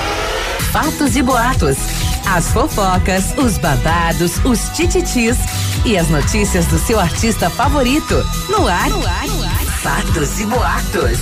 Fatos 0.72 1.16
e 1.16 1.22
boatos. 1.22 1.76
As 2.26 2.50
fofocas, 2.50 3.34
os 3.36 3.58
babados, 3.58 4.42
os 4.42 4.70
tititis 4.70 5.36
e 5.84 5.98
as 5.98 6.08
notícias 6.08 6.64
do 6.64 6.78
seu 6.78 6.98
artista 6.98 7.50
favorito. 7.50 8.14
No 8.48 8.66
ar, 8.66 8.88
no 8.88 9.06
ar, 9.06 9.26
no 9.26 9.42
ar. 9.42 9.64
Fatos 9.82 10.40
e 10.40 10.46
boatos. 10.46 11.18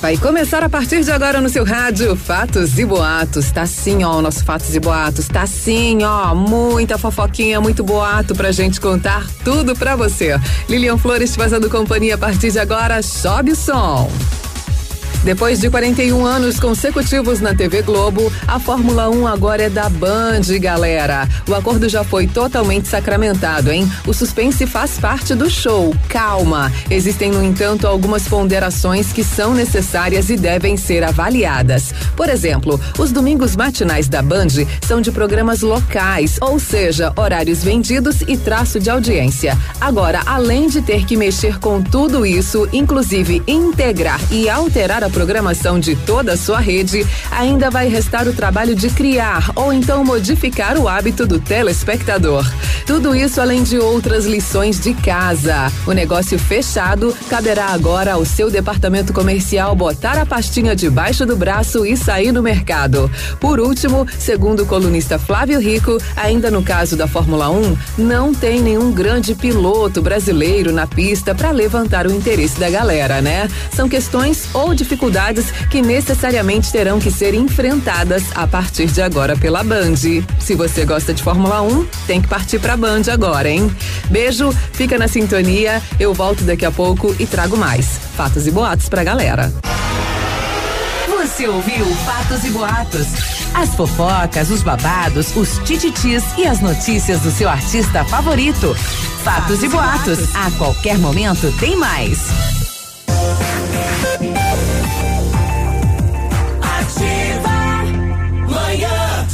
Vai 0.00 0.16
começar 0.16 0.62
a 0.62 0.68
partir 0.68 1.02
de 1.02 1.10
agora 1.10 1.40
no 1.40 1.48
seu 1.48 1.64
rádio 1.64 2.14
Fatos 2.14 2.78
e 2.78 2.84
Boatos. 2.84 3.50
Tá 3.50 3.66
sim, 3.66 4.04
ó, 4.04 4.18
o 4.18 4.22
nosso 4.22 4.44
Fatos 4.44 4.72
e 4.76 4.78
Boatos. 4.78 5.26
Tá 5.26 5.44
sim, 5.44 6.04
ó, 6.04 6.32
muita 6.32 6.96
fofoquinha, 6.96 7.60
muito 7.60 7.82
boato 7.82 8.32
pra 8.32 8.52
gente 8.52 8.80
contar 8.80 9.26
tudo 9.42 9.74
pra 9.74 9.96
você. 9.96 10.38
Lilian 10.68 10.98
Flores 10.98 11.32
te 11.32 11.36
fazendo 11.36 11.68
companhia 11.68 12.14
a 12.14 12.18
partir 12.18 12.52
de 12.52 12.60
agora. 12.60 13.02
Sobe 13.02 13.50
o 13.50 13.56
som. 13.56 14.08
Depois 15.26 15.58
de 15.58 15.68
41 15.68 16.24
anos 16.24 16.60
consecutivos 16.60 17.40
na 17.40 17.52
TV 17.52 17.82
Globo, 17.82 18.32
a 18.46 18.60
Fórmula 18.60 19.10
1 19.10 19.26
agora 19.26 19.64
é 19.64 19.68
da 19.68 19.88
Band, 19.88 20.42
galera. 20.60 21.28
O 21.48 21.54
acordo 21.56 21.88
já 21.88 22.04
foi 22.04 22.28
totalmente 22.28 22.86
sacramentado, 22.86 23.72
hein? 23.72 23.90
O 24.06 24.14
suspense 24.14 24.64
faz 24.68 25.00
parte 25.00 25.34
do 25.34 25.50
show. 25.50 25.92
Calma. 26.08 26.70
Existem, 26.88 27.32
no 27.32 27.42
entanto, 27.42 27.88
algumas 27.88 28.28
ponderações 28.28 29.12
que 29.12 29.24
são 29.24 29.52
necessárias 29.52 30.30
e 30.30 30.36
devem 30.36 30.76
ser 30.76 31.02
avaliadas. 31.02 31.92
Por 32.14 32.28
exemplo, 32.28 32.80
os 32.96 33.10
domingos 33.10 33.56
matinais 33.56 34.08
da 34.08 34.22
Band 34.22 34.46
são 34.86 35.00
de 35.00 35.10
programas 35.10 35.60
locais, 35.60 36.38
ou 36.40 36.60
seja, 36.60 37.12
horários 37.16 37.64
vendidos 37.64 38.20
e 38.28 38.36
traço 38.36 38.78
de 38.78 38.88
audiência. 38.88 39.58
Agora, 39.80 40.22
além 40.24 40.68
de 40.68 40.80
ter 40.80 41.04
que 41.04 41.16
mexer 41.16 41.58
com 41.58 41.82
tudo 41.82 42.24
isso, 42.24 42.68
inclusive 42.72 43.42
integrar 43.48 44.20
e 44.30 44.48
alterar 44.48 45.02
a 45.02 45.15
programação 45.16 45.80
de 45.80 45.96
toda 45.96 46.34
a 46.34 46.36
sua 46.36 46.60
rede, 46.60 47.06
ainda 47.30 47.70
vai 47.70 47.88
restar 47.88 48.28
o 48.28 48.34
trabalho 48.34 48.76
de 48.76 48.90
criar 48.90 49.50
ou 49.54 49.72
então 49.72 50.04
modificar 50.04 50.76
o 50.76 50.86
hábito 50.86 51.26
do 51.26 51.40
telespectador. 51.40 52.46
Tudo 52.86 53.14
isso 53.14 53.40
além 53.40 53.62
de 53.62 53.78
outras 53.78 54.26
lições 54.26 54.78
de 54.78 54.92
casa. 54.92 55.72
O 55.86 55.92
negócio 55.92 56.38
fechado 56.38 57.16
caberá 57.30 57.68
agora 57.68 58.12
ao 58.12 58.26
seu 58.26 58.50
departamento 58.50 59.14
comercial 59.14 59.74
botar 59.74 60.18
a 60.18 60.26
pastinha 60.26 60.76
debaixo 60.76 61.24
do 61.24 61.34
braço 61.34 61.86
e 61.86 61.96
sair 61.96 62.30
no 62.30 62.42
mercado. 62.42 63.10
Por 63.40 63.58
último, 63.58 64.06
segundo 64.18 64.64
o 64.64 64.66
colunista 64.66 65.18
Flávio 65.18 65.58
Rico, 65.58 65.96
ainda 66.14 66.50
no 66.50 66.62
caso 66.62 66.94
da 66.94 67.08
Fórmula 67.08 67.48
1, 67.48 67.76
não 67.96 68.34
tem 68.34 68.60
nenhum 68.60 68.92
grande 68.92 69.34
piloto 69.34 70.02
brasileiro 70.02 70.72
na 70.72 70.86
pista 70.86 71.34
para 71.34 71.52
levantar 71.52 72.06
o 72.06 72.12
interesse 72.12 72.60
da 72.60 72.68
galera, 72.68 73.22
né? 73.22 73.48
São 73.74 73.88
questões 73.88 74.46
ou 74.52 74.74
dificuldades 74.96 75.50
que 75.70 75.82
necessariamente 75.82 76.72
terão 76.72 76.98
que 76.98 77.10
ser 77.10 77.34
enfrentadas 77.34 78.24
a 78.34 78.46
partir 78.46 78.86
de 78.86 79.02
agora 79.02 79.36
pela 79.36 79.62
Band. 79.62 79.96
Se 80.40 80.54
você 80.54 80.86
gosta 80.86 81.12
de 81.12 81.22
Fórmula 81.22 81.60
1, 81.60 81.84
tem 82.06 82.20
que 82.20 82.28
partir 82.28 82.58
pra 82.58 82.78
Band 82.78 83.02
agora, 83.12 83.48
hein? 83.48 83.70
Beijo, 84.08 84.50
fica 84.72 84.96
na 84.96 85.06
sintonia, 85.06 85.82
eu 86.00 86.14
volto 86.14 86.44
daqui 86.44 86.64
a 86.64 86.70
pouco 86.70 87.14
e 87.18 87.26
trago 87.26 87.58
mais 87.58 87.86
fatos 88.16 88.46
e 88.46 88.50
boatos 88.50 88.88
pra 88.88 89.04
galera. 89.04 89.52
Você 91.06 91.46
ouviu 91.46 91.84
Fatos 91.96 92.44
e 92.44 92.50
Boatos. 92.50 93.06
As 93.54 93.74
fofocas, 93.74 94.50
os 94.50 94.62
babados, 94.62 95.36
os 95.36 95.58
tititis 95.58 96.22
e 96.38 96.46
as 96.46 96.60
notícias 96.60 97.20
do 97.20 97.30
seu 97.30 97.48
artista 97.48 98.04
favorito. 98.04 98.74
Fatos 99.22 99.62
e 99.62 99.68
boatos. 99.68 100.34
A 100.34 100.50
qualquer 100.52 100.98
momento 100.98 101.52
tem 101.58 101.76
mais. 101.76 102.65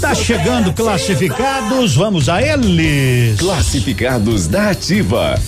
Tá 0.02 0.16
chegando 0.16 0.72
classificados, 0.72 1.94
vamos 1.94 2.28
a 2.28 2.42
eles. 2.42 3.38
Classificados 3.38 4.48
da 4.48 4.70
Ativa. 4.70 5.40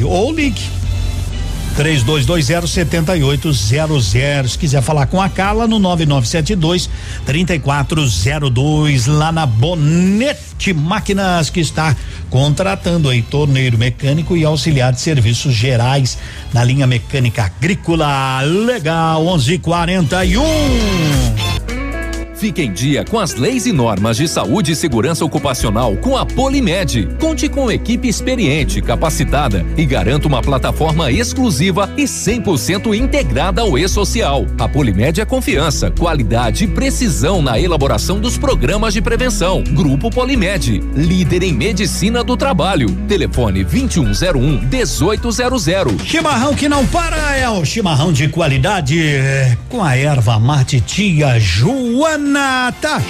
ou 0.04 0.32
ligue 0.32 0.78
3220-7800. 1.78 4.48
Se 4.48 4.58
quiser 4.58 4.82
falar 4.82 5.06
com 5.06 5.22
a 5.22 5.28
Carla 5.28 5.68
no 5.68 5.78
9972 5.78 6.90
3402 7.24 9.06
lá 9.06 9.30
na 9.30 9.46
Bonete 9.46 10.72
Máquinas 10.72 11.50
que 11.50 11.60
está 11.60 11.94
contratando 12.28 13.08
aí 13.08 13.22
torneiro 13.22 13.78
mecânico 13.78 14.36
e 14.36 14.44
auxiliar 14.44 14.92
de 14.92 15.00
serviços 15.00 15.54
gerais 15.54 16.18
na 16.52 16.64
linha 16.64 16.84
mecânica 16.86 17.44
agrícola. 17.44 18.40
Legal, 18.42 19.24
11:41. 19.24 21.47
Fique 22.38 22.62
em 22.62 22.72
dia 22.72 23.04
com 23.04 23.18
as 23.18 23.34
leis 23.34 23.66
e 23.66 23.72
normas 23.72 24.16
de 24.16 24.28
saúde 24.28 24.70
e 24.70 24.76
segurança 24.76 25.24
ocupacional 25.24 25.96
com 25.96 26.16
a 26.16 26.24
Polimed. 26.24 27.08
Conte 27.18 27.48
com 27.48 27.68
equipe 27.68 28.06
experiente, 28.06 28.80
capacitada 28.80 29.66
e 29.76 29.84
garanta 29.84 30.28
uma 30.28 30.40
plataforma 30.40 31.10
exclusiva 31.10 31.90
e 31.96 32.04
100% 32.04 32.96
integrada 32.96 33.62
ao 33.62 33.76
e-social. 33.76 34.46
A 34.56 34.68
Polimed 34.68 35.20
é 35.20 35.24
confiança, 35.24 35.90
qualidade 35.90 36.62
e 36.62 36.68
precisão 36.68 37.42
na 37.42 37.58
elaboração 37.58 38.20
dos 38.20 38.38
programas 38.38 38.94
de 38.94 39.02
prevenção. 39.02 39.64
Grupo 39.72 40.08
Polimed, 40.08 40.80
líder 40.94 41.42
em 41.42 41.52
medicina 41.52 42.22
do 42.22 42.36
trabalho. 42.36 42.88
Telefone 43.08 43.64
2101 43.64 44.60
1800. 44.68 46.02
Chimarrão 46.04 46.54
que 46.54 46.68
não 46.68 46.86
para 46.86 47.36
é 47.36 47.48
o 47.48 47.64
chimarrão 47.64 48.12
de 48.12 48.28
qualidade 48.28 48.96
é, 49.04 49.58
com 49.68 49.82
a 49.82 49.96
erva 49.96 50.38
mate 50.38 50.80
tia 50.80 51.40
Joana 51.40 52.27
tá 52.80 53.00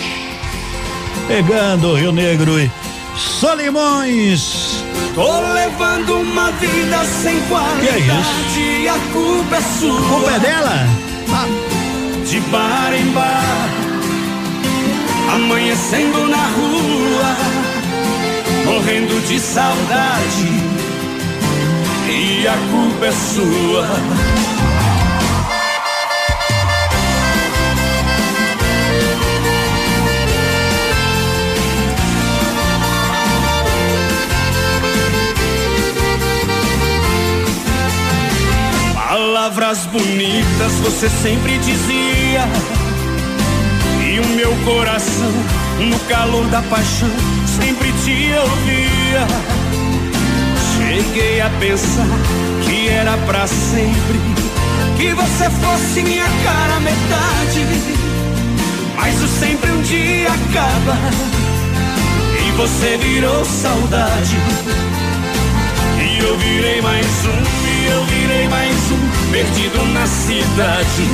pegando 1.27 1.95
Rio 1.95 2.13
Negro 2.13 2.59
e 2.59 2.71
Solimões. 3.17 4.85
Tô 5.15 5.41
levando 5.53 6.21
uma 6.21 6.51
vida 6.53 7.05
sem 7.05 7.41
qualidade. 7.43 7.81
Que 7.81 7.89
é 7.89 7.99
isso? 7.99 8.59
E 8.61 8.89
a 8.89 8.99
culpa 9.13 9.57
é 9.57 9.61
sua. 9.61 9.99
A 9.99 10.09
culpa 10.09 10.31
é 10.31 10.39
dela? 10.39 10.87
Ah. 11.33 11.47
De 12.25 12.41
bar 12.41 12.93
em 12.95 13.11
bar, 13.13 13.69
amanhecendo 15.35 16.29
na 16.29 16.47
rua, 16.47 17.37
morrendo 18.67 19.21
de 19.27 19.41
saudade. 19.41 20.49
E 22.09 22.47
a 22.47 22.57
culpa 22.71 23.07
é 23.07 23.13
sua. 23.13 24.38
Palavras 39.39 39.87
bonitas 39.87 40.73
você 40.83 41.09
sempre 41.09 41.59
dizia. 41.59 42.43
E 44.05 44.19
o 44.19 44.27
meu 44.35 44.51
coração, 44.65 45.33
no 45.79 45.97
calor 46.09 46.45
da 46.47 46.61
paixão, 46.63 47.09
sempre 47.47 47.93
te 48.03 48.33
ouvia. 48.37 49.29
Cheguei 50.77 51.41
a 51.41 51.49
pensar 51.61 52.09
que 52.65 52.89
era 52.89 53.17
pra 53.19 53.47
sempre. 53.47 54.19
Que 54.97 55.15
você 55.15 55.49
fosse 55.49 56.03
minha 56.03 56.27
cara 56.43 56.81
metade. 56.81 57.65
Mas 58.97 59.23
o 59.23 59.29
sempre 59.29 59.71
um 59.71 59.83
dia 59.83 60.31
acaba. 60.33 60.99
E 62.45 62.51
você 62.57 62.97
virou 62.97 63.45
saudade. 63.45 64.37
E 65.97 66.19
eu 66.25 66.37
virei 66.39 66.83
mais 66.83 67.07
um, 67.07 67.68
eu 67.91 68.05
virei 68.05 68.49
mais 68.49 68.93
um, 68.93 69.31
perdido 69.33 69.85
na 69.93 70.07
cidade. 70.07 71.09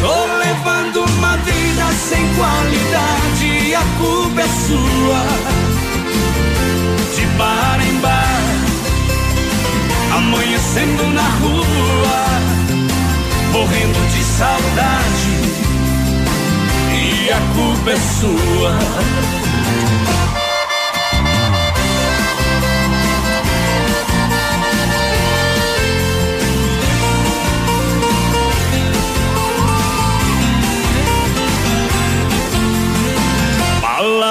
Tô 0.00 0.36
levando 0.38 1.04
uma 1.10 1.36
vida 1.38 1.84
sem 2.08 2.22
qualidade, 2.34 3.74
a 3.74 3.84
culpa 3.98 4.40
é 4.40 4.48
sua. 4.66 5.22
De 7.14 7.26
bar 7.38 7.80
em 7.80 7.96
bar, 8.00 8.40
amanhecendo 10.16 11.06
na 11.08 11.28
rua, 11.40 12.18
morrendo 13.52 14.08
de 14.12 14.22
saudade. 14.22 15.56
E 16.94 17.30
a 17.30 17.40
culpa 17.54 17.90
é 17.90 17.96
sua. 17.96 19.55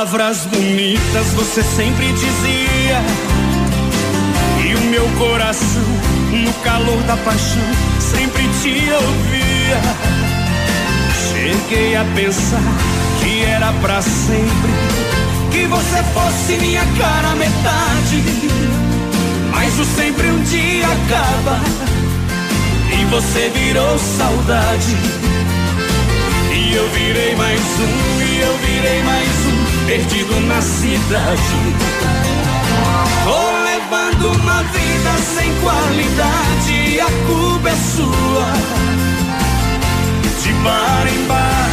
Palavras 0.06 0.46
bonitas 0.46 1.34
você 1.34 1.64
sempre 1.64 2.06
dizia. 2.14 3.02
E 4.64 4.76
o 4.76 4.82
meu 4.92 5.04
coração, 5.18 5.82
no 6.32 6.54
calor 6.64 7.02
da 7.08 7.18
paixão, 7.18 7.64
sempre 8.00 8.44
te 8.62 8.88
ouvia. 8.92 9.82
Cheguei 11.32 11.96
a 11.96 12.06
pensar 12.14 12.62
que 13.20 13.46
era 13.46 13.74
pra 13.82 14.00
sempre. 14.04 14.72
Que 15.52 15.66
você 15.66 16.04
fosse 16.14 16.58
minha 16.60 16.86
cara 17.00 17.36
metade. 17.36 18.24
Mas 19.50 19.80
o 19.80 19.86
sempre 19.86 20.28
um 20.28 20.44
dia 20.44 20.86
acaba. 20.86 21.60
E 22.92 23.06
você 23.06 23.50
virou 23.56 23.98
saudade. 23.98 24.98
E 26.54 26.76
eu 26.76 26.88
virei 26.92 27.36
mais 27.36 27.60
um, 27.60 28.24
e 28.24 28.40
eu 28.40 28.58
virei 28.60 29.04
mais 29.04 29.30
um, 29.48 29.55
perdido 29.86 30.40
na 30.42 30.62
cidade. 30.62 31.76
Tô 33.24 33.64
levando 33.64 34.40
uma 34.40 34.64
vida 34.64 35.18
sem 35.36 35.54
qualidade, 35.62 37.00
a 37.00 37.28
culpa 37.28 37.70
é 37.70 37.76
sua. 37.76 38.54
De 40.42 40.52
bar 40.64 41.08
em 41.08 41.28
bar, 41.28 41.70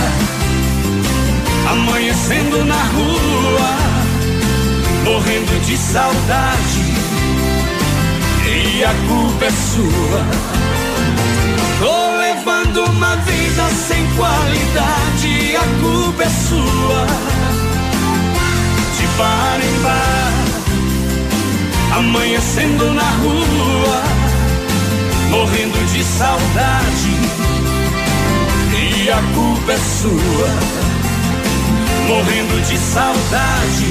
amanhecendo 1.70 2.64
na 2.64 2.82
rua, 2.84 3.70
morrendo 5.04 5.60
de 5.64 5.76
saudade. 5.76 6.92
E 8.44 8.84
a 8.84 8.94
culpa 9.08 9.44
é 9.46 9.50
sua. 9.50 10.26
Tô 11.78 12.16
levando 12.18 12.84
uma 12.90 13.16
vida 13.16 13.68
sem 13.88 14.06
qualidade, 14.14 15.56
a 15.56 15.82
culpa 15.82 16.22
é 16.22 16.28
sua. 16.28 17.31
Bar 19.18 19.60
em 19.62 19.82
bar, 19.82 20.32
amanhecendo 21.98 22.92
na 22.92 23.10
rua, 23.22 24.02
morrendo 25.30 25.78
de 25.92 26.02
saudade. 26.02 27.12
E 28.74 29.10
a 29.10 29.22
culpa 29.34 29.72
é 29.72 29.78
sua. 29.78 30.48
Morrendo 32.08 32.60
de 32.66 32.78
saudade. 32.78 33.86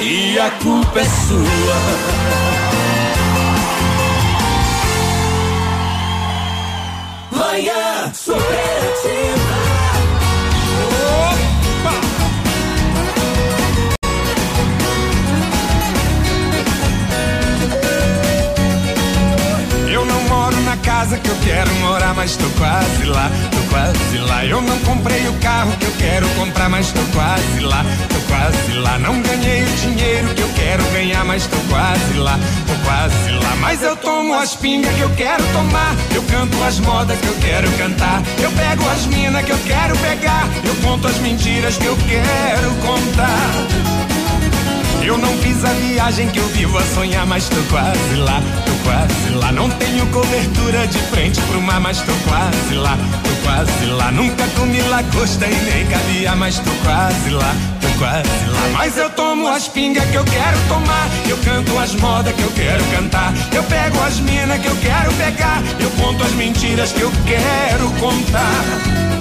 E 0.00 0.38
a 0.38 0.50
culpa 0.62 1.00
é 1.00 1.04
sua. 1.04 2.24
Manhã 7.30 8.12
Super 8.12 9.73
casa 21.04 21.18
que 21.18 21.28
eu 21.28 21.36
quero 21.44 21.70
morar, 21.76 22.14
mas 22.14 22.34
tô 22.34 22.48
quase 22.58 23.04
lá, 23.04 23.30
tô 23.50 23.68
quase 23.68 24.18
lá. 24.18 24.46
Eu 24.46 24.62
não 24.62 24.78
comprei 24.80 25.28
o 25.28 25.34
carro 25.34 25.70
que 25.76 25.84
eu 25.84 25.92
quero 25.98 26.26
comprar, 26.30 26.70
mas 26.70 26.90
tô 26.92 27.00
quase 27.12 27.60
lá, 27.60 27.84
tô 28.08 28.20
quase 28.26 28.72
lá. 28.78 28.98
Não 28.98 29.20
ganhei 29.20 29.64
o 29.64 29.76
dinheiro 29.76 30.34
que 30.34 30.40
eu 30.40 30.48
quero 30.54 30.82
ganhar, 30.92 31.22
mas 31.26 31.46
tô 31.46 31.58
quase 31.68 32.14
lá, 32.14 32.38
tô 32.66 32.88
quase 32.88 33.32
lá. 33.32 33.56
Mas 33.60 33.82
eu 33.82 33.94
tomo 33.96 34.32
as 34.32 34.54
pingas 34.56 34.94
que 34.94 35.00
eu 35.02 35.10
quero 35.10 35.44
tomar, 35.52 35.94
eu 36.14 36.22
canto 36.22 36.64
as 36.64 36.80
modas 36.80 37.18
que 37.18 37.26
eu 37.26 37.36
quero 37.36 37.70
cantar. 37.72 38.22
Eu 38.42 38.50
pego 38.52 38.88
as 38.88 39.04
minas 39.04 39.44
que 39.44 39.52
eu 39.52 39.58
quero 39.66 39.94
pegar, 39.98 40.48
eu 40.64 40.74
conto 40.88 41.06
as 41.06 41.18
mentiras 41.18 41.76
que 41.76 41.84
eu 41.84 41.98
quero 42.08 42.70
contar. 42.76 44.13
Eu 45.04 45.18
não 45.18 45.36
fiz 45.36 45.62
a 45.62 45.72
viagem 45.74 46.28
que 46.30 46.38
eu 46.38 46.48
vivo 46.48 46.78
a 46.78 46.82
sonhar, 46.82 47.26
mas 47.26 47.46
tô 47.50 47.62
quase 47.70 48.14
lá, 48.16 48.40
tô 48.64 48.72
quase 48.88 49.34
lá. 49.34 49.52
Não 49.52 49.68
tenho 49.68 50.06
cobertura 50.06 50.86
de 50.86 50.98
frente 50.98 51.38
pro 51.42 51.60
mar, 51.60 51.78
mas 51.78 52.00
tô 52.00 52.12
quase 52.26 52.74
lá, 52.74 52.96
tô 53.22 53.46
quase 53.46 53.84
lá. 53.84 54.10
Nunca 54.10 54.46
comi 54.56 54.80
lagosta 54.80 55.46
e 55.46 55.54
nem 55.54 55.86
caviar, 55.86 56.36
mas 56.36 56.58
tô 56.58 56.70
quase 56.82 57.28
lá, 57.28 57.54
tô 57.82 57.88
quase 57.98 58.46
lá. 58.48 58.68
Mas 58.72 58.96
eu 58.96 59.10
tomo 59.10 59.46
as 59.46 59.68
pingas 59.68 60.08
que 60.08 60.14
eu 60.14 60.24
quero 60.24 60.58
tomar, 60.68 61.08
eu 61.28 61.36
canto 61.38 61.78
as 61.78 61.94
modas 61.96 62.34
que 62.34 62.42
eu 62.42 62.50
quero 62.52 62.82
cantar. 62.84 63.34
Eu 63.54 63.62
pego 63.64 64.02
as 64.02 64.18
minas 64.20 64.58
que 64.58 64.68
eu 64.68 64.76
quero 64.76 65.12
pegar, 65.12 65.62
eu 65.80 65.90
conto 66.02 66.24
as 66.24 66.32
mentiras 66.32 66.92
que 66.92 67.02
eu 67.02 67.12
quero 67.26 67.90
contar. 68.00 69.13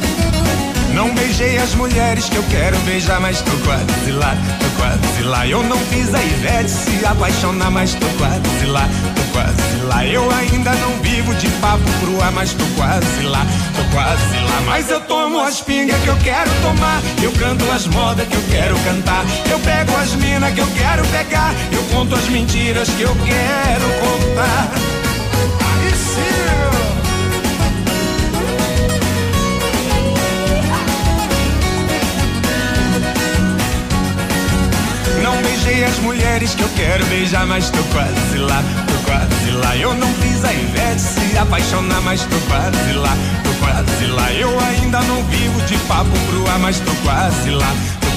Não 0.93 1.13
beijei 1.13 1.57
as 1.57 1.73
mulheres 1.75 2.29
que 2.29 2.35
eu 2.35 2.43
quero 2.43 2.77
beijar, 2.79 3.19
mas 3.19 3.41
tô 3.41 3.51
quase 3.65 4.11
lá, 4.11 4.35
tô 4.59 4.81
quase 4.81 5.23
lá. 5.23 5.47
Eu 5.47 5.63
não 5.63 5.77
fiz 5.77 6.13
a 6.13 6.23
Ivete 6.23 6.69
se 6.69 7.05
apaixonar, 7.05 7.71
mas 7.71 7.95
tô 7.95 8.05
quase 8.17 8.65
lá, 8.67 8.87
tô 9.15 9.37
quase 9.37 9.81
lá. 9.85 10.05
Eu 10.05 10.29
ainda 10.31 10.71
não 10.75 10.91
vivo 11.01 11.33
de 11.35 11.47
papo 11.59 11.83
ar, 12.23 12.31
mas 12.31 12.53
tô 12.53 12.63
quase 12.75 13.21
lá, 13.23 13.45
tô 13.75 13.83
quase 13.95 14.39
lá. 14.39 14.61
Mas 14.65 14.89
eu 14.89 15.01
tomo 15.01 15.39
as 15.39 15.61
pingas 15.61 15.99
que 16.01 16.07
eu 16.07 16.17
quero 16.17 16.49
tomar, 16.61 17.01
eu 17.21 17.31
canto 17.33 17.69
as 17.71 17.85
modas 17.87 18.27
que 18.27 18.35
eu 18.35 18.43
quero 18.49 18.75
cantar. 18.79 19.25
Eu 19.49 19.59
pego 19.59 19.95
as 19.97 20.15
minas 20.15 20.53
que 20.53 20.61
eu 20.61 20.67
quero 20.67 21.05
pegar, 21.07 21.53
eu 21.71 21.83
conto 21.91 22.15
as 22.15 22.27
mentiras 22.29 22.89
que 22.89 23.01
eu 23.01 23.15
quero 23.25 23.85
contar. 23.99 24.71
Aí 25.81 25.91
sim! 25.95 26.62
Beijei 35.53 35.83
as 35.83 35.99
mulheres 35.99 36.55
que 36.55 36.63
eu 36.63 36.69
quero 36.69 37.05
beijar, 37.05 37.45
mas 37.45 37.69
tô 37.69 37.83
quase 37.93 38.37
lá, 38.37 38.63
tô 38.87 39.05
quase 39.05 39.51
lá. 39.51 39.77
Eu 39.77 39.93
não 39.93 40.11
fiz 40.15 40.43
a 40.43 40.51
Ivete 40.51 40.99
se 40.99 41.37
apaixonar, 41.37 42.01
mas 42.01 42.21
tô 42.23 42.37
quase 42.47 42.93
lá, 42.93 43.15
tô 43.43 43.53
quase 43.63 44.05
lá. 44.07 44.33
Eu 44.33 44.59
ainda 44.59 44.99
não 45.01 45.23
vivo 45.25 45.61
de 45.61 45.77
papo 45.87 46.09
pro 46.27 46.49
ar, 46.49 46.57
mas 46.57 46.79
tô 46.79 46.91
quase 47.03 47.51
lá, 47.51 47.71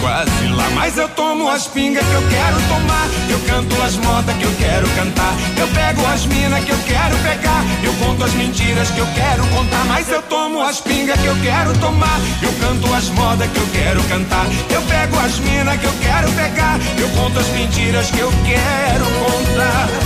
quase 0.06 0.46
lá. 0.54 0.70
Mas 0.74 0.96
eu 0.96 1.08
tomo 1.08 1.48
as 1.48 1.66
pingas 1.66 2.04
que 2.06 2.14
eu 2.14 2.22
quero 2.28 2.56
tomar, 2.68 3.08
eu 3.28 3.40
canto 3.40 3.82
as 3.82 3.96
modas 3.96 4.36
que 4.36 4.44
eu 4.44 4.54
quero 4.56 4.88
cantar. 4.90 5.34
Eu 5.58 5.66
pego 5.68 6.06
as 6.06 6.24
minas 6.26 6.64
que 6.64 6.70
eu 6.70 6.78
quero 6.86 7.16
pegar, 7.18 7.64
eu 7.82 7.92
conto 7.94 8.24
as 8.24 8.32
mentiras 8.34 8.88
que 8.90 8.98
eu 8.98 9.08
quero 9.14 9.44
contar. 9.48 9.84
Mas 9.86 10.08
eu 10.08 10.22
tomo 10.22 10.62
as 10.62 10.80
pingas 10.80 11.20
que 11.20 11.26
eu 11.26 11.36
quero 11.42 11.72
tomar, 11.78 12.20
eu 12.40 12.52
canto 12.60 12.94
as 12.94 13.08
modas 13.10 13.50
que 13.50 13.58
eu 13.58 13.68
quero 13.72 14.02
cantar. 14.04 14.46
Eu 14.70 14.82
pego 14.82 15.18
as 15.18 15.38
minas 15.40 15.76
que 15.80 15.86
eu 15.86 15.94
quero 16.00 16.30
pegar, 16.32 16.78
eu 16.98 17.08
conto 17.20 17.40
as 17.40 17.48
mentiras 17.48 18.08
que 18.10 18.20
eu 18.20 18.32
quero 18.44 19.04
contar. 19.24 20.05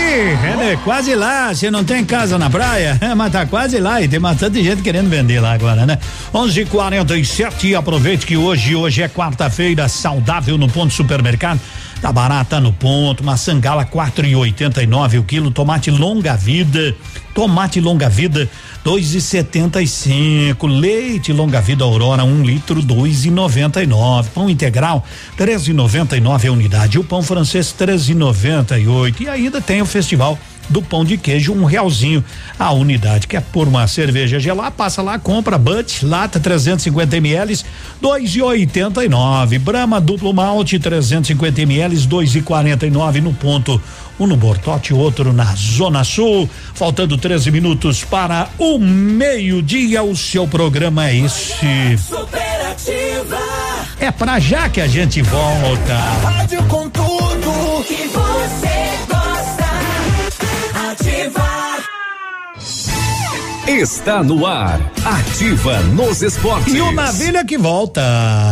É 0.00 0.56
né, 0.56 0.78
quase 0.84 1.14
lá, 1.14 1.52
você 1.52 1.70
não 1.70 1.82
tem 1.82 2.04
casa 2.04 2.38
na 2.38 2.48
praia, 2.48 2.98
mas 3.16 3.32
tá 3.32 3.44
quase 3.44 3.78
lá 3.78 4.00
e 4.00 4.08
tem 4.08 4.20
bastante 4.20 4.62
gente 4.62 4.80
querendo 4.80 5.08
vender 5.10 5.40
lá 5.40 5.52
agora, 5.52 5.84
né? 5.84 5.98
11:47 6.32 7.74
aproveite 7.74 8.24
que 8.24 8.36
hoje, 8.36 8.76
hoje 8.76 9.02
é 9.02 9.08
quarta-feira, 9.08 9.88
saudável 9.88 10.56
no 10.56 10.68
ponto 10.68 10.94
supermercado. 10.94 11.60
Tá 12.00 12.12
barata 12.12 12.60
no 12.60 12.72
ponto, 12.72 13.24
maçã 13.24 13.58
gala 13.58 13.84
quatro 13.84 14.24
e 14.24 14.36
oitenta 14.36 14.80
e 14.80 14.86
nove 14.86 15.18
o 15.18 15.24
quilo, 15.24 15.50
tomate 15.50 15.90
longa 15.90 16.36
vida, 16.36 16.94
tomate 17.34 17.80
longa 17.80 18.08
vida 18.08 18.48
dois 18.84 19.14
e 19.14 19.20
setenta 19.20 19.82
e 19.82 19.88
cinco, 19.88 20.68
leite 20.68 21.32
longa 21.32 21.60
vida 21.60 21.82
Aurora 21.82 22.22
um 22.22 22.44
litro 22.44 22.80
dois 22.80 23.24
e 23.24 23.30
noventa 23.32 23.82
e 23.82 23.86
nove, 23.86 24.30
pão 24.30 24.48
integral 24.48 25.04
três 25.36 25.66
e 25.66 25.72
noventa 25.72 26.16
e 26.16 26.20
nove 26.20 26.46
a 26.46 26.52
unidade, 26.52 27.00
o 27.00 27.04
pão 27.04 27.20
francês 27.20 27.72
três 27.72 28.08
e 28.08 28.14
noventa 28.14 28.78
e 28.78 28.86
oito 28.86 29.24
e 29.24 29.28
ainda 29.28 29.60
tem 29.60 29.82
o 29.82 29.86
festival 29.86 30.38
do 30.68 30.82
pão 30.82 31.04
de 31.04 31.16
queijo, 31.16 31.52
um 31.52 31.64
realzinho 31.64 32.24
a 32.58 32.72
unidade. 32.72 33.26
Quer 33.26 33.42
pôr 33.42 33.68
uma 33.68 33.86
cerveja 33.86 34.38
gelada? 34.38 34.70
Passa 34.70 35.02
lá, 35.02 35.18
compra 35.18 35.58
Bud, 35.58 36.04
lata 36.04 36.38
350 36.38 37.16
ml, 37.16 37.58
dois 38.00 38.34
e 38.34 38.42
oitenta 38.42 39.04
e 39.04 39.08
nove. 39.08 39.58
Brahma 39.58 40.00
duplo 40.00 40.32
malte 40.32 40.78
350 40.78 41.62
ml, 41.62 41.96
dois 42.06 42.34
e 42.34 42.42
quarenta 42.42 42.86
e 42.86 42.90
nove 42.90 43.20
no 43.20 43.32
ponto. 43.32 43.80
Um 44.18 44.26
no 44.26 44.36
Bortote, 44.36 44.92
outro 44.92 45.32
na 45.32 45.54
Zona 45.54 46.02
Sul. 46.02 46.50
Faltando 46.74 47.16
13 47.16 47.52
minutos 47.52 48.02
para 48.02 48.48
o 48.58 48.76
meio-dia. 48.78 50.02
O 50.02 50.16
seu 50.16 50.46
programa 50.48 51.08
é 51.08 51.16
esse. 51.18 51.98
Superativa. 51.98 53.38
É 54.00 54.10
pra 54.10 54.40
já 54.40 54.68
que 54.68 54.80
a 54.80 54.88
gente 54.88 55.22
volta. 55.22 55.94
Rádio 56.22 56.62
com 56.64 56.88
tudo 56.90 57.84
que 57.86 58.08
você 58.08 59.06
gosta. 59.08 59.17
Ativar. 60.90 61.84
Está 63.68 64.22
no 64.22 64.46
ar. 64.46 64.80
Ativa 65.04 65.82
nos 65.82 66.22
esportes. 66.22 66.72
E 66.72 66.80
o 66.80 66.90
Navilha 66.90 67.44
que 67.44 67.58
volta. 67.58 68.02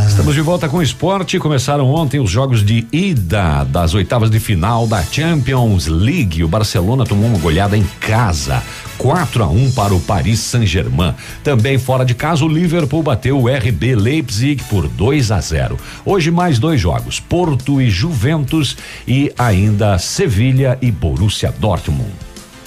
Estamos 0.07 0.35
de 0.35 0.43
volta 0.43 0.69
com 0.69 0.77
o 0.77 0.83
esporte. 0.83 1.39
Começaram 1.39 1.91
ontem 1.91 2.21
os 2.21 2.31
jogos 2.31 2.63
de 2.63 2.87
ida 2.93 3.65
das 3.65 3.95
oitavas 3.95 4.31
de 4.31 4.39
final 4.39 4.87
da 4.87 5.03
Champions 5.03 5.87
League. 5.87 6.45
O 6.45 6.49
Barcelona 6.49 7.07
tomou 7.07 7.27
uma 7.31 7.39
goleada 7.39 7.79
em 7.79 7.85
casa. 7.99 8.63
4 8.99 9.45
a 9.45 9.49
1 9.49 9.73
para 9.73 9.95
o 9.95 10.01
Paris 10.01 10.41
Saint-Germain. 10.41 11.15
Também 11.43 11.79
fora 11.79 12.05
de 12.05 12.15
casa, 12.15 12.45
o 12.45 12.49
Liverpool 12.49 13.03
bateu 13.03 13.41
o 13.41 13.49
RB 13.49 13.95
Leipzig 13.95 14.63
por 14.65 14.87
2 14.87 15.31
a 15.31 15.41
0. 15.41 15.79
Hoje 16.05 16.31
mais 16.31 16.59
dois 16.59 16.79
jogos: 16.79 17.19
Porto 17.19 17.81
e 17.81 17.89
Juventus 17.89 18.77
e 19.09 19.33
ainda 19.39 19.97
Sevilha 19.97 20.77
e 20.83 20.91
Borussia 20.93 21.55
Dortmund. 21.59 22.26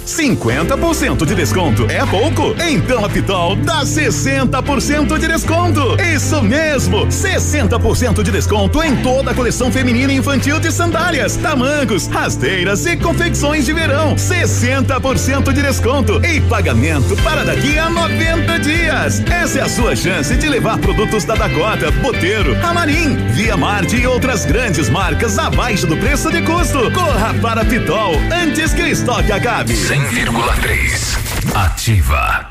50% 0.10 1.24
de 1.26 1.36
desconto 1.36 1.86
é 1.90 2.04
pouco? 2.06 2.56
Então 2.60 3.06
a 3.06 3.10
Pitol 3.10 3.56
dá 3.58 3.84
60% 3.84 5.20
de 5.20 5.28
desconto. 5.28 5.96
Isso 6.02 6.42
mesmo, 6.42 7.06
60% 7.08 8.24
de 8.24 8.32
desconto 8.32 8.82
em 8.84 8.96
toda 8.98 9.32
a 9.32 9.34
coleção 9.36 9.72
feminina 9.72 10.12
e 10.12 10.18
infantil 10.18 10.60
de 10.60 10.72
sandálias, 10.72 11.38
tamancos, 11.38 12.08
rasteiras 12.08 12.86
e 12.88 12.98
confecções 12.98 13.66
de 13.66 13.74
verão. 13.74 14.16
60% 14.16 15.54
de 15.54 15.62
desconto 15.62 16.20
e 16.26 16.42
pagamento 16.42 17.16
para 17.18 17.44
daqui 17.44 17.78
a 17.78 17.90
90 17.90 18.60
dias. 18.60 19.22
Essa 19.30 19.60
é 19.60 19.62
a 19.62 19.70
sua 19.70 19.96
chance 19.96 20.36
de 20.36 20.50
levar 20.50 20.80
produtos 20.80 21.24
da 21.24 21.36
Dakota, 21.36 21.92
Boteiro, 21.92 22.58
Amarim, 22.66 23.16
Via 23.34 23.56
Marte 23.56 23.96
e 23.96 24.08
outras 24.08 24.44
grandes 24.44 24.90
marcas 24.90 25.38
abaixo 25.38 25.86
do 25.86 25.96
preço 25.98 26.32
de 26.32 26.42
custo. 26.42 26.92
Corra 26.92 27.34
para 27.42 27.62
a 27.62 27.66
Pitol 27.66 28.16
antes 28.32 28.74
que 28.74 28.82
o 28.82 28.88
estoque 28.88 29.32
acabe. 29.32 29.76
100,3. 30.08 31.18
Ativa. 31.54 32.50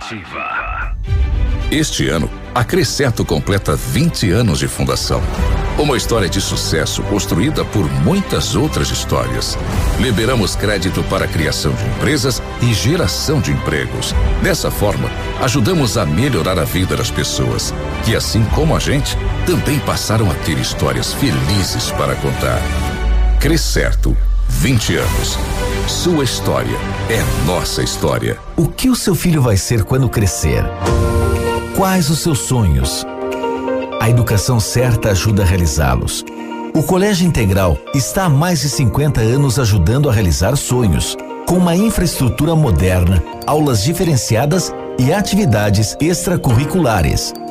Este 1.71 2.09
ano, 2.09 2.31
a 2.55 2.63
Cresceto 2.63 3.25
completa 3.25 3.75
20 3.75 4.31
anos 4.31 4.59
de 4.59 4.69
fundação. 4.69 5.23
Uma 5.79 5.97
história 5.97 6.29
de 6.29 6.43
sucesso 6.43 7.03
construída 7.05 7.65
por 7.65 7.91
muitas 8.03 8.55
outras 8.55 8.91
histórias. 8.91 9.57
Liberamos 9.99 10.57
crédito 10.57 11.03
para 11.05 11.25
a 11.25 11.29
criação 11.29 11.73
de 11.73 11.85
empresas 11.87 12.43
e 12.61 12.75
geração 12.75 13.41
de 13.41 13.51
empregos. 13.51 14.15
Dessa 14.43 14.71
forma, 14.71 15.11
ajudamos 15.41 15.97
a 15.97 16.05
melhorar 16.05 16.59
a 16.59 16.65
vida 16.65 16.97
das 16.97 17.11
pessoas, 17.11 17.73
que 18.05 18.15
assim 18.15 18.45
como 18.55 18.77
a 18.77 18.79
gente, 18.79 19.17
também 19.47 19.79
passaram 19.81 20.31
a 20.31 20.35
ter 20.35 20.59
histórias 20.59 21.15
felizes 21.15 21.91
para 21.93 22.15
contar. 22.17 22.61
Crescerto, 23.41 24.15
20 24.49 24.97
anos. 24.97 25.39
Sua 25.87 26.25
história 26.25 26.77
é 27.09 27.47
nossa 27.47 27.83
história. 27.83 28.39
O 28.57 28.67
que 28.67 28.91
o 28.91 28.97
seu 28.97 29.15
filho 29.15 29.41
vai 29.41 29.57
ser 29.57 29.85
quando 29.85 30.09
crescer? 30.09 30.65
Quais 31.77 32.11
os 32.11 32.21
seus 32.21 32.41
sonhos? 32.41 33.07
A 34.01 34.11
educação 34.11 34.59
certa 34.59 35.11
ajuda 35.11 35.43
a 35.43 35.47
realizá-los. 35.47 36.25
O 36.75 36.83
Colégio 36.83 37.27
Integral 37.27 37.79
está 37.95 38.25
há 38.25 38.29
mais 38.29 38.61
de 38.61 38.69
50 38.69 39.21
anos 39.21 39.59
ajudando 39.59 40.09
a 40.09 40.13
realizar 40.13 40.57
sonhos. 40.57 41.17
com 41.47 41.55
uma 41.57 41.75
infraestrutura 41.75 42.55
moderna, 42.55 43.23
aulas 43.47 43.83
diferenciadas 43.83 44.71
e 44.99 45.11
atividades 45.15 45.97
extracurriculares. 45.99 47.33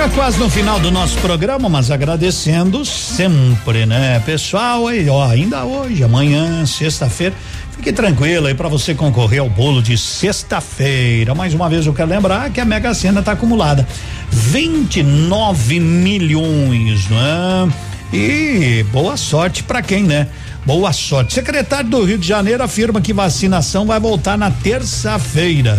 Já 0.00 0.08
quase 0.08 0.38
no 0.38 0.48
final 0.48 0.80
do 0.80 0.90
nosso 0.90 1.18
programa, 1.18 1.68
mas 1.68 1.90
agradecendo 1.90 2.86
sempre, 2.86 3.84
né, 3.84 4.18
pessoal? 4.24 4.86
Aí, 4.86 5.06
ó, 5.10 5.28
ainda 5.28 5.66
hoje, 5.66 6.02
amanhã, 6.02 6.64
sexta-feira, 6.64 7.34
fique 7.76 7.92
tranquilo 7.92 8.46
aí 8.46 8.54
para 8.54 8.66
você 8.66 8.94
concorrer 8.94 9.40
ao 9.40 9.50
bolo 9.50 9.82
de 9.82 9.98
sexta-feira. 9.98 11.34
Mais 11.34 11.52
uma 11.52 11.68
vez 11.68 11.84
eu 11.84 11.92
quero 11.92 12.08
lembrar 12.08 12.48
que 12.48 12.62
a 12.62 12.64
Mega 12.64 12.94
Sena 12.94 13.20
tá 13.20 13.32
acumulada 13.32 13.86
29 14.30 15.78
milhões, 15.78 17.06
né? 17.10 17.70
E 18.10 18.82
boa 18.84 19.18
sorte 19.18 19.62
para 19.62 19.82
quem, 19.82 20.04
né? 20.04 20.28
Boa 20.64 20.94
sorte. 20.94 21.34
Secretário 21.34 21.90
do 21.90 22.02
Rio 22.02 22.16
de 22.16 22.26
Janeiro 22.26 22.62
afirma 22.62 23.02
que 23.02 23.12
vacinação 23.12 23.84
vai 23.84 24.00
voltar 24.00 24.38
na 24.38 24.50
terça-feira. 24.50 25.78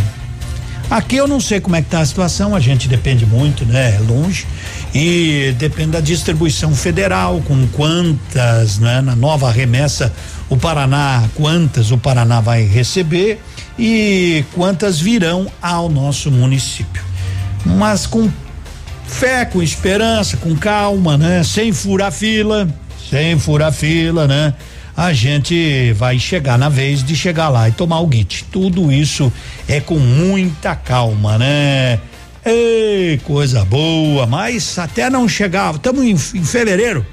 Aqui 0.91 1.15
eu 1.15 1.25
não 1.25 1.39
sei 1.39 1.61
como 1.61 1.77
é 1.77 1.81
que 1.81 1.89
tá 1.89 2.01
a 2.01 2.05
situação, 2.05 2.53
a 2.53 2.59
gente 2.59 2.89
depende 2.89 3.25
muito, 3.25 3.65
né? 3.65 3.95
É 3.95 3.99
longe 3.99 4.45
e 4.93 5.55
depende 5.57 5.91
da 5.91 6.01
distribuição 6.01 6.75
federal, 6.75 7.41
com 7.47 7.65
quantas, 7.67 8.77
né? 8.77 8.99
Na 8.99 9.15
nova 9.15 9.49
remessa, 9.49 10.11
o 10.49 10.57
Paraná, 10.57 11.23
quantas 11.33 11.91
o 11.91 11.97
Paraná 11.97 12.41
vai 12.41 12.63
receber 12.63 13.39
e 13.79 14.43
quantas 14.53 14.99
virão 14.99 15.49
ao 15.61 15.87
nosso 15.87 16.29
município. 16.29 17.01
Mas 17.65 18.05
com 18.05 18.29
fé, 19.07 19.45
com 19.45 19.63
esperança, 19.63 20.35
com 20.35 20.53
calma, 20.57 21.17
né? 21.17 21.41
Sem 21.41 21.71
furar 21.71 22.11
fila, 22.11 22.67
sem 23.09 23.39
furar 23.39 23.71
fila, 23.71 24.27
né? 24.27 24.53
A 24.95 25.13
gente 25.13 25.93
vai 25.93 26.19
chegar 26.19 26.57
na 26.57 26.69
vez 26.69 27.03
de 27.03 27.15
chegar 27.15 27.49
lá 27.49 27.69
e 27.69 27.71
tomar 27.71 27.99
o 27.99 28.07
guite. 28.07 28.45
Tudo 28.51 28.91
isso 28.91 29.31
é 29.67 29.79
com 29.79 29.97
muita 29.97 30.75
calma, 30.75 31.37
né? 31.37 31.99
Ei, 32.43 33.19
coisa 33.23 33.63
boa, 33.63 34.25
mas 34.25 34.77
até 34.79 35.09
não 35.09 35.29
chegar, 35.29 35.75
estamos 35.75 36.03
em, 36.03 36.39
em 36.39 36.43
fevereiro, 36.43 37.05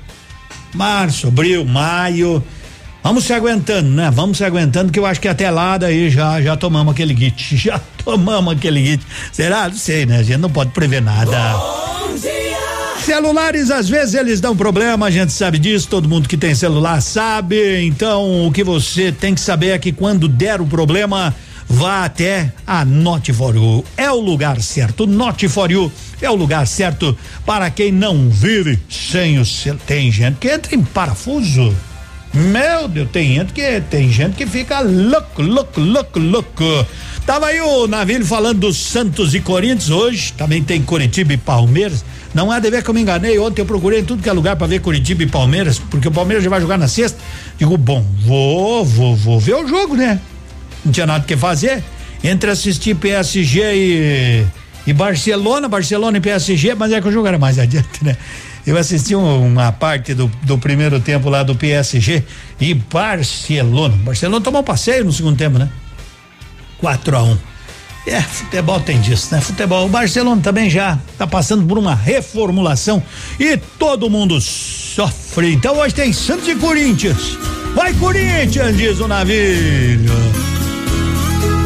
março, 0.75 1.29
abril, 1.29 1.67
maio, 1.67 2.43
vamos 3.05 3.25
se 3.25 3.35
aguentando, 3.35 3.91
né? 3.91 4.11
Vamos 4.11 4.39
se 4.39 4.45
aguentando 4.45 4.91
que 4.91 4.99
eu 4.99 5.05
acho 5.05 5.21
que 5.21 5.29
até 5.29 5.51
lá 5.51 5.77
daí 5.77 6.09
já 6.09 6.41
já 6.41 6.57
tomamos 6.57 6.95
aquele 6.95 7.13
guite, 7.13 7.57
já 7.59 7.79
tomamos 8.03 8.55
aquele 8.55 8.81
guite. 8.81 9.07
Será? 9.31 9.69
Não 9.69 9.77
sei, 9.77 10.07
né? 10.07 10.19
A 10.19 10.23
gente 10.23 10.39
não 10.39 10.51
pode 10.51 10.71
prever 10.71 11.03
nada. 11.03 11.53
Bom 11.53 12.17
dia. 12.17 12.38
Celulares, 13.09 13.71
às 13.71 13.89
vezes 13.89 14.15
eles 14.15 14.39
dão 14.39 14.55
problema, 14.55 15.07
a 15.07 15.11
gente 15.11 15.33
sabe 15.33 15.59
disso, 15.59 15.89
todo 15.89 16.07
mundo 16.07 16.29
que 16.29 16.37
tem 16.37 16.55
celular 16.55 17.01
sabe. 17.01 17.83
Então, 17.87 18.47
o 18.47 18.53
que 18.53 18.63
você 18.63 19.11
tem 19.11 19.35
que 19.35 19.41
saber 19.41 19.69
é 19.69 19.79
que 19.79 19.93
quando 19.93 20.29
der 20.29 20.61
o 20.61 20.67
problema, 20.67 21.35
vá 21.67 22.05
até 22.05 22.53
a 22.67 22.85
Note 22.85 23.33
for 23.33 23.57
You. 23.57 23.83
É 23.97 24.11
o 24.11 24.21
lugar 24.21 24.61
certo. 24.61 25.07
Note 25.07 25.49
for 25.49 25.71
You 25.71 25.91
é 26.21 26.29
o 26.29 26.35
lugar 26.35 26.67
certo 26.67 27.17
para 27.47 27.71
quem 27.71 27.91
não 27.91 28.29
vive 28.29 28.79
sem 28.91 29.39
o 29.39 29.47
celular. 29.47 29.81
Tem 29.87 30.13
gente 30.13 30.37
que 30.37 30.51
entra 30.51 30.75
em 30.75 30.83
parafuso. 30.83 31.75
Meu 32.35 32.87
Deus, 32.89 33.09
tem 33.11 33.37
gente 33.37 33.55
que 33.55 33.81
tem 33.89 34.13
gente 34.13 34.37
que 34.37 34.47
fica 34.47 34.81
louco, 34.81 35.41
louco, 35.41 35.81
louco, 35.81 36.19
louco. 36.19 36.87
Tava 37.25 37.47
aí 37.47 37.59
o 37.59 37.87
Navilho 37.87 38.27
falando 38.27 38.61
dos 38.61 38.77
Santos 38.77 39.35
e 39.35 39.41
Corinthians 39.41 39.89
hoje, 39.89 40.35
também 40.35 40.63
tem 40.63 40.83
Curitiba 40.83 41.33
e 41.33 41.39
Palmeiras. 41.39 42.05
Não 42.35 42.51
há 42.51 42.59
de 42.59 42.71
ver 42.71 42.83
que 42.83 42.91
eu 42.91 42.95
me 42.95 43.01
enganei. 43.01 43.39
Ontem 43.39 43.63
eu 43.63 43.67
procurei 43.67 44.01
em 44.01 44.05
tudo 44.05 44.23
que 44.23 44.29
é 44.29 44.33
lugar 44.33 44.57
para 44.57 44.67
ver 44.67 44.81
Curitiba 44.81 45.23
e 45.23 45.27
Palmeiras, 45.27 45.79
porque 45.79 46.09
o 46.09 46.11
Palmeiras 46.11 46.45
já 46.45 46.51
vai 46.51 46.61
jogar 46.61 46.79
na 46.79 46.89
sexta. 46.89 47.19
Digo, 47.59 47.77
bom, 47.77 48.05
vou, 48.25 48.85
vou, 48.85 49.17
vou 49.17 49.41
ver 49.41 49.55
o 49.55 49.67
jogo, 49.67 49.97
né? 49.97 50.21
Não 50.85 50.93
tinha 50.93 51.07
nada 51.07 51.25
que 51.25 51.37
fazer. 51.37 51.83
Entre 52.23 52.51
assistir 52.51 52.95
PSG 52.95 53.61
e, 53.75 54.47
e 54.87 54.93
Barcelona, 54.93 55.69
Barcelona 55.69 56.19
e 56.19 56.21
PSG, 56.21 56.75
mas 56.75 56.93
é 56.93 57.01
que 57.01 57.09
o 57.09 57.13
jogo 57.13 57.27
era 57.27 57.39
mais 57.39 57.59
adiante, 57.61 58.05
né? 58.05 58.17
Eu 58.67 58.77
assisti 58.77 59.15
um, 59.17 59.47
uma 59.47 59.73
parte 59.73 60.13
do, 60.13 60.31
do 60.43 60.59
primeiro 60.59 61.01
tempo 61.01 61.31
lá 61.31 61.43
do 61.43 61.55
PSG 61.55 62.23
e 62.61 62.75
Barcelona. 62.75 63.97
Barcelona 64.05 64.45
tomou 64.45 64.61
um 64.61 64.65
passeio 64.65 65.05
no 65.05 65.13
segundo 65.13 65.39
tempo, 65.39 65.59
né? 65.59 65.71
4 66.79 67.17
a 67.17 67.23
1 67.23 67.31
um. 67.31 67.39
É, 68.09 68.23
futebol 68.23 68.81
tem 68.81 69.01
disso, 69.01 69.35
né? 69.35 69.41
Futebol. 69.41 69.85
O 69.85 69.89
Barcelona 69.89 70.41
também 70.41 70.71
já 70.71 70.99
tá 71.19 71.27
passando 71.27 71.67
por 71.67 71.77
uma 71.77 71.95
reformulação 71.95 73.03
e 73.39 73.57
todo 73.79 74.09
mundo 74.09 74.41
sofre. 74.41 75.53
Então 75.53 75.77
hoje 75.77 75.95
tem 75.95 76.13
Santos 76.13 76.49
e 76.49 76.55
Corinthians. 76.55 77.39
Vai 77.75 77.93
Corinthians, 77.95 78.77
diz 78.77 78.99
o 78.99 79.07
navio. 79.07 79.39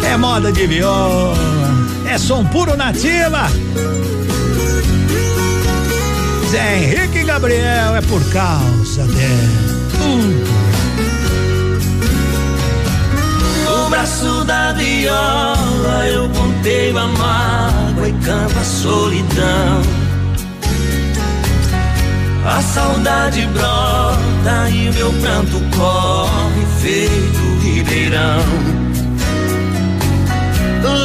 É 0.05 0.17
moda 0.17 0.51
de 0.53 0.67
viola, 0.67 1.37
é 2.11 2.19
som 2.19 2.45
puro 2.45 2.77
nativa. 2.77 3.49
Zé 6.51 6.79
Henrique 6.79 7.19
e 7.19 7.25
Gabriel 7.25 7.97
é 7.97 8.01
por 8.03 8.23
causa 8.31 9.05
dela. 9.05 9.73
Uh. 10.05 10.62
Braço 14.03 14.45
da 14.45 14.73
viola 14.73 16.07
eu 16.09 16.29
ponteio 16.31 16.99
a 16.99 17.07
mágoa 17.07 18.09
e 18.09 18.13
canto 18.25 18.59
a 18.59 18.65
solidão. 18.65 19.83
A 22.45 22.61
saudade 22.61 23.47
brota 23.47 24.71
e 24.71 24.91
meu 24.91 25.13
pranto 25.21 25.63
corre 25.77 26.67
feito 26.81 27.61
ribeirão. 27.63 28.43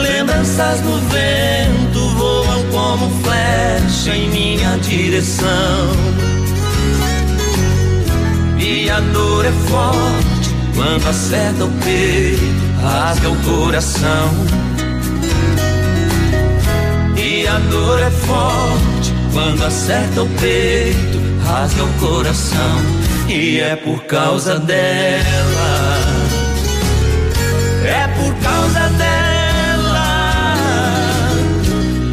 Lembranças 0.01 0.81
no 0.81 0.97
vento 1.11 1.99
voam 2.17 2.63
como 2.71 3.11
flecha 3.21 4.15
em 4.15 4.29
minha 4.31 4.75
direção. 4.77 5.47
E 8.57 8.89
a 8.89 8.99
dor 8.99 9.45
é 9.45 9.51
forte 9.69 10.55
quando 10.75 11.07
acerta 11.07 11.65
o 11.65 11.71
peito 11.83 12.56
rasga 12.81 13.29
o 13.29 13.35
coração. 13.37 14.31
E 17.15 17.47
a 17.47 17.59
dor 17.69 17.99
é 17.99 18.11
forte 18.11 19.13
quando 19.33 19.63
acerta 19.65 20.23
o 20.23 20.29
peito, 20.39 21.19
rasga 21.45 21.83
o 21.83 21.93
coração. 21.93 22.81
E 23.27 23.59
é 23.59 23.75
por 23.75 24.03
causa 24.05 24.59
dela, 24.59 25.97
é 27.83 28.07
por 28.07 28.33
causa 28.35 28.89
dela 28.97 29.27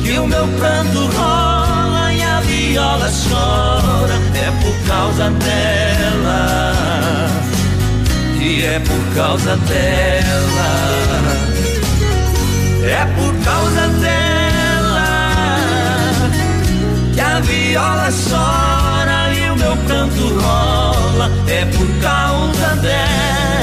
que 0.02 0.18
o 0.18 0.26
meu 0.26 0.46
pranto 0.58 1.06
rola 1.16 2.12
e 2.12 2.22
a 2.22 2.40
viola 2.40 3.10
chora. 3.28 4.14
É 4.34 4.50
por 4.62 4.88
causa 4.88 5.30
dela 5.30 5.93
e 8.44 8.62
é 8.62 8.78
por 8.78 9.14
causa 9.14 9.56
dela. 9.56 10.70
É 12.86 13.06
por 13.16 13.34
causa 13.42 13.88
dela 14.00 15.08
que 17.14 17.20
a 17.20 17.40
viola 17.40 18.10
chora 18.10 19.32
e 19.34 19.50
o 19.50 19.56
meu 19.56 19.76
canto 19.88 20.40
rola. 20.40 21.30
É 21.48 21.64
por 21.64 21.88
causa 22.02 22.76
dela. 22.82 23.53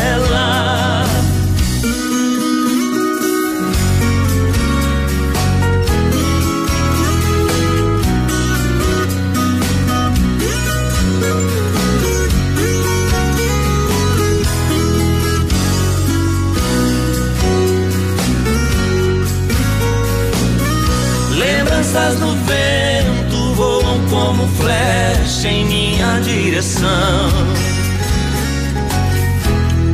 Lembranças 21.91 22.19
no 22.21 22.33
vento 22.45 23.53
voam 23.53 23.99
como 24.09 24.47
flecha 24.47 25.47
em 25.49 25.65
minha 25.65 26.21
direção. 26.21 27.29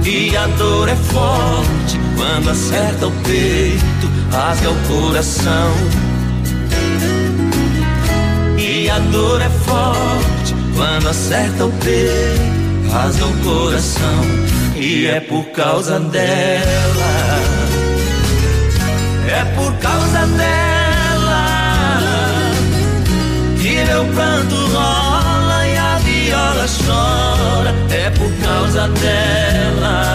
E 0.06 0.38
a 0.38 0.46
dor 0.46 0.90
é 0.90 0.96
forte 0.96 2.00
quando 2.16 2.50
acerta 2.52 3.08
o 3.08 3.12
peito, 3.24 4.12
rasga 4.32 4.70
o 4.70 4.76
coração. 4.88 5.72
E 8.60 8.90
a 8.92 9.00
dor 9.00 9.42
é 9.42 9.50
forte 9.50 10.56
quando 10.76 11.10
acerta 11.10 11.66
o 11.66 11.72
peito, 11.72 12.92
rasga 12.92 13.26
o 13.26 13.34
coração. 13.44 14.22
E 14.76 15.08
é 15.08 15.20
por 15.20 15.46
causa 15.46 16.00
dela, 16.00 16.62
é 19.28 19.46
por 19.56 19.74
causa 19.78 20.28
dela 20.38 20.67
meu 23.88 24.06
pranto 24.14 24.56
rola 24.68 25.66
e 25.66 25.78
a 25.78 25.98
viola 26.00 26.66
chora. 26.86 27.74
É 27.90 28.10
por 28.12 28.32
causa 28.44 28.88
dela 28.90 30.08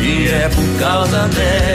e 0.00 0.28
é 0.28 0.48
por 0.48 0.78
causa 0.78 1.28
dela. 1.28 1.65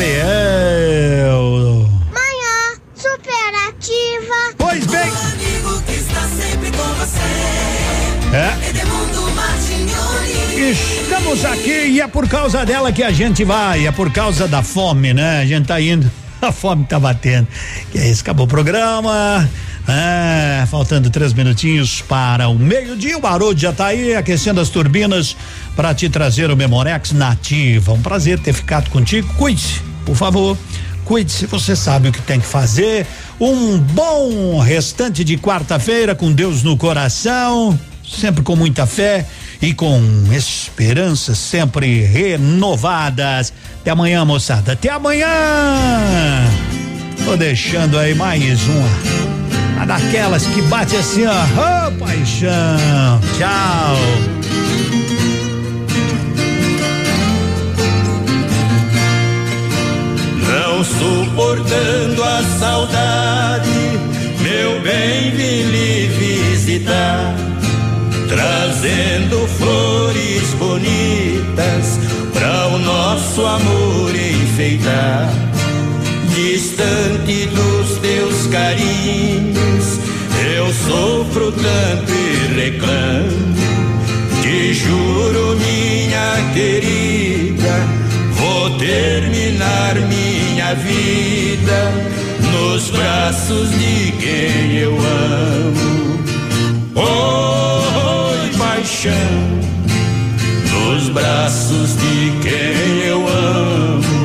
Gabriel. 0.00 1.90
Manhã 2.10 2.80
superativa. 2.94 4.54
Pois 4.56 4.86
bem. 4.86 5.02
amigo 5.02 5.82
que 5.82 5.92
está 5.92 6.22
sempre 6.22 6.70
com 6.70 6.88
você. 6.94 8.34
É. 8.34 8.70
Edemundo. 8.70 9.20
Estamos 10.70 11.44
aqui 11.44 11.88
e 11.88 12.00
é 12.00 12.06
por 12.06 12.28
causa 12.28 12.64
dela 12.64 12.92
que 12.92 13.02
a 13.02 13.10
gente 13.10 13.44
vai, 13.44 13.86
é 13.86 13.92
por 13.92 14.12
causa 14.12 14.46
da 14.46 14.62
fome, 14.62 15.12
né? 15.12 15.40
A 15.40 15.46
gente 15.46 15.66
tá 15.66 15.80
indo, 15.80 16.10
a 16.40 16.52
fome 16.52 16.84
tá 16.84 16.98
batendo. 16.98 17.48
E 17.94 17.98
é 17.98 18.08
isso, 18.08 18.22
acabou 18.22 18.46
o 18.46 18.48
programa. 18.48 19.48
É, 19.88 20.64
faltando 20.66 21.10
três 21.10 21.32
minutinhos 21.32 22.00
para 22.02 22.48
o 22.48 22.58
meio-dia, 22.58 23.18
o 23.18 23.26
Haroldo 23.26 23.60
já 23.60 23.72
tá 23.72 23.86
aí 23.86 24.14
aquecendo 24.14 24.60
as 24.60 24.68
turbinas 24.68 25.36
para 25.74 25.94
te 25.94 26.08
trazer 26.08 26.50
o 26.50 26.56
Memorex 26.56 27.12
nativa. 27.12 27.92
Um 27.92 28.02
prazer 28.02 28.38
ter 28.38 28.52
ficado 28.52 28.88
contigo. 28.90 29.32
Cuide-se, 29.34 29.89
por 30.10 30.16
favor. 30.16 30.58
Cuide-se, 31.04 31.46
você 31.46 31.76
sabe 31.76 32.08
o 32.08 32.12
que 32.12 32.20
tem 32.22 32.40
que 32.40 32.46
fazer. 32.46 33.06
Um 33.40 33.78
bom 33.78 34.58
restante 34.58 35.22
de 35.22 35.38
quarta-feira 35.38 36.16
com 36.16 36.32
Deus 36.32 36.64
no 36.64 36.76
coração, 36.76 37.78
sempre 38.04 38.42
com 38.42 38.56
muita 38.56 38.86
fé 38.86 39.24
e 39.62 39.72
com 39.72 40.02
esperanças 40.32 41.38
sempre 41.38 42.02
renovadas. 42.02 43.52
Até 43.80 43.92
amanhã, 43.92 44.24
moçada. 44.24 44.72
Até 44.72 44.90
amanhã! 44.90 45.28
Tô 47.24 47.36
deixando 47.36 47.96
aí 47.96 48.12
mais 48.12 48.60
uma. 48.64 48.88
Uma 49.76 49.86
daquelas 49.86 50.44
que 50.44 50.60
bate 50.62 50.96
assim, 50.96 51.24
ó. 51.26 51.86
Ô, 51.86 51.92
paixão. 51.98 53.20
Tchau. 53.38 54.69
Não 60.80 60.84
suportando 60.86 62.24
a 62.24 62.42
saudade, 62.58 63.68
meu 64.40 64.80
bem 64.80 65.30
vim 65.32 65.70
lhe 65.70 66.06
visitar, 66.06 67.34
trazendo 68.26 69.46
flores 69.58 70.54
bonitas 70.54 71.98
para 72.32 72.68
o 72.68 72.78
nosso 72.78 73.44
amor 73.44 74.10
enfeitar. 74.14 75.30
Distante 76.34 77.44
dos 77.48 77.98
teus 77.98 78.46
carinhos, 78.46 80.00
eu 80.56 80.72
sofro 80.72 81.52
tanto 81.52 82.10
e 82.10 82.54
reclamo. 82.58 83.50
Te 84.40 84.72
juro, 84.72 85.58
minha 85.58 86.54
querida, 86.54 86.99
vou 88.60 88.70
terminar 88.76 89.94
minha 89.94 90.74
vida 90.74 91.92
nos 92.52 92.90
braços 92.90 93.70
de 93.70 94.12
quem 94.12 94.76
eu 94.76 94.92
amo. 94.98 96.20
Oi, 96.94 98.58
paixão, 98.58 99.14
nos 100.72 101.08
braços 101.08 101.96
de 101.96 102.32
quem 102.42 103.08
eu 103.08 103.26
amo. 103.26 104.19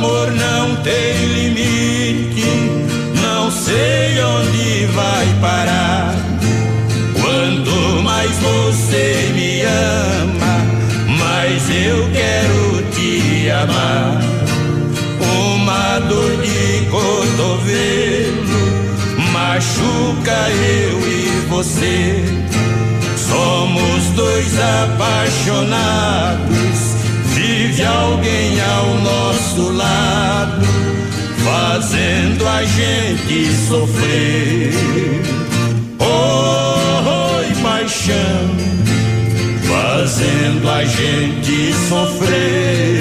Amor 0.00 0.32
não 0.32 0.76
tem 0.76 1.26
limite, 1.26 2.46
não 3.20 3.50
sei 3.50 4.18
onde 4.22 4.86
vai 4.94 5.26
parar. 5.42 6.14
Quanto 7.20 8.00
mais 8.02 8.30
você 8.38 9.30
me 9.34 9.60
ama, 9.60 10.64
mais 11.18 11.68
eu 11.68 12.08
quero 12.12 12.82
te 12.92 13.50
amar. 13.50 14.22
Uma 15.20 15.98
dor 16.08 16.38
de 16.38 16.86
cotovelo 16.90 18.40
machuca 19.32 20.48
eu 20.48 20.98
e 21.06 21.44
você. 21.46 22.24
Somos 23.18 24.06
dois 24.16 24.58
apaixonados. 24.58 26.69
Vive 27.70 27.84
alguém 27.84 28.60
ao 28.60 28.94
nosso 28.98 29.70
lado, 29.70 30.66
fazendo 31.44 32.48
a 32.48 32.64
gente 32.64 33.52
sofrer. 33.68 34.72
Oi, 36.00 37.62
paixão, 37.62 38.56
fazendo 39.68 40.68
a 40.68 40.84
gente 40.84 41.72
sofrer. 41.88 42.99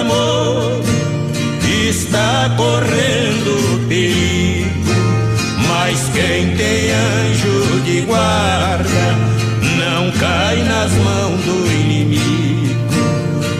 Amor 0.00 0.80
está 1.88 2.54
correndo 2.56 3.88
perigo, 3.88 4.94
mas 5.68 5.98
quem 6.14 6.56
tem 6.56 6.92
anjo 6.92 7.80
de 7.84 8.00
guarda 8.02 9.16
não 9.76 10.10
cai 10.12 10.56
nas 10.62 10.92
mãos 10.92 11.40
do 11.44 11.66
inimigo. 11.72 12.78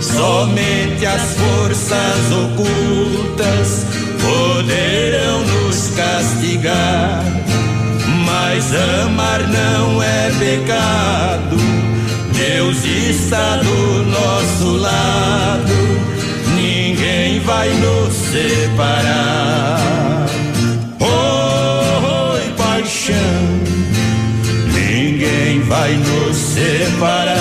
Somente 0.01 1.07
as 1.07 1.35
forças 1.35 2.33
ocultas 2.33 3.87
poderão 4.21 5.41
nos 5.45 5.91
castigar, 5.97 7.25
mas 8.25 8.73
amar 8.75 9.41
não 9.49 10.03
é 10.03 10.31
pecado. 10.39 11.57
Deus 12.33 12.85
está 12.85 13.57
do 13.57 14.05
nosso 14.05 14.77
lado, 14.77 15.68
vai 17.49 17.71
nos 17.71 18.13
separar. 18.15 19.81
Oh, 21.01 21.07
oh 22.13 22.37
paixão, 22.63 23.43
ninguém 24.75 25.61
vai 25.63 25.95
nos 25.95 26.37
separar. 26.37 27.39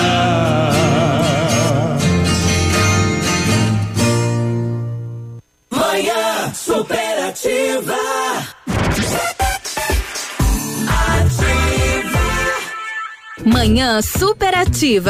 Manhã 5.71 6.53
superativa. 6.53 7.97
Manhã 13.45 14.01
superativa. 14.01 15.05